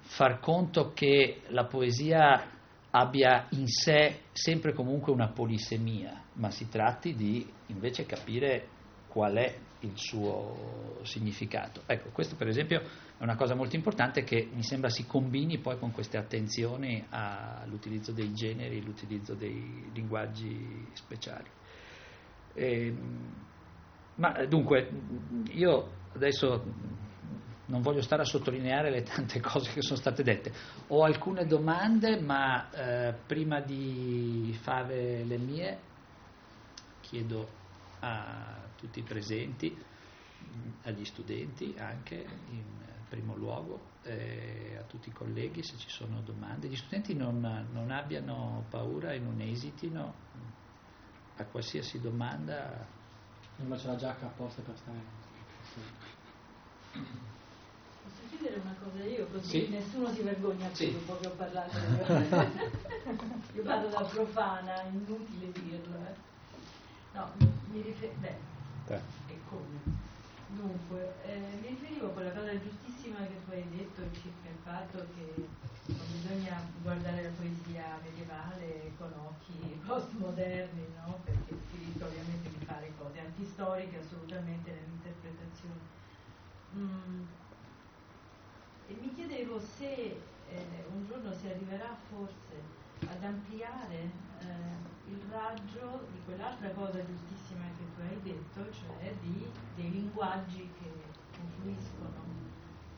far 0.01 0.39
conto 0.39 0.93
che 0.93 1.41
la 1.47 1.65
poesia 1.65 2.51
abbia 2.95 3.47
in 3.51 3.67
sé 3.67 4.21
sempre 4.33 4.73
comunque 4.73 5.11
una 5.11 5.29
polisemia, 5.29 6.23
ma 6.33 6.51
si 6.51 6.69
tratti 6.69 7.15
di 7.15 7.47
invece 7.67 8.05
capire 8.05 8.67
qual 9.07 9.33
è 9.35 9.55
il 9.79 9.93
suo 9.95 10.99
significato. 11.01 11.81
Ecco, 11.87 12.09
questo 12.09 12.35
per 12.35 12.47
esempio 12.47 12.81
è 13.17 13.23
una 13.23 13.35
cosa 13.35 13.55
molto 13.55 13.75
importante 13.75 14.23
che 14.23 14.47
mi 14.53 14.63
sembra 14.63 14.89
si 14.89 15.07
combini 15.07 15.57
poi 15.57 15.77
con 15.79 15.91
queste 15.91 16.17
attenzioni 16.17 17.03
all'utilizzo 17.09 18.11
dei 18.11 18.31
generi, 18.33 18.83
l'utilizzo 18.83 19.33
dei 19.33 19.89
linguaggi 19.91 20.87
speciali. 20.93 21.49
E, 22.53 22.85
ehm, 22.85 23.35
ma 24.15 24.45
dunque, 24.45 24.87
io 25.51 25.89
adesso 26.13 26.63
non 27.73 27.81
voglio 27.81 28.03
stare 28.03 28.21
a 28.21 28.25
sottolineare 28.25 28.91
le 28.91 29.01
tante 29.01 29.39
cose 29.41 29.71
che 29.73 29.81
sono 29.81 29.97
state 29.97 30.21
dette. 30.21 30.53
Ho 30.89 31.03
alcune 31.03 31.47
domande, 31.47 32.21
ma 32.21 32.69
eh, 32.69 33.13
prima 33.25 33.61
di 33.61 34.55
fare 34.61 35.23
le 35.23 35.37
mie 35.37 35.79
chiedo 37.01 37.49
a 38.01 38.61
tutti 38.77 38.99
i 38.99 39.03
presenti 39.03 39.75
agli 40.83 41.03
studenti 41.03 41.73
anche 41.79 42.23
in 42.51 42.63
primo 43.09 43.35
luogo, 43.35 43.79
eh, 44.03 44.77
a 44.79 44.83
tutti 44.83 45.09
i 45.09 45.11
colleghi 45.11 45.63
se 45.63 45.75
ci 45.77 45.89
sono 45.89 46.21
domande. 46.21 46.67
Gli 46.67 46.75
studenti 46.75 47.15
non, 47.15 47.67
non 47.71 47.89
abbiano 47.89 48.65
paura 48.69 49.13
e 49.13 49.19
non 49.19 49.41
esitino 49.41 50.13
a 51.37 51.45
qualsiasi 51.45 51.99
domanda. 51.99 52.85
Non 53.55 53.77
c'è 53.77 53.87
la 53.87 53.95
giacca 53.95 54.27
apposta 54.27 54.61
per 54.61 54.77
stare. 54.77 55.01
Posso 55.61 57.31
chiedere 58.43 58.59
una 58.61 58.75
cosa 58.83 59.03
io 59.03 59.27
così 59.27 59.47
Sì. 59.65 59.69
nessuno 59.69 60.11
si 60.11 60.21
vergogna 60.21 60.67
più 60.67 60.75
Sì. 60.75 60.91
dopo 60.91 61.17
che 61.17 61.27
ho 61.27 61.31
parlato 61.31 61.77
io. 61.77 61.91
io 63.55 63.63
parlo 63.63 63.89
da 63.89 64.03
profana, 64.03 64.81
inutile 64.83 65.51
dirlo. 65.53 65.95
eh. 65.95 66.31
No, 67.13 67.31
mi, 67.37 67.47
mi 67.67 67.81
rifer- 67.81 68.15
beh, 68.17 68.37
Te. 68.85 68.99
e 69.27 69.41
come? 69.45 69.79
Dunque, 70.47 71.15
eh, 71.23 71.57
mi 71.61 71.67
riferivo 71.69 72.07
a 72.07 72.09
quella 72.09 72.31
cosa 72.31 72.59
giustissima 72.59 73.17
che 73.25 73.43
tu 73.45 73.51
hai 73.51 73.67
detto 73.69 74.01
circa 74.19 74.49
il 74.49 74.57
fatto 74.61 75.07
che 75.15 75.47
non 75.85 76.05
bisogna 76.11 76.61
guardare 76.81 77.23
la 77.23 77.29
poesia 77.29 77.97
medievale 78.03 78.91
con 78.97 79.11
occhi 79.13 79.81
postmoderni, 79.85 80.87
no? 80.95 81.21
Perché 81.23 81.55
si 81.71 81.77
rischia 81.85 82.05
ovviamente 82.07 82.49
di 82.49 82.65
fare 82.65 82.93
cose 82.97 83.19
antistoriche 83.19 83.99
assolutamente 83.99 84.69
nell'interpretazione. 84.71 85.91
Mm. 86.75 87.23
E 88.85 88.97
mi 88.99 89.13
chiedevo 89.13 89.59
se 89.59 90.21
eh, 90.45 90.85
un 90.89 91.05
giorno 91.05 91.33
si 91.33 91.47
arriverà 91.47 91.95
forse 92.09 92.61
ad 93.07 93.23
ampliare 93.23 94.11
eh, 94.41 95.09
il 95.09 95.21
raggio 95.29 96.07
di 96.11 96.21
quell'altra 96.25 96.69
cosa 96.71 97.03
giustissima 97.05 97.63
che 97.77 97.85
tu 97.93 98.01
hai 98.01 98.21
detto, 98.21 98.71
cioè 98.71 99.15
di, 99.21 99.51
dei 99.75 99.89
linguaggi 99.91 100.73
che 100.79 100.91
confluiscono, 101.37 102.25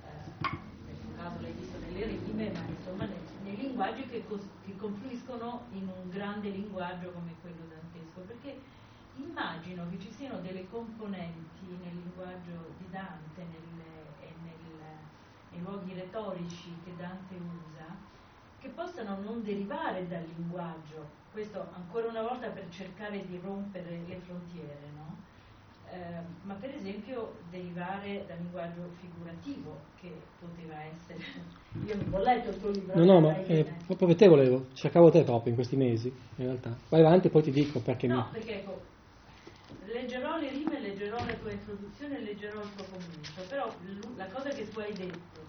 eh, 0.01 0.45
nel 0.85 0.99
tuo 0.99 1.11
caso 1.15 1.41
l'hai 1.41 1.53
visto 1.53 1.77
nelle 1.79 2.05
rime, 2.05 2.51
ma 2.51 2.65
insomma 2.67 3.05
nei, 3.43 3.55
linguaggi 3.55 4.05
che, 4.07 4.25
cos- 4.25 4.49
che 4.63 4.75
confluiscono 4.75 5.67
in 5.71 5.87
un 5.87 6.09
grande 6.09 6.49
linguaggio 6.49 7.11
come 7.11 7.35
quello 7.41 7.65
dantesco, 7.67 8.21
perché 8.21 8.61
immagino 9.17 9.87
che 9.89 9.99
ci 9.99 10.11
siano 10.11 10.39
delle 10.41 10.67
componenti 10.67 11.77
nel 11.81 11.95
linguaggio 11.95 12.73
di 12.77 12.89
Dante 12.89 13.43
nel- 13.43 13.74
nei 15.55 15.63
luoghi 15.63 15.93
retorici 15.93 16.69
che 16.83 16.95
Dante 16.97 17.35
usa 17.35 17.85
che 18.59 18.67
possano 18.69 19.17
non 19.21 19.43
derivare 19.43 20.07
dal 20.07 20.23
linguaggio, 20.35 21.05
questo 21.31 21.65
ancora 21.73 22.07
una 22.07 22.21
volta 22.21 22.47
per 22.49 22.67
cercare 22.69 23.25
di 23.25 23.39
rompere 23.41 24.01
le 24.07 24.17
frontiere, 24.17 24.89
no? 24.95 25.23
Eh, 25.91 26.21
ma 26.43 26.55
per 26.55 26.73
esempio 26.73 27.37
derivare 27.49 28.25
dal 28.27 28.37
linguaggio 28.39 28.89
figurativo 28.99 29.77
che 29.95 30.11
poteva 30.39 30.81
essere. 30.81 31.19
Io 31.85 31.95
non 31.95 32.13
ho 32.13 32.23
letto 32.23 32.49
il 32.49 32.59
tuo 32.59 32.71
libro. 32.71 32.97
No, 32.97 33.05
no, 33.05 33.19
ma 33.19 33.33
dai, 33.33 33.45
eh, 33.47 33.65
proprio 33.85 34.15
te 34.15 34.27
volevo, 34.27 34.65
cercavo 34.73 35.11
te 35.11 35.23
proprio 35.23 35.49
in 35.49 35.55
questi 35.55 35.75
mesi, 35.75 36.07
in 36.07 36.45
realtà. 36.45 36.75
Vai 36.89 37.01
avanti 37.01 37.27
e 37.27 37.29
poi 37.29 37.43
ti 37.43 37.51
dico 37.51 37.79
perché 37.81 38.07
No, 38.07 38.15
mi... 38.15 38.23
perché 38.31 38.61
ecco, 38.61 38.81
leggerò 39.85 40.37
le 40.37 40.49
rime, 40.49 40.79
leggerò 40.79 41.17
la 41.25 41.33
tua 41.33 41.51
introduzione 41.51 42.17
e 42.17 42.21
leggerò 42.21 42.61
il 42.61 42.73
tuo 42.75 42.85
commento, 42.85 43.41
però 43.47 43.73
la 44.15 44.25
cosa 44.27 44.49
che 44.49 44.69
tu 44.69 44.79
hai 44.79 44.93
detto 44.93 45.43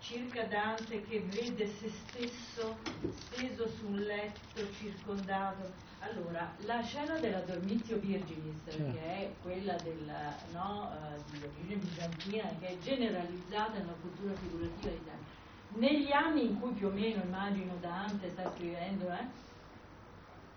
circa 0.00 0.44
Dante 0.44 1.02
che 1.04 1.20
vede 1.20 1.66
se 1.66 1.88
stesso 1.88 2.76
steso 3.16 3.68
su 3.68 3.86
un 3.86 3.98
letto 3.98 4.66
circondato. 4.78 5.86
Allora, 6.00 6.54
la 6.64 6.80
scena 6.82 7.18
della 7.18 7.40
Dormitio 7.40 7.98
Virginis, 7.98 8.62
Certo. 8.68 8.92
che 8.92 9.00
è 9.00 9.32
quella 9.42 9.74
del, 9.82 10.10
no, 10.52 10.92
eh, 10.94 11.20
di 11.32 11.42
origine 11.42 11.76
bizantina, 11.76 12.48
che 12.60 12.68
è 12.68 12.78
generalizzata 12.78 13.78
nella 13.78 13.96
cultura 14.00 14.32
figurativa 14.34 14.90
di 14.90 15.00
Dante, 15.04 15.26
negli 15.74 16.12
anni 16.12 16.46
in 16.46 16.60
cui 16.60 16.70
più 16.72 16.86
o 16.86 16.90
meno 16.90 17.22
immagino 17.24 17.74
Dante 17.80 18.30
sta 18.30 18.50
scrivendo, 18.54 19.10
eh, 19.10 19.26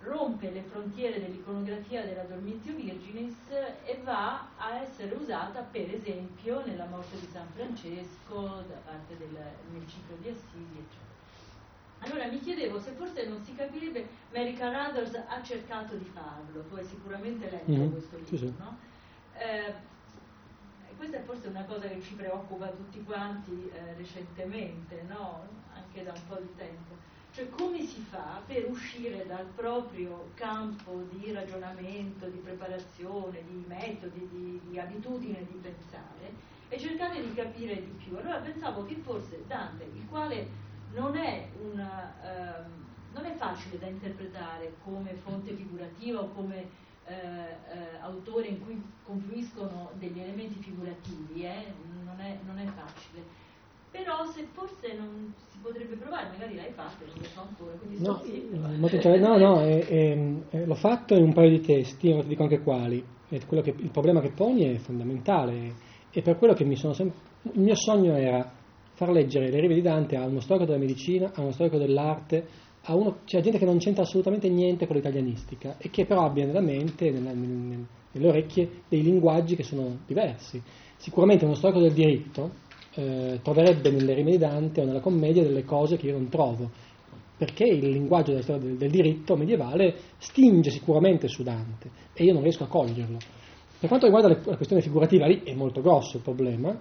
rompe 0.04 0.50
le 0.50 0.62
frontiere 0.64 1.20
dell'iconografia 1.20 2.04
della 2.04 2.24
Dormitio 2.24 2.74
Virginis 2.76 3.36
e 3.86 4.00
va 4.04 4.48
a 4.58 4.80
essere 4.82 5.14
usata 5.16 5.62
per 5.62 5.94
esempio 5.94 6.66
nella 6.66 6.86
morte 6.86 7.20
di 7.20 7.28
San 7.32 7.46
Francesco 7.54 8.64
da 8.68 8.78
parte 8.86 9.18
del 9.18 9.30
nel 9.72 9.88
ciclo 9.88 10.16
di 10.22 10.30
Assisi 10.30 10.78
eccetera. 10.78 11.10
Allora 12.00 12.26
mi 12.26 12.40
chiedevo 12.40 12.80
se 12.80 12.92
forse 12.92 13.28
non 13.28 13.44
si 13.44 13.54
capirebbe, 13.54 14.08
Mary 14.34 14.56
Carruthers 14.56 15.14
ha 15.28 15.42
cercato 15.44 15.96
di 15.96 16.10
farlo, 16.12 16.64
tu 16.68 16.76
hai 16.76 16.86
sicuramente 16.86 17.48
letto 17.50 17.72
Mhm, 17.72 17.92
questo 17.92 18.18
sì, 18.26 18.32
libro, 18.32 18.48
sì. 18.48 18.54
no? 18.58 18.78
Eh, 19.38 19.74
questa 20.98 21.18
è 21.18 21.22
forse 21.22 21.48
una 21.48 21.64
cosa 21.66 21.88
che 21.88 22.02
ci 22.02 22.14
preoccupa 22.14 22.68
tutti 22.70 23.04
quanti 23.04 23.70
eh, 23.70 23.94
recentemente, 23.98 25.04
no? 25.08 25.46
anche 25.76 26.04
da 26.04 26.12
un 26.12 26.22
po' 26.28 26.36
di 26.36 26.56
tempo. 26.56 26.96
Cioè 27.34 27.50
come 27.50 27.82
si 27.86 28.02
fa 28.10 28.42
per 28.46 28.70
uscire 28.70 29.26
dal 29.26 29.46
proprio 29.56 30.32
campo 30.34 31.06
di 31.12 31.32
ragionamento, 31.32 32.28
di 32.28 32.40
preparazione, 32.40 33.42
di 33.48 33.64
metodi, 33.68 34.28
di, 34.30 34.60
di 34.70 34.78
abitudine 34.78 35.46
di 35.50 35.58
pensare 35.62 36.34
e 36.68 36.78
cercare 36.78 37.22
di 37.22 37.34
capire 37.34 37.76
di 37.76 37.92
più. 38.04 38.18
Allora 38.18 38.40
pensavo 38.40 38.86
che 38.86 38.96
forse 38.96 39.44
Dante, 39.48 39.84
il 39.84 40.06
quale 40.10 40.48
non 40.94 41.16
è, 41.16 41.48
una, 41.62 42.14
ehm, 42.22 42.72
non 43.14 43.24
è 43.24 43.34
facile 43.36 43.80
da 43.80 43.88
interpretare 43.88 44.76
come 44.84 45.14
fonte 45.24 45.54
figurativa 45.54 46.20
o 46.20 46.32
come 46.34 46.68
eh, 47.06 47.14
eh, 47.14 47.98
autore 48.02 48.48
in 48.48 48.64
cui 48.64 48.82
confluiscono 49.04 49.92
degli 49.96 50.20
elementi 50.20 50.62
figurativi, 50.62 51.44
eh, 51.46 51.74
non, 52.04 52.20
è, 52.20 52.38
non 52.46 52.58
è 52.58 52.66
facile. 52.66 53.40
Però 53.92 54.24
se 54.32 54.48
forse 54.54 54.94
non 54.98 55.34
si 55.50 55.58
potrebbe 55.60 55.96
provare, 55.98 56.30
magari 56.30 56.56
l'hai 56.56 56.72
fatto, 56.72 57.04
non 57.06 57.16
lo 57.18 57.24
so 57.26 57.42
ancora, 57.42 57.76
quindi 57.76 58.02
No, 58.02 58.22
sto 58.24 59.18
no, 59.18 59.38
no, 59.38 59.64
eh, 59.66 59.86
eh, 59.88 60.44
eh, 60.50 60.66
l'ho 60.66 60.76
fatto 60.76 61.14
in 61.16 61.24
un 61.24 61.34
paio 61.34 61.50
di 61.50 61.60
testi, 61.60 62.10
ora 62.10 62.22
ti 62.22 62.30
dico 62.30 62.44
anche 62.44 62.62
quali. 62.62 63.04
Quello 63.46 63.62
che- 63.62 63.76
il 63.78 63.92
problema 63.92 64.22
che 64.22 64.32
poni 64.32 64.64
è 64.64 64.78
fondamentale 64.78 65.76
e 66.10 66.22
per 66.22 66.38
quello 66.38 66.54
che 66.54 66.64
mi 66.66 66.76
sono 66.78 66.94
sempre... 66.94 67.20
Il 67.54 67.62
mio 67.62 67.76
sogno 67.76 68.16
era 68.16 68.50
far 68.94 69.10
leggere 69.10 69.50
le 69.50 69.60
rive 69.60 69.74
di 69.74 69.82
Dante 69.82 70.16
a 70.16 70.26
uno 70.26 70.40
storico 70.40 70.66
della 70.66 70.78
medicina, 70.78 71.32
a 71.34 71.42
uno 71.42 71.52
storico 71.52 71.78
dell'arte, 71.78 72.48
a 72.84 72.96
uno, 72.96 73.22
cioè 73.26 73.42
gente 73.42 73.58
che 73.58 73.66
non 73.66 73.78
c'entra 73.78 74.04
assolutamente 74.04 74.50
niente 74.50 74.86
con 74.88 74.96
l'italianistica 74.96 75.78
e 75.78 75.90
che 75.90 76.06
però 76.06 76.26
abbia 76.26 76.46
nella 76.46 76.62
mente, 76.62 77.10
nella- 77.10 77.34
nel- 77.34 77.50
nel- 77.50 77.88
nelle 78.14 78.28
orecchie, 78.28 78.84
dei 78.88 79.02
linguaggi 79.02 79.56
che 79.56 79.64
sono 79.64 80.00
diversi. 80.06 80.62
Sicuramente 80.98 81.46
uno 81.46 81.56
storico 81.56 81.80
del 81.80 81.94
diritto 81.94 82.70
eh, 82.94 83.40
troverebbe 83.42 83.90
nelle 83.90 84.14
rime 84.14 84.32
di 84.32 84.38
Dante 84.38 84.82
o 84.82 84.86
nella 84.86 85.00
commedia 85.00 85.44
delle 85.44 85.64
cose 85.64 85.98
che 85.98 86.08
io 86.08 86.14
non 86.14 86.30
trovo, 86.30 86.70
perché 87.38 87.64
il 87.64 87.90
linguaggio 87.90 88.32
della 88.32 88.44
storia 88.44 88.62
del, 88.64 88.78
del 88.78 88.92
diritto 88.92 89.36
medievale 89.36 89.96
stinge 90.18 90.70
sicuramente 90.70 91.28
su 91.28 91.44
Dante 91.44 91.90
e 92.14 92.24
io 92.24 92.34
non 92.34 92.44
riesco 92.44 92.64
a 92.64 92.68
coglierlo. 92.68 93.18
Per 93.80 93.90
quanto 93.90 94.06
riguarda 94.06 94.28
le- 94.30 94.42
la 94.46 94.56
questione 94.56 94.82
figurativa, 94.82 95.26
lì 95.26 95.42
è 95.44 95.56
molto 95.56 95.82
grosso 95.82 96.18
il 96.18 96.24
problema. 96.24 96.78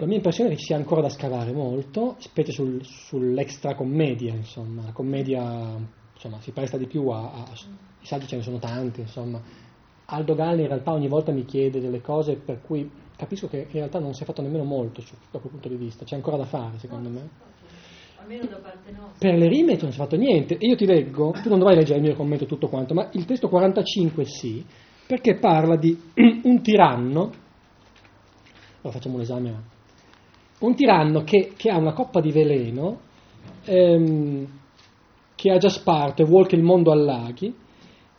La 0.00 0.06
mia 0.06 0.16
impressione 0.16 0.50
è 0.50 0.52
che 0.52 0.60
ci 0.60 0.66
sia 0.66 0.76
ancora 0.76 1.02
da 1.02 1.08
scavare 1.08 1.52
molto, 1.52 2.14
specie 2.20 2.52
sul, 2.52 2.82
sull'extra 2.84 3.74
commedia, 3.74 4.32
insomma, 4.32 4.84
la 4.84 4.92
commedia 4.92 5.76
insomma, 6.14 6.40
si 6.40 6.52
presta 6.52 6.78
di 6.78 6.86
più 6.86 7.08
a, 7.08 7.32
a- 7.32 7.52
i 8.00 8.06
saggi 8.06 8.28
ce 8.28 8.36
ne 8.36 8.42
sono 8.42 8.58
tanti, 8.58 9.00
insomma. 9.00 9.42
Aldo 10.06 10.34
Galli 10.34 10.62
in 10.62 10.68
realtà 10.68 10.92
ogni 10.92 11.08
volta 11.08 11.32
mi 11.32 11.44
chiede 11.44 11.80
delle 11.80 12.00
cose 12.00 12.36
per 12.36 12.62
cui 12.62 12.88
capisco 13.18 13.48
che 13.48 13.66
in 13.66 13.72
realtà 13.72 13.98
non 13.98 14.14
si 14.14 14.22
è 14.22 14.24
fatto 14.24 14.42
nemmeno 14.42 14.62
molto 14.62 15.00
su, 15.00 15.12
da 15.32 15.40
quel 15.40 15.50
punto 15.50 15.68
di 15.68 15.74
vista, 15.74 16.04
c'è 16.04 16.14
ancora 16.14 16.36
da 16.36 16.44
fare 16.44 16.78
secondo 16.78 17.08
me. 17.08 17.28
Almeno 18.20 18.46
da 18.46 18.58
parte 18.58 18.92
nostra. 18.92 19.18
Per 19.18 19.36
le 19.36 19.48
rime 19.48 19.72
non 19.72 19.90
si 19.90 19.98
è 19.98 20.00
fatto 20.00 20.16
niente. 20.16 20.56
E 20.56 20.66
io 20.68 20.76
ti 20.76 20.86
leggo, 20.86 21.32
tu 21.42 21.48
non 21.48 21.58
dovrai 21.58 21.76
leggere 21.76 21.98
il 21.98 22.04
mio 22.04 22.14
commento 22.14 22.46
tutto 22.46 22.68
quanto, 22.68 22.94
ma 22.94 23.08
il 23.14 23.24
testo 23.24 23.48
45 23.48 24.24
sì, 24.24 24.64
perché 25.04 25.34
parla 25.34 25.76
di 25.76 25.98
un 26.44 26.62
tiranno, 26.62 27.20
allora 28.80 28.90
facciamo 28.92 29.16
un 29.16 29.20
esame, 29.22 29.62
un 30.60 30.74
tiranno 30.76 31.24
che, 31.24 31.54
che 31.56 31.70
ha 31.70 31.76
una 31.76 31.92
coppa 31.92 32.20
di 32.20 32.30
veleno, 32.30 33.00
ehm, 33.64 34.46
che 35.34 35.50
ha 35.50 35.58
già 35.58 35.70
sparto 35.70 36.22
e 36.22 36.24
vuol 36.24 36.46
che 36.46 36.54
il 36.54 36.62
mondo 36.62 36.92
allaghi, 36.92 37.52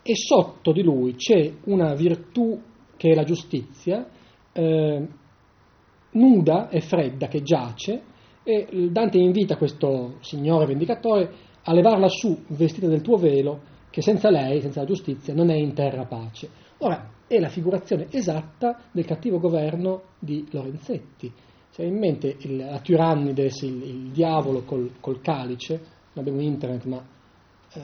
e 0.02 0.14
sotto 0.14 0.72
di 0.72 0.82
lui 0.82 1.14
c'è 1.14 1.50
una 1.64 1.94
virtù 1.94 2.60
che 2.98 3.12
è 3.12 3.14
la 3.14 3.24
giustizia, 3.24 4.06
eh, 4.52 5.08
nuda 6.12 6.68
e 6.68 6.80
fredda 6.80 7.28
che 7.28 7.42
giace, 7.42 8.02
e 8.42 8.88
Dante 8.90 9.18
invita 9.18 9.56
questo 9.56 10.16
signore 10.20 10.66
vendicatore 10.66 11.30
a 11.62 11.72
levarla 11.72 12.08
su 12.08 12.44
vestita 12.48 12.86
del 12.86 13.02
tuo 13.02 13.16
velo, 13.16 13.60
che 13.90 14.02
senza 14.02 14.30
lei, 14.30 14.60
senza 14.60 14.80
la 14.80 14.86
giustizia, 14.86 15.34
non 15.34 15.50
è 15.50 15.56
in 15.56 15.74
terra 15.74 16.04
pace. 16.06 16.48
Ora, 16.78 17.10
è 17.26 17.38
la 17.38 17.48
figurazione 17.48 18.06
esatta 18.10 18.80
del 18.90 19.04
cattivo 19.04 19.38
governo 19.38 20.02
di 20.18 20.46
Lorenzetti. 20.50 21.32
Se 21.68 21.82
hai 21.82 21.88
in 21.88 21.98
mente 21.98 22.36
il, 22.40 22.56
la 22.56 22.80
Tyrannides, 22.80 23.62
il, 23.62 23.82
il 23.82 24.10
diavolo 24.10 24.62
col, 24.62 24.92
col 24.98 25.20
calice, 25.20 25.74
non 26.12 26.24
abbiamo 26.24 26.40
internet, 26.40 26.84
ma 26.86 27.04
eh, 27.74 27.80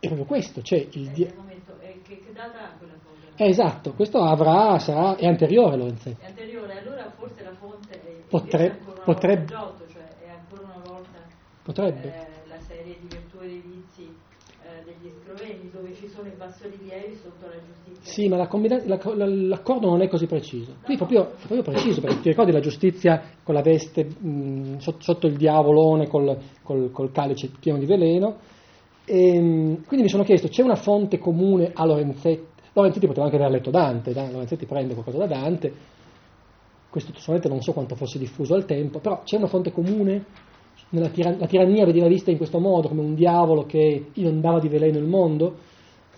è 0.00 0.06
proprio 0.06 0.26
questo, 0.26 0.62
cioè 0.62 0.86
il 0.92 1.10
dia- 1.10 1.30
un 1.30 1.42
momento, 1.42 1.78
eh, 1.80 2.00
che, 2.02 2.18
che 2.18 2.32
data 2.32 2.70
ha 2.70 2.76
quella? 2.76 2.94
Eh, 3.38 3.48
esatto, 3.48 3.92
questo 3.92 4.18
avrà, 4.22 4.78
sarà, 4.78 5.16
è 5.16 5.26
anteriore 5.26 5.76
Lorenzetti. 5.76 6.24
È 6.24 6.28
anteriore, 6.30 6.72
allora 6.80 7.12
forse 7.18 7.42
la 7.44 7.52
fonte 7.58 7.92
è 7.92 8.22
Potre- 8.28 8.78
potrebbe- 9.04 9.44
Giotto, 9.52 9.84
cioè 9.92 10.02
è 10.24 10.28
ancora 10.30 10.62
una 10.64 10.80
volta 10.82 11.18
Potrebbe. 11.62 12.08
eh, 12.08 12.48
la 12.48 12.58
serie 12.66 12.96
di 12.98 13.06
virtù 13.08 13.36
e 13.42 13.46
dei 13.48 13.60
vizi 13.60 14.04
eh, 14.08 14.84
degli 14.84 15.10
scrovegni 15.20 15.70
dove 15.70 15.92
ci 15.94 16.08
sono 16.08 16.28
i 16.28 16.32
bassorilievi 16.36 17.14
sotto 17.22 17.44
la 17.46 17.60
giustizia. 17.60 18.10
Sì, 18.10 18.28
ma 18.28 18.36
la 18.38 18.46
combina- 18.46 18.80
la- 18.86 18.98
la- 19.14 19.26
l'accordo 19.26 19.88
non 19.90 20.00
è 20.00 20.08
così 20.08 20.26
preciso. 20.26 20.76
Qui 20.82 20.94
è 20.94 20.96
proprio, 20.96 21.32
è 21.34 21.46
proprio 21.46 21.62
preciso, 21.62 22.00
perché 22.00 22.20
ti 22.20 22.28
ricordi 22.30 22.52
la 22.52 22.60
giustizia 22.60 23.22
con 23.42 23.54
la 23.54 23.60
veste 23.62 24.04
mh, 24.18 24.78
sotto, 24.78 25.02
sotto 25.02 25.26
il 25.26 25.36
diavolone, 25.36 26.06
col, 26.08 26.38
col- 26.62 26.90
col 26.90 27.12
calice 27.12 27.50
pieno 27.60 27.76
di 27.78 27.84
veleno. 27.84 28.38
E, 29.04 29.38
mh, 29.40 29.84
quindi 29.84 30.04
mi 30.06 30.08
sono 30.08 30.24
chiesto, 30.24 30.48
c'è 30.48 30.62
una 30.62 30.74
fonte 30.76 31.18
comune 31.18 31.70
a 31.74 31.84
Lorenzetti? 31.84 32.54
Lorenzetti 32.80 33.06
poteva 33.06 33.24
anche 33.24 33.36
aver 33.36 33.50
letto 33.50 33.70
Dante, 33.70 34.12
da- 34.12 34.30
Lorenzetti 34.30 34.66
prende 34.66 34.92
qualcosa 34.92 35.18
da 35.18 35.26
Dante, 35.26 35.72
questo 36.90 37.12
solamente 37.16 37.48
non 37.48 37.60
so 37.60 37.72
quanto 37.72 37.94
fosse 37.94 38.18
diffuso 38.18 38.54
al 38.54 38.64
tempo, 38.64 39.00
però 39.00 39.22
c'è 39.22 39.36
una 39.36 39.46
fonte 39.46 39.72
comune 39.72 40.24
tiran- 41.10 41.38
la 41.38 41.46
tirannia 41.46 41.84
veniva 41.84 42.06
vista 42.06 42.30
in 42.30 42.36
questo 42.36 42.58
modo, 42.58 42.88
come 42.88 43.00
un 43.00 43.14
diavolo 43.14 43.64
che 43.66 44.10
inondava 44.14 44.60
di 44.60 44.68
veleno 44.68 44.98
il 44.98 45.06
mondo. 45.06 45.56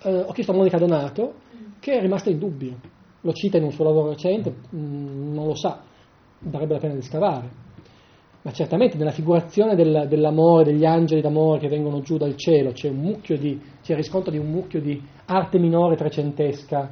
Eh, 0.03 0.21
ho 0.21 0.33
chiesto 0.33 0.53
a 0.53 0.57
Monica 0.57 0.79
Donato, 0.79 1.35
che 1.81 1.93
è 1.93 2.01
rimasta 2.01 2.31
in 2.31 2.39
dubbio. 2.39 2.77
Lo 3.23 3.33
cita 3.33 3.57
in 3.57 3.65
un 3.65 3.73
suo 3.73 3.85
lavoro 3.85 4.11
recente, 4.11 4.51
mh, 4.51 5.33
non 5.33 5.47
lo 5.47 5.55
sa, 5.55 5.81
darebbe 6.39 6.75
la 6.75 6.81
pena 6.81 6.95
di 6.95 7.03
scavare. 7.03 7.67
Ma 8.43 8.53
certamente 8.53 8.97
nella 8.97 9.11
figurazione 9.11 9.75
del- 9.75 10.07
dell'amore, 10.09 10.65
degli 10.65 10.85
angeli 10.85 11.21
d'amore 11.21 11.59
che 11.59 11.69
vengono 11.69 12.01
giù 12.01 12.17
dal 12.17 12.37
cielo, 12.37 12.73
c'è 12.73 12.89
un 12.89 12.99
mucchio 12.99 13.37
di, 13.37 13.61
c'è 13.83 13.93
il 13.93 13.99
riscontro 13.99 14.31
di 14.31 14.39
un 14.39 14.49
mucchio 14.51 14.81
di 14.81 15.03
arte 15.27 15.59
minore 15.59 15.97
trecentesca, 15.97 16.89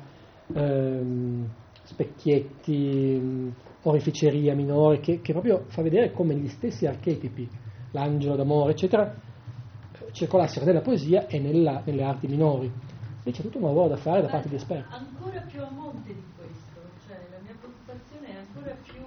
ehm, 0.55 1.48
specchietti, 1.85 2.77
mh, 2.77 3.52
oreficeria 3.85 4.55
minore, 4.55 4.98
che, 5.01 5.20
che 5.20 5.32
proprio 5.32 5.64
fa 5.68 5.82
vedere 5.82 6.10
come 6.12 6.35
gli 6.35 6.48
stessi 6.48 6.85
archetipi, 6.86 7.48
l'angelo 7.93 8.35
d'amore, 8.35 8.73
eccetera, 8.73 9.09
eh, 9.12 10.12
circolassero 10.12 10.64
nella 10.66 10.81
poesia 10.81 11.27
e 11.28 11.39
nella- 11.39 11.81
nelle 11.85 12.02
arti 12.02 12.27
minori. 12.27 12.70
Lì 13.23 13.32
c'è 13.32 13.43
tutto 13.43 13.59
un 13.59 13.64
lavoro 13.64 13.89
da 13.89 13.97
fare 13.97 14.20
da 14.20 14.28
parte 14.28 14.48
di 14.48 14.56
esperti. 14.56 14.93
Ancora 14.94 15.40
più 15.48 15.60
a 15.62 15.70
monte 15.70 16.12
di 16.12 16.23
questo, 16.36 16.81
cioè 17.06 17.16
la 17.31 17.39
mia 17.43 17.55
preoccupazione 17.59 18.27
è 18.28 18.36
ancora 18.36 18.74
più, 18.82 19.02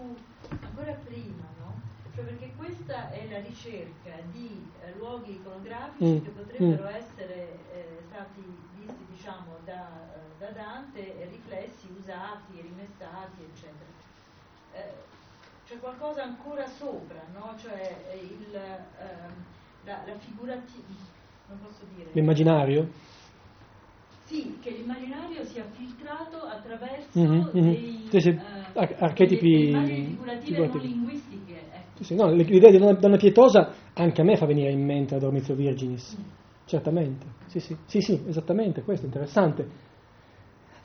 ancora 0.49 0.93
prima, 1.05 1.47
no? 1.59 1.73
Cioè 2.15 2.23
perché 2.25 2.51
questa 2.89 3.11
è 3.11 3.27
la 3.27 3.39
ricerca 3.39 4.19
di 4.31 4.71
eh, 4.81 4.95
luoghi 4.95 5.35
iconografici 5.35 6.01
Mm, 6.03 6.17
che 6.23 6.31
potrebbero 6.31 6.87
essere 6.87 7.69
eh, 7.69 8.03
stati 8.07 8.41
visti, 8.73 9.05
diciamo, 9.05 9.59
da, 9.63 10.33
da 10.39 10.47
Dante, 10.49 11.27
riflessi, 11.29 11.87
usati, 11.95 12.61
rimestati, 12.61 13.43
eccetera. 13.43 13.91
Eh, 14.71 15.05
c'è 15.65 15.77
qualcosa 15.77 16.23
ancora 16.23 16.65
sopra, 16.65 17.21
no? 17.31 17.55
Cioè 17.59 18.07
eh, 18.09 18.17
il, 18.25 18.55
ehm, 18.55 19.45
la, 19.83 20.03
la 20.07 20.17
figurativa, 20.17 20.93
non 21.45 21.59
posso 21.59 21.85
dire. 21.95 22.09
L'immaginario? 22.13 22.89
Sì, 24.25 24.57
che 24.61 24.71
l'immaginario 24.71 25.43
sia 25.45 25.63
filtrato 25.65 26.37
attraverso 26.41 27.19
Mhm, 27.19 27.49
mhm. 27.53 27.75
dei, 27.75 28.07
Sì, 28.09 28.19
sì, 28.19 28.29
eh, 28.29 28.73
ar- 28.73 28.95
archetipi 28.99 29.47
delle 29.47 29.59
immagini 29.59 30.17
figurative 30.39 30.45
figurativi. 30.45 30.87
non 30.87 30.87
linguistiche. 30.87 31.38
Sì, 32.01 32.15
no, 32.15 32.31
l'idea 32.31 32.69
di 32.71 32.77
una 32.77 32.93
donna 32.93 33.17
pietosa 33.17 33.73
anche 33.93 34.21
a 34.21 34.23
me 34.23 34.37
fa 34.37 34.45
venire 34.45 34.71
in 34.71 34.83
mente 34.85 35.15
la 35.15 35.19
Dormizio 35.19 35.53
Virginis, 35.53 36.17
certamente. 36.65 37.25
Sì, 37.47 37.59
sì, 37.59 37.75
sì, 37.85 37.99
sì, 38.01 38.23
esattamente, 38.27 38.83
questo 38.83 39.05
è 39.05 39.07
interessante. 39.07 39.67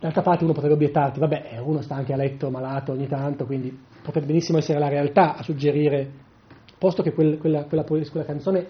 D'altra 0.00 0.22
parte 0.22 0.44
uno 0.44 0.52
potrebbe 0.52 0.74
obiettarti, 0.74 1.20
vabbè, 1.20 1.50
eh, 1.52 1.58
uno 1.60 1.80
sta 1.82 1.94
anche 1.94 2.12
a 2.12 2.16
letto 2.16 2.50
malato 2.50 2.92
ogni 2.92 3.06
tanto, 3.06 3.46
quindi 3.46 3.76
potrebbe 4.02 4.26
benissimo 4.26 4.58
essere 4.58 4.78
la 4.78 4.88
realtà 4.88 5.36
a 5.36 5.42
suggerire, 5.42 6.10
posto 6.78 7.02
che 7.02 7.12
quel- 7.12 7.38
quella, 7.38 7.64
quella 7.64 7.84
poesia- 7.84 8.10
quella 8.10 8.26
canzone 8.26 8.66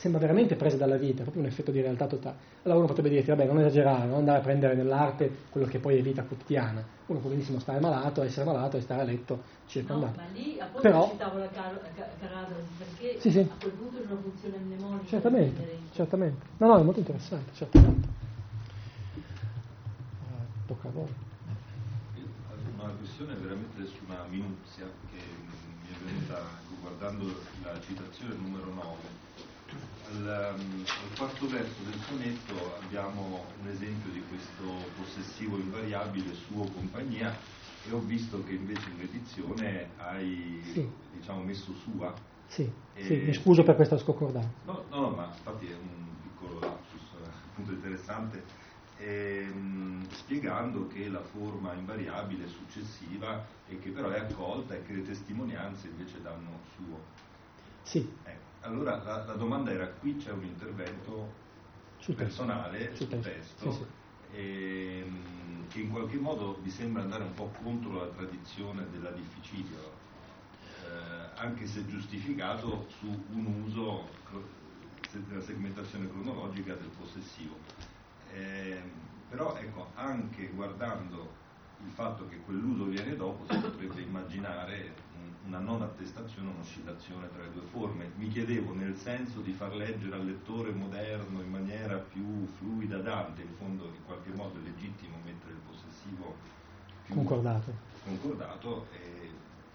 sembra 0.00 0.18
veramente 0.18 0.56
presa 0.56 0.78
dalla 0.78 0.96
vita, 0.96 1.18
è 1.18 1.22
proprio 1.24 1.42
un 1.42 1.48
effetto 1.50 1.70
di 1.70 1.82
realtà 1.82 2.06
totale. 2.06 2.36
Allora 2.62 2.78
uno 2.78 2.88
potrebbe 2.88 3.10
dirti, 3.10 3.28
vabbè, 3.28 3.44
non 3.44 3.58
esagerare, 3.58 4.06
non 4.06 4.16
andare 4.20 4.38
a 4.38 4.40
prendere 4.40 4.74
nell'arte 4.74 5.30
quello 5.50 5.66
che 5.66 5.78
poi 5.78 5.98
è 5.98 6.02
vita 6.02 6.22
quotidiana. 6.22 6.82
Uno 7.04 7.18
può 7.18 7.28
benissimo 7.28 7.58
stare 7.58 7.80
malato, 7.80 8.22
essere 8.22 8.46
malato 8.46 8.78
e 8.78 8.80
stare 8.80 9.02
a 9.02 9.04
letto 9.04 9.34
No, 9.34 9.42
circondato. 9.66 10.18
ma 10.18 10.24
lì 10.32 10.58
appunto 10.58 10.80
Però- 10.80 11.10
citavo 11.10 11.38
la 11.38 11.48
Car- 11.50 11.80
Ca- 11.94 12.08
Caradros 12.18 12.64
perché 12.78 13.20
Sì, 13.20 13.30
sì. 13.30 13.38
a 13.40 13.48
quel 13.60 13.72
punto 13.72 13.98
c'è 13.98 14.06
una 14.10 14.20
funzione 14.22 14.56
mnemonica. 14.56 15.06
Certamente, 15.06 15.68
certamente. 15.92 16.46
No, 16.56 16.66
no, 16.68 16.78
è 16.78 16.82
molto 16.82 17.00
interessante, 17.00 17.52
certamente. 17.52 18.08
Ah, 20.30 20.44
tocca 20.66 20.88
a 20.88 20.90
voi. 20.92 21.08
Una 22.78 22.92
questione 22.98 23.34
veramente 23.34 23.84
su 23.84 23.96
una 24.06 24.24
minuzia 24.30 24.86
che 25.10 25.18
mi 25.18 25.92
è 25.92 26.04
venuta 26.10 26.40
guardando 26.80 27.26
la 27.62 27.78
citazione 27.84 28.34
numero 28.40 28.72
9. 28.72 29.18
Al, 30.10 30.26
al 30.26 31.16
quarto 31.16 31.48
verso 31.48 31.82
del 31.84 31.96
sonetto 32.00 32.74
abbiamo 32.74 33.54
un 33.56 33.68
esempio 33.68 34.10
di 34.10 34.26
questo 34.26 34.64
possessivo 34.96 35.56
invariabile 35.56 36.34
suo 36.34 36.66
compagnia 36.66 37.40
e 37.84 37.92
ho 37.92 38.00
visto 38.00 38.42
che 38.42 38.54
invece 38.54 38.90
in 38.90 39.00
edizione 39.02 39.92
hai 39.98 40.60
Sì. 40.64 40.92
diciamo, 41.12 41.44
messo 41.44 41.72
sua. 41.74 42.12
Sì, 42.48 42.72
Eh, 42.92 43.02
sì, 43.04 43.14
mi 43.24 43.32
scuso 43.32 43.62
per 43.62 43.76
questa 43.76 43.98
scoccordanza. 43.98 44.50
No, 44.64 44.88
no, 44.90 45.00
no, 45.00 45.10
ma 45.10 45.32
infatti 45.36 45.66
è 45.66 45.76
un 45.76 46.18
piccolo 46.20 46.58
lapsus 46.58 47.12
eh, 47.14 47.24
appunto 47.46 47.70
interessante, 47.70 48.44
ehm, 48.96 50.10
spiegando 50.10 50.88
che 50.88 51.08
la 51.08 51.22
forma 51.22 51.72
invariabile 51.74 52.44
è 52.46 52.48
successiva 52.48 53.46
e 53.64 53.78
che 53.78 53.90
però 53.90 54.10
è 54.10 54.18
accolta 54.18 54.74
e 54.74 54.82
che 54.82 54.92
le 54.92 55.02
testimonianze 55.02 55.86
invece 55.86 56.20
danno 56.20 56.64
suo. 56.74 57.06
Sì, 57.82 58.18
Ecco, 58.24 58.49
allora 58.60 59.02
la, 59.02 59.24
la 59.24 59.34
domanda 59.34 59.70
era 59.70 59.88
qui 59.88 60.16
c'è 60.16 60.30
un 60.32 60.44
intervento 60.44 61.34
sul 61.98 62.14
personale 62.14 62.94
Sul 62.94 63.08
sul 63.08 63.20
testo, 63.20 63.68
testo. 63.68 63.94
Sì, 64.30 64.36
ehm, 64.36 65.68
che 65.68 65.80
in 65.80 65.90
qualche 65.90 66.18
modo 66.18 66.58
mi 66.62 66.70
sembra 66.70 67.02
andare 67.02 67.24
un 67.24 67.34
po' 67.34 67.50
contro 67.50 67.92
la 67.92 68.08
tradizione 68.08 68.88
della 68.90 69.10
difficidio, 69.10 69.98
eh, 70.84 71.30
anche 71.36 71.66
se 71.66 71.86
giustificato 71.86 72.88
su 72.88 73.26
un 73.30 73.46
uso 73.46 74.08
della 75.26 75.40
segmentazione 75.40 76.08
cronologica 76.08 76.74
del 76.74 76.90
possessivo. 76.90 77.58
Ehm, 78.32 79.24
però 79.28 79.56
ecco, 79.56 79.92
anche 79.94 80.48
guardando 80.48 81.38
il 81.76 81.90
fatto 81.90 82.26
che 82.26 82.40
quell'uso 82.40 82.84
viene 82.84 83.16
dopo, 83.16 83.46
si 83.46 83.58
potrebbe 83.58 84.00
immaginare 84.02 85.08
una 85.46 85.58
non 85.58 85.82
attestazione, 85.82 86.48
un'oscillazione 86.50 87.28
tra 87.32 87.42
le 87.42 87.50
due 87.52 87.62
forme. 87.72 88.10
Mi 88.16 88.28
chiedevo 88.28 88.72
nel 88.74 88.96
senso 88.96 89.40
di 89.40 89.52
far 89.52 89.74
leggere 89.74 90.14
al 90.14 90.24
lettore 90.26 90.70
moderno 90.70 91.40
in 91.40 91.50
maniera 91.50 91.96
più 91.96 92.46
fluida 92.58 92.98
Dante, 92.98 93.42
in 93.42 93.54
fondo 93.58 93.84
in 93.86 94.04
qualche 94.06 94.30
modo 94.34 94.58
è 94.58 94.62
legittimo 94.62 95.16
mettere 95.24 95.52
il 95.52 95.60
possessivo 95.66 96.34
più 97.06 97.14
Concordato. 97.14 97.72
concordato 98.04 98.86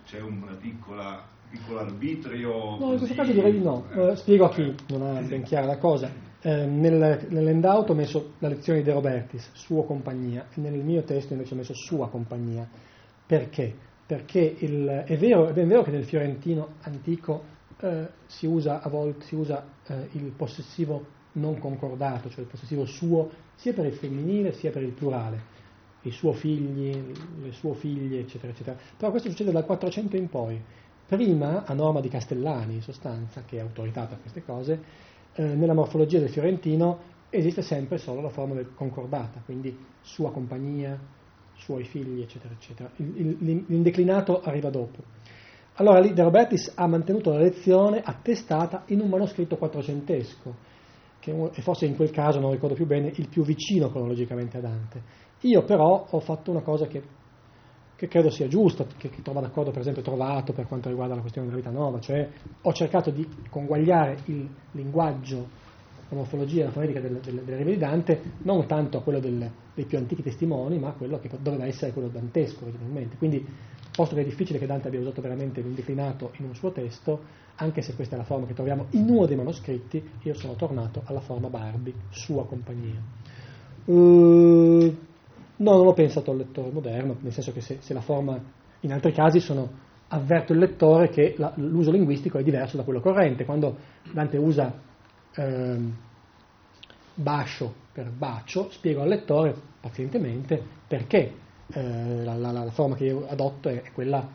c'è 0.06 0.22
una 0.22 0.54
piccola 0.54 1.34
piccolo 1.50 1.80
arbitrio. 1.80 2.78
No, 2.78 2.92
in 2.92 2.98
questo 2.98 3.16
caso 3.16 3.32
direi 3.32 3.52
di 3.54 3.62
no. 3.62 3.86
Eh, 3.92 4.16
spiego 4.16 4.46
a 4.46 4.50
chi 4.50 4.62
Eh, 4.64 4.76
non 4.88 5.16
ha 5.16 5.22
ben 5.22 5.44
chiara 5.44 5.66
la 5.66 5.78
cosa. 5.78 6.10
Eh, 6.42 6.66
nel, 6.66 7.26
nell'endout 7.30 7.90
ho 7.90 7.94
messo 7.94 8.34
la 8.40 8.50
lezione 8.50 8.80
di 8.80 8.86
De 8.86 8.94
Robertis, 8.94 9.50
suo 9.54 9.84
compagnia, 9.84 10.46
e 10.54 10.60
nel 10.62 10.84
mio 10.84 11.04
testo 11.04 11.34
invece 11.34 11.54
ho 11.54 11.58
messo 11.58 11.74
sua 11.74 12.10
compagnia. 12.10 12.68
Perché? 13.26 13.76
Perché 14.08 14.56
il- 14.60 15.04
è, 15.06 15.18
vero, 15.18 15.48
è 15.48 15.54
ben 15.54 15.68
vero 15.68 15.84
che 15.84 15.92
nel 15.92 16.06
fiorentino 16.06 16.76
antico 16.82 17.54
eh, 17.82 18.08
si 18.28 18.46
usa 18.46 18.82
a 18.82 18.90
volte 18.90 19.26
si 19.26 19.36
usa, 19.36 19.64
eh, 19.88 20.08
il 20.12 20.32
possessivo 20.32 21.06
non 21.34 21.60
concordato, 21.60 22.30
cioè 22.30 22.42
il 22.42 22.48
possessivo 22.48 22.86
suo, 22.86 23.30
sia 23.56 23.74
per 23.74 23.86
il 23.86 23.94
femminile 23.94 24.54
sia 24.54 24.72
per 24.72 24.84
il 24.84 24.92
plurale 24.92 25.54
i 26.06 26.12
suoi 26.12 26.36
figli, 26.36 26.92
le 27.42 27.52
sue 27.52 27.74
figlie, 27.76 28.20
eccetera, 28.20 28.52
eccetera. 28.52 28.78
Però 28.96 29.10
questo 29.10 29.30
succede 29.30 29.52
dal 29.52 29.66
400 29.66 30.16
in 30.16 30.30
poi. 30.30 30.62
Prima, 31.08 31.66
a 31.66 31.74
norma 31.74 32.00
di 32.00 32.10
Castellani, 32.10 32.76
in 32.76 32.82
sostanza, 32.82 33.44
che 33.44 33.58
è 33.58 33.60
autorità 33.60 34.06
per 34.06 34.20
queste 34.22 34.44
cose, 34.44 34.84
eh, 35.34 35.44
nella 35.44 35.74
morfologia 35.74 36.20
del 36.20 36.30
fiorentino 36.30 37.14
esiste 37.30 37.62
sempre 37.62 37.98
solo 37.98 38.22
la 38.22 38.30
forma 38.30 38.60
concordata, 38.76 39.42
quindi 39.44 39.78
sua 40.02 40.32
compagnia, 40.32 40.98
suoi 41.56 41.84
figli, 41.84 42.22
eccetera, 42.22 42.54
eccetera. 42.54 42.90
L'indeclinato 42.98 44.42
arriva 44.42 44.70
dopo. 44.70 45.04
Allora 45.78 46.00
lì 46.00 46.14
De 46.14 46.24
Robertis 46.24 46.72
ha 46.76 46.88
mantenuto 46.88 47.32
la 47.32 47.40
lezione 47.40 48.02
attestata 48.02 48.84
in 48.88 49.02
un 49.02 49.10
manoscritto 49.10 49.58
quattrocentesco, 49.58 50.56
che 51.20 51.50
è 51.52 51.62
forse 51.62 51.86
in 51.86 51.96
quel 51.96 52.12
caso, 52.12 52.40
non 52.40 52.52
ricordo 52.52 52.76
più 52.76 52.86
bene, 52.86 53.12
il 53.16 53.28
più 53.28 53.44
vicino 53.44 53.90
cronologicamente 53.90 54.58
a 54.58 54.62
Dante. 54.62 55.02
Io 55.42 55.64
però 55.64 56.08
ho 56.10 56.20
fatto 56.22 56.52
una 56.52 56.62
cosa 56.62 56.88
che, 56.88 57.04
che 57.96 58.08
credo 58.08 58.30
sia 58.30 58.48
giusta, 58.48 58.86
che, 58.98 59.10
che 59.10 59.22
trova 59.22 59.42
d'accordo 59.42 59.72
per 59.72 59.82
esempio 59.82 60.02
trovato 60.02 60.54
per 60.54 60.66
quanto 60.66 60.88
riguarda 60.88 61.16
la 61.16 61.22
questione 61.22 61.48
della 61.48 61.60
vita 61.60 61.72
nuova, 61.72 62.00
cioè 62.00 62.30
ho 62.62 62.72
cercato 62.72 63.12
di 63.12 63.28
conguagliare 63.50 64.18
il 64.26 64.48
linguaggio, 64.72 65.64
la 66.08 66.16
morfologia, 66.16 66.64
la 66.64 66.72
fonetica 66.72 67.02
delle, 67.02 67.20
delle, 67.20 67.44
delle 67.44 67.58
rive 67.58 67.72
di 67.72 67.78
Dante, 67.78 68.22
non 68.44 68.66
tanto 68.66 69.00
a 69.00 69.02
quello 69.02 69.20
del, 69.20 69.52
dei 69.76 69.86
più 69.86 69.98
antichi 69.98 70.24
testimoni, 70.24 70.80
ma 70.80 70.94
quello 70.94 71.20
che 71.20 71.30
doveva 71.40 71.66
essere 71.66 71.92
quello 71.92 72.08
dantesco 72.08 72.64
originalmente. 72.64 73.18
Quindi, 73.18 73.46
posto 73.92 74.16
che 74.16 74.22
è 74.22 74.24
difficile 74.24 74.58
che 74.58 74.66
Dante 74.66 74.88
abbia 74.88 75.02
usato 75.02 75.22
veramente 75.22 75.60
un 75.60 75.76
in 75.76 76.46
un 76.46 76.56
suo 76.56 76.72
testo, 76.72 77.44
anche 77.56 77.82
se 77.82 77.94
questa 77.96 78.16
è 78.16 78.18
la 78.18 78.24
forma 78.24 78.46
che 78.48 78.54
troviamo 78.54 78.88
in 78.92 79.10
uno 79.10 79.26
dei 79.26 79.36
manoscritti, 79.36 80.04
io 80.24 80.34
sono 80.34 80.56
tornato 80.56 81.02
alla 81.06 81.20
forma 81.20 81.50
Barbi, 81.50 81.94
sua 82.10 82.46
compagnia. 82.46 83.02
Uh, 83.86 84.96
no, 85.58 85.76
non 85.76 85.88
ho 85.88 85.94
pensato 85.94 86.32
al 86.32 86.38
lettore 86.38 86.72
moderno, 86.72 87.18
nel 87.20 87.34
senso 87.34 87.52
che 87.52 87.62
se, 87.62 87.78
se 87.82 87.94
la 87.94 88.02
forma, 88.02 88.42
in 88.80 88.92
altri 88.92 89.12
casi 89.12 89.40
sono 89.40 89.84
avverto 90.08 90.54
il 90.54 90.60
lettore 90.60 91.10
che 91.10 91.36
la, 91.38 91.52
l'uso 91.56 91.92
linguistico 91.92 92.38
è 92.38 92.44
diverso 92.44 92.78
da 92.78 92.84
quello 92.84 93.02
corrente. 93.02 93.44
Quando 93.44 93.76
Dante 94.12 94.38
usa 94.38 94.74
eh, 95.34 95.78
bascio 97.16 97.84
per 97.96 98.12
bacio, 98.12 98.70
spiego 98.72 99.04
al 99.04 99.08
lettore 99.08 99.56
pazientemente 99.80 100.62
perché 100.86 101.34
eh, 101.68 102.24
la, 102.26 102.36
la, 102.36 102.52
la, 102.52 102.70
forma 102.72 102.94
che 102.96 103.06
io 103.06 103.26
adotto 103.26 103.70
è, 103.70 103.84
è 103.84 103.94
quella, 103.94 104.28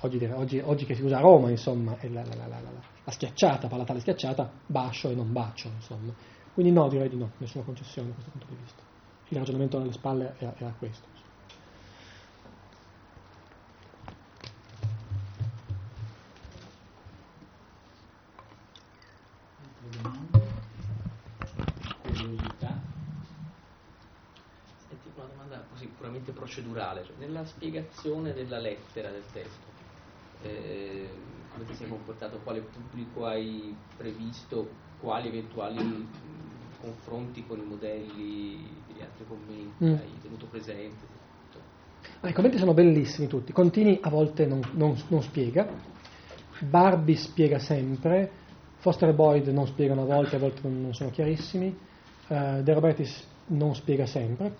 oggi, 0.00 0.22
oggi, 0.26 0.58
oggi, 0.62 0.84
che 0.84 0.94
si 0.94 1.02
usa 1.02 1.16
a 1.16 1.20
Roma, 1.20 1.48
insomma, 1.48 1.96
è 1.98 2.08
la, 2.08 2.22
la, 2.22 3.10
schiacciata, 3.10 3.68
palatale 3.68 4.00
schiacciata, 4.00 4.50
bascio 4.66 5.08
e 5.08 5.14
non 5.14 5.32
bacio, 5.32 5.68
insomma. 5.74 6.12
Quindi 6.52 6.72
no, 6.72 6.88
direi 6.88 7.08
di 7.08 7.16
no, 7.16 7.30
nessuna 7.38 7.64
concessione 7.64 8.08
da 8.08 8.14
questo 8.14 8.30
punto 8.32 8.46
di 8.50 8.56
vista. 8.60 8.82
Il 9.28 9.38
ragionamento 9.38 9.78
alle 9.78 9.92
spalle 9.92 10.34
era, 10.36 10.54
era 10.58 10.74
questo. 10.78 11.08
Procedurale, 26.70 27.04
cioè 27.04 27.14
nella 27.18 27.44
spiegazione 27.44 28.32
della 28.32 28.58
lettera 28.58 29.10
del 29.10 29.24
testo, 29.32 29.66
eh, 30.42 31.08
come 31.52 31.64
ti 31.66 31.74
sei 31.74 31.88
comportato, 31.88 32.38
quale 32.42 32.60
pubblico 32.60 33.26
hai 33.26 33.74
previsto, 33.96 34.68
quali 35.00 35.28
eventuali 35.28 36.08
confronti 36.80 37.44
con 37.46 37.58
i 37.58 37.64
modelli 37.64 38.66
degli 38.86 39.02
altri 39.02 39.26
commenti 39.26 39.84
mm. 39.84 39.94
hai 39.94 40.20
tenuto 40.22 40.46
presente? 40.46 41.18
Ah, 42.20 42.28
I 42.28 42.32
commenti 42.32 42.58
sono 42.58 42.72
bellissimi 42.72 43.26
tutti, 43.26 43.52
Contini 43.52 43.98
a 44.00 44.08
volte 44.08 44.46
non, 44.46 44.60
non, 44.72 44.96
non 45.08 45.22
spiega, 45.22 45.68
Barbie 46.60 47.16
spiega 47.16 47.58
sempre, 47.58 48.30
Foster 48.76 49.10
e 49.10 49.14
Boyd 49.14 49.48
non 49.48 49.66
spiegano 49.66 50.02
a 50.02 50.04
volte, 50.06 50.36
a 50.36 50.38
volte 50.38 50.66
non 50.66 50.94
sono 50.94 51.10
chiarissimi, 51.10 51.76
uh, 52.28 52.62
De 52.62 52.72
Robertis 52.72 53.26
non 53.48 53.74
spiega 53.74 54.06
sempre, 54.06 54.54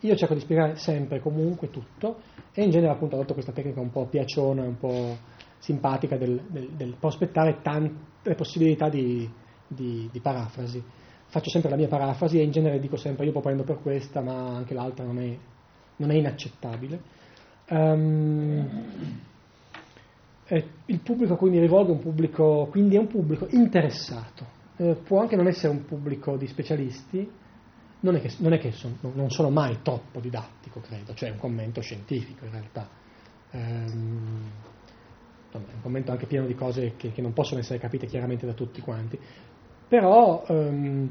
io 0.00 0.16
cerco 0.16 0.34
di 0.34 0.40
spiegare 0.40 0.76
sempre, 0.76 1.20
comunque, 1.20 1.70
tutto 1.70 2.20
e 2.52 2.62
in 2.62 2.70
genere 2.70 2.92
appunto 2.92 3.16
adotto 3.16 3.32
questa 3.32 3.52
tecnica 3.52 3.80
un 3.80 3.90
po' 3.90 4.06
piaciona, 4.06 4.62
un 4.62 4.78
po' 4.78 5.16
simpatica 5.58 6.16
del, 6.16 6.42
del, 6.48 6.70
del 6.70 6.96
prospettare 6.98 7.60
tante 7.62 8.34
possibilità 8.34 8.88
di, 8.88 9.28
di, 9.66 10.08
di, 10.12 10.20
parafrasi. 10.20 10.82
Faccio 11.26 11.50
sempre 11.50 11.70
la 11.70 11.76
mia 11.76 11.88
parafrasi 11.88 12.38
e 12.38 12.42
in 12.42 12.50
genere 12.50 12.78
dico 12.78 12.96
sempre 12.96 13.26
io 13.26 13.40
prendo 13.40 13.64
per 13.64 13.80
questa, 13.80 14.20
ma 14.20 14.54
anche 14.54 14.74
l'altra 14.74 15.04
non 15.04 15.18
è, 15.18 15.36
non 15.96 16.10
è 16.10 16.14
inaccettabile. 16.14 17.00
Um, 17.68 18.68
eh, 20.46 20.68
il 20.86 21.00
pubblico 21.00 21.34
a 21.34 21.36
cui 21.36 21.50
mi 21.50 21.58
rivolgo 21.58 21.90
è 21.90 21.94
un 21.94 22.00
pubblico, 22.00 22.68
quindi 22.70 22.96
è 22.96 22.98
un 22.98 23.08
pubblico 23.08 23.46
interessato. 23.50 24.54
Eh, 24.76 24.94
può 25.04 25.20
anche 25.20 25.36
non 25.36 25.48
essere 25.48 25.72
un 25.72 25.84
pubblico 25.84 26.36
di 26.36 26.46
specialisti, 26.46 27.28
non 28.00 28.16
è 28.16 28.20
che, 28.20 28.32
non, 28.38 28.52
è 28.52 28.58
che 28.58 28.72
son, 28.72 28.98
non 29.00 29.30
sono 29.30 29.50
mai 29.50 29.78
troppo 29.82 30.20
didattico, 30.20 30.80
credo, 30.80 31.14
cioè 31.14 31.30
è 31.30 31.32
un 31.32 31.38
commento 31.38 31.80
scientifico 31.80 32.44
in 32.44 32.50
realtà. 32.50 32.88
Ehm, 33.50 34.50
è 35.50 35.56
un 35.56 35.80
commento 35.80 36.12
anche 36.12 36.26
pieno 36.26 36.46
di 36.46 36.54
cose 36.54 36.96
che, 36.96 37.12
che, 37.12 37.22
non 37.22 37.32
possono 37.32 37.60
essere 37.60 37.78
capite 37.78 38.06
chiaramente 38.06 38.44
da 38.44 38.52
tutti 38.52 38.82
quanti, 38.82 39.18
però 39.88 40.44
ehm, 40.46 41.10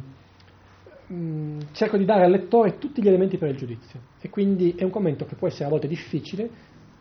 mm, 1.12 1.60
cerco 1.72 1.98
di 1.98 2.06
dare 2.06 2.26
al 2.26 2.32
lettore 2.32 2.78
tutti 2.78 3.02
gli 3.02 3.08
elementi 3.08 3.38
per 3.38 3.50
il 3.50 3.58
giudizio 3.58 4.00
e 4.22 4.30
quindi 4.30 4.76
è 4.76 4.84
un 4.84 4.92
commento 4.92 5.26
che 5.26 5.36
può 5.36 5.48
essere 5.48 5.66
a 5.66 5.70
volte 5.70 5.88
difficile, 5.88 6.50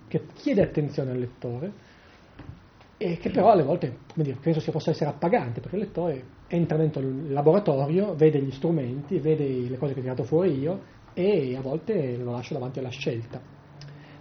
che 0.09 0.27
chiede 0.33 0.63
attenzione 0.63 1.11
al 1.11 1.19
lettore 1.19 1.73
e 2.97 3.17
che 3.19 3.31
però 3.31 3.51
alle 3.51 3.63
volte 3.63 3.99
dire, 4.15 4.37
penso 4.41 4.61
sia 4.61 4.73
possa 4.73 4.91
essere 4.91 5.11
appagante 5.11 5.61
perché 5.61 5.77
il 5.77 5.83
lettore 5.83 6.25
entra 6.47 6.77
dentro 6.77 7.01
il 7.01 7.33
laboratorio, 7.33 8.15
vede 8.15 8.41
gli 8.41 8.53
strumenti, 8.53 9.19
vede 9.19 9.69
le 9.69 9.77
cose 9.77 9.93
che 9.93 10.01
ho 10.01 10.03
tirato 10.03 10.25
fuori 10.25 10.59
io 10.59 10.81
e 11.13 11.57
a 11.57 11.61
volte 11.61 12.17
lo 12.17 12.33
lascio 12.33 12.55
davanti 12.55 12.79
alla 12.79 12.91
scelta. 12.91 13.41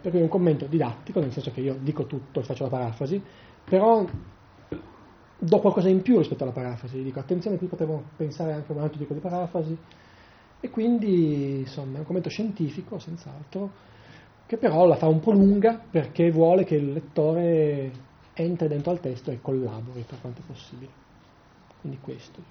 Per 0.01 0.11
cui 0.11 0.19
è 0.19 0.23
un 0.23 0.29
commento 0.29 0.65
didattico, 0.65 1.19
nel 1.19 1.31
senso 1.31 1.51
che 1.51 1.61
io 1.61 1.77
dico 1.79 2.05
tutto 2.05 2.39
e 2.39 2.43
faccio 2.43 2.63
la 2.63 2.69
parafrasi, 2.69 3.21
però 3.63 4.05
do 5.39 5.59
qualcosa 5.59 5.89
in 5.89 6.01
più 6.01 6.17
rispetto 6.17 6.43
alla 6.43 6.51
parafrasi, 6.51 7.03
dico 7.03 7.19
attenzione 7.19 7.57
qui 7.57 7.67
potevo 7.67 8.03
pensare 8.15 8.53
anche 8.53 8.71
a 8.71 8.75
un 8.75 8.81
altro 8.81 8.97
tipo 8.97 9.13
di 9.13 9.19
parafrasi 9.19 9.77
e 10.59 10.69
quindi 10.69 11.59
insomma 11.59 11.97
è 11.97 11.99
un 11.99 12.05
commento 12.05 12.29
scientifico 12.29 12.97
senz'altro 12.97 13.71
che 14.45 14.57
però 14.57 14.85
la 14.85 14.95
fa 14.95 15.07
un 15.07 15.19
po' 15.19 15.31
lunga 15.31 15.81
perché 15.89 16.31
vuole 16.31 16.63
che 16.63 16.75
il 16.75 16.93
lettore 16.93 17.91
entri 18.33 18.67
dentro 18.67 18.91
al 18.91 18.99
testo 18.99 19.31
e 19.31 19.39
collabori 19.41 20.03
per 20.07 20.19
quanto 20.21 20.41
possibile. 20.45 20.91
Quindi 21.81 21.99
questo. 22.01 22.41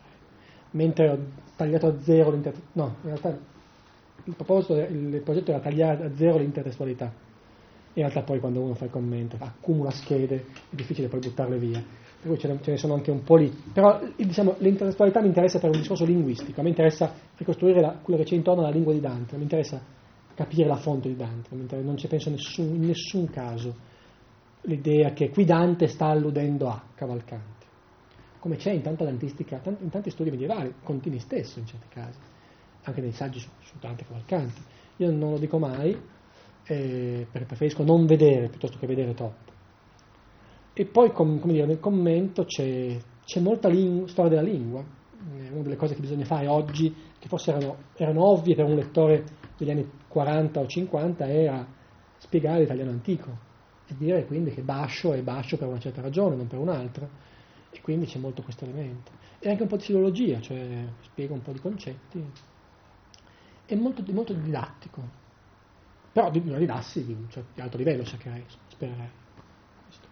Mentre 0.72 1.08
ho 1.08 1.18
tagliato 1.56 1.86
a 1.86 2.00
zero 2.00 2.30
l'intertestualità, 2.30 2.80
no, 2.82 2.96
in 3.02 3.08
realtà 3.08 3.38
il 4.24 4.34
proposito, 4.34 4.74
il 4.78 5.20
progetto 5.22 5.50
era 5.50 5.60
tagliare 5.60 6.06
a 6.06 6.14
zero 6.14 6.38
l'intertestualità. 6.38 7.12
In 7.94 8.02
realtà 8.02 8.22
poi 8.22 8.40
quando 8.40 8.60
uno 8.60 8.74
fa 8.74 8.86
il 8.86 8.90
commento, 8.90 9.36
accumula 9.38 9.90
schede, 9.90 10.36
è 10.70 10.74
difficile 10.74 11.08
poi 11.08 11.20
buttarle 11.20 11.58
via. 11.58 11.82
Per 12.22 12.30
cui 12.30 12.38
ce 12.38 12.58
ne, 12.70 12.76
sono 12.76 12.94
anche 12.94 13.10
un 13.10 13.22
po' 13.22 13.36
lì. 13.36 13.52
Però 13.72 14.00
diciamo, 14.16 14.54
l'intertestualità 14.58 15.20
mi 15.20 15.26
interessa 15.26 15.58
per 15.58 15.70
un 15.70 15.78
discorso 15.78 16.04
linguistico, 16.04 16.62
me 16.62 16.68
interessa 16.68 17.12
ricostruire 17.36 17.80
la, 17.80 17.98
quello 18.00 18.20
che 18.20 18.24
c'è 18.24 18.34
intorno 18.34 18.62
alla 18.62 18.70
lingua 18.70 18.92
di 18.92 19.00
Dante, 19.00 19.36
mi 19.36 19.42
interessa 19.42 19.82
capire 20.34 20.68
la 20.68 20.76
fonte 20.76 21.08
di 21.08 21.16
Dante, 21.16 21.54
non 21.54 21.96
ci 21.98 22.06
penso 22.06 22.30
nessun, 22.30 22.74
in 22.74 22.86
nessun 22.86 23.28
caso 23.28 23.90
l'idea 24.62 25.12
che 25.12 25.30
qui 25.30 25.44
Dante 25.44 25.88
sta 25.88 26.06
alludendo 26.06 26.68
a 26.68 26.82
Cavalcanti 26.94 27.52
come 28.42 28.56
c'è 28.56 28.72
in 28.72 28.82
tanta 28.82 29.04
dantistica, 29.04 29.62
in 29.78 29.88
tanti 29.88 30.10
studi 30.10 30.30
medievali, 30.30 30.74
Contini 30.82 31.20
stesso 31.20 31.60
in 31.60 31.66
certi 31.66 31.86
casi, 31.88 32.18
anche 32.82 33.00
nei 33.00 33.12
saggi 33.12 33.38
su, 33.38 33.48
su 33.60 33.74
Dante 33.78 34.04
Cavalcanti. 34.04 34.60
Io 34.96 35.12
non 35.12 35.30
lo 35.30 35.38
dico 35.38 35.60
mai, 35.60 35.96
eh, 36.64 37.26
perché 37.30 37.46
preferisco 37.46 37.84
non 37.84 38.04
vedere 38.04 38.48
piuttosto 38.48 38.78
che 38.78 38.86
vedere 38.88 39.14
troppo. 39.14 39.52
E 40.72 40.86
poi, 40.86 41.12
com, 41.12 41.38
come 41.38 41.52
dire, 41.52 41.66
nel 41.66 41.78
commento 41.78 42.42
c'è, 42.42 42.98
c'è 43.24 43.38
molta 43.38 43.68
ling- 43.68 44.08
storia 44.08 44.30
della 44.30 44.50
lingua, 44.50 44.80
eh, 44.80 45.48
una 45.52 45.62
delle 45.62 45.76
cose 45.76 45.94
che 45.94 46.00
bisogna 46.00 46.24
fare 46.24 46.48
oggi, 46.48 46.92
che 47.20 47.28
forse 47.28 47.52
erano, 47.52 47.76
erano 47.94 48.28
ovvie 48.28 48.56
per 48.56 48.64
un 48.64 48.74
lettore 48.74 49.24
degli 49.56 49.70
anni 49.70 49.88
40 50.08 50.58
o 50.58 50.66
50, 50.66 51.28
era 51.28 51.64
spiegare 52.18 52.62
l'italiano 52.62 52.90
antico 52.90 53.50
e 53.92 53.96
dire 53.96 54.26
quindi 54.26 54.52
che 54.52 54.62
Bascio 54.62 55.12
è 55.12 55.22
Bascio 55.22 55.56
per 55.56 55.68
una 55.68 55.78
certa 55.78 56.00
ragione, 56.00 56.36
non 56.36 56.46
per 56.46 56.58
un'altra 56.58 57.08
e 57.70 57.80
quindi 57.80 58.06
c'è 58.06 58.18
molto 58.18 58.42
questo 58.42 58.64
elemento. 58.64 59.12
E 59.38 59.48
anche 59.48 59.62
un 59.62 59.68
po' 59.68 59.76
di 59.76 59.84
filologia, 59.84 60.40
cioè 60.40 60.86
spiego 61.00 61.34
un 61.34 61.42
po' 61.42 61.52
di 61.52 61.60
concetti. 61.60 62.24
È 63.64 63.74
molto, 63.74 64.04
molto 64.12 64.34
didattico, 64.34 65.02
però 66.12 66.30
di 66.30 66.42
una 66.44 66.58
didassi 66.58 67.04
di 67.04 67.16
certo, 67.30 67.52
di 67.54 67.60
alto 67.62 67.78
livello 67.78 68.04
cercherei, 68.04 68.44
spererei. 68.68 69.10
Questo. 69.86 70.06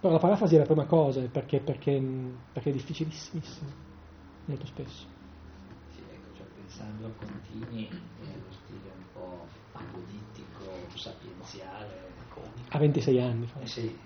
Però 0.00 0.12
la 0.12 0.18
parafrasi 0.18 0.54
è 0.54 0.58
la 0.58 0.64
prima 0.64 0.86
cosa, 0.86 1.20
perché, 1.28 1.60
perché, 1.60 2.02
perché 2.50 2.70
è 2.70 2.72
difficilissimissimo, 2.72 3.70
molto 4.46 4.66
spesso. 4.66 5.06
Sì, 5.94 6.00
ecco, 6.00 6.36
cioè, 6.36 6.46
pensando 6.54 7.06
a 7.06 7.10
Contini, 7.10 7.88
è 7.88 8.36
lo 8.38 8.52
stile 8.64 8.90
un 8.96 9.04
po' 9.12 9.46
apodittico, 9.72 10.96
sapienziale, 10.96 12.13
comico. 12.34 12.68
A 12.68 12.78
26 12.78 13.20
anni. 13.20 13.48
Eh 13.60 13.66
sì, 13.66 13.98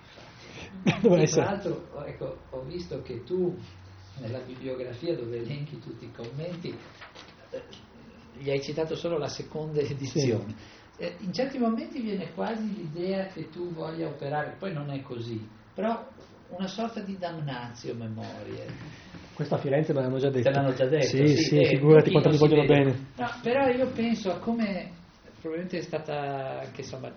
tra 0.82 1.44
l'altro 1.44 2.05
ecco, 2.05 2.46
ho 2.50 2.62
visto 2.62 3.02
che 3.02 3.24
tu 3.24 3.59
nella 4.20 4.40
bibliografia 4.40 5.14
dove 5.16 5.38
elenchi 5.38 5.78
tutti 5.78 6.06
i 6.06 6.12
commenti 6.12 6.76
eh, 7.50 7.62
gli 8.32 8.50
hai 8.50 8.60
citato 8.60 8.94
solo 8.94 9.16
la 9.18 9.28
seconda 9.28 9.80
edizione. 9.80 10.55
Sì. 10.96 11.02
Eh, 11.02 11.16
in 11.20 11.32
certi 11.32 11.59
momenti 11.59 12.00
viene 12.00 12.32
quasi 12.32 12.74
l'idea 12.74 13.26
che 13.26 13.48
tu 13.48 13.72
voglia 13.72 14.09
operare, 14.09 14.56
poi 14.59 14.72
non 14.72 14.90
è 14.90 15.00
così, 15.00 15.48
però 15.72 16.12
una 16.48 16.66
sorta 16.66 17.00
di 17.00 17.16
damnazio 17.16 17.94
memorie. 17.94 18.66
Questo 19.32 19.55
a 19.55 19.59
Firenze 19.59 19.92
me 19.92 20.00
l'hanno 20.00 20.18
già 20.18 20.30
detto. 20.30 20.50
Te 20.50 20.55
l'hanno 20.55 20.74
già 20.74 20.86
detto? 20.86 21.06
Sì, 21.06 21.26
sì, 21.28 21.36
sì 21.36 21.64
figurati 21.64 22.10
quanto 22.10 22.30
mi 22.30 22.36
vogliono 22.36 22.64
bene. 22.64 23.12
No, 23.16 23.28
però 23.42 23.68
io 23.68 23.88
penso 23.92 24.32
a 24.32 24.38
come 24.38 24.96
probabilmente 25.40 25.78
è 25.78 25.82
stata, 25.82 26.68
che 26.72 26.80
insomma, 26.80 27.12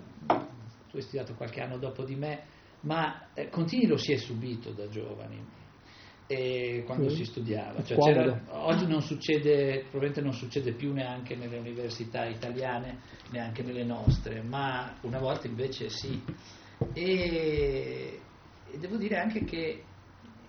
tu 0.91 0.97
hai 0.97 1.03
studiato 1.03 1.33
qualche 1.35 1.61
anno 1.61 1.77
dopo 1.77 2.03
di 2.03 2.15
me, 2.15 2.43
ma 2.81 3.29
eh, 3.33 3.47
Contini 3.49 3.87
lo 3.87 3.95
si 3.97 4.11
è 4.11 4.17
subito 4.17 4.71
da 4.71 4.87
giovani. 4.89 5.59
e 6.27 6.83
quando 6.85 7.09
Sì. 7.09 7.17
si 7.17 7.25
studiava. 7.25 7.83
Cioè, 7.83 7.97
oggi 8.51 8.85
non 8.87 9.01
succede, 9.01 9.79
probabilmente 9.89 10.21
non 10.21 10.31
succede 10.31 10.71
più 10.71 10.93
neanche 10.93 11.35
nelle 11.35 11.57
università 11.57 12.25
italiane, 12.25 12.99
neanche 13.31 13.63
nelle 13.63 13.83
nostre, 13.83 14.41
ma 14.41 14.95
una 15.01 15.19
volta 15.19 15.47
invece 15.47 15.89
sì. 15.89 16.23
E, 16.93 18.19
e 18.71 18.77
devo 18.77 18.95
dire 18.95 19.17
anche 19.17 19.43
che 19.43 19.83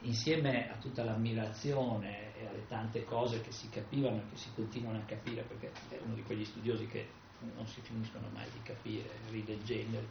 insieme 0.03 0.69
a 0.71 0.77
tutta 0.79 1.03
l'ammirazione 1.03 2.33
e 2.39 2.47
alle 2.47 2.67
tante 2.69 3.05
cose 3.05 3.41
che 3.41 3.51
si 3.51 3.69
capivano 3.69 4.19
e 4.19 4.29
che 4.31 4.37
si 4.37 4.51
continuano 4.55 4.99
a 4.99 5.05
capire, 5.05 5.43
perché 5.43 5.73
è 5.89 5.99
uno 6.05 6.15
di 6.15 6.23
quegli 6.23 6.45
studiosi 6.45 6.87
che 6.87 7.07
non 7.55 7.67
si 7.67 7.81
finiscono 7.81 8.29
mai 8.33 8.47
di 8.53 8.63
capire, 8.63 9.11
rileggendoli, 9.31 10.07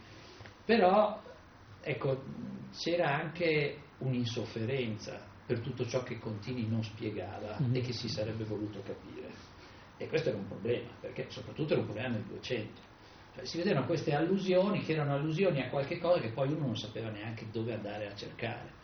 però 0.66 1.24
ecco, 1.82 2.24
c'era 2.74 3.16
anche 3.16 3.90
un'insofferenza 3.98 5.30
per 5.45 5.60
tutto 5.60 5.86
ciò 5.86 6.03
che 6.03 6.18
Contini 6.18 6.68
non 6.68 6.84
spiegava 6.84 7.58
Mhm. 7.60 7.76
e 7.76 7.82
che 7.82 7.94
si 7.94 8.08
sarebbe 8.08 8.44
voluto 8.45 8.82
capire. 8.82 9.34
E 9.98 10.08
questo 10.08 10.30
era 10.30 10.38
un 10.38 10.48
problema, 10.48 10.90
perché 10.99 11.30
soprattutto 11.30 11.74
era 11.74 11.82
un 11.82 11.88
problema 11.88 12.16
nel 12.16 12.24
200. 12.24 12.82
Cioè, 13.34 13.45
si 13.45 13.58
vedevano 13.58 13.86
queste 13.86 14.14
allusioni 14.14 14.84
che 14.84 14.94
erano 14.94 15.14
allusioni 15.14 15.62
a 15.62 15.70
qualche 15.70 15.99
cosa 15.99 16.20
che 16.20 16.32
poi 16.32 16.52
uno 16.52 16.66
non 16.66 16.76
sapeva 16.76 17.10
neanche 17.10 17.49
dove 17.49 17.74
andare 17.74 18.08
a 18.08 18.16
cercare. 18.16 18.80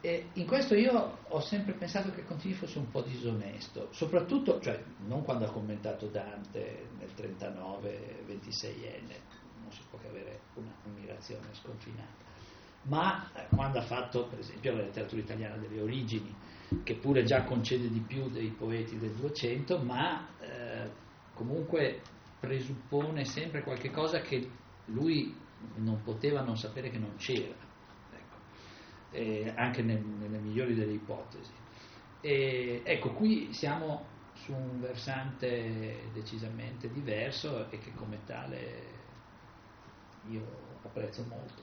E 0.00 0.30
in 0.34 0.46
questo 0.46 0.76
io 0.76 1.18
ho 1.26 1.40
sempre 1.40 1.72
pensato 1.72 2.12
che 2.12 2.24
Contini 2.24 2.54
fosse 2.54 2.78
un 2.78 2.88
po' 2.88 3.02
disonesto, 3.02 3.88
soprattutto, 3.90 4.60
cioè, 4.60 4.80
non 5.06 5.24
quando 5.24 5.46
ha 5.46 5.50
commentato 5.50 6.06
Dante 6.06 6.90
nel 6.98 7.12
39, 7.14 8.24
26enne, 8.28 9.14
non 9.60 9.72
si 9.72 9.82
può 9.90 9.98
che 9.98 10.06
avere 10.06 10.40
un'ammirazione 10.54 11.48
sconfinata, 11.52 12.26
ma 12.82 13.28
eh, 13.34 13.48
quando 13.48 13.78
ha 13.78 13.82
fatto 13.82 14.26
per 14.26 14.38
esempio 14.38 14.76
la 14.76 14.82
letteratura 14.82 15.20
italiana 15.20 15.56
delle 15.56 15.80
origini, 15.80 16.32
che 16.84 16.94
pure 16.94 17.24
già 17.24 17.42
concede 17.42 17.90
di 17.90 18.00
più 18.00 18.28
dei 18.30 18.50
poeti 18.50 18.98
del 18.98 19.14
200, 19.14 19.78
ma 19.78 20.28
eh, 20.38 20.90
comunque 21.34 22.02
presuppone 22.38 23.24
sempre 23.24 23.62
qualche 23.62 23.90
cosa 23.90 24.20
che 24.20 24.48
lui 24.86 25.34
non 25.76 26.02
poteva 26.02 26.42
non 26.42 26.56
sapere 26.56 26.88
che 26.88 26.98
non 26.98 27.16
c'era. 27.16 27.67
Eh, 29.10 29.52
anche 29.56 29.82
nel- 29.82 30.04
nelle 30.04 30.38
migliori 30.38 30.74
delle 30.74 30.92
ipotesi. 30.92 31.52
E, 32.20 32.82
ecco, 32.84 33.12
qui 33.12 33.52
siamo 33.52 34.06
su 34.34 34.52
un 34.52 34.80
versante 34.80 36.10
decisamente 36.12 36.90
diverso 36.92 37.70
e 37.70 37.78
che 37.78 37.92
come 37.94 38.18
tale 38.26 38.96
io 40.28 40.42
apprezzo 40.82 41.24
molto. 41.28 41.62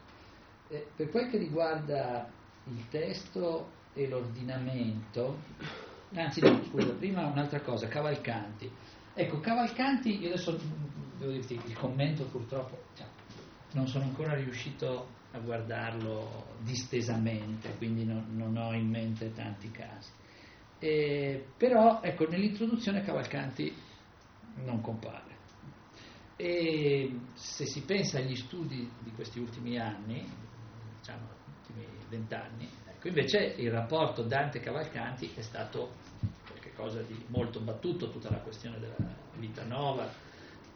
Eh, 0.70 0.88
per 0.96 1.10
quel 1.10 1.30
che 1.30 1.38
riguarda 1.38 2.28
il 2.66 2.88
testo 2.90 3.70
e 3.94 4.08
l'ordinamento, 4.08 5.38
anzi 6.14 6.42
no, 6.42 6.64
scusa, 6.64 6.92
prima 6.94 7.26
un'altra 7.28 7.62
cosa, 7.62 7.88
Cavalcanti. 7.88 8.70
Ecco, 9.14 9.40
Cavalcanti, 9.40 10.20
io 10.20 10.30
adesso 10.34 10.60
devo 11.18 11.32
dirti 11.32 11.54
il 11.54 11.78
commento 11.78 12.24
purtroppo, 12.26 12.84
cioè, 12.96 13.06
non 13.74 13.88
sono 13.88 14.06
ancora 14.06 14.34
riuscito 14.34 15.08
a 15.36 15.40
guardarlo 15.40 16.56
distesamente, 16.60 17.76
quindi 17.78 18.06
non, 18.06 18.26
non 18.32 18.56
ho 18.58 18.74
in 18.74 18.90
mente 18.90 19.34
tanti 19.34 19.70
casi. 19.72 20.12
Eh, 20.80 21.46
però 21.58 22.02
ecco, 22.02 22.28
nell'introduzione 22.28 23.04
Cavalcanti 23.04 23.74
non 24.64 24.82
compare. 24.82 25.34
E 26.38 27.20
se 27.34 27.66
si 27.66 27.82
pensa 27.84 28.20
agli 28.20 28.36
studi 28.36 28.90
di 29.00 29.12
questi 29.12 29.40
ultimi 29.40 29.78
anni, 29.80 30.28
diciamo 30.98 31.28
ultimi 31.60 31.86
vent'anni, 32.10 32.70
ecco, 32.88 33.08
invece 33.08 33.56
il 33.58 33.72
rapporto 33.72 34.24
Dante-Cavalcanti 34.24 35.32
è 35.36 35.42
stato 35.42 35.94
qualcosa 36.76 37.02
di 37.04 37.26
molto 37.28 37.62
battuto, 37.62 38.12
tutta 38.12 38.30
la 38.30 38.40
questione 38.40 38.80
della 38.80 38.96
vita 39.38 39.64
nova, 39.64 40.12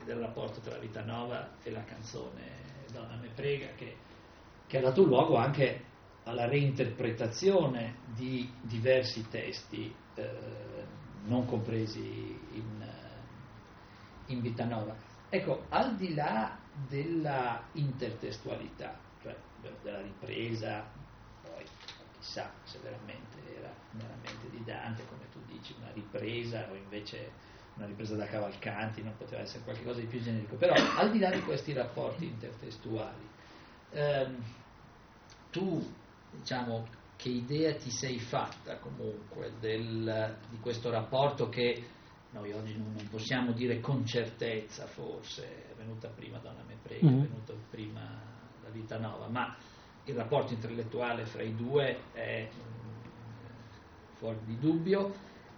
del 0.06 0.18
rapporto 0.18 0.61
tra 0.61 0.76
la 0.76 0.80
vita 0.80 1.03
nova 1.03 1.56
e 1.61 1.72
la 1.72 1.84
canzone 1.84 2.68
Donna 2.91 3.15
me 3.22 3.30
prega, 3.36 3.68
che, 3.76 3.95
che 4.70 4.78
ha 4.78 4.82
dato 4.82 5.04
luogo 5.04 5.36
anche 5.36 5.84
alla 6.26 6.48
reinterpretazione 6.48 7.96
di 8.14 8.48
diversi 8.62 9.28
testi 9.28 9.91
eh, 10.14 10.30
non 11.26 11.48
compresi 11.48 12.38
in, 12.52 12.80
eh, 12.80 14.32
in 14.32 14.41
vita 14.41 14.66
nova. 14.66 14.96
Ecco, 15.28 15.66
al 15.70 15.96
di 15.96 16.14
là 16.14 16.56
della 16.88 17.64
intertestualità, 17.74 18.96
cioè 19.24 19.36
della 19.82 20.02
ripresa, 20.02 20.86
poi 21.41 21.66
chissà 22.20 22.52
se 22.64 22.78
veramente 22.84 23.58
era 23.58 23.74
veramente 23.94 24.52
di 24.52 24.64
Dante, 24.64 25.04
come 25.08 25.28
tu 25.32 25.40
dici, 25.48 25.74
una 25.80 25.91
ripresa 25.94 26.68
o 26.70 26.76
invece 26.76 27.32
una 27.78 27.88
ripresa 27.88 28.16
da 28.16 28.28
Cavalcanti, 28.28 29.02
non 29.02 29.18
poteva 29.18 29.41
essere 29.41 29.64
qualcosa 29.64 30.00
di 30.00 30.06
più 30.06 30.22
generico, 30.22 30.58
però 30.58 30.76
al 30.76 31.10
di 31.10 31.18
là 31.18 31.32
di 31.32 31.41
questi 31.41 31.74
rapporti 31.74 32.26
intertestuali, 32.26 33.38
ehm, 33.91 34.44
tu 35.52 35.82
diciamo 36.32 36.88
che 37.16 37.30
idea 37.30 37.74
ti 37.76 37.91
sei 37.91 38.20
fatta 38.20 38.78
comunque 38.78 39.52
del, 39.60 40.38
di 40.49 40.57
questo 40.60 40.90
rapporto 40.90 41.49
che 41.49 41.84
noi 42.32 42.52
oggi 42.53 42.78
non, 42.78 42.95
possiamo 43.10 43.52
dire 43.53 43.80
con 43.80 44.06
certezza 44.06 44.86
forse, 44.86 45.72
è 45.72 45.76
venuta 45.76 46.10
prima 46.10 46.38
Donna 46.38 46.64
Me 46.68 46.78
Prega, 46.82 47.10
Mhm. 47.10 47.24
è 47.24 47.28
venuta 47.28 47.53
prima 47.70 48.24
la 48.61 48.70
Vita 48.70 48.98
Nova, 48.99 49.28
ma 49.28 49.57
il 50.06 50.16
rapporto 50.16 50.53
intellettuale 50.53 51.26
fra 51.26 51.41
i 51.41 51.56
due 51.56 52.03
è 52.14 52.48
mm, 52.53 54.18
fuori 54.18 54.40
di 54.45 54.57
dubbio 54.60 55.14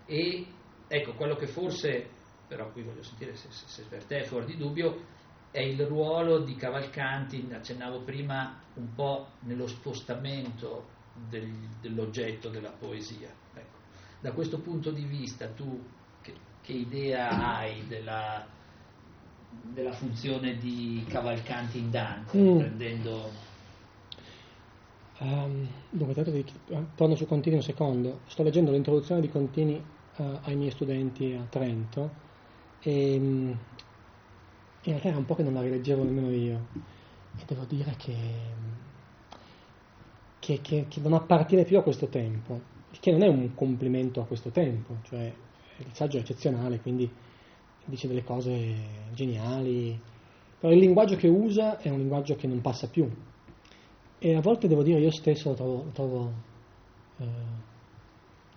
e 0.05 0.45
ecco 0.87 1.13
quello 1.13 1.35
che 1.35 1.47
forse, 1.47 2.09
però 2.47 2.71
qui 2.71 2.83
voglio 2.83 3.03
sentire 3.03 3.35
se, 3.35 3.51
se- 3.51 3.67
se 3.67 3.83
per 3.87 4.05
te 4.05 4.21
è 4.21 4.23
fuori 4.23 4.45
di 4.45 4.57
dubbio, 4.57 5.05
è 5.51 5.59
il 5.59 5.85
ruolo 5.85 6.39
di 6.39 6.55
Cavalcanti, 6.55 7.45
accennavo 7.51 7.99
prima, 8.01 8.57
un 8.75 8.93
po' 8.95 9.27
nello 9.41 9.67
spostamento 9.67 10.87
del- 11.13 11.67
dell'oggetto 11.81 12.49
della 12.49 12.69
poesia. 12.69 13.29
Ecco. 13.53 13.79
Da 14.21 14.31
questo 14.31 14.59
punto 14.59 14.91
di 14.91 15.03
vista 15.03 15.47
tu 15.49 15.85
che, 16.21 16.33
che 16.61 16.71
idea 16.71 17.57
hai 17.57 17.85
della, 17.87 18.47
della 19.49 19.91
funzione 19.91 20.57
di 20.57 21.03
Cavalcanti 21.07 21.79
in 21.79 21.91
Dante, 21.91 22.37
Mm. 22.37 22.57
prendendo... 22.57 23.29
Ehm, 25.19 25.67
dunque, 25.89 26.13
tanto 26.15 26.31
di- 26.31 26.45
eh, 26.69 26.85
torno 26.95 27.15
su 27.15 27.25
Contini 27.25 27.55
un 27.57 27.61
secondo. 27.61 28.21
Sto 28.25 28.41
leggendo 28.43 28.71
l'introduzione 28.71 29.21
di 29.21 29.27
Contini 29.29 29.85
eh, 30.17 30.39
ai 30.43 30.55
miei 30.55 30.71
studenti 30.71 31.33
a 31.33 31.45
Trento 31.49 32.15
e 32.79 33.17
mm, 33.19 33.51
in 34.83 34.91
realtà 34.91 35.09
era 35.09 35.17
un 35.17 35.25
po' 35.25 35.35
che 35.35 35.43
non 35.43 35.53
la 35.53 35.61
rileggevo 35.61 36.03
nemmeno 36.03 36.31
io. 36.31 36.67
E 37.37 37.43
devo 37.45 37.65
dire 37.65 37.95
che, 37.97 38.15
che, 40.39 40.61
che- 40.61 40.85
che 40.89 40.99
non 40.99 41.13
appartiene 41.13 41.63
più 41.63 41.77
a 41.77 41.83
questo 41.83 42.07
tempo, 42.07 42.59
il 42.89 42.99
che 42.99 43.11
non 43.11 43.21
è 43.21 43.27
un 43.27 43.53
complimento 43.53 44.21
a 44.21 44.25
questo 44.25 44.49
tempo, 44.49 44.97
cioè 45.03 45.33
il 45.77 45.93
saggio 45.93 46.17
è 46.17 46.21
eccezionale, 46.21 46.79
quindi 46.81 47.09
dice 47.85 48.07
delle 48.07 48.23
cose 48.23 49.09
geniali, 49.13 49.99
però 50.59 50.71
il 50.73 50.79
linguaggio 50.79 51.15
che 51.15 51.27
usa 51.27 51.79
è 51.79 51.89
un 51.89 51.97
linguaggio 51.99 52.35
che 52.35 52.47
non 52.47 52.61
passa 52.61 52.87
più. 52.87 53.09
E 54.19 54.35
a 54.35 54.41
volte 54.41 54.67
devo 54.67 54.83
dire 54.83 54.99
io 54.99 55.11
stesso 55.11 55.49
lo 55.49 55.55
trovo, 55.55 55.83
lo 55.83 55.91
trovo 55.91 56.33
eh, 57.19 57.25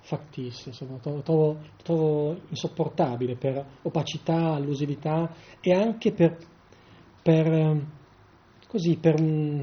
factice, 0.05 0.69
insomma, 0.69 0.99
lo 1.03 1.21
trovo, 1.23 1.59
trovo- 1.83 2.41
insopportabile 2.51 3.37
per 3.37 3.65
opacità, 3.83 4.53
allusività 4.55 5.35
e 5.61 5.73
anche 5.73 6.13
per, 6.13 6.37
per, 7.23 7.47
eh, 7.53 7.81
così, 8.69 8.97
per, 8.99 9.21
mm, 9.21 9.61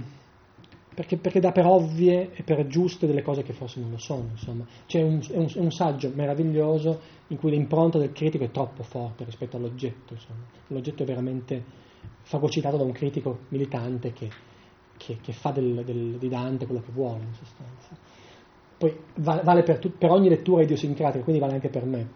perché, 0.96 1.18
perché 1.18 1.40
dà 1.40 1.52
per 1.52 1.66
ovvie 1.68 2.32
e 2.34 2.44
per 2.44 2.66
giuste 2.68 3.06
delle 3.08 3.22
cose 3.22 3.44
che 3.44 3.54
forse 3.54 3.80
non 3.80 3.92
lo 3.92 3.98
sono. 3.98 4.30
Insomma. 4.32 4.66
C'è 4.88 5.02
un, 5.02 5.22
è, 5.30 5.38
un, 5.38 5.48
è 5.54 5.60
un 5.60 5.72
saggio 5.72 6.12
meraviglioso 6.14 7.00
in 7.28 7.38
cui 7.38 7.52
l'impronta 7.52 7.98
del 8.00 8.12
critico 8.12 8.44
è 8.44 8.52
troppo 8.52 8.82
forte 8.84 9.24
rispetto 9.24 9.58
all'oggetto. 9.58 10.14
Insomma. 10.14 10.42
L'oggetto 10.68 11.04
è 11.04 11.06
veramente 11.06 11.64
fagocitato 12.24 12.78
da 12.78 12.84
un 12.84 12.92
critico 12.92 13.42
militante 13.50 14.12
che, 14.12 14.30
che- 14.98 15.20
che 15.22 15.34
fa 15.34 15.52
del- 15.52 15.84
del- 15.86 16.18
di 16.18 16.30
Dante 16.30 16.66
quello 16.66 16.82
che 16.82 16.92
vuole 16.92 17.24
in 17.24 17.34
sostanza. 17.36 17.96
Poi 18.82 18.98
va- 19.18 19.42
vale 19.44 19.62
per, 19.62 19.78
tut- 19.78 19.96
per 19.96 20.10
ogni 20.10 20.28
lettura 20.28 20.64
idiosincratica, 20.64 21.24
quindi 21.24 21.40
vale 21.40 21.54
anche 21.54 21.70
per 21.70 21.86
me. 21.86 22.10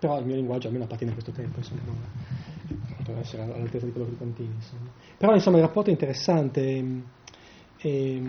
Però 0.00 0.18
il 0.18 0.26
mio 0.26 0.34
linguaggio 0.34 0.66
almeno 0.66 0.82
appartiene 0.82 1.12
a 1.12 1.14
questo 1.14 1.30
tempo, 1.30 1.58
insomma, 1.60 1.94
poteva 2.96 3.20
essere 3.20 3.42
all'altezza 3.42 3.86
di 3.86 3.92
quello 3.92 4.08
che 4.08 4.16
continui. 4.16 4.54
Insomma. 4.54 4.90
Però 5.16 5.32
insomma 5.32 5.58
il 5.58 5.62
rapporto 5.62 5.90
è 5.90 5.92
interessante 5.92 6.60
e, 6.60 7.02
e, 7.76 8.20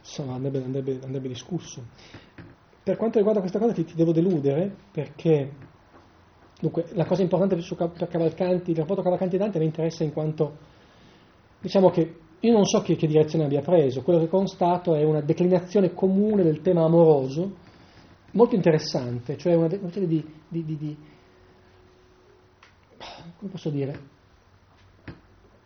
insomma, 0.00 0.34
andrebbe, 0.34 0.64
andrebbe- 0.64 0.98
andrebbe 1.04 1.28
discusso. 1.28 1.86
Per 2.82 2.96
quanto 2.96 3.18
riguarda 3.18 3.38
questa 3.40 3.60
cosa 3.60 3.72
ti, 3.72 3.84
ti 3.84 3.94
devo 3.94 4.10
deludere 4.10 4.74
perché 4.90 5.52
dunque, 6.60 6.86
la 6.94 7.04
cosa 7.04 7.22
importante 7.22 7.60
su, 7.60 7.76
Ca- 7.76 7.86
per 7.88 8.08
Cavalcanti, 8.08 8.72
il 8.72 8.78
rapporto 8.78 9.02
Cavalcanti 9.02 9.36
e 9.36 9.38
Dante 9.38 9.60
mi 9.60 9.66
interessa 9.66 10.02
in 10.02 10.12
quanto 10.12 10.58
diciamo 11.60 11.90
che 11.90 12.26
io 12.40 12.52
non 12.52 12.64
so 12.64 12.82
che, 12.82 12.96
che, 12.96 13.06
direzione 13.06 13.44
abbia 13.44 13.62
preso, 13.62 14.02
quello 14.02 14.20
che 14.20 14.28
constato 14.28 14.94
è 14.94 15.02
una 15.02 15.20
declinazione 15.20 15.92
comune 15.92 16.42
del 16.42 16.60
tema 16.60 16.84
amoroso, 16.84 17.56
molto 18.32 18.54
interessante, 18.54 19.36
cioè 19.36 19.54
una, 19.54 19.66
una 19.66 19.90
di, 19.90 20.06
di, 20.06 20.64
di, 20.64 20.76
di, 20.76 20.96
come 23.38 23.50
posso 23.50 23.70
dire, 23.70 24.16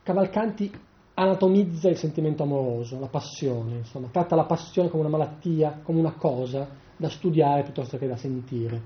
Cavalcanti 0.02 0.68
anatomizza 1.14 1.88
il 1.88 1.96
sentimento 1.96 2.42
amoroso, 2.42 2.98
la 2.98 3.06
passione, 3.06 3.76
insomma, 3.76 4.08
tratta 4.08 4.34
la 4.34 4.46
passione 4.46 4.88
come 4.88 5.02
una 5.06 5.16
malattia, 5.16 5.78
come 5.82 6.00
una 6.00 6.14
cosa 6.14 6.68
da 6.96 7.08
studiare 7.08 7.62
piuttosto 7.62 7.98
che 7.98 8.08
da 8.08 8.16
sentire. 8.16 8.82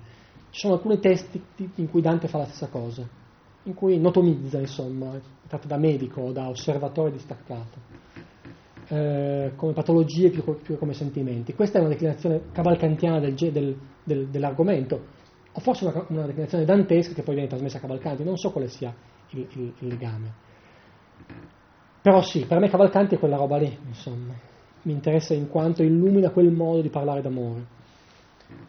Ci 0.51 0.61
sono 0.61 0.75
alcuni 0.75 0.99
testi 0.99 1.43
in 1.77 1.89
cui 1.89 2.03
Dante 2.03 2.29
fa 2.29 2.39
la 2.39 2.45
stessa 2.45 2.69
cosa, 2.69 3.09
in 3.67 3.75
cui 3.75 3.99
notomizza, 3.99 4.59
insomma, 4.59 5.19
tratta 5.47 5.67
da 5.67 5.77
medico 5.77 6.31
da 6.33 6.49
osservatore 6.49 7.13
distaccato, 7.13 7.79
eh, 8.89 9.53
come 9.57 9.73
patologie 9.73 10.31
più, 10.31 10.61
più, 10.63 10.79
come 10.79 10.93
sentimenti. 10.93 11.55
Questa 11.55 11.79
è 11.79 11.81
una 11.81 11.91
declinazione 11.91 12.43
cavalcantiana 12.53 13.19
del, 13.19 13.35
del, 13.35 13.77
del, 14.05 14.29
dell'argomento, 14.29 15.07
o 15.53 15.61
forse 15.61 15.85
una, 15.85 16.05
una, 16.09 16.27
declinazione 16.27 16.65
dantesca 16.65 17.15
che 17.15 17.23
poi 17.23 17.35
viene 17.35 17.49
trasmessa 17.49 17.79
a 17.79 17.81
Cavalcanti, 17.81 18.23
non 18.23 18.37
so 18.37 18.51
quale 18.51 18.69
sia 18.69 18.95
il, 19.31 19.47
il, 19.51 19.75
il 19.81 19.87
legame. 19.89 20.35
Però 22.03 22.23
sì, 22.23 22.45
per 22.47 22.61
me 22.61 22.69
Cavalcanti 22.69 23.17
è 23.17 23.19
quella 23.19 23.37
roba 23.37 23.57
lì, 23.57 23.77
insomma. 23.87 24.35
Mi 24.83 24.93
interessa 24.93 25.35
in 25.35 25.49
quanto 25.49 25.83
illumina 25.83 26.31
quel 26.31 26.53
modo 26.53 26.81
di 26.81 26.89
parlare 26.89 27.21
d'amore. 27.21 27.67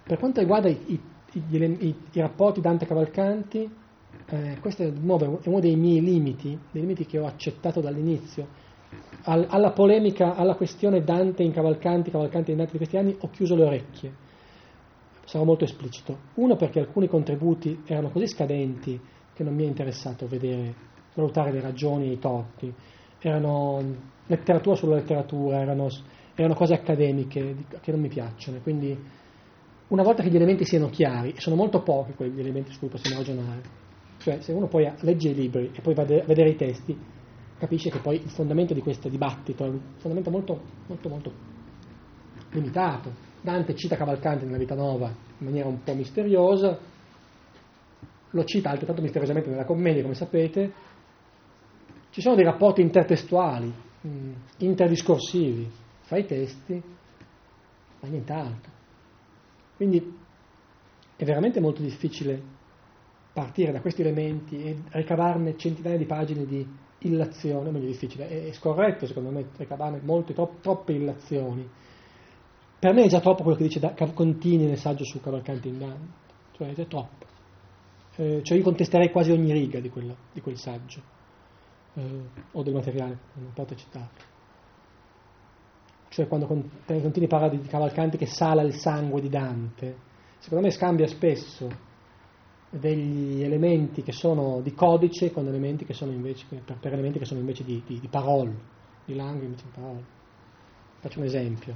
Per 0.02 0.18
quanto 0.18 0.40
riguarda 0.40 0.70
i, 0.70 0.80
i, 0.88 1.00
i, 1.34 1.96
i 2.14 2.20
rapporti 2.20 2.62
Dante-Cavalcanti, 2.62 3.70
eh, 4.30 4.58
questo 4.60 4.84
è, 4.84 4.90
nuovo, 4.90 5.40
è 5.42 5.48
uno 5.48 5.60
dei 5.60 5.76
miei 5.76 6.02
limiti, 6.02 6.58
dei 6.72 6.82
limiti 6.82 7.06
che 7.06 7.20
ho 7.20 7.26
accettato 7.26 7.82
dall'inizio. 7.82 8.66
Al, 9.24 9.46
alla 9.50 9.72
polemica, 9.72 10.36
alla 10.36 10.56
questione 10.56 11.04
Dante 11.04 11.44
in 11.44 11.52
Cavalcanti, 11.52 12.12
Cavalcanti 12.12 12.52
in 12.52 12.58
Dante 12.58 12.72
di 12.74 12.78
questi 12.78 12.98
anni, 12.98 13.16
ho 13.20 13.30
chiuso 13.30 13.56
le 13.56 13.64
orecchie. 13.64 14.14
Sarò 15.26 15.44
molto 15.44 15.66
esplicito. 15.66 16.18
Uno 16.36 16.56
perché 16.56 16.80
alcuni 16.80 17.08
contributi 17.08 17.82
erano 17.86 18.10
così 18.10 18.28
scadenti 18.28 19.00
che 19.34 19.44
non 19.44 19.54
mi 19.54 19.64
è 19.64 19.68
interessato 19.68 20.28
vedere, 20.28 20.74
valutare 21.14 21.52
le 21.52 21.62
ragioni 21.62 22.08
e 22.08 22.12
i 22.14 22.20
torti 22.20 22.74
erano 23.20 23.82
letteratura 24.28 24.76
sulla 24.76 24.96
letteratura, 24.96 25.60
erano, 25.60 25.88
erano 26.36 26.54
cose 26.54 26.74
accademiche 26.74 27.56
che 27.82 27.92
non 27.92 28.02
mi 28.02 28.10
piacciono. 28.10 28.60
Quindi 28.62 28.98
una 29.88 30.04
volta 30.04 30.22
che 30.22 30.30
gli 30.30 30.36
elementi 30.36 30.66
siano 30.66 30.90
chiari, 30.90 31.32
e 31.32 31.40
sono 31.40 31.56
molto 31.56 31.82
pochi 31.82 32.14
quegli 32.14 32.40
elementi 32.40 32.72
su 32.72 32.80
cui 32.80 32.90
possiamo 32.90 33.18
ragionare, 33.18 33.86
cioè 34.18 34.42
se 34.42 34.52
uno 34.52 34.68
poi 34.68 34.92
legge 35.00 35.30
i 35.30 35.36
libri 35.36 35.72
e 35.74 35.82
poi 35.82 35.94
va 35.94 36.04
a 36.04 36.06
vedere 36.06 36.50
i 36.50 36.56
testi, 36.56 36.98
capisce 37.58 37.90
che 37.90 38.00
poi 38.00 38.16
il 38.18 38.30
fondamento 38.30 38.74
di 38.74 38.82
questo 38.82 39.10
dibattito 39.10 39.66
è 39.66 39.70
un 39.70 39.80
fondamento 39.98 40.30
molto, 40.30 40.62
molto, 40.88 41.10
molto 41.10 41.32
limitato. 42.52 43.26
Dante 43.42 43.76
cita 43.76 43.96
Cavalcanti 43.96 44.46
nella 44.46 44.58
Vita 44.58 44.76
Nova 44.76 45.08
in 45.08 45.46
maniera 45.46 45.68
un 45.68 45.84
po' 45.84 45.94
misteriosa, 45.94 46.78
lo 48.32 48.44
cita 48.44 48.70
altrettanto 48.70 49.02
misteriosamente 49.02 49.50
nella 49.50 49.66
commedia, 49.66 50.02
come 50.02 50.16
sapete, 50.16 50.74
ci 52.10 52.22
sono 52.22 52.36
dei 52.36 52.44
rapporti 52.44 52.82
intertestuali, 52.82 53.72
mm, 54.06 54.34
interdiscorsivi 54.58 55.70
fra 56.02 56.18
i 56.18 56.26
testi, 56.26 56.82
ma 58.00 58.08
nient'altro. 58.08 58.72
Quindi 59.76 60.18
è 61.16 61.24
veramente 61.24 61.60
molto 61.60 61.82
difficile 61.82 62.56
partire 63.38 63.72
da 63.72 63.82
questi 63.82 64.02
elementi 64.02 64.64
e 64.64 64.82
ricavarne 64.94 65.56
centinaia 65.58 65.96
di 65.96 66.08
pagine 66.08 66.44
di 66.48 66.68
illazione, 67.02 67.70
meglio 67.70 67.86
difficile, 67.86 68.48
è, 68.48 68.52
scorretto 68.52 69.06
secondo 69.06 69.30
me 69.30 69.50
ricavarne 69.58 70.00
molte, 70.02 70.34
tro- 70.34 70.56
troppe 70.60 70.94
illazioni. 70.94 71.70
Per 72.80 72.94
me 72.96 73.04
è 73.04 73.08
già 73.08 73.20
troppo 73.20 73.44
quello 73.44 73.56
che 73.56 73.66
dice 73.66 73.80
da, 73.80 73.94
Contini 73.94 74.66
nel 74.66 74.80
saggio 74.80 75.04
su 75.04 75.22
Cavalcanti 75.22 75.68
in 75.68 75.78
Dante, 75.78 76.14
cioè 76.54 76.70
è 76.70 76.74
già 76.74 76.86
troppo. 76.86 77.26
Eh, 78.16 78.42
cioè 78.42 78.58
io 78.58 78.64
contesterei 78.64 79.12
quasi 79.12 79.30
ogni 79.30 79.52
riga 79.52 79.80
di, 79.80 79.90
quello, 79.92 80.16
di 80.34 80.42
quel 80.42 80.58
saggio 80.58 81.00
eh, 81.94 82.22
o 82.54 82.64
del 82.64 82.74
materiale, 82.74 83.20
non 83.34 83.54
potete 83.54 83.82
citarlo. 83.82 84.36
Cioè 86.10 86.28
quando 86.28 86.48
Contini 86.48 87.28
parla 87.28 87.50
di 87.50 87.62
Cavalcanti 87.62 88.18
che 88.18 88.26
sala 88.26 88.64
il 88.64 88.74
sangue 88.74 89.22
di 89.22 89.30
Dante, 89.30 89.96
secondo 90.40 90.66
me 90.66 90.72
scambia 90.72 91.06
spesso 91.06 91.86
degli 92.70 93.44
elementi 93.44 94.04
che 94.04 94.12
sono 94.12 94.62
di 94.62 94.74
codice 94.74 95.32
con 95.32 95.48
elementi 95.48 95.86
che 95.86 95.94
sono 95.94 96.12
invece, 96.12 96.46
per, 96.48 96.78
per 96.80 96.94
elementi 96.94 97.20
che 97.20 97.26
sono 97.26 97.40
invece 97.40 97.64
di, 97.64 97.82
di, 97.86 98.00
di 98.00 98.08
parole, 98.08 98.54
di 99.06 99.16
langue 99.16 99.46
invece 99.46 99.66
di 99.66 99.72
parole. 99.74 100.04
Faccio 101.00 101.20
un 101.20 101.26
esempio, 101.26 101.76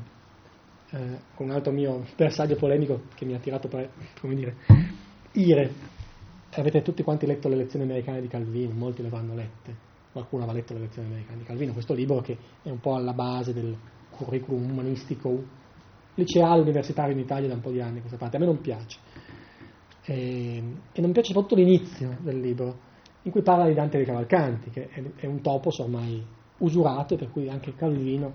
eh, 0.92 1.20
un 1.38 1.50
altro 1.50 1.72
mio 1.72 2.06
bersaglio 2.16 2.56
polemico 2.56 3.04
che 3.16 3.26
mi 3.26 3.34
ha 3.34 3.40
tirato 3.40 3.68
per, 3.68 3.90
come 4.20 4.36
dire, 4.36 4.56
ire. 5.34 5.74
Avete 6.54 6.82
tutti 6.82 7.02
quanti 7.04 7.26
letto 7.26 7.48
le 7.48 7.56
lezioni 7.56 7.86
americane 7.86 8.20
di 8.20 8.28
Calvino, 8.28 8.74
molti 8.74 9.02
le 9.02 9.10
vanno 9.10 9.36
lette 9.36 9.90
qualcuno 10.12 10.44
aveva 10.44 10.58
letto 10.58 10.74
le 10.74 10.82
lezioni 10.82 11.08
americane 11.08 11.40
di 11.40 11.44
Calvino, 11.46 11.74
questo 11.74 11.94
libro 11.94 12.20
che 12.20 12.38
è 12.62 12.70
un 12.70 12.80
po' 12.80 12.96
alla 12.96 13.14
base 13.14 13.54
del 13.54 13.76
curriculum 14.10 14.72
umanistico 14.72 15.60
liceale 16.16 16.62
universitario 16.62 17.14
in 17.14 17.20
Italia 17.20 17.48
da 17.48 17.56
un 17.56 17.62
po' 17.62 17.72
di 17.72 17.80
anni 17.80 18.00
questa 18.00 18.18
parte, 18.18 18.36
a 18.36 18.40
me 18.40 18.46
non 18.46 18.60
piace. 18.60 19.00
E, 20.12 20.58
e 20.92 21.00
non 21.00 21.08
mi 21.08 21.14
piace 21.14 21.32
soprattutto 21.32 21.56
l'inizio 21.56 22.18
del 22.22 22.40
libro, 22.40 22.80
in 23.24 23.32
cui 23.32 23.42
parla 23.42 23.68
di 23.68 23.74
Dante 23.74 23.98
dei 23.98 24.06
Cavalcanti, 24.06 24.70
che 24.70 24.90
è, 24.90 25.02
è 25.16 25.26
un 25.26 25.42
topos 25.42 25.80
ormai 25.80 26.22
usurato, 26.58 27.16
per 27.16 27.32
cui 27.32 27.48
anche 27.48 27.74
Calvino, 27.76 28.34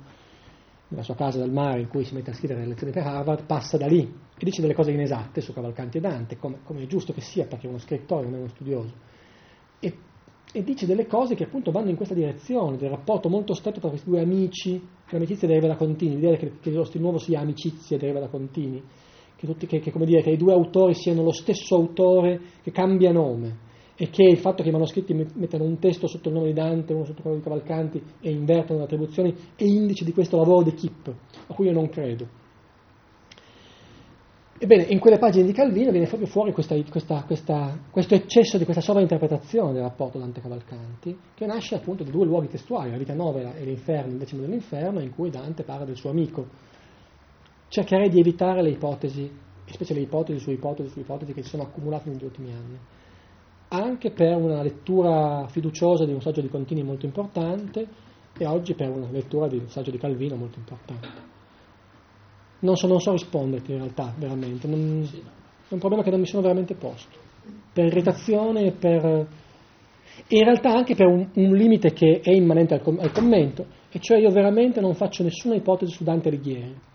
nella 0.88 1.02
sua 1.02 1.14
casa 1.14 1.38
del 1.38 1.50
mare 1.50 1.80
in 1.80 1.88
cui 1.88 2.04
si 2.04 2.14
mette 2.14 2.30
a 2.30 2.34
scrivere 2.34 2.60
le 2.60 2.68
lezioni 2.68 2.92
per 2.92 3.06
Harvard, 3.06 3.44
passa 3.44 3.76
da 3.76 3.86
lì 3.86 4.00
e 4.00 4.44
dice 4.44 4.60
delle 4.62 4.74
cose 4.74 4.92
inesatte 4.92 5.40
su 5.40 5.52
Cavalcanti 5.52 5.98
e 5.98 6.00
Dante, 6.00 6.38
come, 6.38 6.60
come 6.62 6.82
è 6.82 6.86
giusto 6.86 7.12
che 7.12 7.20
sia, 7.20 7.46
perché 7.46 7.66
è 7.66 7.68
uno 7.68 7.78
scrittore, 7.78 8.24
non 8.24 8.34
è 8.34 8.38
uno 8.38 8.48
studioso. 8.48 8.92
E 9.80 9.98
e 10.52 10.62
dice 10.62 10.86
delle 10.86 11.06
cose 11.06 11.34
che 11.34 11.44
appunto 11.44 11.70
vanno 11.70 11.90
in 11.90 11.96
questa 11.96 12.14
direzione, 12.14 12.78
del 12.78 12.88
rapporto 12.88 13.28
molto 13.28 13.52
stretto 13.52 13.78
tra 13.78 13.90
questi 13.90 14.08
due 14.08 14.20
amici, 14.20 14.80
l'amicizia 15.10 15.46
deriva 15.46 15.66
da 15.66 15.76
Contini, 15.76 16.14
l'idea 16.14 16.36
che, 16.36 16.58
che 16.60 16.70
lo 16.70 16.88
nuovo 16.94 17.18
sia 17.18 17.40
amicizia 17.40 17.98
deriva 17.98 18.20
da 18.20 18.28
Contini, 18.28 18.82
che, 19.36 19.46
tutti, 19.46 19.66
che, 19.66 19.80
che, 19.80 19.92
dire, 20.04 20.22
che, 20.22 20.30
i 20.30 20.36
due 20.36 20.52
autori 20.52 20.94
siano 20.94 21.22
lo 21.22 21.32
stesso 21.32 21.74
autore 21.74 22.40
che 22.62 22.72
cambia 22.72 23.12
nome 23.12 23.64
e 23.96 24.10
che 24.10 24.24
il 24.24 24.38
fatto 24.38 24.62
che 24.62 24.68
i 24.68 24.72
manoscritti 24.72 25.14
mettano 25.34 25.64
un 25.64 25.78
testo 25.78 26.06
sotto 26.06 26.28
il 26.28 26.34
nome 26.34 26.48
di 26.48 26.52
Dante, 26.52 26.92
uno 26.92 27.04
sotto 27.04 27.22
quello 27.22 27.38
di 27.38 27.42
Cavalcanti 27.42 28.02
e 28.20 28.30
invertono 28.30 28.80
le 28.80 28.84
attribuzioni 28.84 29.34
è 29.56 29.64
indice 29.64 30.04
di 30.04 30.12
questo 30.12 30.36
lavoro 30.36 30.64
d'equipe, 30.64 31.14
a 31.46 31.54
cui 31.54 31.66
io 31.66 31.72
non 31.72 31.88
credo. 31.88 32.44
Ebbene, 34.58 34.84
in 34.84 34.98
quelle 35.00 35.18
pagine 35.18 35.44
di 35.44 35.52
Calvino 35.52 35.90
viene 35.90 36.06
proprio 36.06 36.26
fuori 36.28 36.52
questa, 36.52 36.74
questa, 36.90 37.24
questa, 37.26 37.78
questo 37.90 38.14
eccesso 38.14 38.56
di 38.56 38.64
questa 38.64 38.80
sovrainterpretazione 38.80 39.74
del 39.74 39.82
rapporto 39.82 40.18
Dante-Cavalcanti, 40.18 41.18
che 41.34 41.44
nasce 41.44 41.74
appunto 41.74 42.04
da 42.04 42.10
due 42.10 42.24
luoghi 42.24 42.48
testuali, 42.48 42.90
la 42.90 42.96
vita 42.96 43.12
nova 43.12 43.54
e 43.54 43.64
l'inferno, 43.64 44.12
il 44.12 44.18
decimo 44.18 44.40
dell'inferno, 44.40 45.00
in 45.00 45.14
cui 45.14 45.28
Dante 45.28 45.62
parla 45.62 45.84
del 45.84 45.96
suo 45.96 46.08
amico. 46.08 46.46
Cercherei 47.76 48.08
di 48.08 48.20
evitare 48.20 48.62
le 48.62 48.70
ipotesi, 48.70 49.30
specie 49.66 49.92
le 49.92 50.00
ipotesi 50.00 50.38
su 50.38 50.50
ipotesi 50.50 50.88
su 50.88 50.98
ipotesi 50.98 51.34
che 51.34 51.42
si 51.42 51.50
sono 51.50 51.64
accumulate 51.64 52.08
negli 52.08 52.24
ultimi 52.24 52.50
anni, 52.50 52.78
anche 53.68 54.12
per 54.12 54.34
una 54.34 54.62
lettura 54.62 55.46
fiduciosa 55.48 56.06
di 56.06 56.12
un 56.14 56.22
saggio 56.22 56.40
di 56.40 56.48
Contini 56.48 56.82
molto 56.82 57.04
importante 57.04 57.86
e 58.38 58.46
oggi 58.46 58.72
per 58.72 58.88
una 58.88 59.10
lettura 59.10 59.46
di 59.46 59.58
un 59.58 59.68
saggio 59.68 59.90
di 59.90 59.98
Calvino 59.98 60.36
molto 60.36 60.58
importante. 60.58 61.08
Non 62.60 62.76
so, 62.76 62.86
non 62.86 62.98
so 62.98 63.12
risponderti 63.12 63.72
in 63.72 63.76
realtà, 63.76 64.10
veramente. 64.16 64.66
Non, 64.66 65.06
è 65.68 65.74
un 65.74 65.78
problema 65.78 66.02
che 66.02 66.08
non 66.08 66.20
mi 66.20 66.26
sono 66.26 66.40
veramente 66.40 66.76
posto. 66.76 67.18
Per 67.74 67.84
irritazione 67.84 68.68
e 68.68 68.72
per... 68.72 69.04
E 69.04 70.34
in 70.34 70.44
realtà 70.44 70.72
anche 70.72 70.94
per 70.94 71.08
un, 71.08 71.28
un 71.34 71.54
limite 71.54 71.92
che 71.92 72.20
è 72.22 72.30
immanente 72.30 72.72
al, 72.72 72.80
com- 72.80 73.00
al, 73.00 73.12
commento, 73.12 73.66
e 73.90 74.00
cioè 74.00 74.16
io 74.16 74.30
veramente 74.30 74.80
non 74.80 74.94
faccio 74.94 75.22
nessuna 75.22 75.56
ipotesi 75.56 75.92
su 75.92 76.04
Dante 76.04 76.28
Alighieri. 76.28 76.94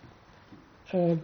Eh, 0.92 1.18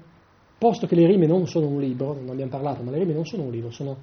posto 0.57 0.87
che 0.87 0.95
le 0.95 1.05
rime 1.05 1.27
non 1.27 1.45
sono 1.47 1.67
un 1.67 1.79
libro, 1.79 2.13
non 2.13 2.29
abbiamo 2.29 2.51
parlato, 2.51 2.83
ma 2.83 2.91
le 2.91 2.99
rime 2.99 3.13
non 3.13 3.25
sono 3.25 3.43
un 3.43 3.51
libro, 3.51 3.69
sono 3.69 3.95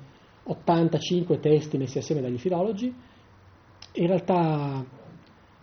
85 0.44 1.40
testi 1.40 1.78
messi 1.78 1.98
assieme 1.98 2.20
dagli 2.20 2.38
filologi, 2.38 2.94
in 3.92 4.06
realtà 4.06 4.84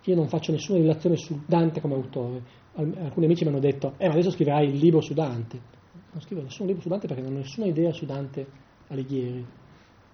io 0.04 0.16
non 0.16 0.28
faccio 0.28 0.52
nessuna 0.52 0.80
relazione 0.80 1.16
su 1.16 1.40
Dante 1.46 1.80
come 1.80 1.94
autore, 1.94 2.42
alcuni 2.74 3.26
amici 3.26 3.44
mi 3.44 3.52
hanno 3.52 3.60
detto, 3.60 3.94
eh 3.98 4.08
ma 4.08 4.14
adesso 4.14 4.32
scriverai 4.32 4.68
il 4.68 4.78
libro 4.78 5.02
su 5.02 5.14
Dante. 5.14 5.60
Non 6.12 6.22
scrivo 6.22 6.42
nessun 6.42 6.66
libro 6.66 6.82
su 6.82 6.90
Dante 6.90 7.08
perché 7.08 7.22
non 7.22 7.34
ho 7.34 7.38
nessuna 7.38 7.68
idea 7.68 7.92
su 7.92 8.06
Dante 8.06 8.46
Alighieri. 8.88 9.46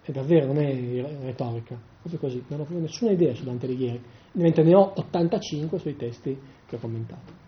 E 0.04 0.12
davvero 0.14 0.48
non 0.48 0.58
è 0.58 1.22
retorica, 1.22 1.78
proprio 2.00 2.20
così, 2.20 2.44
non 2.48 2.62
ho 2.62 2.64
proprio 2.64 2.80
nessuna 2.80 3.12
idea 3.12 3.34
su 3.34 3.44
Dante 3.44 3.66
Alighieri, 3.66 4.02
mentre 4.34 4.64
ne 4.64 4.76
ho 4.76 4.94
85 4.96 5.80
sui 5.80 5.96
testi 5.96 6.38
che 6.66 6.76
ho 6.76 6.80
commentato. 6.80 7.46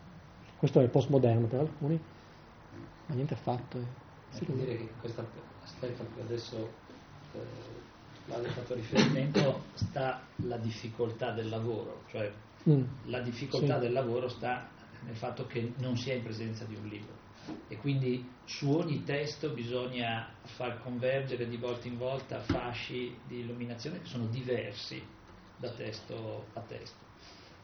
Questo 0.58 0.82
è 0.82 0.90
postmoderno 0.90 1.48
per 1.48 1.60
alcuni, 1.62 2.00
ma 3.10 3.16
niente 3.16 3.34
affatto. 3.34 3.78
Eh. 3.78 4.36
Sì, 4.38 4.46
dire 4.46 4.78
che 4.78 4.90
questo 5.02 5.26
aspetto 5.64 6.06
che 6.16 6.22
adesso 6.22 6.70
eh, 7.34 7.40
l'avete 8.28 8.54
fatto 8.54 8.76
riferimento 8.76 9.64
sta 9.74 10.22
la 10.46 10.58
difficoltà 10.58 11.32
del 11.32 11.50
lavoro, 11.50 12.04
cioè 12.10 12.32
Mm. 12.70 12.84
La 13.06 13.22
difficoltà 13.22 13.76
Sì. 13.76 13.80
del 13.80 13.94
lavoro 13.94 14.28
sta 14.28 14.68
nel 15.06 15.16
fatto 15.16 15.48
che 15.48 15.72
non 15.78 15.96
si 15.96 16.10
è 16.10 16.16
in 16.16 16.24
presenza 16.24 16.66
di 16.66 16.76
un 16.76 16.88
libro 16.90 17.14
e 17.70 17.78
quindi 17.78 18.30
su 18.44 18.70
ogni 18.70 19.04
testo 19.06 19.52
bisogna 19.52 20.28
far 20.44 20.84
convergere 20.84 21.48
di 21.48 21.56
volta 21.56 21.88
in 21.88 21.98
volta 21.98 22.42
fasci 22.42 23.16
di 23.28 23.40
illuminazione 23.40 24.02
che 24.02 24.08
sono 24.08 24.26
diversi 24.26 25.02
da 25.56 25.70
testo 25.70 26.48
a 26.54 26.60
testo. 26.60 26.98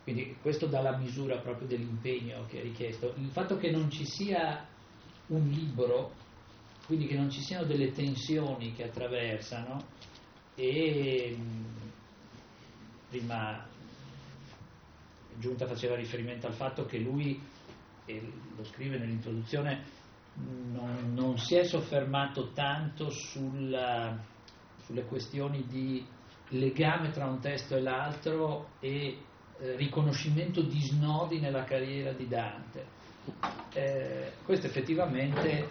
Quindi 0.04 0.38
questo 0.42 0.66
dà 0.68 0.82
la 0.82 0.96
misura 0.96 1.38
proprio 1.40 1.68
dell'impegno 1.68 2.46
che 2.48 2.60
è 2.60 2.64
richiesto. 2.64 3.14
Il 3.18 3.32
fatto 3.32 3.58
che 3.58 3.72
non 3.72 3.90
ci 3.90 4.06
sia 4.06 4.66
un 5.28 5.48
libro, 5.48 6.12
quindi 6.86 7.08
che 7.08 7.16
non 7.16 7.30
ci 7.30 7.42
siano 7.42 7.66
delle 7.66 7.92
tensioni 7.92 8.74
che 8.74 8.84
attraversano 8.84 9.84
e 10.56 11.36
mh, 11.38 11.66
prima 13.10 13.66
Giunta 15.38 15.68
faceva 15.68 15.96
riferimento 15.96 16.48
al 16.48 16.54
fatto 16.54 16.86
che 16.86 16.98
lui, 16.98 17.42
e 18.06 18.32
lo 18.56 18.64
scrive 18.64 18.98
nell'introduzione, 18.98 19.84
non, 20.72 21.14
non 21.14 21.38
si 21.38 21.56
è 21.56 21.64
soffermato 21.64 22.52
tanto 22.54 23.10
sulla- 23.10 24.18
sulle 24.86 25.04
questioni 25.04 25.66
di 25.68 26.06
legame 26.50 27.10
tra 27.12 27.26
un 27.26 27.40
testo 27.40 27.76
e 27.76 27.82
l'altro 27.82 28.70
e 28.80 29.18
eh, 29.60 29.76
riconoscimento 29.76 30.62
di 30.62 30.80
snodi 30.80 31.40
nella 31.40 31.64
carriera 31.64 32.12
di 32.12 32.28
Dante. 32.28 32.95
Eh, 33.74 34.32
questo 34.46 34.68
effettivamente 34.68 35.50
è 35.52 35.68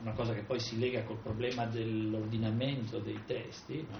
una 0.00 0.12
cosa 0.12 0.34
che 0.34 0.42
poi 0.42 0.60
si 0.60 0.78
lega 0.78 1.02
col 1.02 1.18
problema 1.18 1.66
dell'ordinamento 1.66 2.98
dei 2.98 3.20
testi, 3.26 3.86
no? 3.90 3.98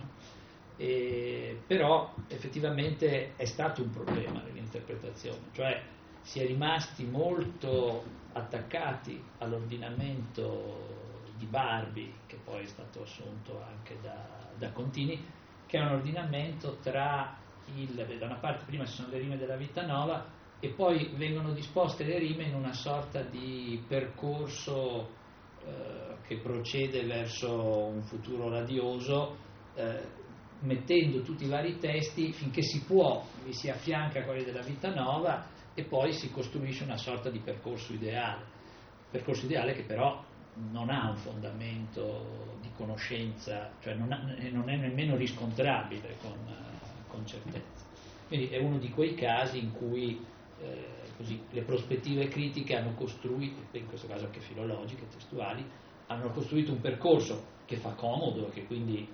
E- 0.76 1.62
però 1.66 2.14
effettivamente 2.28 3.36
è 3.36 3.44
stato 3.44 3.82
un 3.82 3.90
problema 3.90 4.40
nell'interpretazione, 4.42 5.48
cioè 5.52 5.82
si 6.22 6.40
è 6.40 6.46
rimasti 6.46 7.04
molto 7.04 8.04
attaccati 8.32 9.22
all'ordinamento 9.38 11.22
di 11.36 11.46
Barbi, 11.46 12.12
che 12.26 12.36
poi 12.36 12.64
è 12.64 12.66
stato 12.66 13.02
assunto 13.02 13.62
anche 13.62 13.96
da, 14.00 14.50
da 14.56 14.70
Contini, 14.70 15.24
che 15.66 15.78
è 15.78 15.80
un 15.80 15.92
ordinamento 15.92 16.78
tra 16.82 17.36
il, 17.76 17.94
da 18.18 18.26
una 18.26 18.36
parte 18.36 18.64
prima 18.66 18.84
ci 18.84 18.94
sono 18.94 19.08
le 19.08 19.18
rime 19.18 19.36
della 19.36 19.56
vita 19.56 19.84
nova 19.86 20.24
e 20.64 20.68
poi 20.70 21.10
vengono 21.16 21.52
disposte 21.52 22.04
le 22.04 22.18
rime 22.18 22.44
in 22.44 22.54
una 22.54 22.72
sorta 22.72 23.20
di 23.20 23.84
percorso 23.86 25.10
eh, 25.62 26.16
che 26.26 26.38
procede 26.38 27.04
verso 27.04 27.88
un 27.88 28.02
futuro 28.04 28.48
radioso, 28.48 29.36
eh, 29.74 30.00
mettendo 30.60 31.20
tutti 31.20 31.44
i 31.44 31.48
vari 31.48 31.78
testi 31.78 32.32
finché 32.32 32.62
si 32.62 32.80
può, 32.84 33.22
vi 33.44 33.52
si 33.52 33.68
affianca 33.68 34.20
a 34.20 34.24
quelli 34.24 34.42
della 34.42 34.62
vita 34.62 34.88
nova 34.94 35.44
e 35.74 35.82
poi 35.82 36.14
si 36.14 36.30
costruisce 36.30 36.84
una 36.84 36.96
sorta 36.96 37.28
di 37.28 37.40
percorso 37.40 37.92
ideale. 37.92 38.44
Percorso 39.10 39.44
ideale 39.44 39.74
che 39.74 39.82
però 39.82 40.24
non 40.72 40.88
ha 40.88 41.10
un 41.10 41.16
fondamento 41.16 42.56
di 42.62 42.70
conoscenza, 42.74 43.70
cioè 43.82 43.92
non, 43.92 44.10
ha- 44.10 44.34
non 44.50 44.70
è 44.70 44.76
nemmeno 44.76 45.14
riscontrabile 45.14 46.16
con, 46.22 46.32
eh, 46.48 47.06
con 47.08 47.26
certezza. 47.26 47.84
Quindi 48.28 48.46
è 48.46 48.58
uno 48.58 48.78
di 48.78 48.88
quei 48.88 49.14
casi 49.14 49.58
in 49.58 49.72
cui 49.72 50.32
eh, 50.64 51.12
così, 51.16 51.40
le 51.50 51.62
prospettive 51.62 52.28
critiche 52.28 52.76
hanno 52.76 52.94
costruito, 52.94 53.76
in 53.76 53.86
questo 53.86 54.06
caso 54.06 54.26
anche 54.26 54.40
filologiche, 54.40 55.06
testuali, 55.08 55.64
hanno 56.06 56.30
costruito 56.30 56.72
un 56.72 56.80
percorso 56.80 57.52
che 57.66 57.76
fa 57.76 57.92
comodo, 57.92 58.48
che 58.50 58.66
quindi 58.66 59.08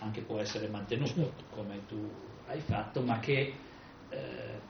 anche 0.00 0.22
può 0.22 0.38
essere 0.38 0.68
mantenuto 0.68 1.32
come 1.50 1.86
tu 1.86 2.10
hai 2.46 2.60
fatto, 2.60 3.00
ma 3.02 3.18
che 3.18 3.54
eh, 4.10 4.60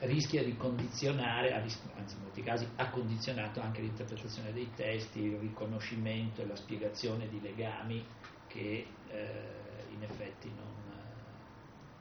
rischia 0.00 0.42
di 0.42 0.56
condizionare, 0.56 1.52
anzi 1.52 1.78
in 1.84 2.22
molti 2.22 2.42
casi 2.42 2.66
ha 2.76 2.88
condizionato 2.88 3.60
anche 3.60 3.82
l'interpretazione 3.82 4.52
dei 4.52 4.70
testi, 4.74 5.20
il 5.20 5.38
riconoscimento 5.38 6.40
e 6.40 6.46
la 6.46 6.56
spiegazione 6.56 7.28
di 7.28 7.40
legami 7.40 8.04
che 8.46 8.86
eh, 9.08 9.30
in 9.90 10.02
effetti 10.02 10.48
non, 10.48 10.80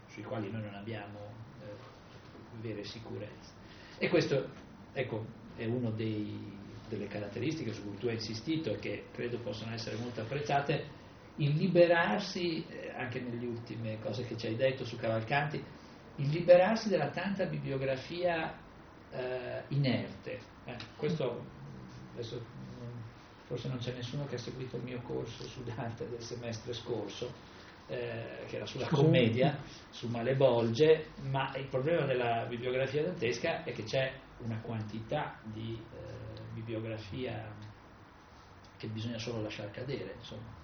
sui 0.07 0.24
quali 0.24 0.49
noi 0.49 0.61
non 0.61 0.76
abbiamo 0.76 1.20
eh, 1.61 2.61
vere 2.61 2.84
sicurezze. 2.84 3.59
E 4.00 4.08
questo 4.08 4.48
ecco, 4.94 5.26
è 5.56 5.66
una 5.66 5.90
delle 5.90 7.08
caratteristiche 7.08 7.74
su 7.74 7.84
cui 7.84 7.98
tu 7.98 8.08
hai 8.08 8.14
insistito 8.14 8.74
e 8.74 8.80
che 8.80 9.06
credo 9.12 9.38
possono 9.40 9.74
essere 9.74 9.98
molto 9.98 10.22
apprezzate, 10.22 10.98
il 11.36 11.56
liberarsi, 11.56 12.66
eh, 12.68 12.94
anche 12.96 13.20
nelle 13.20 13.46
ultime 13.46 14.00
cose 14.02 14.26
che 14.26 14.38
ci 14.38 14.48
hai 14.48 14.56
detto 14.56 14.86
su 14.86 14.96
Cavalcanti, 14.96 15.62
il 16.16 16.30
liberarsi 16.30 16.90
dalla 16.90 17.10
tanta 17.10 17.46
bibliografia 17.46 18.54
eh, 19.12 19.64
inerte. 19.70 20.40
Eh, 20.66 20.76
questo 20.96 21.46
adesso 22.14 22.42
forse 23.48 23.68
non 23.68 23.80
c'è 23.80 23.94
nessuno 23.94 24.26
che 24.28 24.36
ha 24.36 24.40
seguito 24.40 24.78
il 24.78 24.84
mio 24.84 25.02
corso 25.02 25.44
su 25.44 25.64
Dante 25.64 26.08
del 26.08 26.22
semestre 26.22 26.74
scorso, 26.74 27.34
eh, 27.90 28.45
che 28.48 28.56
era 28.56 28.66
sulla 28.66 28.88
commedia, 28.88 29.57
su 29.90 30.07
Malebolge, 30.07 31.07
ma 31.24 31.56
il 31.57 31.66
problema 31.66 32.06
della 32.06 32.45
bibliografia 32.48 33.03
dantesca 33.03 33.64
è 33.64 33.72
che 33.74 33.84
c'è 33.84 34.14
una 34.40 34.60
quantità 34.61 35.40
di 35.44 35.74
eh, 35.74 36.41
bibliografia 36.53 37.52
che 38.78 38.88
bisogna 38.88 39.18
solo 39.18 39.41
lasciar 39.41 39.72
cadere, 39.72 40.14
insomma, 40.18 40.56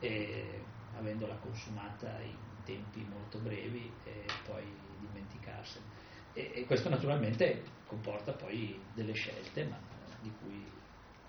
e 0.00 0.64
avendola 0.96 1.34
consumata 1.36 2.18
in 2.20 2.36
tempi 2.64 3.06
molto 3.08 3.38
brevi 3.38 3.92
e 4.04 4.24
poi 4.44 4.64
dimenticarsene. 4.98 5.84
E, 6.32 6.52
e 6.54 6.64
questo 6.64 6.88
naturalmente 6.88 7.62
comporta 7.86 8.32
poi 8.32 8.80
delle 8.94 9.12
scelte, 9.12 9.64
ma 9.64 9.78
di 10.20 10.32
cui 10.40 10.64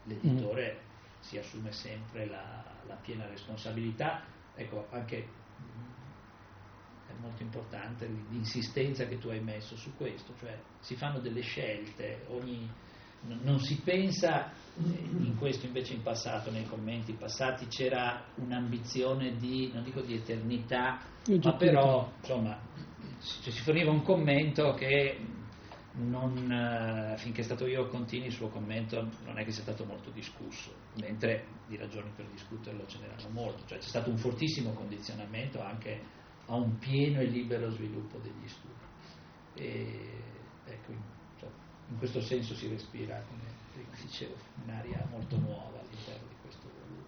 l'editore 0.05 0.79
si 1.19 1.37
assume 1.37 1.71
sempre 1.71 2.25
la, 2.27 2.63
la 2.87 2.95
piena 2.95 3.27
responsabilità. 3.27 4.23
Ecco, 4.55 4.87
anche 4.91 5.27
è 7.07 7.11
molto 7.19 7.41
importante 7.43 8.07
l'insistenza 8.29 9.05
che 9.05 9.17
tu 9.17 9.29
hai 9.29 9.41
messo 9.41 9.75
su 9.75 9.95
questo, 9.95 10.33
cioè 10.39 10.57
si 10.79 10.95
fanno 10.95 11.19
delle 11.19 11.41
scelte, 11.41 12.25
ogni, 12.27 12.69
non 13.21 13.59
si 13.59 13.79
pensa, 13.83 14.51
eh, 14.51 14.81
in 14.81 15.35
questo 15.37 15.65
invece 15.65 15.93
in 15.93 16.01
passato, 16.01 16.51
nei 16.51 16.65
commenti 16.65 17.13
passati, 17.13 17.67
c'era 17.67 18.23
un'ambizione 18.35 19.37
di, 19.37 19.71
non 19.73 19.83
dico 19.83 20.01
di 20.01 20.15
eternità, 20.15 21.01
ma 21.41 21.55
però 21.55 22.11
insomma 22.19 22.59
si 23.17 23.51
si 23.51 23.61
forniva 23.61 23.91
un 23.91 24.03
commento 24.03 24.73
che 24.73 25.17
non, 25.95 26.51
eh, 26.51 27.17
finché 27.17 27.41
è 27.41 27.43
stato 27.43 27.67
io 27.67 27.87
Contini 27.87 28.25
il 28.25 28.31
suo 28.31 28.49
commento 28.49 29.09
non 29.25 29.37
è 29.37 29.43
che 29.43 29.51
sia 29.51 29.61
stato 29.61 29.85
molto 29.85 30.09
discusso, 30.09 30.73
mentre 30.95 31.45
di 31.67 31.77
ragioni 31.77 32.09
per 32.15 32.25
discuterlo 32.27 32.85
ce 32.87 32.99
n'erano 32.99 33.29
molte, 33.29 33.63
cioè 33.67 33.77
c'è 33.77 33.87
stato 33.87 34.09
un 34.09 34.17
fortissimo 34.17 34.73
condizionamento 34.73 35.61
anche 35.61 36.01
a 36.47 36.55
un 36.55 36.77
pieno 36.77 37.19
e 37.19 37.25
libero 37.25 37.69
sviluppo 37.69 38.17
degli 38.19 38.47
studi. 38.47 38.73
E, 39.55 40.23
ecco, 40.65 40.91
in, 40.91 41.01
cioè, 41.37 41.49
in 41.89 41.97
questo 41.97 42.21
senso 42.21 42.55
si 42.55 42.67
respira, 42.67 43.21
come 43.27 43.53
dicevo, 44.01 44.35
un'aria 44.63 45.05
molto 45.09 45.37
nuova 45.37 45.79
all'interno 45.79 46.27
di 46.27 46.35
questo 46.41 46.67
volume. 46.67 47.05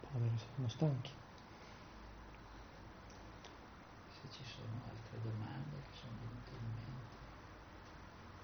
Poveri, 0.00 0.36
siamo 0.36 0.68
stanchi. 0.68 1.10
Se 4.10 4.28
ci 4.30 4.44
sono 4.44 4.82
altre 4.88 5.20
domande 5.22 5.76
che 5.82 5.96
sono 5.96 6.12
venute 6.20 6.50
in 6.50 6.66
mente. 6.74 6.90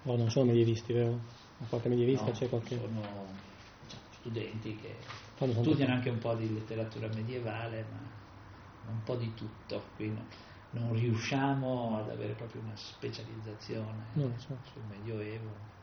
Ora 0.08 0.16
non 0.16 0.30
sono 0.30 0.46
medievisti, 0.46 0.94
vero? 0.94 1.20
A 1.60 1.64
parte 1.68 1.90
medievista 1.90 2.24
No, 2.24 2.32
c'è 2.32 2.48
qualche... 2.48 2.76
Sono 2.78 3.36
diciamo, 3.82 4.02
studenti 4.18 4.76
che 4.76 4.96
tanto 5.36 5.60
studiano 5.60 5.92
anche 5.92 6.08
un 6.08 6.18
po' 6.18 6.34
di 6.34 6.50
letteratura 6.54 7.08
medievale, 7.08 7.86
ma 7.90 8.90
un 8.90 9.02
po' 9.02 9.16
di 9.16 9.34
tutto, 9.34 9.90
quindi 9.96 10.22
non 10.70 10.94
riusciamo 10.94 11.98
ad 11.98 12.08
avere 12.08 12.32
proprio 12.32 12.62
una 12.62 12.74
specializzazione 12.74 14.06
No, 14.14 14.32
so. 14.38 14.58
sul 14.72 14.84
Medioevo. 14.88 15.76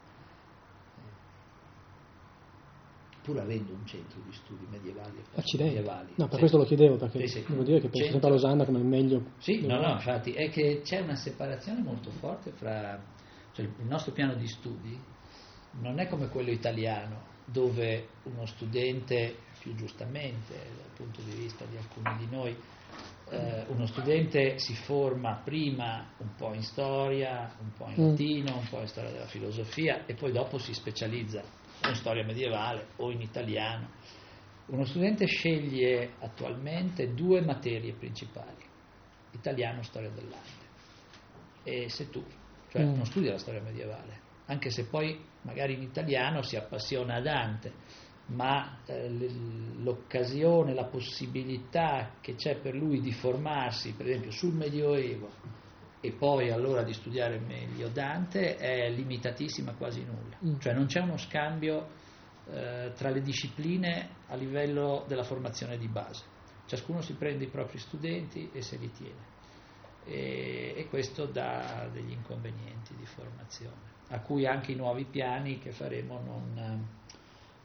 Pur 3.22 3.40
avendo 3.40 3.74
un 3.74 3.86
centro 3.86 4.20
di 4.22 4.32
studi 4.32 4.66
medievali 4.68 5.24
Accidenti. 5.34 5.74
medievali. 5.76 6.14
No, 6.16 6.26
per 6.26 6.34
Sì. 6.34 6.40
questo 6.40 6.58
lo 6.58 6.66
chiedevo, 6.66 6.96
perché 6.98 7.28
Sì, 7.28 7.42
sì. 7.42 7.46
devo 7.48 7.64
dire 7.64 7.80
che 7.80 7.90
penso 7.90 8.08
Centro- 8.10 8.12
sempre 8.12 8.30
a 8.30 8.32
Losanna 8.34 8.66
come 8.66 8.84
meglio. 8.84 9.32
Sì, 9.38 9.66
no, 9.66 9.80
no, 9.80 9.92
infatti 9.94 10.32
è 10.34 10.50
che 10.50 10.82
c'è 10.84 11.00
una 11.02 11.16
separazione 11.16 11.82
molto 11.82 12.10
forte 12.12 12.52
fra 12.52 13.14
cioè, 13.56 13.66
il 13.66 13.88
nostro 13.88 14.12
piano 14.12 14.34
di 14.36 14.48
studi 14.48 15.00
non 15.80 16.00
è 16.00 16.08
come 16.08 16.28
quello 16.28 16.52
italiano, 16.52 17.34
dove 17.46 18.08
uno 18.24 18.46
studente, 18.46 19.36
più 19.60 19.74
giustamente 19.76 20.54
dal 20.54 20.92
punto 20.96 21.22
di 21.22 21.32
vista 21.36 21.64
di 21.66 21.78
alcuni 21.78 22.18
di 22.18 22.28
noi, 22.30 22.56
eh, 23.30 23.64
uno 23.68 23.86
studente 23.88 24.60
si 24.60 24.76
forma 24.76 25.42
prima 25.44 26.06
un 26.18 26.36
po' 26.36 26.54
in 26.54 26.64
storia, 26.64 27.56
un 27.60 27.72
po' 27.78 27.90
in 27.90 28.04
Mm. 28.04 28.10
latino, 28.10 28.58
un 28.58 28.68
po' 28.70 28.82
in 28.82 28.88
storia 28.88 29.12
della 29.12 29.28
filosofia 29.28 30.06
e 30.06 30.14
poi 30.16 30.32
dopo 30.32 30.58
si 30.58 30.74
specializza 30.74 31.42
o 31.82 31.88
in 31.88 31.96
storia 31.96 32.24
medievale 32.24 32.88
o 32.98 33.12
in 33.12 33.22
italiano. 33.22 33.90
Uno 34.68 34.86
studente 34.86 35.26
sceglie 35.28 36.14
attualmente 36.20 37.14
due 37.14 37.42
materie 37.42 37.94
principali, 37.94 38.64
italiano 39.32 39.80
e 39.80 39.84
storia 39.84 40.10
dell'arte. 40.10 40.64
e 41.68 41.90
sei 41.90 42.10
tu, 42.12 42.24
cioè 42.76 42.84
Mm. 42.84 42.96
non 42.96 43.06
studi 43.06 43.30
la 43.30 43.38
storia 43.38 43.62
medievale, 43.62 44.20
anche 44.48 44.70
se 44.70 44.86
poi 44.86 45.18
magari 45.44 45.76
in 45.76 45.82
italiano 45.82 46.42
si 46.42 46.58
appassiona 46.58 47.16
a 47.16 47.22
Dante, 47.22 47.72
ma 48.28 48.80
eh, 48.86 49.08
l'occasione, 49.78 50.74
la 50.74 50.86
possibilità 50.86 52.16
che 52.20 52.36
c'è 52.36 52.58
per 52.58 52.76
lui 52.76 53.00
di 53.00 53.14
formarsi, 53.14 53.94
per 53.94 54.08
esempio, 54.08 54.32
sul 54.32 54.54
Medioevo 54.54 55.30
e 56.02 56.12
poi 56.12 56.52
allora 56.52 56.84
di 56.84 56.92
studiare 56.94 57.40
meglio 57.40 57.88
Dante 57.88 58.58
è 58.58 58.90
limitatissima, 58.90 59.74
quasi 59.74 60.04
nulla. 60.04 60.38
Mm. 60.44 60.60
Cioè 60.60 60.74
non 60.74 60.88
c'è 60.88 61.00
uno 61.00 61.18
scambio 61.18 61.88
eh, 62.48 62.92
tra 62.96 63.10
le 63.10 63.22
discipline 63.22 64.10
a 64.28 64.36
livello 64.36 65.06
della 65.08 65.24
formazione 65.24 65.78
di 65.78 65.88
base. 65.88 66.24
Ciascuno 66.66 67.02
si 67.02 67.14
prende 67.14 67.46
i 67.46 67.50
propri 67.50 67.78
studenti 67.78 68.50
e 68.52 68.62
se 68.62 68.76
li 68.78 68.92
tiene. 68.92 69.34
E, 70.08 70.74
e 70.76 70.88
questo 70.88 71.26
dà 71.26 71.90
degli 71.92 72.12
inconvenienti 72.12 72.94
di 72.96 73.06
formazione, 73.06 73.94
a 74.10 74.20
cui 74.22 74.46
anche 74.46 74.72
i 74.72 74.76
nuovi 74.76 75.06
piani 75.06 75.58
che 75.58 75.72
faremo 75.72 76.20
non, 76.20 76.88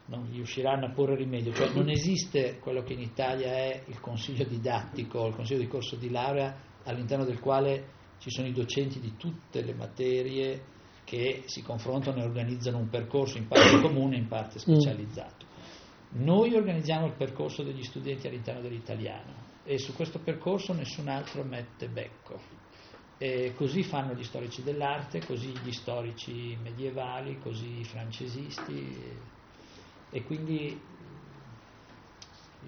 non 0.07 0.29
riusciranno 0.31 0.87
a 0.87 0.91
porre 0.91 1.17
rimedio. 1.17 1.53
Cioè 1.53 1.73
non 1.75 1.89
esiste 1.89 2.59
quello 2.59 2.83
che 2.83 2.95
in 2.95 3.01
Italia 3.01 3.53
è 3.53 3.83
il 3.87 4.01
consiglio 4.01 4.45
didattico, 4.45 5.27
il 5.27 5.35
consiglio 5.35 5.61
di 5.61 5.69
corso 5.69 5.97
di 5.97 6.11
laurea, 6.11 6.55
all'interno 6.85 7.25
del 7.25 7.41
quale 7.41 7.99
ci 8.19 8.31
sono 8.31 8.47
i 8.47 8.53
docenti 8.53 9.01
di 9.01 9.17
tutte 9.17 9.63
le 9.63 9.75
materie 9.75 10.63
che 11.05 11.43
si 11.47 11.63
confrontano 11.63 12.21
e 12.21 12.25
organizzano 12.25 12.79
un 12.79 12.89
percorso 12.89 13.39
in 13.39 13.49
parte 13.49 13.81
comune 13.81 14.17
e 14.17 14.19
in 14.19 14.29
parte 14.29 14.59
specializzato. 14.59 15.47
Noi 16.13 16.55
organizziamo 16.55 17.07
il 17.07 17.15
percorso 17.15 17.63
degli 17.63 17.83
studenti 17.83 18.27
all'interno 18.27 18.61
dell'italiano 18.61 19.40
e 19.63 19.79
su 19.79 19.93
questo 19.95 20.19
percorso 20.21 20.73
nessun 20.73 21.09
altro 21.09 21.43
mette 21.45 21.89
becco. 21.89 22.41
E 23.19 23.53
così 23.55 23.83
fanno 23.83 24.15
gli 24.15 24.25
storici 24.25 24.63
dell'arte, 24.63 25.21
così 25.21 25.49
gli 25.59 25.73
storici 25.73 26.57
medievali, 26.63 27.39
così 27.39 27.81
i 27.81 27.85
francesisti 27.85 28.79
e, 28.79 29.21
e 30.11 30.23
quindi 30.23 30.81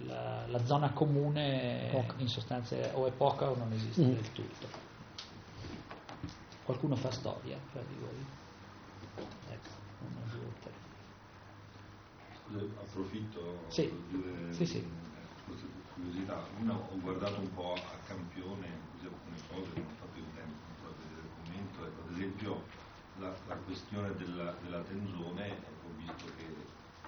la, 0.05 0.47
la 0.49 0.65
zona 0.67 0.93
comune 0.93 1.89
Poca. 1.91 2.17
in 2.19 2.29
sostanza 2.29 2.77
è- 2.77 2.91
o 2.95 3.07
è 3.07 3.13
poca 3.13 3.51
o 3.51 3.57
non 3.57 3.73
esiste 3.73 4.05
Mm. 4.05 4.13
del 4.13 4.33
tutto. 4.33 4.69
Qualcuno 6.65 6.97
fa 6.97 7.11
storia 7.11 7.59
fra 7.71 7.83
di 7.83 7.97
voi? 7.99 8.27
Ecco, 9.49 9.71
uno, 10.01 10.23
due, 10.31 10.53
tre. 10.61 10.73
Scusa, 12.45 12.81
approfitto 12.81 13.67
Sì. 13.71 13.89
per 13.89 13.99
dire 14.01 14.53
Sì, 14.53 14.67
sì. 14.67 15.02
Eh, 15.93 16.01
curiosità. 16.01 16.49
Una 16.59 16.75
ho 16.75 16.99
guardato 17.01 17.41
un 17.41 17.53
po' 17.53 17.75
a 17.75 17.99
campione 18.07 18.81
così 18.93 19.07
alcune 19.07 19.37
cose, 19.49 19.71
non 19.77 19.87
ho 19.87 19.95
fatto 19.99 20.19
il 20.19 20.27
tempo 20.35 20.87
a 20.87 20.93
vedere 20.99 21.21
il 21.21 21.31
commento. 21.37 21.85
Ecco, 21.85 22.03
ad 22.09 22.13
esempio 22.17 22.65
la, 23.19 23.35
la 23.47 23.55
questione 23.57 24.15
della, 24.17 24.57
della 24.63 24.81
tenzone, 24.83 25.47
ecco, 25.49 25.89
ho 25.89 25.95
visto 25.97 26.27
che 26.37 26.67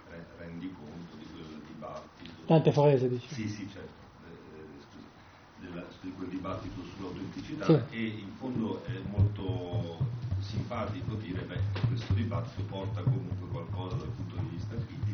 re- 0.09 0.27
rendi 0.39 0.73
conto 0.73 1.15
di 1.17 1.27
quel 1.27 1.63
dibattito. 1.67 2.43
Dante 2.47 2.73
Forese, 2.73 3.09
dici? 3.09 3.35
Sì, 3.35 3.49
sì, 3.49 3.69
certo. 3.71 4.03
eh, 4.25 4.81
scusa, 4.81 5.09
della- 5.57 5.87
di 6.01 6.13
quel 6.13 6.29
dibattito 6.29 6.83
sull'autenticità 6.85 7.67
Sì. 7.89 7.97
e 7.97 8.07
in 8.07 8.33
fondo 8.35 8.85
è 8.85 8.99
molto 9.09 9.99
simpatico 10.41 11.15
dire 11.15 11.41
beh 11.41 11.59
questo 11.89 12.13
dibattito 12.13 12.63
porta 12.65 13.03
comunque 13.03 13.49
qualcosa 13.49 13.97
dal 13.97 14.09
punto 14.11 14.37
di 14.37 14.49
vista 14.57 14.75
critico 14.77 15.14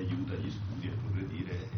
aiuta 0.00 0.34
gli 0.34 0.50
studi 0.50 0.88
a 0.88 0.92
progredire 1.00 1.68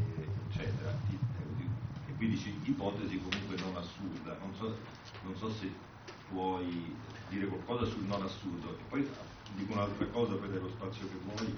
eccetera. 0.49 0.91
E, 1.11 2.11
e 2.11 2.17
qui 2.17 2.29
dici 2.29 2.55
ipotesi 2.65 3.19
comunque 3.19 3.57
non 3.57 3.77
assurda. 3.77 4.37
Non 4.41 4.55
so, 4.55 4.77
non 5.23 5.37
so 5.37 5.51
se 5.51 5.71
puoi 6.29 6.95
dire 7.29 7.47
qualcosa 7.47 7.85
sul 7.91 8.05
non 8.05 8.23
assurdo. 8.23 8.77
E 8.79 8.83
poi 8.89 9.09
dico 9.57 9.73
un'altra 9.73 10.07
cosa 10.07 10.35
per 10.35 10.51
lo 10.61 10.69
spazio 10.69 11.09
che 11.09 11.19
vuoi. 11.25 11.55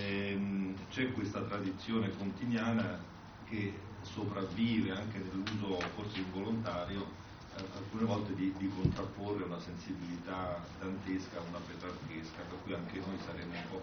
Ehm, 0.00 0.74
c'è 0.90 1.12
questa 1.12 1.42
tradizione 1.42 2.10
continiana 2.16 2.98
che 3.46 3.72
sopravvive 4.02 4.90
anche 4.90 5.18
nell'uso 5.18 5.78
forse 5.94 6.18
involontario 6.18 7.22
eh, 7.56 7.64
alcune 7.76 8.04
volte 8.04 8.34
di, 8.34 8.52
di 8.58 8.68
contrapporre 8.68 9.44
una 9.44 9.60
sensibilità 9.60 10.62
dantesca 10.80 11.38
a 11.38 11.42
una 11.48 11.58
petrarchesca, 11.58 12.42
per 12.48 12.58
cui 12.62 12.74
anche 12.74 12.98
noi 12.98 13.18
saremo 13.24 13.52
un 13.52 13.64
po' 13.70 13.82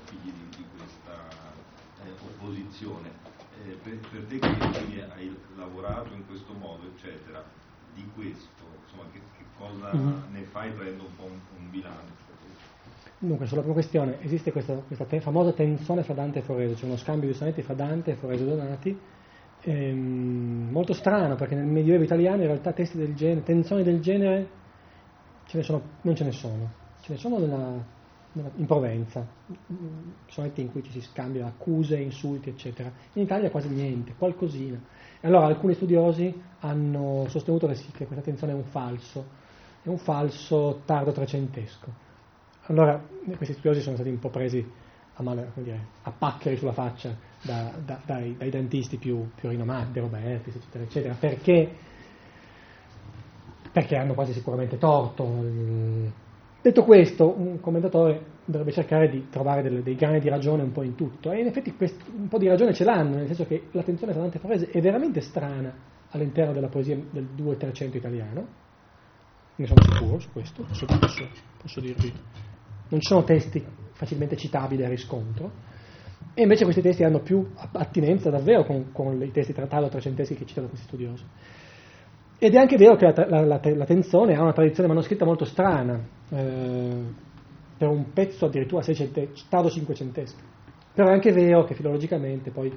opposizione. 2.85 3.09
Eh, 3.63 3.73
per, 3.83 3.97
per 4.09 4.21
te 4.27 4.39
che 4.39 5.05
hai 5.13 5.35
lavorato 5.55 6.13
in 6.13 6.25
questo 6.25 6.53
modo, 6.53 6.87
eccetera, 6.95 7.43
di 7.93 8.09
questo, 8.15 8.79
insomma, 8.83 9.03
che, 9.11 9.19
che 9.37 9.45
cosa 9.57 9.91
Mhm. 9.93 10.31
ne 10.31 10.43
fai 10.43 10.71
prendo 10.71 11.03
un 11.05 11.15
po' 11.15 11.25
un, 11.25 11.39
un 11.57 11.69
bilancio? 11.69 12.09
Dunque, 13.19 13.45
sulla 13.45 13.61
prima 13.61 13.75
questione, 13.75 14.19
esiste 14.23 14.51
questa, 14.51 14.73
questa 14.73 15.05
te- 15.05 15.21
famosa 15.21 15.51
tensione 15.51 16.01
fra 16.01 16.15
Dante 16.15 16.39
e 16.39 16.41
Forese, 16.41 16.75
cioè 16.75 16.85
uno 16.87 16.97
scambio 16.97 17.29
di 17.29 17.35
sonetti 17.35 17.61
fra 17.61 17.75
Dante 17.75 18.11
e 18.11 18.15
Forese 18.15 18.45
Donati, 18.45 18.99
ehm, 19.59 20.69
molto 20.71 20.93
strano 20.93 21.35
perché 21.35 21.53
nel 21.53 21.65
Medioevo 21.65 22.03
italiano 22.03 22.41
in 22.41 22.47
realtà 22.47 22.73
testi 22.73 22.97
del 22.97 23.13
genere, 23.15 23.43
tensioni 23.43 23.83
del 23.83 24.01
genere, 24.01 24.49
ce 25.45 25.57
ne 25.57 25.63
sono, 25.63 25.97
non 26.01 26.15
ce 26.15 26.23
ne 26.23 26.31
sono, 26.31 26.73
ce 27.01 27.13
ne 27.13 27.19
sono 27.19 27.37
nella- 27.37 27.85
in 28.33 28.65
Provenza, 28.65 29.27
mm, 29.51 30.11
sonetti 30.27 30.61
in 30.61 30.71
cui 30.71 30.83
ci 30.83 30.91
si 30.91 31.01
scambiano 31.01 31.47
accuse, 31.47 31.97
insulti, 31.97 32.49
eccetera. 32.49 32.91
In 33.13 33.23
Italia 33.23 33.49
quasi 33.49 33.67
niente, 33.67 34.13
qualcosina. 34.17 34.79
E 35.19 35.27
allora 35.27 35.47
alcuni 35.47 35.73
studiosi 35.73 36.41
hanno 36.59 37.25
sostenuto 37.27 37.67
che, 37.67 37.75
sì, 37.75 37.91
che 37.91 38.05
questa 38.05 38.23
tensione 38.23 38.53
è 38.53 38.55
un 38.55 38.63
falso, 38.63 39.27
è 39.81 39.89
un 39.89 39.97
falso 39.97 40.81
tardo 40.85 41.11
trecentesco. 41.11 42.09
Allora 42.67 43.03
questi 43.35 43.53
studiosi 43.53 43.81
sono 43.81 43.95
stati 43.95 44.09
un 44.09 44.19
po' 44.19 44.29
presi 44.29 44.65
a, 45.13 45.23
male, 45.23 45.51
dire, 45.55 45.87
a 46.03 46.11
paccheri 46.11 46.55
sulla 46.55 46.71
faccia 46.71 47.13
da- 47.41 47.73
da- 47.83 47.99
dai, 48.05 48.37
dai 48.37 48.49
dantisti 48.49 48.97
più, 48.97 49.29
più 49.35 49.49
rinomati, 49.49 49.91
De 49.91 49.99
Robertis, 49.99 50.55
eccetera, 50.55 50.83
eccetera, 50.85 51.13
perché, 51.15 51.75
perché 53.71 53.95
hanno 53.97 54.13
quasi 54.13 54.31
sicuramente 54.31 54.77
torto. 54.77 56.29
Detto 56.61 56.83
questo, 56.83 57.33
un 57.35 57.59
commentatore 57.59 58.39
dovrebbe 58.45 58.71
cercare 58.71 59.09
di 59.09 59.29
trovare 59.29 59.63
delle- 59.63 59.81
dei 59.81 59.95
grani 59.95 60.19
di 60.19 60.29
ragione 60.29 60.61
un 60.61 60.71
po' 60.71 60.83
in 60.83 60.93
tutto, 60.93 61.31
e 61.31 61.39
in 61.39 61.47
effetti 61.47 61.73
quest- 61.75 62.07
un 62.15 62.27
po' 62.27 62.37
di 62.37 62.47
ragione 62.47 62.73
ce 62.73 62.83
l'hanno, 62.83 63.15
nel 63.15 63.25
senso 63.25 63.47
che 63.47 63.69
l'attenzione 63.71 64.13
tra 64.13 64.21
Dante 64.21 64.39
e 64.39 64.69
è 64.69 64.81
veramente 64.81 65.21
strana 65.21 65.73
all'interno 66.09 66.53
della 66.53 66.67
poesia 66.67 66.95
del 67.09 67.29
2-300 67.33 67.97
italiano, 67.97 68.47
ne 69.55 69.65
sono 69.65 69.81
sicuro 69.81 70.19
su 70.19 70.31
questo, 70.31 70.63
posso, 70.63 70.85
posso- 70.85 71.27
posso 71.57 71.79
dirvi. 71.79 72.11
Non 72.89 72.99
ci 72.99 73.07
sono 73.07 73.23
testi 73.23 73.65
facilmente 73.93 74.35
citabili 74.35 74.83
a 74.83 74.89
riscontro, 74.89 75.51
e 76.35 76.43
invece 76.43 76.63
questi 76.63 76.81
testi 76.81 77.03
hanno 77.03 77.21
più 77.21 77.43
attinenza 77.55 78.29
davvero 78.29 78.65
con, 78.65 78.91
con 78.91 79.21
i 79.23 79.31
testi 79.31 79.53
tratado 79.53 79.89
trecenteschi 79.89 80.35
che 80.35 80.45
citano 80.45 80.67
questi 80.67 80.85
studiosi. 80.85 81.25
Ed 82.43 82.55
è 82.55 82.57
anche 82.57 82.75
vero 82.75 82.95
che 82.95 83.05
la, 83.05 83.27
la, 83.27 83.45
la, 83.45 83.61
la 83.61 83.85
Tenzone 83.85 84.33
ha 84.33 84.41
una 84.41 84.51
tradizione 84.51 84.89
manoscritta 84.89 85.25
molto 85.25 85.45
strana, 85.45 86.03
eh, 86.29 87.03
per 87.77 87.87
un 87.87 88.11
pezzo 88.13 88.47
addirittura 88.47 88.83
tardo 89.47 89.69
cinquecentesco. 89.69 90.41
Però 90.91 91.07
è 91.07 91.11
anche 91.11 91.31
vero 91.31 91.65
che 91.65 91.75
filologicamente 91.75 92.49
poi 92.49 92.75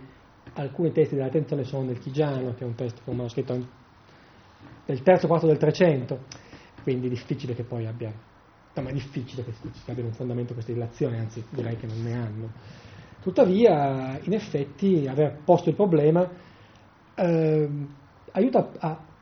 alcuni 0.53 0.93
testi 0.93 1.15
della 1.15 1.31
Tenzone 1.31 1.65
sono 1.65 1.85
nel 1.85 1.99
Chigiano, 1.99 2.53
che 2.53 2.62
è 2.62 2.66
un 2.66 2.74
testo 2.74 3.01
un 3.07 3.16
manoscritto 3.16 3.66
del 4.85 5.03
terzo 5.03 5.28
quarto 5.28 5.47
del 5.47 5.57
Trecento, 5.57 6.24
quindi 6.82 7.07
è 7.07 7.09
difficile 7.09 7.55
che 7.55 7.62
poi 7.62 7.86
abbia, 7.86 8.12
no, 8.74 8.86
è 8.86 8.93
difficile 8.93 9.45
che 9.45 9.53
abbiano 9.86 10.11
un 10.11 10.15
fondamento 10.15 10.53
queste 10.53 10.74
relazioni, 10.74 11.16
anzi 11.16 11.43
direi 11.49 11.77
che 11.77 11.86
non 11.86 12.03
ne 12.03 12.12
hanno. 12.12 12.51
Tuttavia, 13.23 14.19
in 14.24 14.35
effetti, 14.35 15.07
aver 15.09 15.39
posto 15.43 15.70
il 15.70 15.74
problema 15.74 16.28
ehm, 17.15 17.95
aiuta 18.32 18.70
a 18.78 19.12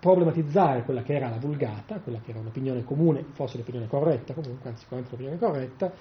problematizzare 0.00 0.82
quella 0.82 1.02
che 1.02 1.14
era 1.14 1.28
la 1.28 1.36
vulgata, 1.38 2.00
quella 2.00 2.20
che 2.20 2.30
era 2.30 2.40
un'opinione 2.40 2.82
comune, 2.84 3.26
forse 3.32 3.58
l'opinione 3.58 3.86
corretta, 3.86 4.32
comunque, 4.32 4.70
anzi 4.70 4.82
sicuramente 4.82 5.14
l'opinione 5.14 5.38
corretta, 5.38 5.92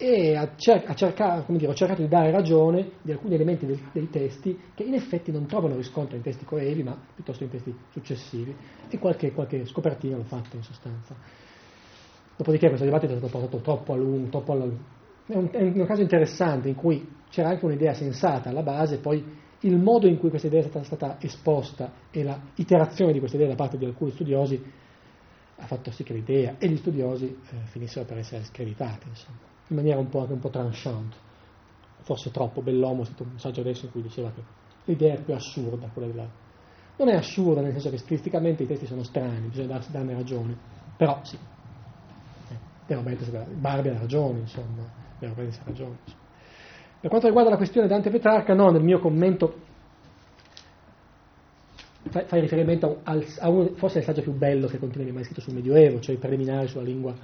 e 0.00 0.36
ha, 0.36 0.54
cer- 0.54 0.88
ha 0.88 0.94
cerca- 0.94 1.42
come 1.42 1.58
dire, 1.58 1.74
cercato 1.74 2.00
di 2.00 2.08
dare 2.08 2.30
ragione 2.30 2.92
di 3.02 3.10
alcuni 3.10 3.34
elementi 3.34 3.66
del- 3.66 3.80
dei 3.92 4.08
testi 4.08 4.70
che 4.72 4.84
in 4.84 4.94
effetti 4.94 5.32
non 5.32 5.46
trovano 5.46 5.74
riscontro 5.74 6.14
in 6.14 6.22
testi 6.22 6.44
coevi, 6.44 6.84
ma 6.84 6.96
piuttosto 7.14 7.42
in 7.42 7.50
testi 7.50 7.76
successivi, 7.90 8.56
e 8.88 8.98
qualche, 8.98 9.32
qualche 9.32 9.66
scopertina 9.66 10.16
l'ho 10.16 10.22
fatta 10.22 10.56
in 10.56 10.62
sostanza. 10.62 11.16
Dopodiché 12.36 12.68
questo 12.68 12.84
dibattito 12.84 13.14
è 13.14 13.16
stato 13.16 13.32
portato 13.32 13.60
troppo 13.60 13.92
a 13.92 13.96
lungo, 13.96 14.28
troppo 14.28 14.52
alla- 14.52 14.70
è, 15.26 15.34
un, 15.34 15.48
è 15.50 15.62
un 15.62 15.84
caso 15.84 16.00
interessante 16.00 16.68
in 16.68 16.76
cui 16.76 17.16
c'era 17.28 17.48
anche 17.48 17.64
un'idea 17.64 17.92
sensata 17.92 18.50
alla 18.50 18.62
base, 18.62 18.98
poi 18.98 19.46
il 19.60 19.76
modo 19.76 20.06
in 20.06 20.18
cui 20.18 20.28
questa 20.28 20.46
idea 20.46 20.60
è 20.60 20.68
stata, 20.68 20.84
stata 20.84 21.16
esposta 21.20 21.92
e 22.10 22.22
la 22.22 22.40
iterazione 22.54 23.12
di 23.12 23.18
questa 23.18 23.36
idea 23.36 23.48
da 23.48 23.56
parte 23.56 23.76
di 23.76 23.84
alcuni 23.84 24.12
studiosi 24.12 24.62
ha 25.60 25.66
fatto 25.66 25.90
sì 25.90 26.04
che 26.04 26.12
l'idea 26.12 26.54
e 26.58 26.68
gli 26.68 26.76
studiosi 26.76 27.24
eh, 27.26 27.56
finissero 27.64 28.04
per 28.04 28.18
essere 28.18 28.44
screditati, 28.44 29.08
insomma, 29.08 29.38
in 29.68 29.76
maniera 29.76 29.98
un 29.98 30.08
po', 30.08 30.20
anche 30.20 30.32
un 30.32 30.38
po' 30.38 30.50
tranchant. 30.50 31.14
Forse 32.02 32.30
troppo, 32.30 32.62
Bellomo 32.62 33.02
è 33.02 33.04
stato 33.06 33.24
un 33.24 33.38
saggio 33.38 33.60
adesso 33.60 33.86
in 33.86 33.90
cui 33.90 34.02
diceva 34.02 34.30
che 34.30 34.40
l'idea 34.84 35.14
è 35.14 35.20
più 35.20 35.34
assurda, 35.34 35.88
quella 35.92 36.08
della, 36.08 36.28
Non 36.96 37.08
è 37.08 37.16
assurda, 37.16 37.60
nel 37.60 37.72
senso 37.72 37.90
che 37.90 37.98
stilisticamente 37.98 38.62
i 38.62 38.66
testi 38.66 38.86
sono 38.86 39.02
strani, 39.02 39.48
bisogna 39.48 39.66
darsi, 39.66 39.90
darne 39.90 40.14
ragione, 40.14 40.56
però 40.96 41.20
sì. 41.24 41.36
Eh, 41.36 42.56
De 42.86 43.46
Barbie 43.56 43.90
ha 43.90 43.98
ragione, 43.98 44.38
insomma, 44.38 44.84
De 45.18 45.26
Robertis 45.26 45.58
ha 45.58 45.64
ragione. 45.64 45.98
Insomma. 46.04 46.26
Per 47.00 47.08
quanto 47.08 47.26
riguarda 47.26 47.50
la 47.50 47.56
questione 47.56 47.86
Dante 47.86 48.10
Petrarca, 48.10 48.54
no, 48.54 48.70
nel 48.70 48.82
mio 48.82 48.98
commento 48.98 49.66
fai, 52.08 52.24
fai 52.24 52.40
riferimento 52.40 53.00
a, 53.04 53.18
a 53.38 53.48
uno, 53.48 53.74
forse 53.74 53.98
il 53.98 54.04
saggio 54.04 54.22
più 54.22 54.32
bello 54.32 54.66
che 54.66 54.78
contiene 54.78 55.12
mai 55.12 55.24
scritto 55.24 55.40
sul 55.40 55.54
Medioevo, 55.54 56.00
cioè 56.00 56.16
i 56.16 56.18
preliminari 56.18 56.66
sulla 56.68 56.82
lingua 56.82 57.14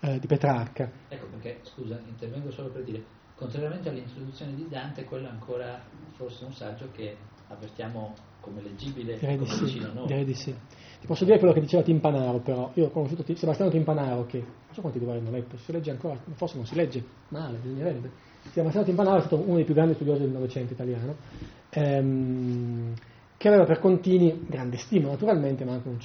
eh, 0.00 0.18
di 0.18 0.26
Petrarca. 0.26 0.90
Ecco 1.08 1.26
perché, 1.26 1.60
scusa, 1.62 1.98
intervengo 2.06 2.50
solo 2.50 2.68
per 2.68 2.84
dire, 2.84 3.02
contrariamente 3.34 3.88
all'introduzione 3.88 4.54
di 4.54 4.66
Dante, 4.68 5.04
quello 5.04 5.26
è 5.26 5.30
ancora 5.30 5.80
forse 6.14 6.44
un 6.44 6.52
saggio 6.52 6.88
che 6.92 7.16
avvertiamo 7.48 8.14
come 8.40 8.62
leggibile 8.62 9.18
direi 9.18 9.38
come 9.38 9.48
di, 9.48 9.64
vicino 9.64 9.84
sì, 9.84 9.90
a 9.90 9.92
noi. 9.92 10.06
direi 10.06 10.24
di 10.24 10.34
sì. 10.34 10.54
Ti 11.00 11.06
posso 11.06 11.24
dire 11.24 11.38
quello 11.38 11.52
che 11.52 11.60
diceva 11.60 11.82
Timpanaro, 11.82 12.38
però. 12.38 12.70
Io 12.74 12.86
ho 12.86 12.90
conosciuto 12.90 13.24
Sebastiano 13.34 13.70
Timpanaro, 13.70 14.26
che 14.26 14.38
non 14.38 14.72
so 14.72 14.80
quanti 14.80 14.98
di 14.98 15.04
voi 15.04 15.18
hanno 15.18 15.30
letto, 15.30 15.56
si 15.56 15.72
legge 15.72 15.90
ancora, 15.90 16.18
forse 16.34 16.56
non 16.56 16.66
si 16.66 16.74
legge 16.74 17.04
male, 17.28 17.58
bisognerebbe. 17.58 18.34
Sebastiano 18.52 18.86
Timpanaro 18.86 19.18
è 19.18 19.20
stato 19.20 19.42
uno 19.42 19.56
dei 19.56 19.64
più 19.64 19.74
grandi 19.74 19.94
studiosi 19.94 20.22
del 20.22 20.30
Novecento 20.30 20.72
italiano, 20.72 21.16
ehm, 21.70 22.94
che 23.36 23.48
aveva 23.48 23.64
per 23.64 23.78
Contini 23.78 24.44
grande 24.46 24.76
stima 24.76 25.08
naturalmente, 25.08 25.64
ma 25.64 25.72
anche 25.72 25.88
una 25.88 25.98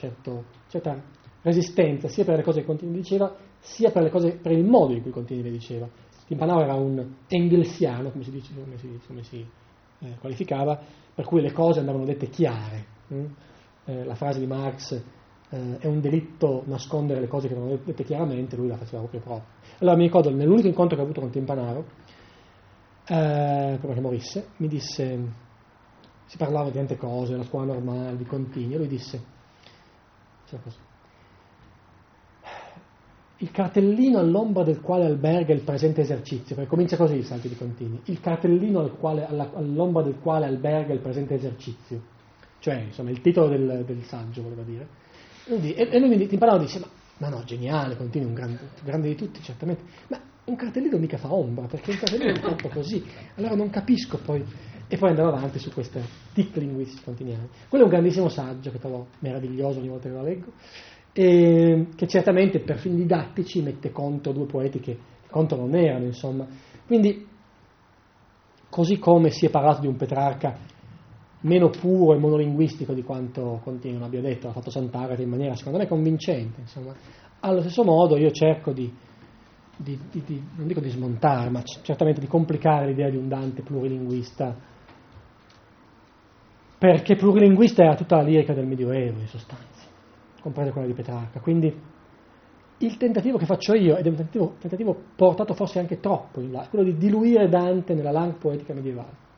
certa 0.67 1.01
resistenza, 1.41 2.07
sia 2.07 2.23
per 2.23 2.37
le 2.37 2.43
cose 2.43 2.61
che 2.61 2.65
Contini 2.65 2.91
diceva, 2.93 3.33
sia 3.59 3.91
per, 3.91 4.09
cose, 4.09 4.37
per 4.41 4.51
il 4.51 4.65
modo 4.65 4.93
in 4.93 5.01
cui 5.01 5.11
Contini 5.11 5.41
le 5.41 5.51
diceva. 5.51 5.87
Timpanaro 6.27 6.61
era 6.61 6.75
un 6.75 7.05
engelsiano, 7.27 8.11
come 8.11 8.23
si, 8.23 8.31
dice, 8.31 8.53
come 8.53 8.77
si, 8.77 8.99
come 9.07 9.23
si 9.23 9.45
eh, 9.99 10.15
qualificava, 10.19 10.79
per 11.13 11.25
cui 11.25 11.41
le 11.41 11.51
cose 11.51 11.79
andavano 11.79 12.05
dette 12.05 12.27
chiare. 12.27 12.85
Hm? 13.07 13.25
La 13.83 14.15
frase 14.15 14.39
di 14.39 14.45
Marx 14.45 14.91
eh, 15.49 15.77
è 15.79 15.87
un 15.87 15.99
delitto 15.99 16.63
nascondere 16.67 17.19
le 17.19 17.27
cose 17.27 17.47
che 17.47 17.55
vanno 17.55 17.77
dette 17.83 18.03
chiaramente, 18.03 18.55
lui 18.55 18.67
la 18.67 18.77
faceva 18.77 18.99
proprio 18.99 19.19
proprio. 19.19 19.45
Allora 19.79 19.97
mi 19.97 20.03
ricordo, 20.03 20.29
nell'unico 20.29 20.67
incontro 20.67 20.95
che 20.95 21.01
ho 21.01 21.05
avuto 21.05 21.19
con 21.19 21.29
Timpanaro, 21.29 21.85
eh, 23.07 23.79
che 23.79 23.99
morisse, 23.99 24.47
mi 24.57 24.67
disse, 24.67 25.19
si 26.25 26.37
parlava 26.37 26.69
di 26.69 26.75
tante 26.75 26.97
cose, 26.97 27.31
della 27.31 27.43
scuola 27.43 27.73
normale, 27.73 28.17
di 28.17 28.25
continui, 28.25 28.73
e 28.73 28.77
lui 28.77 28.87
disse, 28.87 29.21
così, 30.61 30.77
il 33.37 33.51
cartellino 33.51 34.19
all'ombra 34.19 34.63
del 34.63 34.81
quale 34.81 35.05
alberga 35.05 35.53
il 35.53 35.61
presente 35.61 36.01
esercizio, 36.01 36.55
perché 36.55 36.69
comincia 36.69 36.95
così 36.95 37.15
il 37.15 37.25
salto 37.25 37.47
di 37.47 37.55
continui, 37.55 37.99
il 38.05 38.19
cartellino 38.19 38.79
al 38.79 38.97
quale, 38.97 39.25
alla, 39.25 39.49
all'ombra 39.53 40.03
del 40.03 40.19
quale 40.19 40.45
alberga 40.45 40.93
il 40.93 40.99
presente 40.99 41.33
esercizio, 41.33 42.01
cioè 42.59 42.75
insomma 42.75 43.09
il 43.09 43.21
titolo 43.21 43.47
del, 43.47 43.83
del 43.85 44.03
saggio 44.03 44.43
voleva 44.43 44.61
dire, 44.61 44.87
e, 45.45 45.73
e 45.75 45.99
lui 45.99 46.09
mi 46.09 46.27
imparava 46.29 46.59
e 46.59 46.65
dice, 46.65 46.79
ma, 46.79 46.87
ma, 47.17 47.29
no, 47.29 47.43
geniale, 47.43 47.97
continui, 47.97 48.27
un 48.27 48.35
grande, 48.35 48.59
grande 48.83 49.07
di 49.07 49.15
tutti, 49.15 49.41
certamente, 49.41 49.83
ma 50.07 50.21
un 50.45 50.55
cartellino 50.55 50.97
mica 50.97 51.17
fa 51.17 51.33
ombra, 51.33 51.67
perché 51.67 51.91
un 51.91 51.97
cartellino 51.97 52.31
è 52.31 52.39
fatto 52.41 52.69
così, 52.69 53.03
allora 53.35 53.55
non 53.55 53.69
capisco 53.69 54.17
poi, 54.17 54.43
e 54.87 54.97
poi 54.97 55.09
andavo 55.09 55.29
avanti 55.29 55.59
su 55.59 55.71
queste 55.71 56.01
tic 56.33 56.55
linguistiche 56.57 57.03
continuiane. 57.03 57.49
Quello 57.69 57.83
è 57.83 57.87
un 57.87 57.93
grandissimo 57.93 58.29
saggio 58.29 58.71
che 58.71 58.79
trovo 58.79 59.07
meraviglioso 59.19 59.79
ogni 59.79 59.89
volta 59.89 60.09
che 60.09 60.15
lo 60.15 60.23
leggo, 60.23 60.51
e 61.13 61.87
che 61.95 62.07
certamente 62.07 62.59
per 62.59 62.77
fini 62.77 62.95
didattici 62.95 63.61
mette 63.61 63.91
contro 63.91 64.31
due 64.31 64.45
poeti 64.45 64.79
che 64.79 64.97
contro 65.29 65.57
non 65.57 65.75
erano, 65.75 66.05
insomma. 66.05 66.45
Quindi, 66.85 67.27
così 68.69 68.97
come 68.97 69.29
si 69.29 69.45
è 69.45 69.49
parlato 69.49 69.81
di 69.81 69.87
un 69.87 69.95
Petrarca 69.95 70.57
meno 71.41 71.69
puro 71.69 72.15
e 72.15 72.19
monolinguistico 72.19 72.93
di 72.93 73.03
quanto 73.03 73.59
Contini 73.63 73.93
non 73.93 74.03
abbia 74.03 74.21
detto, 74.21 74.47
ha 74.47 74.51
fatto 74.51 74.69
Sant'Agata 74.69 75.21
in 75.21 75.29
maniera 75.29 75.55
secondo 75.55 75.79
me 75.79 75.87
convincente, 75.87 76.61
insomma. 76.61 76.93
Allo 77.39 77.61
stesso 77.61 77.83
modo 77.83 78.17
io 78.17 78.29
cerco 78.31 78.71
di, 78.71 78.91
di, 79.81 79.99
di, 80.11 80.23
di, 80.25 80.43
non 80.55 80.67
dico 80.67 80.79
di 80.79 80.89
smontare, 80.89 81.49
ma 81.49 81.61
certamente 81.63 82.19
di 82.19 82.27
complicare 82.27 82.87
l'idea 82.87 83.09
di 83.09 83.17
un 83.17 83.27
Dante 83.27 83.61
plurilinguista, 83.61 84.55
perché 86.77 87.15
plurilinguista 87.15 87.83
era 87.83 87.95
tutta 87.95 88.17
la 88.17 88.23
lirica 88.23 88.53
del 88.53 88.65
Medioevo 88.65 89.19
in 89.19 89.27
sostanza 89.27 89.71
compresa 90.41 90.71
quella 90.71 90.87
di 90.87 90.93
Petrarca. 90.93 91.39
Quindi 91.39 91.73
il 92.79 92.97
tentativo 92.97 93.37
che 93.37 93.45
faccio 93.45 93.73
io, 93.73 93.95
ed 93.95 94.05
è 94.05 94.09
un 94.09 94.15
tentativo, 94.15 94.55
tentativo 94.59 94.99
portato 95.15 95.53
forse 95.53 95.79
anche 95.79 95.99
troppo 95.99 96.41
in 96.41 96.51
là, 96.51 96.63
è 96.63 96.69
quello 96.69 96.85
di 96.85 96.97
diluire 96.97 97.47
Dante 97.47 97.93
nella 97.93 98.11
langue 98.11 98.39
poetica 98.39 98.73
medievale. 98.73 99.29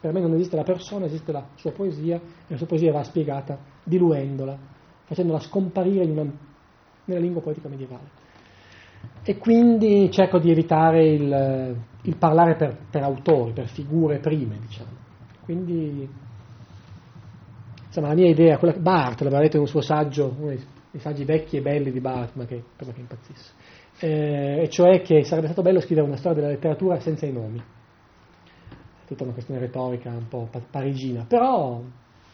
Per 0.00 0.12
me 0.12 0.20
non 0.20 0.34
esiste 0.34 0.54
la 0.54 0.64
persona, 0.64 1.06
esiste 1.06 1.32
la 1.32 1.46
sua 1.54 1.72
poesia, 1.72 2.16
e 2.16 2.20
la 2.48 2.56
sua 2.58 2.66
poesia 2.66 2.92
va 2.92 3.02
spiegata 3.02 3.58
diluendola, 3.82 4.56
facendola 5.04 5.40
scomparire 5.40 6.04
una, 6.04 6.30
nella 7.06 7.20
lingua 7.20 7.40
poetica 7.40 7.68
medievale. 7.68 8.22
E 9.22 9.38
quindi 9.38 10.10
cerco 10.10 10.38
di 10.38 10.50
evitare 10.50 11.04
il, 11.06 11.76
il 12.02 12.16
parlare 12.16 12.56
per, 12.56 12.76
per 12.90 13.02
autori, 13.02 13.52
per 13.52 13.68
figure 13.68 14.18
prime, 14.18 14.58
diciamo. 14.58 14.90
Quindi 15.42 16.08
insomma 17.86 18.08
la 18.08 18.14
mia 18.14 18.28
idea, 18.28 18.58
quella 18.58 18.74
che 18.74 18.80
Barth 18.80 19.20
l'aveva 19.20 19.42
detto 19.42 19.56
in 19.56 19.62
un 19.62 19.68
suo 19.68 19.80
saggio, 19.80 20.34
uno 20.36 20.48
dei, 20.48 20.98
saggi 20.98 21.24
vecchi 21.24 21.56
e 21.56 21.60
belli 21.60 21.92
di 21.92 22.00
Barth, 22.00 22.34
ma 22.34 22.44
che 22.44 22.62
me 22.76 22.92
che 22.92 23.00
impazzisse, 23.00 23.52
eh, 24.00 24.62
e 24.62 24.68
cioè 24.68 25.00
che 25.00 25.24
sarebbe 25.24 25.46
stato 25.46 25.62
bello 25.62 25.80
scrivere 25.80 26.06
una 26.06 26.16
storia 26.16 26.40
della 26.40 26.52
letteratura 26.52 26.98
senza 26.98 27.26
i 27.26 27.32
nomi. 27.32 27.58
È 27.58 29.06
tutta 29.06 29.22
una 29.22 29.32
questione 29.32 29.60
retorica 29.60 30.10
un 30.10 30.28
po' 30.28 30.48
parigina, 30.70 31.24
però 31.24 31.80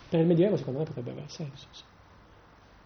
per 0.09 0.21
il 0.21 0.27
Medioevo 0.27 0.57
secondo 0.57 0.79
me 0.79 0.85
potrebbe 0.87 1.11
avere 1.11 1.29
senso. 1.29 1.67
Sì. 1.71 1.83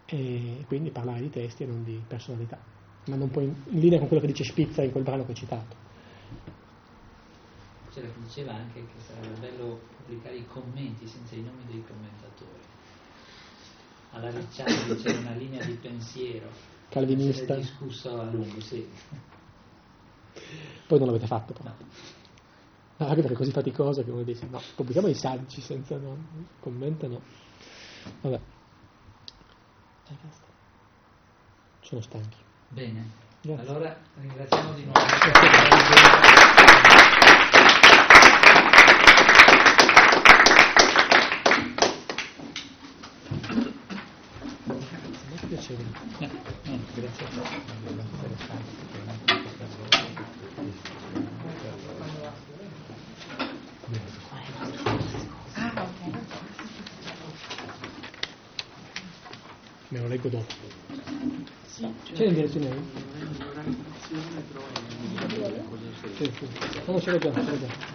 E 0.06 0.64
quindi 0.66 0.90
parlare 0.90 1.20
di 1.20 1.30
testi 1.30 1.62
e 1.62 1.66
non 1.66 1.82
di 1.84 2.02
personalità, 2.06 2.58
ma 3.06 3.16
non 3.16 3.30
poi 3.30 3.44
in, 3.44 3.54
in 3.66 3.80
linea 3.80 3.98
con 3.98 4.08
quello 4.08 4.22
che 4.22 4.28
dice 4.28 4.44
Spizza 4.44 4.82
in 4.82 4.92
quel 4.92 5.04
brano 5.04 5.24
che 5.24 5.32
ho 5.32 5.34
citato. 5.34 5.82
C'era 7.92 8.08
chi 8.08 8.20
diceva 8.20 8.54
anche 8.54 8.80
che 8.80 9.00
sarebbe 9.06 9.38
bello 9.38 9.80
pubblicare 9.96 10.36
i 10.36 10.46
commenti 10.46 11.06
senza 11.06 11.34
i 11.34 11.42
nomi 11.42 11.64
dei 11.66 11.84
commentatori 11.86 12.72
alla 14.14 14.30
Ricciardi 14.30 14.94
c'è 15.02 15.16
una 15.16 15.32
linea 15.32 15.64
di 15.64 15.74
pensiero 15.74 16.48
calvinista 16.88 17.56
discusso 17.56 18.20
a 18.20 18.24
lungo, 18.24 18.60
sì. 18.60 18.88
Poi 20.86 20.98
non 20.98 21.08
l'avete 21.08 21.26
fatto 21.26 21.52
però. 21.52 21.70
No. 21.70 21.76
no 22.98 23.06
anche 23.06 23.20
perché 23.20 23.34
è 23.34 23.36
così 23.36 23.50
faticoso 23.50 24.04
che 24.04 24.10
uno 24.10 24.22
dice 24.22 24.46
no, 24.46 24.60
pubblichiamo 24.76 25.08
i 25.08 25.14
saggi 25.14 25.60
senza 25.60 25.96
no, 25.96 26.16
commento 26.60 27.08
no. 27.08 27.20
Vabbè. 28.20 28.40
Sono 31.80 32.00
stanchi. 32.00 32.43
Bene. 32.68 33.10
Grazie. 33.40 33.68
Allora 33.68 33.96
ringraziamo 34.20 34.72
di 34.72 34.84
nuovo. 34.84 35.00
Eh, 46.18 46.30
eh, 46.64 46.78
grazie 46.94 47.26
Me 59.88 60.00
lo 60.00 60.08
leggo 60.08 60.28
dopo. 60.28 60.83
C'è 62.14 62.26
l'indirizzo 62.26 62.58
email? 62.58 62.80
Sì, 66.16 66.30
sì. 66.38 66.46
No, 66.86 67.00
ce 67.00 67.10
l'ho 67.10 67.18
già, 67.18 67.32
ce 67.32 67.50
l'ho 67.50 67.58
già. 67.58 67.93